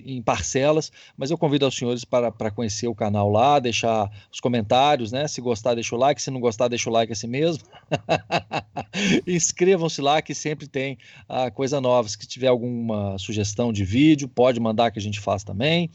em 0.06 0.22
parcelas, 0.22 0.92
mas 1.18 1.32
eu 1.32 1.38
convido 1.38 1.68
os 1.68 1.76
senhores 1.76 2.04
para, 2.04 2.32
para 2.32 2.52
conhecer 2.52 2.88
o 2.88 2.96
canal 2.96 3.30
lá, 3.30 3.60
deixar 3.60 4.10
os 4.32 4.40
comentários, 4.40 5.12
né? 5.12 5.28
Se 5.28 5.42
gostar, 5.42 5.74
deixa 5.76 5.96
o 5.96 6.00
like, 6.00 6.22
se 6.22 6.32
não 6.32 6.40
gostar, 6.40 6.68
deixa 6.68 6.90
o 6.90 6.94
like 6.94 7.12
assim 7.12 7.28
mesmo. 7.28 7.64
Inscrevam-se 9.26 10.02
lá 10.02 10.22
que 10.22 10.36
sempre 10.36 10.68
tem 10.68 10.98
uh, 11.30 11.52
coisa 11.54 11.80
nova. 11.80 12.08
Se 12.10 12.18
tiver 12.20 12.48
alguma 12.48 13.18
sugestão 13.18 13.72
de 13.72 13.86
vídeo, 13.86 14.28
pode 14.28 14.60
mandar 14.60 14.92
que 14.92 15.00
a 15.00 15.02
gente 15.02 15.20
faz 15.20 15.44
também. 15.44 15.90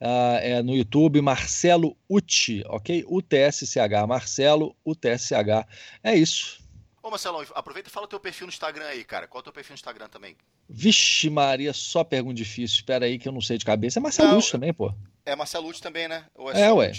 Uh, 0.00 0.36
é 0.42 0.62
no 0.62 0.74
YouTube, 0.74 1.20
Marcelo 1.22 1.96
Uti, 2.08 2.62
ok? 2.66 3.04
UTSCH, 3.08 4.06
Marcelo 4.06 4.76
UTSCH. 4.84 5.66
É 6.02 6.14
isso. 6.14 6.63
Ô 7.04 7.10
Marcelão, 7.10 7.44
aproveita 7.54 7.90
e 7.90 7.92
fala 7.92 8.06
o 8.06 8.08
teu 8.08 8.18
perfil 8.18 8.46
no 8.46 8.50
Instagram 8.50 8.86
aí, 8.86 9.04
cara. 9.04 9.28
Qual 9.28 9.38
é 9.38 9.42
o 9.42 9.44
teu 9.44 9.52
perfil 9.52 9.72
no 9.72 9.74
Instagram 9.74 10.08
também? 10.08 10.38
Vixe 10.66 11.28
Maria, 11.28 11.74
só 11.74 12.02
pergunta 12.02 12.36
difícil. 12.36 12.76
Espera 12.76 13.04
aí 13.04 13.18
que 13.18 13.28
eu 13.28 13.32
não 13.32 13.42
sei 13.42 13.58
de 13.58 13.64
cabeça. 13.66 13.98
É 13.98 14.02
Marcelo 14.02 14.34
Lute 14.34 14.50
também, 14.50 14.72
pô. 14.72 14.90
É 15.22 15.36
Marcelo 15.36 15.66
Lute 15.66 15.82
também, 15.82 16.08
né? 16.08 16.24
É, 16.54 16.62
é 16.62 16.72
ué. 16.72 16.92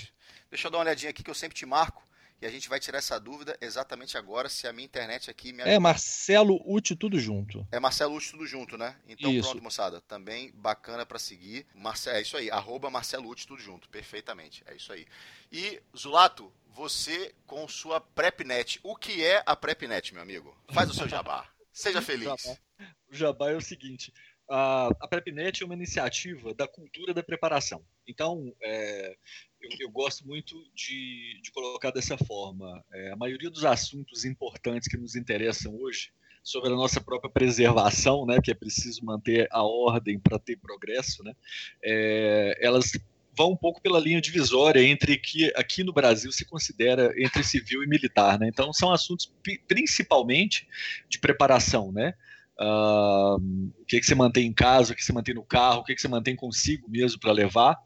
Deixa 0.51 0.67
eu 0.67 0.71
dar 0.71 0.77
uma 0.77 0.83
olhadinha 0.83 1.09
aqui 1.09 1.23
que 1.23 1.29
eu 1.31 1.33
sempre 1.33 1.57
te 1.57 1.65
marco. 1.65 2.07
e 2.39 2.45
a 2.45 2.51
gente 2.51 2.69
vai 2.69 2.79
tirar 2.79 2.99
essa 2.99 3.19
dúvida 3.19 3.57
exatamente 3.59 4.15
agora, 4.15 4.47
se 4.47 4.67
a 4.67 4.73
minha 4.73 4.85
internet 4.85 5.27
aqui 5.31 5.51
me 5.51 5.63
É 5.63 5.79
Marcelo 5.79 6.61
Uti 6.67 6.95
tudo 6.95 7.19
junto. 7.19 7.65
É 7.71 7.79
Marcelo 7.79 8.15
Uti 8.15 8.29
tudo 8.29 8.45
junto, 8.45 8.77
né? 8.77 8.95
Então 9.07 9.31
isso. 9.31 9.49
pronto, 9.49 9.63
moçada. 9.63 10.01
Também 10.01 10.51
bacana 10.53 11.03
para 11.03 11.17
seguir. 11.17 11.65
Marce... 11.73 12.11
É 12.11 12.21
isso 12.21 12.37
aí, 12.37 12.51
arroba 12.51 12.91
Marcelo 12.91 13.27
Uti 13.27 13.47
tudo 13.47 13.59
junto, 13.59 13.89
perfeitamente. 13.89 14.63
É 14.67 14.75
isso 14.75 14.93
aí. 14.93 15.07
E, 15.51 15.81
Zulato, 15.97 16.53
você 16.75 17.33
com 17.47 17.65
sua 17.69 18.01
PrepNet. 18.01 18.81
O 18.83 18.97
que 18.97 19.23
é 19.23 19.41
a 19.45 19.55
PrepNet, 19.55 20.13
meu 20.13 20.21
amigo? 20.21 20.55
Faz 20.73 20.89
o 20.89 20.93
seu 20.93 21.07
jabá. 21.07 21.49
Seja 21.71 22.01
feliz. 22.03 22.27
O 23.09 23.15
jabá 23.15 23.51
é 23.51 23.55
o 23.55 23.61
seguinte: 23.61 24.13
a, 24.49 24.87
a 24.99 25.07
PrepNet 25.07 25.63
é 25.63 25.65
uma 25.65 25.73
iniciativa 25.73 26.53
da 26.53 26.67
cultura 26.67 27.13
da 27.13 27.23
preparação. 27.23 27.81
Então, 28.05 28.53
é, 28.61 29.15
eu, 29.61 29.69
eu, 29.79 29.89
gosto 29.89 30.27
muito 30.27 30.53
de, 30.75 31.39
de 31.41 31.51
colocar 31.51 31.91
dessa 31.91 32.17
forma. 32.17 32.83
É, 32.93 33.11
a 33.11 33.15
maioria 33.15 33.49
dos 33.49 33.63
assuntos 33.63 34.25
importantes 34.25 34.89
que 34.89 34.97
nos 34.97 35.15
interessam 35.15 35.73
hoje 35.77 36.11
sobre 36.43 36.71
a 36.71 36.75
nossa 36.75 37.01
própria 37.01 37.31
preservação, 37.31 38.25
né, 38.25 38.39
que 38.43 38.51
é 38.51 38.53
preciso 38.53 39.03
manter 39.03 39.47
a 39.49 39.63
ordem 39.63 40.19
para 40.19 40.37
ter 40.37 40.57
progresso, 40.57 41.23
né, 41.23 41.33
é, 41.81 42.59
elas 42.61 42.91
vão 43.37 43.51
um 43.51 43.57
pouco 43.57 43.81
pela 43.81 43.99
linha 43.99 44.21
divisória 44.21 44.81
entre 44.81 45.17
que 45.17 45.51
aqui 45.55 45.83
no 45.83 45.93
Brasil 45.93 46.31
se 46.31 46.45
considera 46.45 47.13
entre 47.17 47.43
civil 47.43 47.83
e 47.83 47.87
militar, 47.87 48.39
né? 48.39 48.47
Então 48.47 48.71
são 48.73 48.91
assuntos 48.91 49.31
principalmente 49.67 50.67
de 51.09 51.19
preparação, 51.19 51.91
né? 51.91 52.13
Uh, 52.59 53.35
o 53.81 53.85
que, 53.85 53.99
que 53.99 54.05
você 54.05 54.15
mantém 54.15 54.47
em 54.47 54.53
casa, 54.53 54.93
o 54.93 54.95
que 54.95 55.03
você 55.03 55.11
mantém 55.11 55.35
no 55.35 55.43
carro, 55.43 55.81
o 55.81 55.83
que, 55.83 55.93
que 55.93 56.01
você 56.01 56.07
mantém 56.07 56.35
consigo 56.35 56.89
mesmo 56.89 57.19
para 57.19 57.33
levar, 57.33 57.77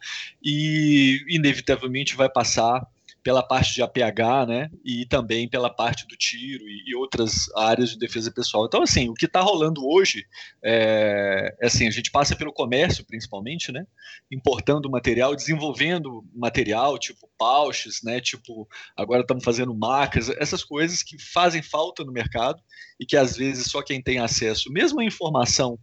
e 0.44 1.26
inevitavelmente 1.28 2.16
vai 2.16 2.30
passar 2.30 2.86
pela 3.30 3.44
parte 3.44 3.76
de 3.76 3.84
APH, 3.84 4.48
né, 4.48 4.72
e 4.84 5.06
também 5.06 5.48
pela 5.48 5.70
parte 5.70 6.08
do 6.08 6.18
tiro 6.18 6.68
e, 6.68 6.86
e 6.88 6.96
outras 6.96 7.48
áreas 7.56 7.92
de 7.92 8.00
defesa 8.00 8.32
pessoal. 8.32 8.66
Então, 8.66 8.82
assim, 8.82 9.08
o 9.08 9.14
que 9.14 9.28
está 9.28 9.40
rolando 9.40 9.88
hoje 9.88 10.26
é, 10.66 11.56
é, 11.62 11.68
assim, 11.68 11.86
a 11.86 11.92
gente 11.92 12.10
passa 12.10 12.36
pelo 12.36 12.52
comércio, 12.52 13.06
principalmente, 13.06 13.72
né, 13.72 13.86
importando 14.32 14.90
material, 14.90 15.36
desenvolvendo 15.36 16.26
material, 16.34 16.98
tipo 16.98 17.30
pouches, 17.38 18.02
né, 18.04 18.20
tipo, 18.20 18.68
agora 18.98 19.22
estamos 19.22 19.44
fazendo 19.44 19.76
marcas, 19.76 20.28
essas 20.32 20.64
coisas 20.64 21.04
que 21.04 21.22
fazem 21.22 21.62
falta 21.62 22.04
no 22.04 22.12
mercado 22.12 22.60
e 23.00 23.06
que 23.06 23.16
às 23.16 23.38
vezes 23.38 23.70
só 23.70 23.84
quem 23.84 24.02
tem 24.02 24.18
acesso, 24.18 24.74
mesmo 24.74 25.02
a 25.02 25.06
informação 25.06 25.78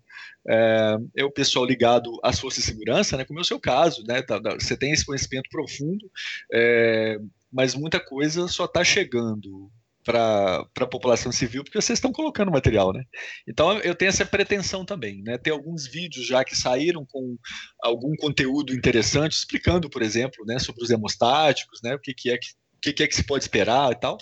é, 0.49 0.97
é, 1.17 1.25
o 1.25 1.31
pessoal 1.31 1.65
ligado 1.65 2.19
às 2.23 2.39
forças 2.39 2.63
de 2.63 2.71
segurança, 2.71 3.17
né, 3.17 3.25
como 3.25 3.39
é 3.39 3.43
o 3.43 3.45
seu 3.45 3.59
caso, 3.59 4.05
né, 4.07 4.23
tá, 4.23 4.41
tá, 4.41 4.55
você 4.55 4.77
tem 4.77 4.93
esse 4.93 5.05
conhecimento 5.05 5.49
profundo, 5.51 6.11
é, 6.53 7.19
mas 7.53 7.75
muita 7.75 8.01
coisa 8.01 8.49
só 8.49 8.65
está 8.65 8.83
chegando 8.85 9.71
para 10.07 10.65
a 10.81 10.87
população 10.87 11.33
civil 11.33 11.65
porque 11.65 11.81
vocês 11.81 11.99
estão 11.99 12.13
colocando 12.13 12.53
material, 12.53 12.93
né? 12.93 13.03
Então 13.47 13.79
eu 13.81 13.95
tenho 13.95 14.09
essa 14.09 14.25
pretensão 14.25 14.85
também, 14.85 15.21
né? 15.23 15.37
Tem 15.37 15.53
alguns 15.53 15.87
vídeos 15.87 16.25
já 16.25 16.45
que 16.45 16.57
saíram 16.57 17.05
com 17.05 17.37
algum 17.83 18.15
conteúdo 18.17 18.73
interessante 18.73 19.33
explicando, 19.33 19.91
por 19.91 20.03
exemplo, 20.03 20.45
né, 20.47 20.61
sobre 20.61 20.85
os 20.85 20.91
hemostáticos, 20.91 21.81
né, 21.83 21.95
o 21.97 21.99
que, 21.99 22.15
que 22.15 22.31
é 22.31 22.39
que 22.39 22.49
o 22.77 22.95
que, 22.95 23.03
é 23.03 23.07
que 23.07 23.17
se 23.17 23.25
pode 23.25 23.43
esperar 23.43 23.91
e 23.91 23.97
tal. 23.97 24.19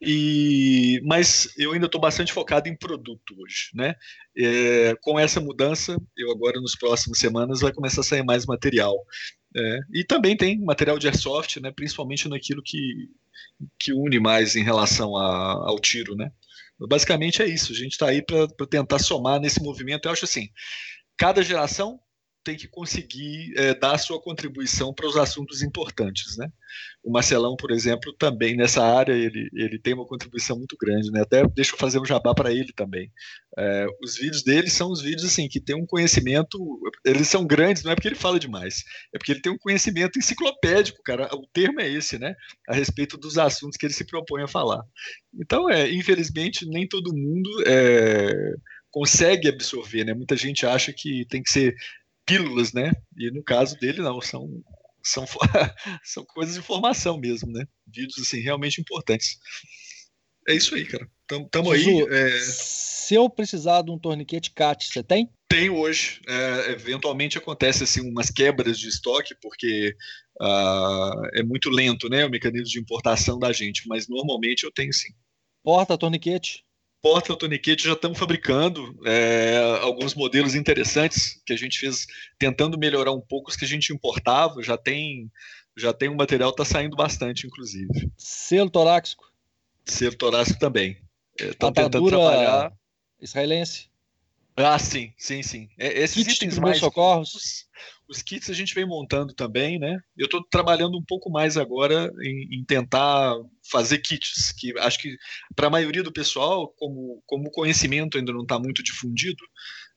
E, 0.00 1.00
mas 1.04 1.48
eu 1.56 1.72
ainda 1.72 1.86
estou 1.86 2.00
bastante 2.00 2.32
focado 2.32 2.68
em 2.68 2.76
produto 2.76 3.34
hoje, 3.38 3.70
né? 3.74 3.94
É, 4.36 4.94
com 5.00 5.18
essa 5.18 5.40
mudança, 5.40 5.96
eu 6.16 6.30
agora 6.30 6.60
nos 6.60 6.76
próximos 6.76 7.18
semanas 7.18 7.60
vai 7.60 7.72
começar 7.72 8.00
a 8.00 8.04
sair 8.04 8.24
mais 8.24 8.44
material. 8.44 8.94
É, 9.54 9.78
e 9.92 10.04
também 10.04 10.36
tem 10.36 10.58
material 10.58 10.98
de 10.98 11.06
airsoft, 11.06 11.60
né? 11.60 11.70
Principalmente 11.70 12.28
naquilo 12.28 12.62
que, 12.62 13.10
que 13.78 13.92
une 13.92 14.18
mais 14.18 14.56
em 14.56 14.62
relação 14.62 15.16
a, 15.16 15.68
ao 15.68 15.78
tiro, 15.78 16.14
né? 16.16 16.32
Basicamente 16.78 17.42
é 17.42 17.46
isso. 17.46 17.72
A 17.72 17.76
gente 17.76 17.92
está 17.92 18.08
aí 18.08 18.22
para 18.22 18.48
tentar 18.68 18.98
somar 18.98 19.40
nesse 19.40 19.62
movimento. 19.62 20.06
Eu 20.06 20.12
acho 20.12 20.24
assim, 20.24 20.48
cada 21.16 21.42
geração 21.42 22.00
tem 22.44 22.56
que 22.56 22.68
conseguir 22.68 23.52
é, 23.56 23.74
dar 23.74 23.94
a 23.94 23.98
sua 23.98 24.20
contribuição 24.20 24.92
para 24.92 25.06
os 25.06 25.16
assuntos 25.16 25.62
importantes, 25.62 26.36
né? 26.36 26.48
O 27.02 27.10
Marcelão, 27.10 27.56
por 27.56 27.70
exemplo, 27.70 28.12
também 28.12 28.56
nessa 28.56 28.82
área 28.82 29.12
ele, 29.12 29.48
ele 29.52 29.78
tem 29.78 29.94
uma 29.94 30.06
contribuição 30.06 30.56
muito 30.56 30.76
grande, 30.80 31.10
né? 31.10 31.22
Até 31.22 31.46
deixa 31.48 31.74
eu 31.74 31.78
fazer 31.78 31.98
um 31.98 32.04
jabá 32.04 32.34
para 32.34 32.52
ele 32.52 32.72
também. 32.72 33.10
É, 33.58 33.86
os 34.02 34.16
vídeos 34.16 34.42
dele 34.42 34.70
são 34.70 34.90
os 34.90 35.02
vídeos 35.02 35.24
assim 35.24 35.48
que 35.48 35.60
tem 35.60 35.76
um 35.76 35.86
conhecimento, 35.86 36.58
eles 37.04 37.28
são 37.28 37.46
grandes, 37.46 37.82
não 37.82 37.92
é 37.92 37.94
porque 37.94 38.08
ele 38.08 38.14
fala 38.14 38.38
demais, 38.38 38.82
é 39.14 39.18
porque 39.18 39.32
ele 39.32 39.42
tem 39.42 39.52
um 39.52 39.58
conhecimento 39.58 40.18
enciclopédico, 40.18 41.02
cara. 41.04 41.28
O 41.34 41.46
termo 41.52 41.80
é 41.80 41.88
esse, 41.88 42.18
né? 42.18 42.34
A 42.68 42.74
respeito 42.74 43.16
dos 43.16 43.38
assuntos 43.38 43.76
que 43.76 43.86
ele 43.86 43.94
se 43.94 44.06
propõe 44.06 44.42
a 44.42 44.48
falar. 44.48 44.82
Então, 45.34 45.68
é, 45.68 45.90
infelizmente, 45.90 46.66
nem 46.66 46.88
todo 46.88 47.14
mundo 47.14 47.50
é, 47.66 48.54
consegue 48.90 49.48
absorver, 49.48 50.04
né? 50.04 50.14
Muita 50.14 50.36
gente 50.36 50.66
acha 50.66 50.92
que 50.92 51.26
tem 51.28 51.42
que 51.42 51.50
ser 51.50 51.74
pílulas, 52.26 52.72
né? 52.72 52.92
E 53.16 53.30
no 53.30 53.42
caso 53.42 53.76
dele, 53.78 54.00
não, 54.02 54.20
são, 54.20 54.48
são, 55.02 55.24
são 56.04 56.24
coisas 56.24 56.54
de 56.54 56.62
formação 56.62 57.18
mesmo, 57.18 57.50
né? 57.50 57.64
Vídeos, 57.86 58.18
assim, 58.18 58.40
realmente 58.40 58.80
importantes. 58.80 59.38
É 60.48 60.54
isso 60.54 60.74
aí, 60.74 60.84
cara. 60.84 61.08
Tamo, 61.26 61.48
tamo 61.48 61.70
aí. 61.70 62.02
É... 62.10 62.40
Se 62.40 63.14
eu 63.14 63.28
precisar 63.28 63.82
de 63.82 63.90
um 63.90 63.98
torniquete 63.98 64.50
CAT, 64.50 64.86
você 64.86 65.02
tem? 65.02 65.30
Tem 65.48 65.70
hoje. 65.70 66.20
É, 66.26 66.72
eventualmente 66.72 67.38
acontece 67.38 67.84
assim 67.84 68.00
umas 68.00 68.30
quebras 68.30 68.78
de 68.78 68.88
estoque, 68.88 69.34
porque 69.40 69.94
uh, 70.40 71.26
é 71.34 71.42
muito 71.42 71.68
lento, 71.68 72.08
né? 72.08 72.24
O 72.24 72.30
mecanismo 72.30 72.68
de 72.68 72.80
importação 72.80 73.38
da 73.38 73.52
gente, 73.52 73.86
mas 73.86 74.08
normalmente 74.08 74.64
eu 74.64 74.72
tenho 74.72 74.92
sim. 74.92 75.12
Porta 75.62 75.98
torniquete? 75.98 76.64
Porta 77.02 77.36
toniquete 77.36 77.84
já 77.84 77.94
estamos 77.94 78.16
fabricando 78.16 78.96
é, 79.04 79.80
alguns 79.82 80.14
modelos 80.14 80.54
interessantes 80.54 81.42
que 81.44 81.52
a 81.52 81.56
gente 81.56 81.78
fez 81.78 82.06
tentando 82.38 82.78
melhorar 82.78 83.10
um 83.12 83.20
pouco 83.20 83.50
os 83.50 83.56
que 83.56 83.64
a 83.64 83.68
gente 83.68 83.92
importava. 83.92 84.62
Já 84.62 84.78
tem, 84.78 85.30
já 85.76 85.92
tem 85.92 86.08
um 86.08 86.14
material 86.14 86.50
está 86.50 86.64
saindo 86.64 86.96
bastante, 86.96 87.46
inclusive. 87.46 88.08
Selo 88.16 88.70
torácico. 88.70 89.30
Selo 89.84 90.14
torácico 90.14 90.60
também. 90.60 90.96
Estão 91.36 91.70
é, 91.70 91.72
tentando 91.72 92.06
trabalhar. 92.06 92.72
Israelense. 93.20 93.90
Ah, 94.56 94.78
sim, 94.78 95.12
sim, 95.16 95.42
sim. 95.42 95.68
É, 95.78 96.02
esses 96.02 96.24
Kit 96.24 96.36
itens 96.36 96.58
mais 96.58 96.78
socorros. 96.78 97.66
Os 98.12 98.20
kits 98.20 98.50
a 98.50 98.52
gente 98.52 98.74
vem 98.74 98.84
montando 98.84 99.32
também, 99.32 99.78
né? 99.78 99.98
Eu 100.18 100.26
estou 100.26 100.44
trabalhando 100.50 100.98
um 100.98 101.02
pouco 101.02 101.30
mais 101.30 101.56
agora 101.56 102.12
em, 102.20 102.58
em, 102.60 102.62
tentar 102.62 103.34
fazer 103.70 103.98
kits, 104.00 104.52
que 104.52 104.78
acho 104.80 105.00
que 105.00 105.16
para 105.56 105.68
a 105.68 105.70
maioria 105.70 106.02
do 106.02 106.12
pessoal, 106.12 106.68
como, 106.76 107.22
como 107.24 107.48
o 107.48 107.50
conhecimento 107.50 108.18
ainda 108.18 108.30
não 108.30 108.42
está 108.42 108.58
muito 108.58 108.82
difundido, 108.82 109.42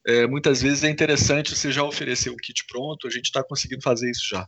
é, 0.07 0.25
muitas 0.27 0.61
vezes 0.61 0.85
é 0.85 0.89
interessante 0.89 1.53
você 1.53 1.73
já 1.73 1.83
oferecer 1.83 2.29
o 2.29 2.37
kit 2.37 2.63
pronto, 2.69 3.05
a 3.05 3.09
gente 3.09 3.25
está 3.25 3.43
conseguindo 3.43 3.81
fazer 3.81 4.09
isso 4.09 4.25
já. 4.29 4.47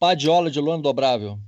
Padiola 0.00 0.50
de 0.50 0.58
lona 0.58 0.82
dobrável. 0.82 1.38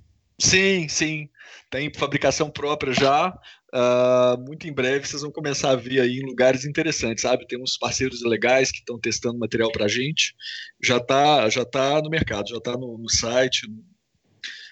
Sim, 0.40 0.88
sim. 0.88 1.28
Tem 1.70 1.92
fabricação 1.92 2.50
própria 2.50 2.92
já. 2.92 3.36
Uh, 3.74 4.40
muito 4.46 4.66
em 4.66 4.72
breve 4.72 5.06
vocês 5.06 5.20
vão 5.20 5.30
começar 5.30 5.70
a 5.70 5.76
ver 5.76 6.00
aí 6.00 6.20
em 6.20 6.26
lugares 6.26 6.64
interessantes, 6.64 7.22
sabe? 7.22 7.46
Tem 7.46 7.60
uns 7.60 7.76
parceiros 7.76 8.22
legais 8.22 8.70
que 8.70 8.78
estão 8.78 8.98
testando 8.98 9.38
material 9.38 9.70
para 9.70 9.88
gente. 9.88 10.34
Já 10.82 10.96
está 10.96 11.48
já 11.50 11.64
tá 11.64 12.00
no 12.00 12.08
mercado, 12.08 12.48
já 12.48 12.56
está 12.56 12.72
no, 12.72 12.96
no, 12.96 13.10
site, 13.10 13.68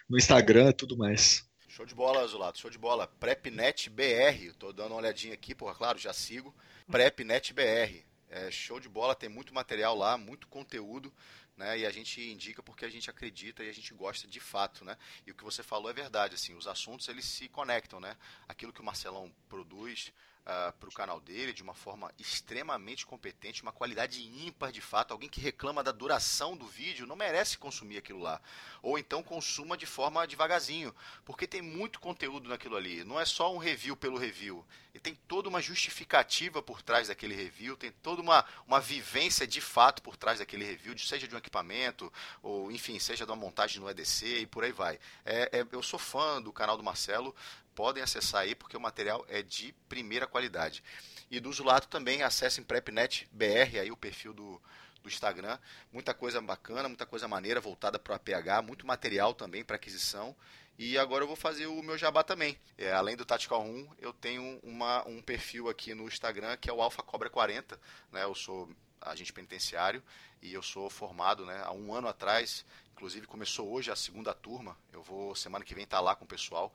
no, 0.08 0.16
Instagram 0.16 0.70
e 0.70 0.72
tudo 0.72 0.96
mais. 0.96 1.44
Show 1.68 1.84
de 1.84 1.94
bola, 1.94 2.22
Azulato, 2.22 2.58
show 2.58 2.70
de 2.70 2.78
bola. 2.78 3.06
PrepNet 3.06 3.90
BR, 3.90 4.54
tô 4.58 4.72
dando 4.72 4.92
uma 4.92 5.00
olhadinha 5.00 5.34
aqui, 5.34 5.54
porra, 5.54 5.74
claro, 5.74 5.98
já 5.98 6.12
sigo. 6.12 6.54
PrepNet 6.90 7.52
BR. 7.52 8.06
É, 8.28 8.50
show 8.50 8.80
de 8.80 8.88
bola, 8.88 9.14
tem 9.14 9.28
muito 9.28 9.54
material 9.54 9.96
lá, 9.96 10.16
muito 10.16 10.48
conteúdo 10.48 11.12
né? 11.56 11.78
E 11.78 11.86
a 11.86 11.90
gente 11.90 12.20
indica 12.20 12.62
porque 12.62 12.84
a 12.84 12.90
gente 12.90 13.08
acredita 13.08 13.64
e 13.64 13.68
a 13.68 13.72
gente 13.72 13.94
gosta 13.94 14.28
de 14.28 14.40
fato, 14.40 14.84
né? 14.84 14.96
E 15.26 15.30
o 15.30 15.34
que 15.34 15.44
você 15.44 15.62
falou 15.62 15.90
é 15.90 15.94
verdade, 15.94 16.34
assim, 16.34 16.54
os 16.54 16.66
assuntos 16.66 17.08
eles 17.08 17.24
se 17.24 17.48
conectam, 17.48 17.98
né? 17.98 18.16
Aquilo 18.46 18.72
que 18.72 18.80
o 18.80 18.84
Marcelão 18.84 19.32
produz, 19.48 20.12
uh, 20.46 20.68
ah, 20.68 20.74
para 20.78 20.88
o 20.88 20.92
canal 20.92 21.20
dele 21.20 21.52
de 21.52 21.62
uma 21.62 21.74
forma 21.74 22.12
extremamente 22.18 23.04
competente, 23.04 23.62
uma 23.62 23.72
qualidade 23.72 24.22
ímpar 24.22 24.70
de 24.70 24.80
fato. 24.80 25.12
Alguém 25.12 25.28
que 25.28 25.40
reclama 25.40 25.82
da 25.82 25.92
duração 25.92 26.56
do 26.56 26.66
vídeo 26.66 27.06
não 27.06 27.16
merece 27.16 27.58
consumir 27.58 27.98
aquilo 27.98 28.20
lá. 28.20 28.40
Ou 28.82 28.98
então 28.98 29.22
consuma 29.22 29.76
de 29.76 29.86
forma 29.86 30.26
devagarzinho, 30.26 30.94
porque 31.24 31.46
tem 31.46 31.60
muito 31.60 31.98
conteúdo 31.98 32.48
naquilo 32.48 32.76
ali. 32.76 33.04
Não 33.04 33.20
é 33.20 33.24
só 33.24 33.52
um 33.52 33.58
review 33.58 33.96
pelo 33.96 34.18
review. 34.18 34.64
E 34.94 34.98
tem 34.98 35.14
toda 35.28 35.48
uma 35.48 35.60
justificativa 35.60 36.62
por 36.62 36.80
trás 36.80 37.08
daquele 37.08 37.34
review, 37.34 37.76
tem 37.76 37.90
toda 37.90 38.22
uma, 38.22 38.44
uma 38.66 38.80
vivência 38.80 39.46
de 39.46 39.60
fato 39.60 40.00
por 40.00 40.16
trás 40.16 40.38
daquele 40.38 40.64
review, 40.64 40.96
seja 40.96 41.28
de 41.28 41.34
um 41.34 41.38
equipamento, 41.38 42.10
ou 42.42 42.72
enfim, 42.72 42.98
seja 42.98 43.26
de 43.26 43.30
uma 43.30 43.36
montagem 43.36 43.78
no 43.78 43.90
EDC 43.90 44.38
e 44.38 44.46
por 44.46 44.64
aí 44.64 44.72
vai. 44.72 44.98
É, 45.22 45.58
é, 45.60 45.66
eu 45.70 45.82
sou 45.82 45.98
fã 45.98 46.40
do 46.40 46.50
canal 46.50 46.78
do 46.78 46.82
Marcelo, 46.82 47.34
podem 47.76 48.02
acessar 48.02 48.40
aí 48.40 48.54
porque 48.54 48.76
o 48.76 48.80
material 48.80 49.24
é 49.28 49.42
de 49.42 49.72
primeira 49.88 50.26
qualidade. 50.26 50.82
E 51.30 51.38
do 51.38 51.52
Zulato 51.52 51.86
também 51.86 52.22
acessem 52.22 52.64
PrepNet 52.64 53.28
BR, 53.30 53.78
aí 53.80 53.92
o 53.92 53.96
perfil 53.96 54.32
do, 54.32 54.60
do 55.02 55.08
Instagram. 55.08 55.58
Muita 55.92 56.14
coisa 56.14 56.40
bacana, 56.40 56.88
muita 56.88 57.04
coisa 57.04 57.28
maneira 57.28 57.60
voltada 57.60 57.98
para 57.98 58.16
a 58.16 58.18
PH, 58.18 58.62
muito 58.62 58.86
material 58.86 59.34
também 59.34 59.62
para 59.62 59.76
aquisição. 59.76 60.34
E 60.78 60.98
agora 60.98 61.24
eu 61.24 61.28
vou 61.28 61.36
fazer 61.36 61.66
o 61.66 61.82
meu 61.82 61.98
jabá 61.98 62.22
também. 62.22 62.58
É, 62.78 62.92
além 62.92 63.16
do 63.16 63.24
Tactical 63.24 63.62
1, 63.62 63.94
eu 63.98 64.12
tenho 64.12 64.58
uma, 64.62 65.06
um 65.06 65.20
perfil 65.20 65.68
aqui 65.68 65.94
no 65.94 66.06
Instagram 66.06 66.56
que 66.56 66.70
é 66.70 66.72
o 66.72 66.82
Alpha 66.82 67.02
Cobra 67.02 67.28
40. 67.28 67.78
Né? 68.10 68.24
Eu 68.24 68.34
sou 68.34 68.68
agente 69.00 69.32
penitenciário 69.32 70.02
e 70.42 70.52
eu 70.52 70.62
sou 70.62 70.88
formado 70.88 71.44
né, 71.44 71.62
há 71.64 71.72
um 71.72 71.94
ano 71.94 72.08
atrás. 72.08 72.64
Inclusive 72.92 73.26
começou 73.26 73.70
hoje 73.70 73.90
a 73.90 73.96
segunda 73.96 74.34
turma. 74.34 74.76
Eu 74.92 75.02
vou 75.02 75.34
semana 75.34 75.64
que 75.64 75.74
vem 75.74 75.84
estar 75.84 75.98
tá 75.98 76.02
lá 76.02 76.14
com 76.14 76.24
o 76.24 76.28
pessoal 76.28 76.72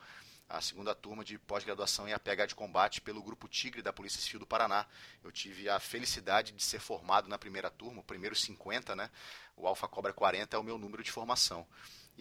a 0.54 0.60
segunda 0.60 0.94
turma 0.94 1.24
de 1.24 1.38
pós-graduação 1.38 2.08
em 2.08 2.14
APH 2.14 2.48
de 2.50 2.56
combate 2.56 3.00
pelo 3.00 3.24
Grupo 3.24 3.48
Tigre 3.48 3.82
da 3.82 3.94
Polícia 3.94 4.20
Civil 4.20 4.42
do 4.42 4.46
Paraná. 4.46 4.86
Eu 5.24 5.32
tive 5.32 5.70
a 5.70 5.80
felicidade 5.80 6.52
de 6.52 6.62
ser 6.62 6.80
formado 6.80 7.30
na 7.30 7.38
primeira 7.38 7.70
turma, 7.70 8.02
o 8.02 8.04
primeiro 8.04 8.36
50, 8.36 8.96
né? 8.96 9.10
O 9.56 9.66
Alfa 9.66 9.88
Cobra 9.88 10.12
40 10.12 10.56
é 10.56 10.60
o 10.60 10.64
meu 10.64 10.78
número 10.78 11.04
de 11.04 11.12
formação. 11.12 11.66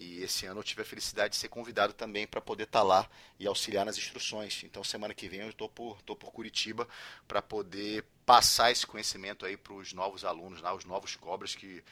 E 0.01 0.23
esse 0.23 0.47
ano 0.47 0.59
eu 0.59 0.63
tive 0.63 0.81
a 0.81 0.85
felicidade 0.85 1.35
de 1.35 1.39
ser 1.39 1.47
convidado 1.47 1.93
também 1.93 2.25
para 2.25 2.41
poder 2.41 2.63
estar 2.63 2.79
tá 2.79 2.83
lá 2.83 3.07
e 3.39 3.45
auxiliar 3.45 3.85
nas 3.85 3.99
instruções. 3.99 4.63
Então, 4.63 4.83
semana 4.83 5.13
que 5.13 5.29
vem 5.29 5.41
eu 5.41 5.49
estou 5.49 5.69
por, 5.69 6.01
tô 6.01 6.15
por 6.15 6.31
Curitiba 6.31 6.87
para 7.27 7.39
poder 7.39 8.03
passar 8.25 8.71
esse 8.71 8.87
conhecimento 8.87 9.45
aí 9.45 9.55
para 9.55 9.73
os 9.73 9.93
novos 9.93 10.25
alunos, 10.25 10.59
né, 10.59 10.71
os 10.71 10.85
novos 10.85 11.15
cobras 11.15 11.53
que 11.53 11.83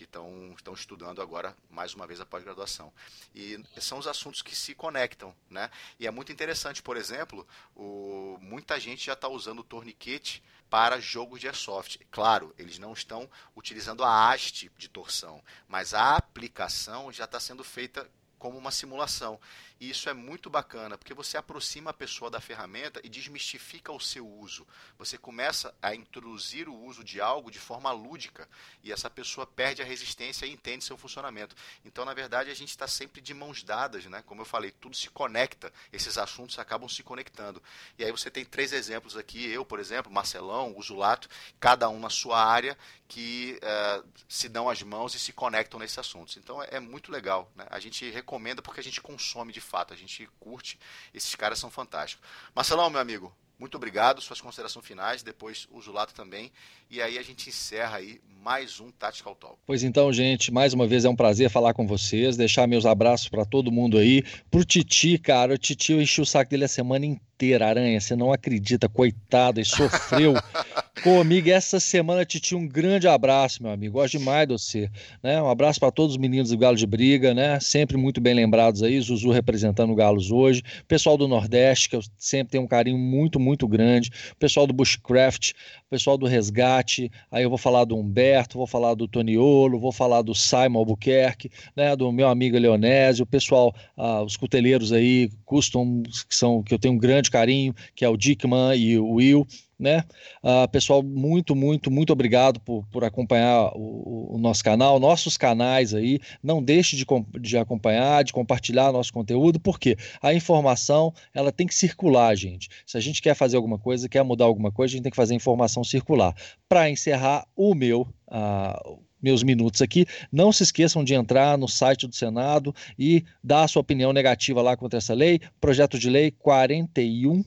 estão 0.00 0.54
estão 0.56 0.72
estudando 0.72 1.20
agora 1.20 1.54
mais 1.68 1.92
uma 1.92 2.06
vez 2.06 2.22
a 2.22 2.26
pós-graduação. 2.26 2.90
E 3.34 3.62
são 3.78 3.98
os 3.98 4.06
assuntos 4.06 4.40
que 4.40 4.56
se 4.56 4.74
conectam, 4.74 5.34
né? 5.50 5.70
E 6.00 6.06
é 6.06 6.10
muito 6.10 6.32
interessante, 6.32 6.82
por 6.82 6.96
exemplo, 6.96 7.46
o, 7.76 8.38
muita 8.40 8.80
gente 8.80 9.04
já 9.04 9.12
está 9.12 9.28
usando 9.28 9.58
o 9.58 9.64
torniquete 9.64 10.42
para 10.68 11.00
jogos 11.00 11.40
de 11.40 11.46
airsoft. 11.46 11.98
Claro, 12.10 12.54
eles 12.58 12.78
não 12.78 12.92
estão 12.92 13.28
utilizando 13.56 14.04
a 14.04 14.30
haste 14.30 14.70
de 14.76 14.88
torção, 14.88 15.42
mas 15.66 15.94
a 15.94 16.16
aplicação 16.16 17.12
já 17.12 17.24
está 17.24 17.40
sendo 17.40 17.64
feita 17.64 18.08
como 18.38 18.56
uma 18.56 18.70
simulação. 18.70 19.38
E 19.80 19.90
isso 19.90 20.08
é 20.08 20.12
muito 20.12 20.50
bacana, 20.50 20.98
porque 20.98 21.14
você 21.14 21.36
aproxima 21.36 21.90
a 21.90 21.94
pessoa 21.94 22.30
da 22.30 22.40
ferramenta 22.40 23.00
e 23.04 23.08
desmistifica 23.08 23.92
o 23.92 24.00
seu 24.00 24.26
uso. 24.26 24.66
Você 24.98 25.16
começa 25.16 25.72
a 25.80 25.94
introduzir 25.94 26.68
o 26.68 26.74
uso 26.74 27.04
de 27.04 27.20
algo 27.20 27.50
de 27.50 27.60
forma 27.60 27.92
lúdica 27.92 28.48
e 28.82 28.92
essa 28.92 29.08
pessoa 29.08 29.46
perde 29.46 29.80
a 29.80 29.84
resistência 29.84 30.46
e 30.46 30.52
entende 30.52 30.84
seu 30.84 30.96
funcionamento. 30.96 31.54
Então, 31.84 32.04
na 32.04 32.12
verdade, 32.12 32.50
a 32.50 32.54
gente 32.54 32.70
está 32.70 32.88
sempre 32.88 33.20
de 33.20 33.32
mãos 33.32 33.62
dadas, 33.62 34.04
né? 34.06 34.22
Como 34.26 34.40
eu 34.40 34.44
falei, 34.46 34.72
tudo 34.72 34.96
se 34.96 35.10
conecta, 35.10 35.72
esses 35.92 36.18
assuntos 36.18 36.58
acabam 36.58 36.88
se 36.88 37.04
conectando. 37.04 37.62
E 37.96 38.04
aí 38.04 38.10
você 38.10 38.30
tem 38.30 38.44
três 38.44 38.72
exemplos 38.72 39.16
aqui, 39.16 39.48
eu, 39.48 39.64
por 39.64 39.78
exemplo, 39.78 40.10
Marcelão, 40.12 40.76
o 40.76 40.82
Zulato, 40.82 41.28
cada 41.60 41.88
um 41.88 42.00
na 42.00 42.10
sua 42.10 42.44
área, 42.44 42.76
que 43.08 43.58
uh, 43.62 44.06
se 44.28 44.48
dão 44.50 44.68
as 44.68 44.82
mãos 44.82 45.14
e 45.14 45.18
se 45.18 45.32
conectam 45.32 45.80
nesses 45.80 45.98
assuntos. 45.98 46.36
Então 46.36 46.62
é, 46.62 46.68
é 46.72 46.80
muito 46.80 47.10
legal. 47.10 47.50
Né? 47.56 47.66
A 47.70 47.80
gente 47.80 48.08
recomenda 48.10 48.60
porque 48.60 48.80
a 48.80 48.84
gente 48.84 49.00
consome 49.00 49.52
de 49.52 49.62
fato, 49.62 49.94
a 49.94 49.96
gente 49.96 50.28
curte. 50.38 50.78
Esses 51.12 51.34
caras 51.34 51.58
são 51.58 51.70
fantásticos. 51.70 52.28
Marcelão, 52.54 52.90
meu 52.90 53.00
amigo, 53.00 53.34
muito 53.58 53.76
obrigado. 53.76 54.20
Suas 54.20 54.40
considerações 54.40 54.86
finais, 54.86 55.22
depois 55.22 55.66
o 55.70 55.80
Zulato 55.80 56.14
também. 56.14 56.52
E 56.90 57.00
aí 57.00 57.18
a 57.18 57.22
gente 57.22 57.48
encerra 57.48 57.96
aí 57.96 58.20
mais 58.42 58.78
um 58.78 58.90
Tactical 58.90 59.34
Talk. 59.34 59.56
Pois 59.66 59.82
então, 59.82 60.12
gente, 60.12 60.52
mais 60.52 60.74
uma 60.74 60.86
vez 60.86 61.04
é 61.04 61.08
um 61.08 61.16
prazer 61.16 61.50
falar 61.50 61.72
com 61.74 61.86
vocês, 61.86 62.36
deixar 62.36 62.68
meus 62.68 62.86
abraços 62.86 63.28
para 63.28 63.44
todo 63.44 63.72
mundo 63.72 63.98
aí. 63.98 64.22
Pro 64.50 64.64
Titi, 64.64 65.18
cara, 65.18 65.54
o 65.54 65.58
Titi 65.58 65.92
eu 65.92 66.00
enchi 66.00 66.20
o 66.20 66.26
saco 66.26 66.50
dele 66.50 66.64
a 66.64 66.68
semana 66.68 67.06
inteira, 67.06 67.27
Aranha, 67.62 68.00
você 68.00 68.16
não 68.16 68.32
acredita, 68.32 68.88
coitado, 68.88 69.60
e 69.60 69.64
sofreu 69.64 70.34
comigo 71.02 71.48
essa 71.48 71.78
semana, 71.78 72.24
Titi, 72.24 72.54
um 72.54 72.66
grande 72.66 73.06
abraço, 73.06 73.62
meu 73.62 73.72
amigo, 73.72 73.94
gosto 73.94 74.18
demais 74.18 74.46
de 74.46 74.52
você, 74.52 74.90
né? 75.22 75.40
Um 75.40 75.48
abraço 75.48 75.78
para 75.78 75.90
todos 75.92 76.16
os 76.16 76.20
meninos 76.20 76.50
do 76.50 76.58
Galo 76.58 76.76
de 76.76 76.86
Briga, 76.86 77.32
né? 77.32 77.60
Sempre 77.60 77.96
muito 77.96 78.20
bem 78.20 78.34
lembrados 78.34 78.82
aí, 78.82 79.00
Zuzu 79.00 79.30
representando 79.30 79.90
o 79.92 79.94
Galos 79.94 80.30
hoje, 80.30 80.62
pessoal 80.86 81.16
do 81.16 81.28
Nordeste, 81.28 81.88
que 81.88 81.96
eu 81.96 82.00
sempre 82.16 82.52
tenho 82.52 82.64
um 82.64 82.68
carinho 82.68 82.98
muito, 82.98 83.38
muito 83.38 83.66
grande, 83.68 84.10
pessoal 84.38 84.66
do 84.66 84.72
Bushcraft, 84.72 85.52
pessoal 85.88 86.18
do 86.18 86.26
Resgate, 86.26 87.10
aí 87.30 87.42
eu 87.42 87.48
vou 87.48 87.58
falar 87.58 87.84
do 87.84 87.96
Humberto, 87.96 88.58
vou 88.58 88.66
falar 88.66 88.94
do 88.94 89.08
Toniolo, 89.08 89.78
vou 89.78 89.92
falar 89.92 90.22
do 90.22 90.34
Simon 90.34 90.80
Albuquerque, 90.80 91.50
né, 91.74 91.96
do 91.96 92.10
meu 92.12 92.28
amigo 92.28 92.58
Leonésio, 92.58 93.22
o 93.22 93.26
pessoal, 93.26 93.74
ah, 93.96 94.22
os 94.22 94.36
cuteleiros 94.36 94.92
aí, 94.92 95.30
custom, 95.44 96.02
que 96.02 96.34
são 96.34 96.62
que 96.62 96.74
eu 96.74 96.78
tenho 96.78 96.94
um 96.94 96.98
grande 96.98 97.27
carinho, 97.30 97.74
que 97.94 98.04
é 98.04 98.08
o 98.08 98.16
Dickman 98.16 98.76
e 98.76 98.98
o 98.98 99.12
Will, 99.14 99.46
né? 99.78 100.02
Uh, 100.42 100.68
pessoal, 100.70 101.02
muito, 101.02 101.54
muito, 101.54 101.90
muito 101.90 102.12
obrigado 102.12 102.58
por, 102.60 102.84
por 102.88 103.04
acompanhar 103.04 103.70
o, 103.76 104.34
o, 104.34 104.38
nosso 104.38 104.64
canal, 104.64 104.98
nossos 104.98 105.36
canais 105.36 105.94
aí. 105.94 106.18
Não 106.42 106.62
deixe 106.62 106.96
de, 106.96 107.06
de 107.40 107.56
acompanhar, 107.56 108.24
de 108.24 108.32
compartilhar 108.32 108.90
nosso 108.90 109.12
conteúdo, 109.12 109.60
porque 109.60 109.96
a 110.20 110.34
informação 110.34 111.14
ela 111.32 111.52
tem 111.52 111.66
que 111.66 111.74
circular, 111.74 112.34
gente. 112.34 112.68
Se 112.84 112.96
a 112.96 113.00
gente 113.00 113.22
quer 113.22 113.34
fazer 113.34 113.56
alguma 113.56 113.78
coisa, 113.78 114.08
quer 114.08 114.24
mudar 114.24 114.46
alguma 114.46 114.72
coisa, 114.72 114.92
a 114.92 114.96
gente 114.96 115.04
tem 115.04 115.10
que 115.10 115.16
fazer 115.16 115.34
a 115.34 115.36
informação 115.36 115.84
circular. 115.84 116.34
Para 116.68 116.90
encerrar 116.90 117.46
o 117.54 117.74
meu. 117.74 118.08
Uh, 118.26 119.07
meus 119.22 119.42
minutos 119.42 119.82
aqui. 119.82 120.06
Não 120.30 120.52
se 120.52 120.62
esqueçam 120.62 121.04
de 121.04 121.14
entrar 121.14 121.58
no 121.58 121.68
site 121.68 122.06
do 122.06 122.14
Senado 122.14 122.74
e 122.98 123.24
dar 123.42 123.64
a 123.64 123.68
sua 123.68 123.80
opinião 123.80 124.12
negativa 124.12 124.62
lá 124.62 124.76
contra 124.76 124.98
essa 124.98 125.14
lei. 125.14 125.40
Projeto 125.60 125.98
de 125.98 126.08
lei 126.08 126.30
41 126.30 127.44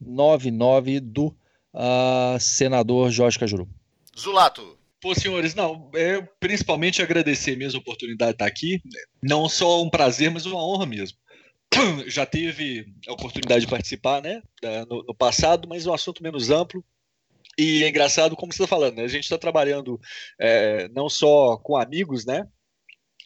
99 0.00 1.00
do 1.00 1.26
uh, 1.26 2.38
senador 2.38 3.10
Jorge 3.10 3.38
Cajuru. 3.38 3.68
Zulato. 4.18 4.78
Pô, 5.00 5.14
senhores, 5.14 5.54
não, 5.54 5.90
é 5.94 6.22
principalmente 6.40 7.02
agradecer 7.02 7.56
mesmo 7.56 7.78
a 7.78 7.82
oportunidade 7.82 8.30
de 8.30 8.36
estar 8.36 8.46
aqui. 8.46 8.80
Não 9.22 9.48
só 9.50 9.82
um 9.82 9.90
prazer, 9.90 10.30
mas 10.30 10.46
uma 10.46 10.62
honra 10.62 10.86
mesmo. 10.86 11.18
Já 12.06 12.24
tive 12.24 12.86
a 13.06 13.12
oportunidade 13.12 13.66
de 13.66 13.70
participar, 13.70 14.22
né, 14.22 14.42
no, 14.88 15.02
no 15.02 15.14
passado, 15.14 15.68
mas 15.68 15.86
um 15.86 15.92
assunto 15.92 16.22
menos 16.22 16.50
amplo. 16.50 16.82
E 17.58 17.84
é 17.84 17.88
engraçado, 17.88 18.36
como 18.36 18.52
você 18.52 18.62
está 18.62 18.76
falando, 18.76 18.96
né? 18.96 19.04
a 19.04 19.08
gente 19.08 19.24
está 19.24 19.38
trabalhando 19.38 20.00
é, 20.38 20.88
não 20.88 21.08
só 21.08 21.56
com 21.58 21.76
amigos, 21.76 22.24
né? 22.24 22.46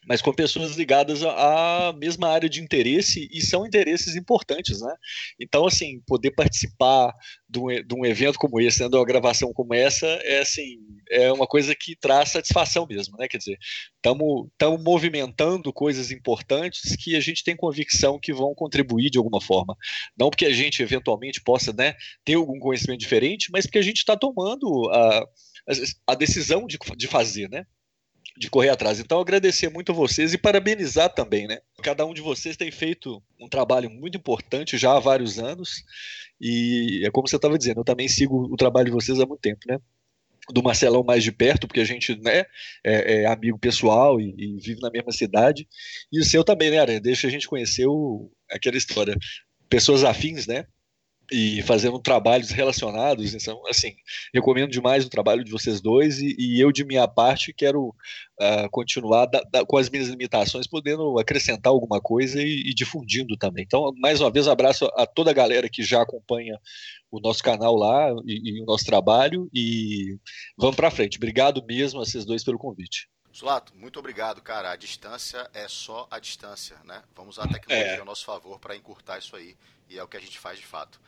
Mas 0.08 0.22
com 0.22 0.32
pessoas 0.32 0.74
ligadas 0.74 1.22
à 1.22 1.92
mesma 1.98 2.30
área 2.30 2.48
de 2.48 2.62
interesse 2.62 3.28
e 3.30 3.42
são 3.42 3.66
interesses 3.66 4.16
importantes, 4.16 4.80
né? 4.80 4.94
Então, 5.38 5.66
assim, 5.66 6.00
poder 6.06 6.30
participar 6.30 7.12
de 7.46 7.58
um, 7.58 7.66
de 7.66 7.94
um 7.94 8.06
evento 8.06 8.38
como 8.38 8.58
esse, 8.58 8.82
né, 8.82 8.88
de 8.88 8.96
uma 8.96 9.04
gravação 9.04 9.52
como 9.52 9.74
essa, 9.74 10.06
é 10.06 10.40
assim, 10.40 10.78
é 11.10 11.30
uma 11.30 11.46
coisa 11.46 11.74
que 11.74 11.94
traz 11.94 12.30
satisfação 12.30 12.86
mesmo, 12.88 13.18
né? 13.18 13.28
Quer 13.28 13.36
dizer, 13.36 13.58
estamos 13.96 14.48
movimentando 14.82 15.70
coisas 15.74 16.10
importantes 16.10 16.96
que 16.96 17.14
a 17.14 17.20
gente 17.20 17.44
tem 17.44 17.54
convicção 17.54 18.18
que 18.18 18.32
vão 18.32 18.54
contribuir 18.54 19.10
de 19.10 19.18
alguma 19.18 19.42
forma. 19.42 19.76
Não 20.18 20.30
porque 20.30 20.46
a 20.46 20.52
gente 20.52 20.82
eventualmente 20.82 21.42
possa, 21.42 21.70
né, 21.70 21.94
ter 22.24 22.34
algum 22.34 22.58
conhecimento 22.58 23.00
diferente, 23.00 23.50
mas 23.52 23.66
porque 23.66 23.78
a 23.78 23.82
gente 23.82 23.98
está 23.98 24.16
tomando 24.16 24.88
a, 24.90 25.26
a 26.06 26.14
decisão 26.14 26.66
de, 26.66 26.78
de 26.96 27.06
fazer, 27.06 27.50
né? 27.50 27.66
De 28.38 28.48
correr 28.48 28.68
atrás. 28.68 29.00
Então, 29.00 29.20
agradecer 29.20 29.68
muito 29.68 29.90
a 29.90 29.94
vocês 29.94 30.32
e 30.32 30.38
parabenizar 30.38 31.12
também, 31.12 31.48
né? 31.48 31.58
Cada 31.82 32.06
um 32.06 32.14
de 32.14 32.20
vocês 32.22 32.56
tem 32.56 32.70
feito 32.70 33.20
um 33.40 33.48
trabalho 33.48 33.90
muito 33.90 34.16
importante 34.16 34.78
já 34.78 34.96
há 34.96 35.00
vários 35.00 35.38
anos 35.38 35.82
e 36.40 37.02
é 37.04 37.10
como 37.10 37.26
você 37.26 37.36
estava 37.36 37.58
dizendo, 37.58 37.80
eu 37.80 37.84
também 37.84 38.06
sigo 38.08 38.48
o 38.50 38.56
trabalho 38.56 38.86
de 38.86 38.92
vocês 38.92 39.18
há 39.18 39.26
muito 39.26 39.40
tempo, 39.40 39.60
né? 39.66 39.78
do 40.50 40.62
Marcelão 40.62 41.04
mais 41.04 41.22
de 41.22 41.30
perto, 41.30 41.66
porque 41.66 41.80
a 41.80 41.84
gente 41.84 42.16
né, 42.22 42.44
é, 42.82 43.22
é 43.22 43.26
amigo 43.26 43.58
pessoal 43.58 44.18
e, 44.18 44.34
e, 44.38 44.58
vive 44.58 44.80
na 44.80 44.90
mesma 44.90 45.12
cidade. 45.12 45.68
E 46.10 46.18
o 46.18 46.24
seu 46.24 46.42
também, 46.42 46.70
né, 46.70 46.78
Aranha? 46.78 47.00
Deixa 47.00 47.26
a 47.26 47.30
gente 47.30 47.46
conhecer 47.46 47.86
o, 47.86 48.30
aquela 48.50 48.78
história. 48.78 49.14
Pessoas 49.68 50.04
afins, 50.04 50.46
né? 50.46 50.64
E 51.30 51.62
fazendo 51.62 51.98
trabalhos 51.98 52.50
relacionados. 52.50 53.34
Então, 53.34 53.60
assim, 53.66 53.94
recomendo 54.32 54.70
demais 54.70 55.04
o 55.04 55.10
trabalho 55.10 55.44
de 55.44 55.50
vocês 55.50 55.80
dois 55.80 56.20
e, 56.20 56.34
e 56.38 56.60
eu, 56.60 56.72
de 56.72 56.84
minha 56.84 57.06
parte, 57.06 57.52
quero 57.52 57.88
uh, 57.88 58.70
continuar 58.70 59.26
da, 59.26 59.42
da, 59.50 59.64
com 59.64 59.76
as 59.76 59.90
minhas 59.90 60.08
limitações, 60.08 60.66
podendo 60.66 61.18
acrescentar 61.18 61.70
alguma 61.70 62.00
coisa 62.00 62.40
e, 62.40 62.70
e, 62.70 62.74
difundindo 62.74 63.36
também. 63.36 63.64
Então, 63.64 63.92
mais 63.98 64.20
uma 64.20 64.30
vez, 64.30 64.48
abraço 64.48 64.86
a 64.96 65.06
toda 65.06 65.30
a 65.30 65.34
galera 65.34 65.68
que 65.68 65.82
já 65.82 66.02
acompanha 66.02 66.58
o 67.10 67.20
nosso 67.20 67.42
canal 67.42 67.76
lá 67.76 68.10
e, 68.26 68.58
e 68.58 68.62
o 68.62 68.66
nosso 68.66 68.84
trabalho 68.84 69.48
e 69.52 70.16
vamos 70.56 70.76
para 70.76 70.90
frente. 70.90 71.16
Obrigado 71.16 71.62
mesmo 71.66 72.00
a 72.00 72.04
vocês 72.04 72.24
dois 72.24 72.42
pelo 72.42 72.58
convite. 72.58 73.08
Zulato, 73.36 73.72
muito 73.76 73.98
obrigado, 73.98 74.40
cara. 74.40 74.72
A 74.72 74.76
distância 74.76 75.48
é 75.54 75.68
só 75.68 76.08
a 76.10 76.18
distância, 76.18 76.76
né? 76.84 77.02
Vamos 77.14 77.36
usar 77.36 77.48
a 77.48 77.52
tecnologia 77.52 77.92
é. 77.92 77.98
ao 78.00 78.04
nosso 78.04 78.24
favor 78.24 78.58
para 78.58 78.74
encurtar 78.74 79.18
isso 79.18 79.36
aí. 79.36 79.54
E 79.88 79.98
é 79.98 80.02
o 80.02 80.08
que 80.08 80.16
a 80.16 80.20
gente 80.20 80.38
faz 80.38 80.58
de 80.58 80.66
fato. 80.66 81.00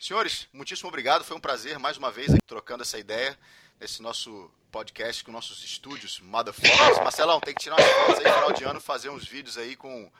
Senhores, 0.00 0.48
muitíssimo 0.52 0.88
obrigado. 0.88 1.24
Foi 1.24 1.36
um 1.36 1.40
prazer 1.40 1.78
mais 1.78 1.96
uma 1.96 2.10
vez 2.10 2.32
trocando 2.46 2.82
essa 2.82 2.98
ideia 2.98 3.38
nesse 3.80 4.02
nosso 4.02 4.50
podcast 4.70 5.24
com 5.24 5.32
nossos 5.32 5.62
estúdios 5.64 6.20
Motherfuckers. 6.20 6.98
Marcelão, 6.98 7.40
tem 7.40 7.54
que 7.54 7.62
tirar 7.62 7.76
umas 7.76 7.90
fotos 7.90 8.24
aí 8.24 8.32
final 8.32 8.52
de 8.52 8.64
ano, 8.64 8.80
fazer 8.80 9.08
uns 9.08 9.26
vídeos 9.26 9.56
aí 9.56 9.76
com, 9.76 10.10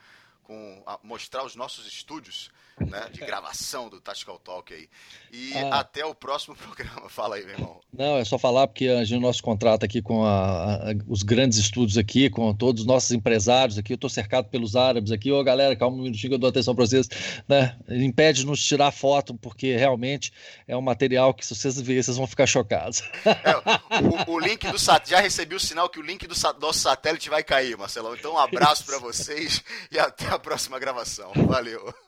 com 0.47 0.81
a, 0.85 0.97
mostrar 1.03 1.43
os 1.45 1.55
nossos 1.57 1.85
estúdios 1.85 2.49
né, 2.79 3.09
de 3.11 3.19
gravação 3.19 3.89
do 3.89 3.99
Tactical 3.99 4.39
Talk 4.39 4.73
aí. 4.73 4.87
E 5.31 5.53
ah. 5.55 5.79
até 5.79 6.05
o 6.05 6.15
próximo 6.15 6.55
programa. 6.57 7.09
Fala 7.09 7.35
aí, 7.35 7.43
meu 7.43 7.55
irmão. 7.55 7.81
Não, 7.91 8.17
é 8.17 8.23
só 8.23 8.37
falar 8.37 8.65
porque 8.67 8.87
a 8.87 9.03
gente, 9.03 9.19
nosso 9.19 9.43
contrato 9.43 9.83
aqui 9.83 10.01
com 10.01 10.23
a, 10.23 10.75
a, 10.75 10.93
os 11.07 11.21
grandes 11.21 11.57
estúdios 11.57 11.97
aqui, 11.97 12.29
com 12.29 12.53
todos 12.53 12.81
os 12.81 12.87
nossos 12.87 13.11
empresários 13.11 13.77
aqui, 13.77 13.91
eu 13.91 13.95
estou 13.95 14.09
cercado 14.09 14.47
pelos 14.49 14.75
árabes 14.75 15.11
aqui. 15.11 15.31
Ô, 15.31 15.43
galera, 15.43 15.75
calma 15.75 15.97
um 15.97 16.03
minutinho 16.03 16.29
que 16.29 16.35
eu 16.35 16.39
dou 16.39 16.49
atenção 16.49 16.73
para 16.73 16.85
vocês. 16.85 17.09
Né? 17.47 17.77
Impede 17.89 18.39
de 18.39 18.45
nos 18.45 18.63
tirar 18.63 18.91
foto, 18.91 19.33
porque 19.35 19.75
realmente 19.75 20.31
é 20.65 20.77
um 20.77 20.81
material 20.81 21.33
que, 21.33 21.45
se 21.45 21.53
vocês 21.53 21.81
verem, 21.81 22.01
vocês 22.01 22.15
vão 22.15 22.27
ficar 22.27 22.45
chocados. 22.45 23.01
É, 23.25 24.29
o, 24.29 24.33
o, 24.33 24.39
link 24.39 24.65
do 24.71 24.79
satélite, 24.79 25.09
já 25.09 25.19
recebi 25.19 25.55
o 25.55 25.59
sinal 25.59 25.89
que 25.89 25.99
o 25.99 26.03
link 26.03 26.25
do 26.25 26.35
nosso 26.59 26.79
satélite 26.79 27.29
vai 27.29 27.43
cair, 27.43 27.75
Marcelão. 27.77 28.15
Então, 28.15 28.35
um 28.35 28.37
abraço 28.37 28.85
para 28.85 28.99
vocês 28.99 29.63
e 29.91 29.99
até 29.99 30.36
próxima 30.41 30.79
gravação. 30.79 31.31
Valeu. 31.47 31.93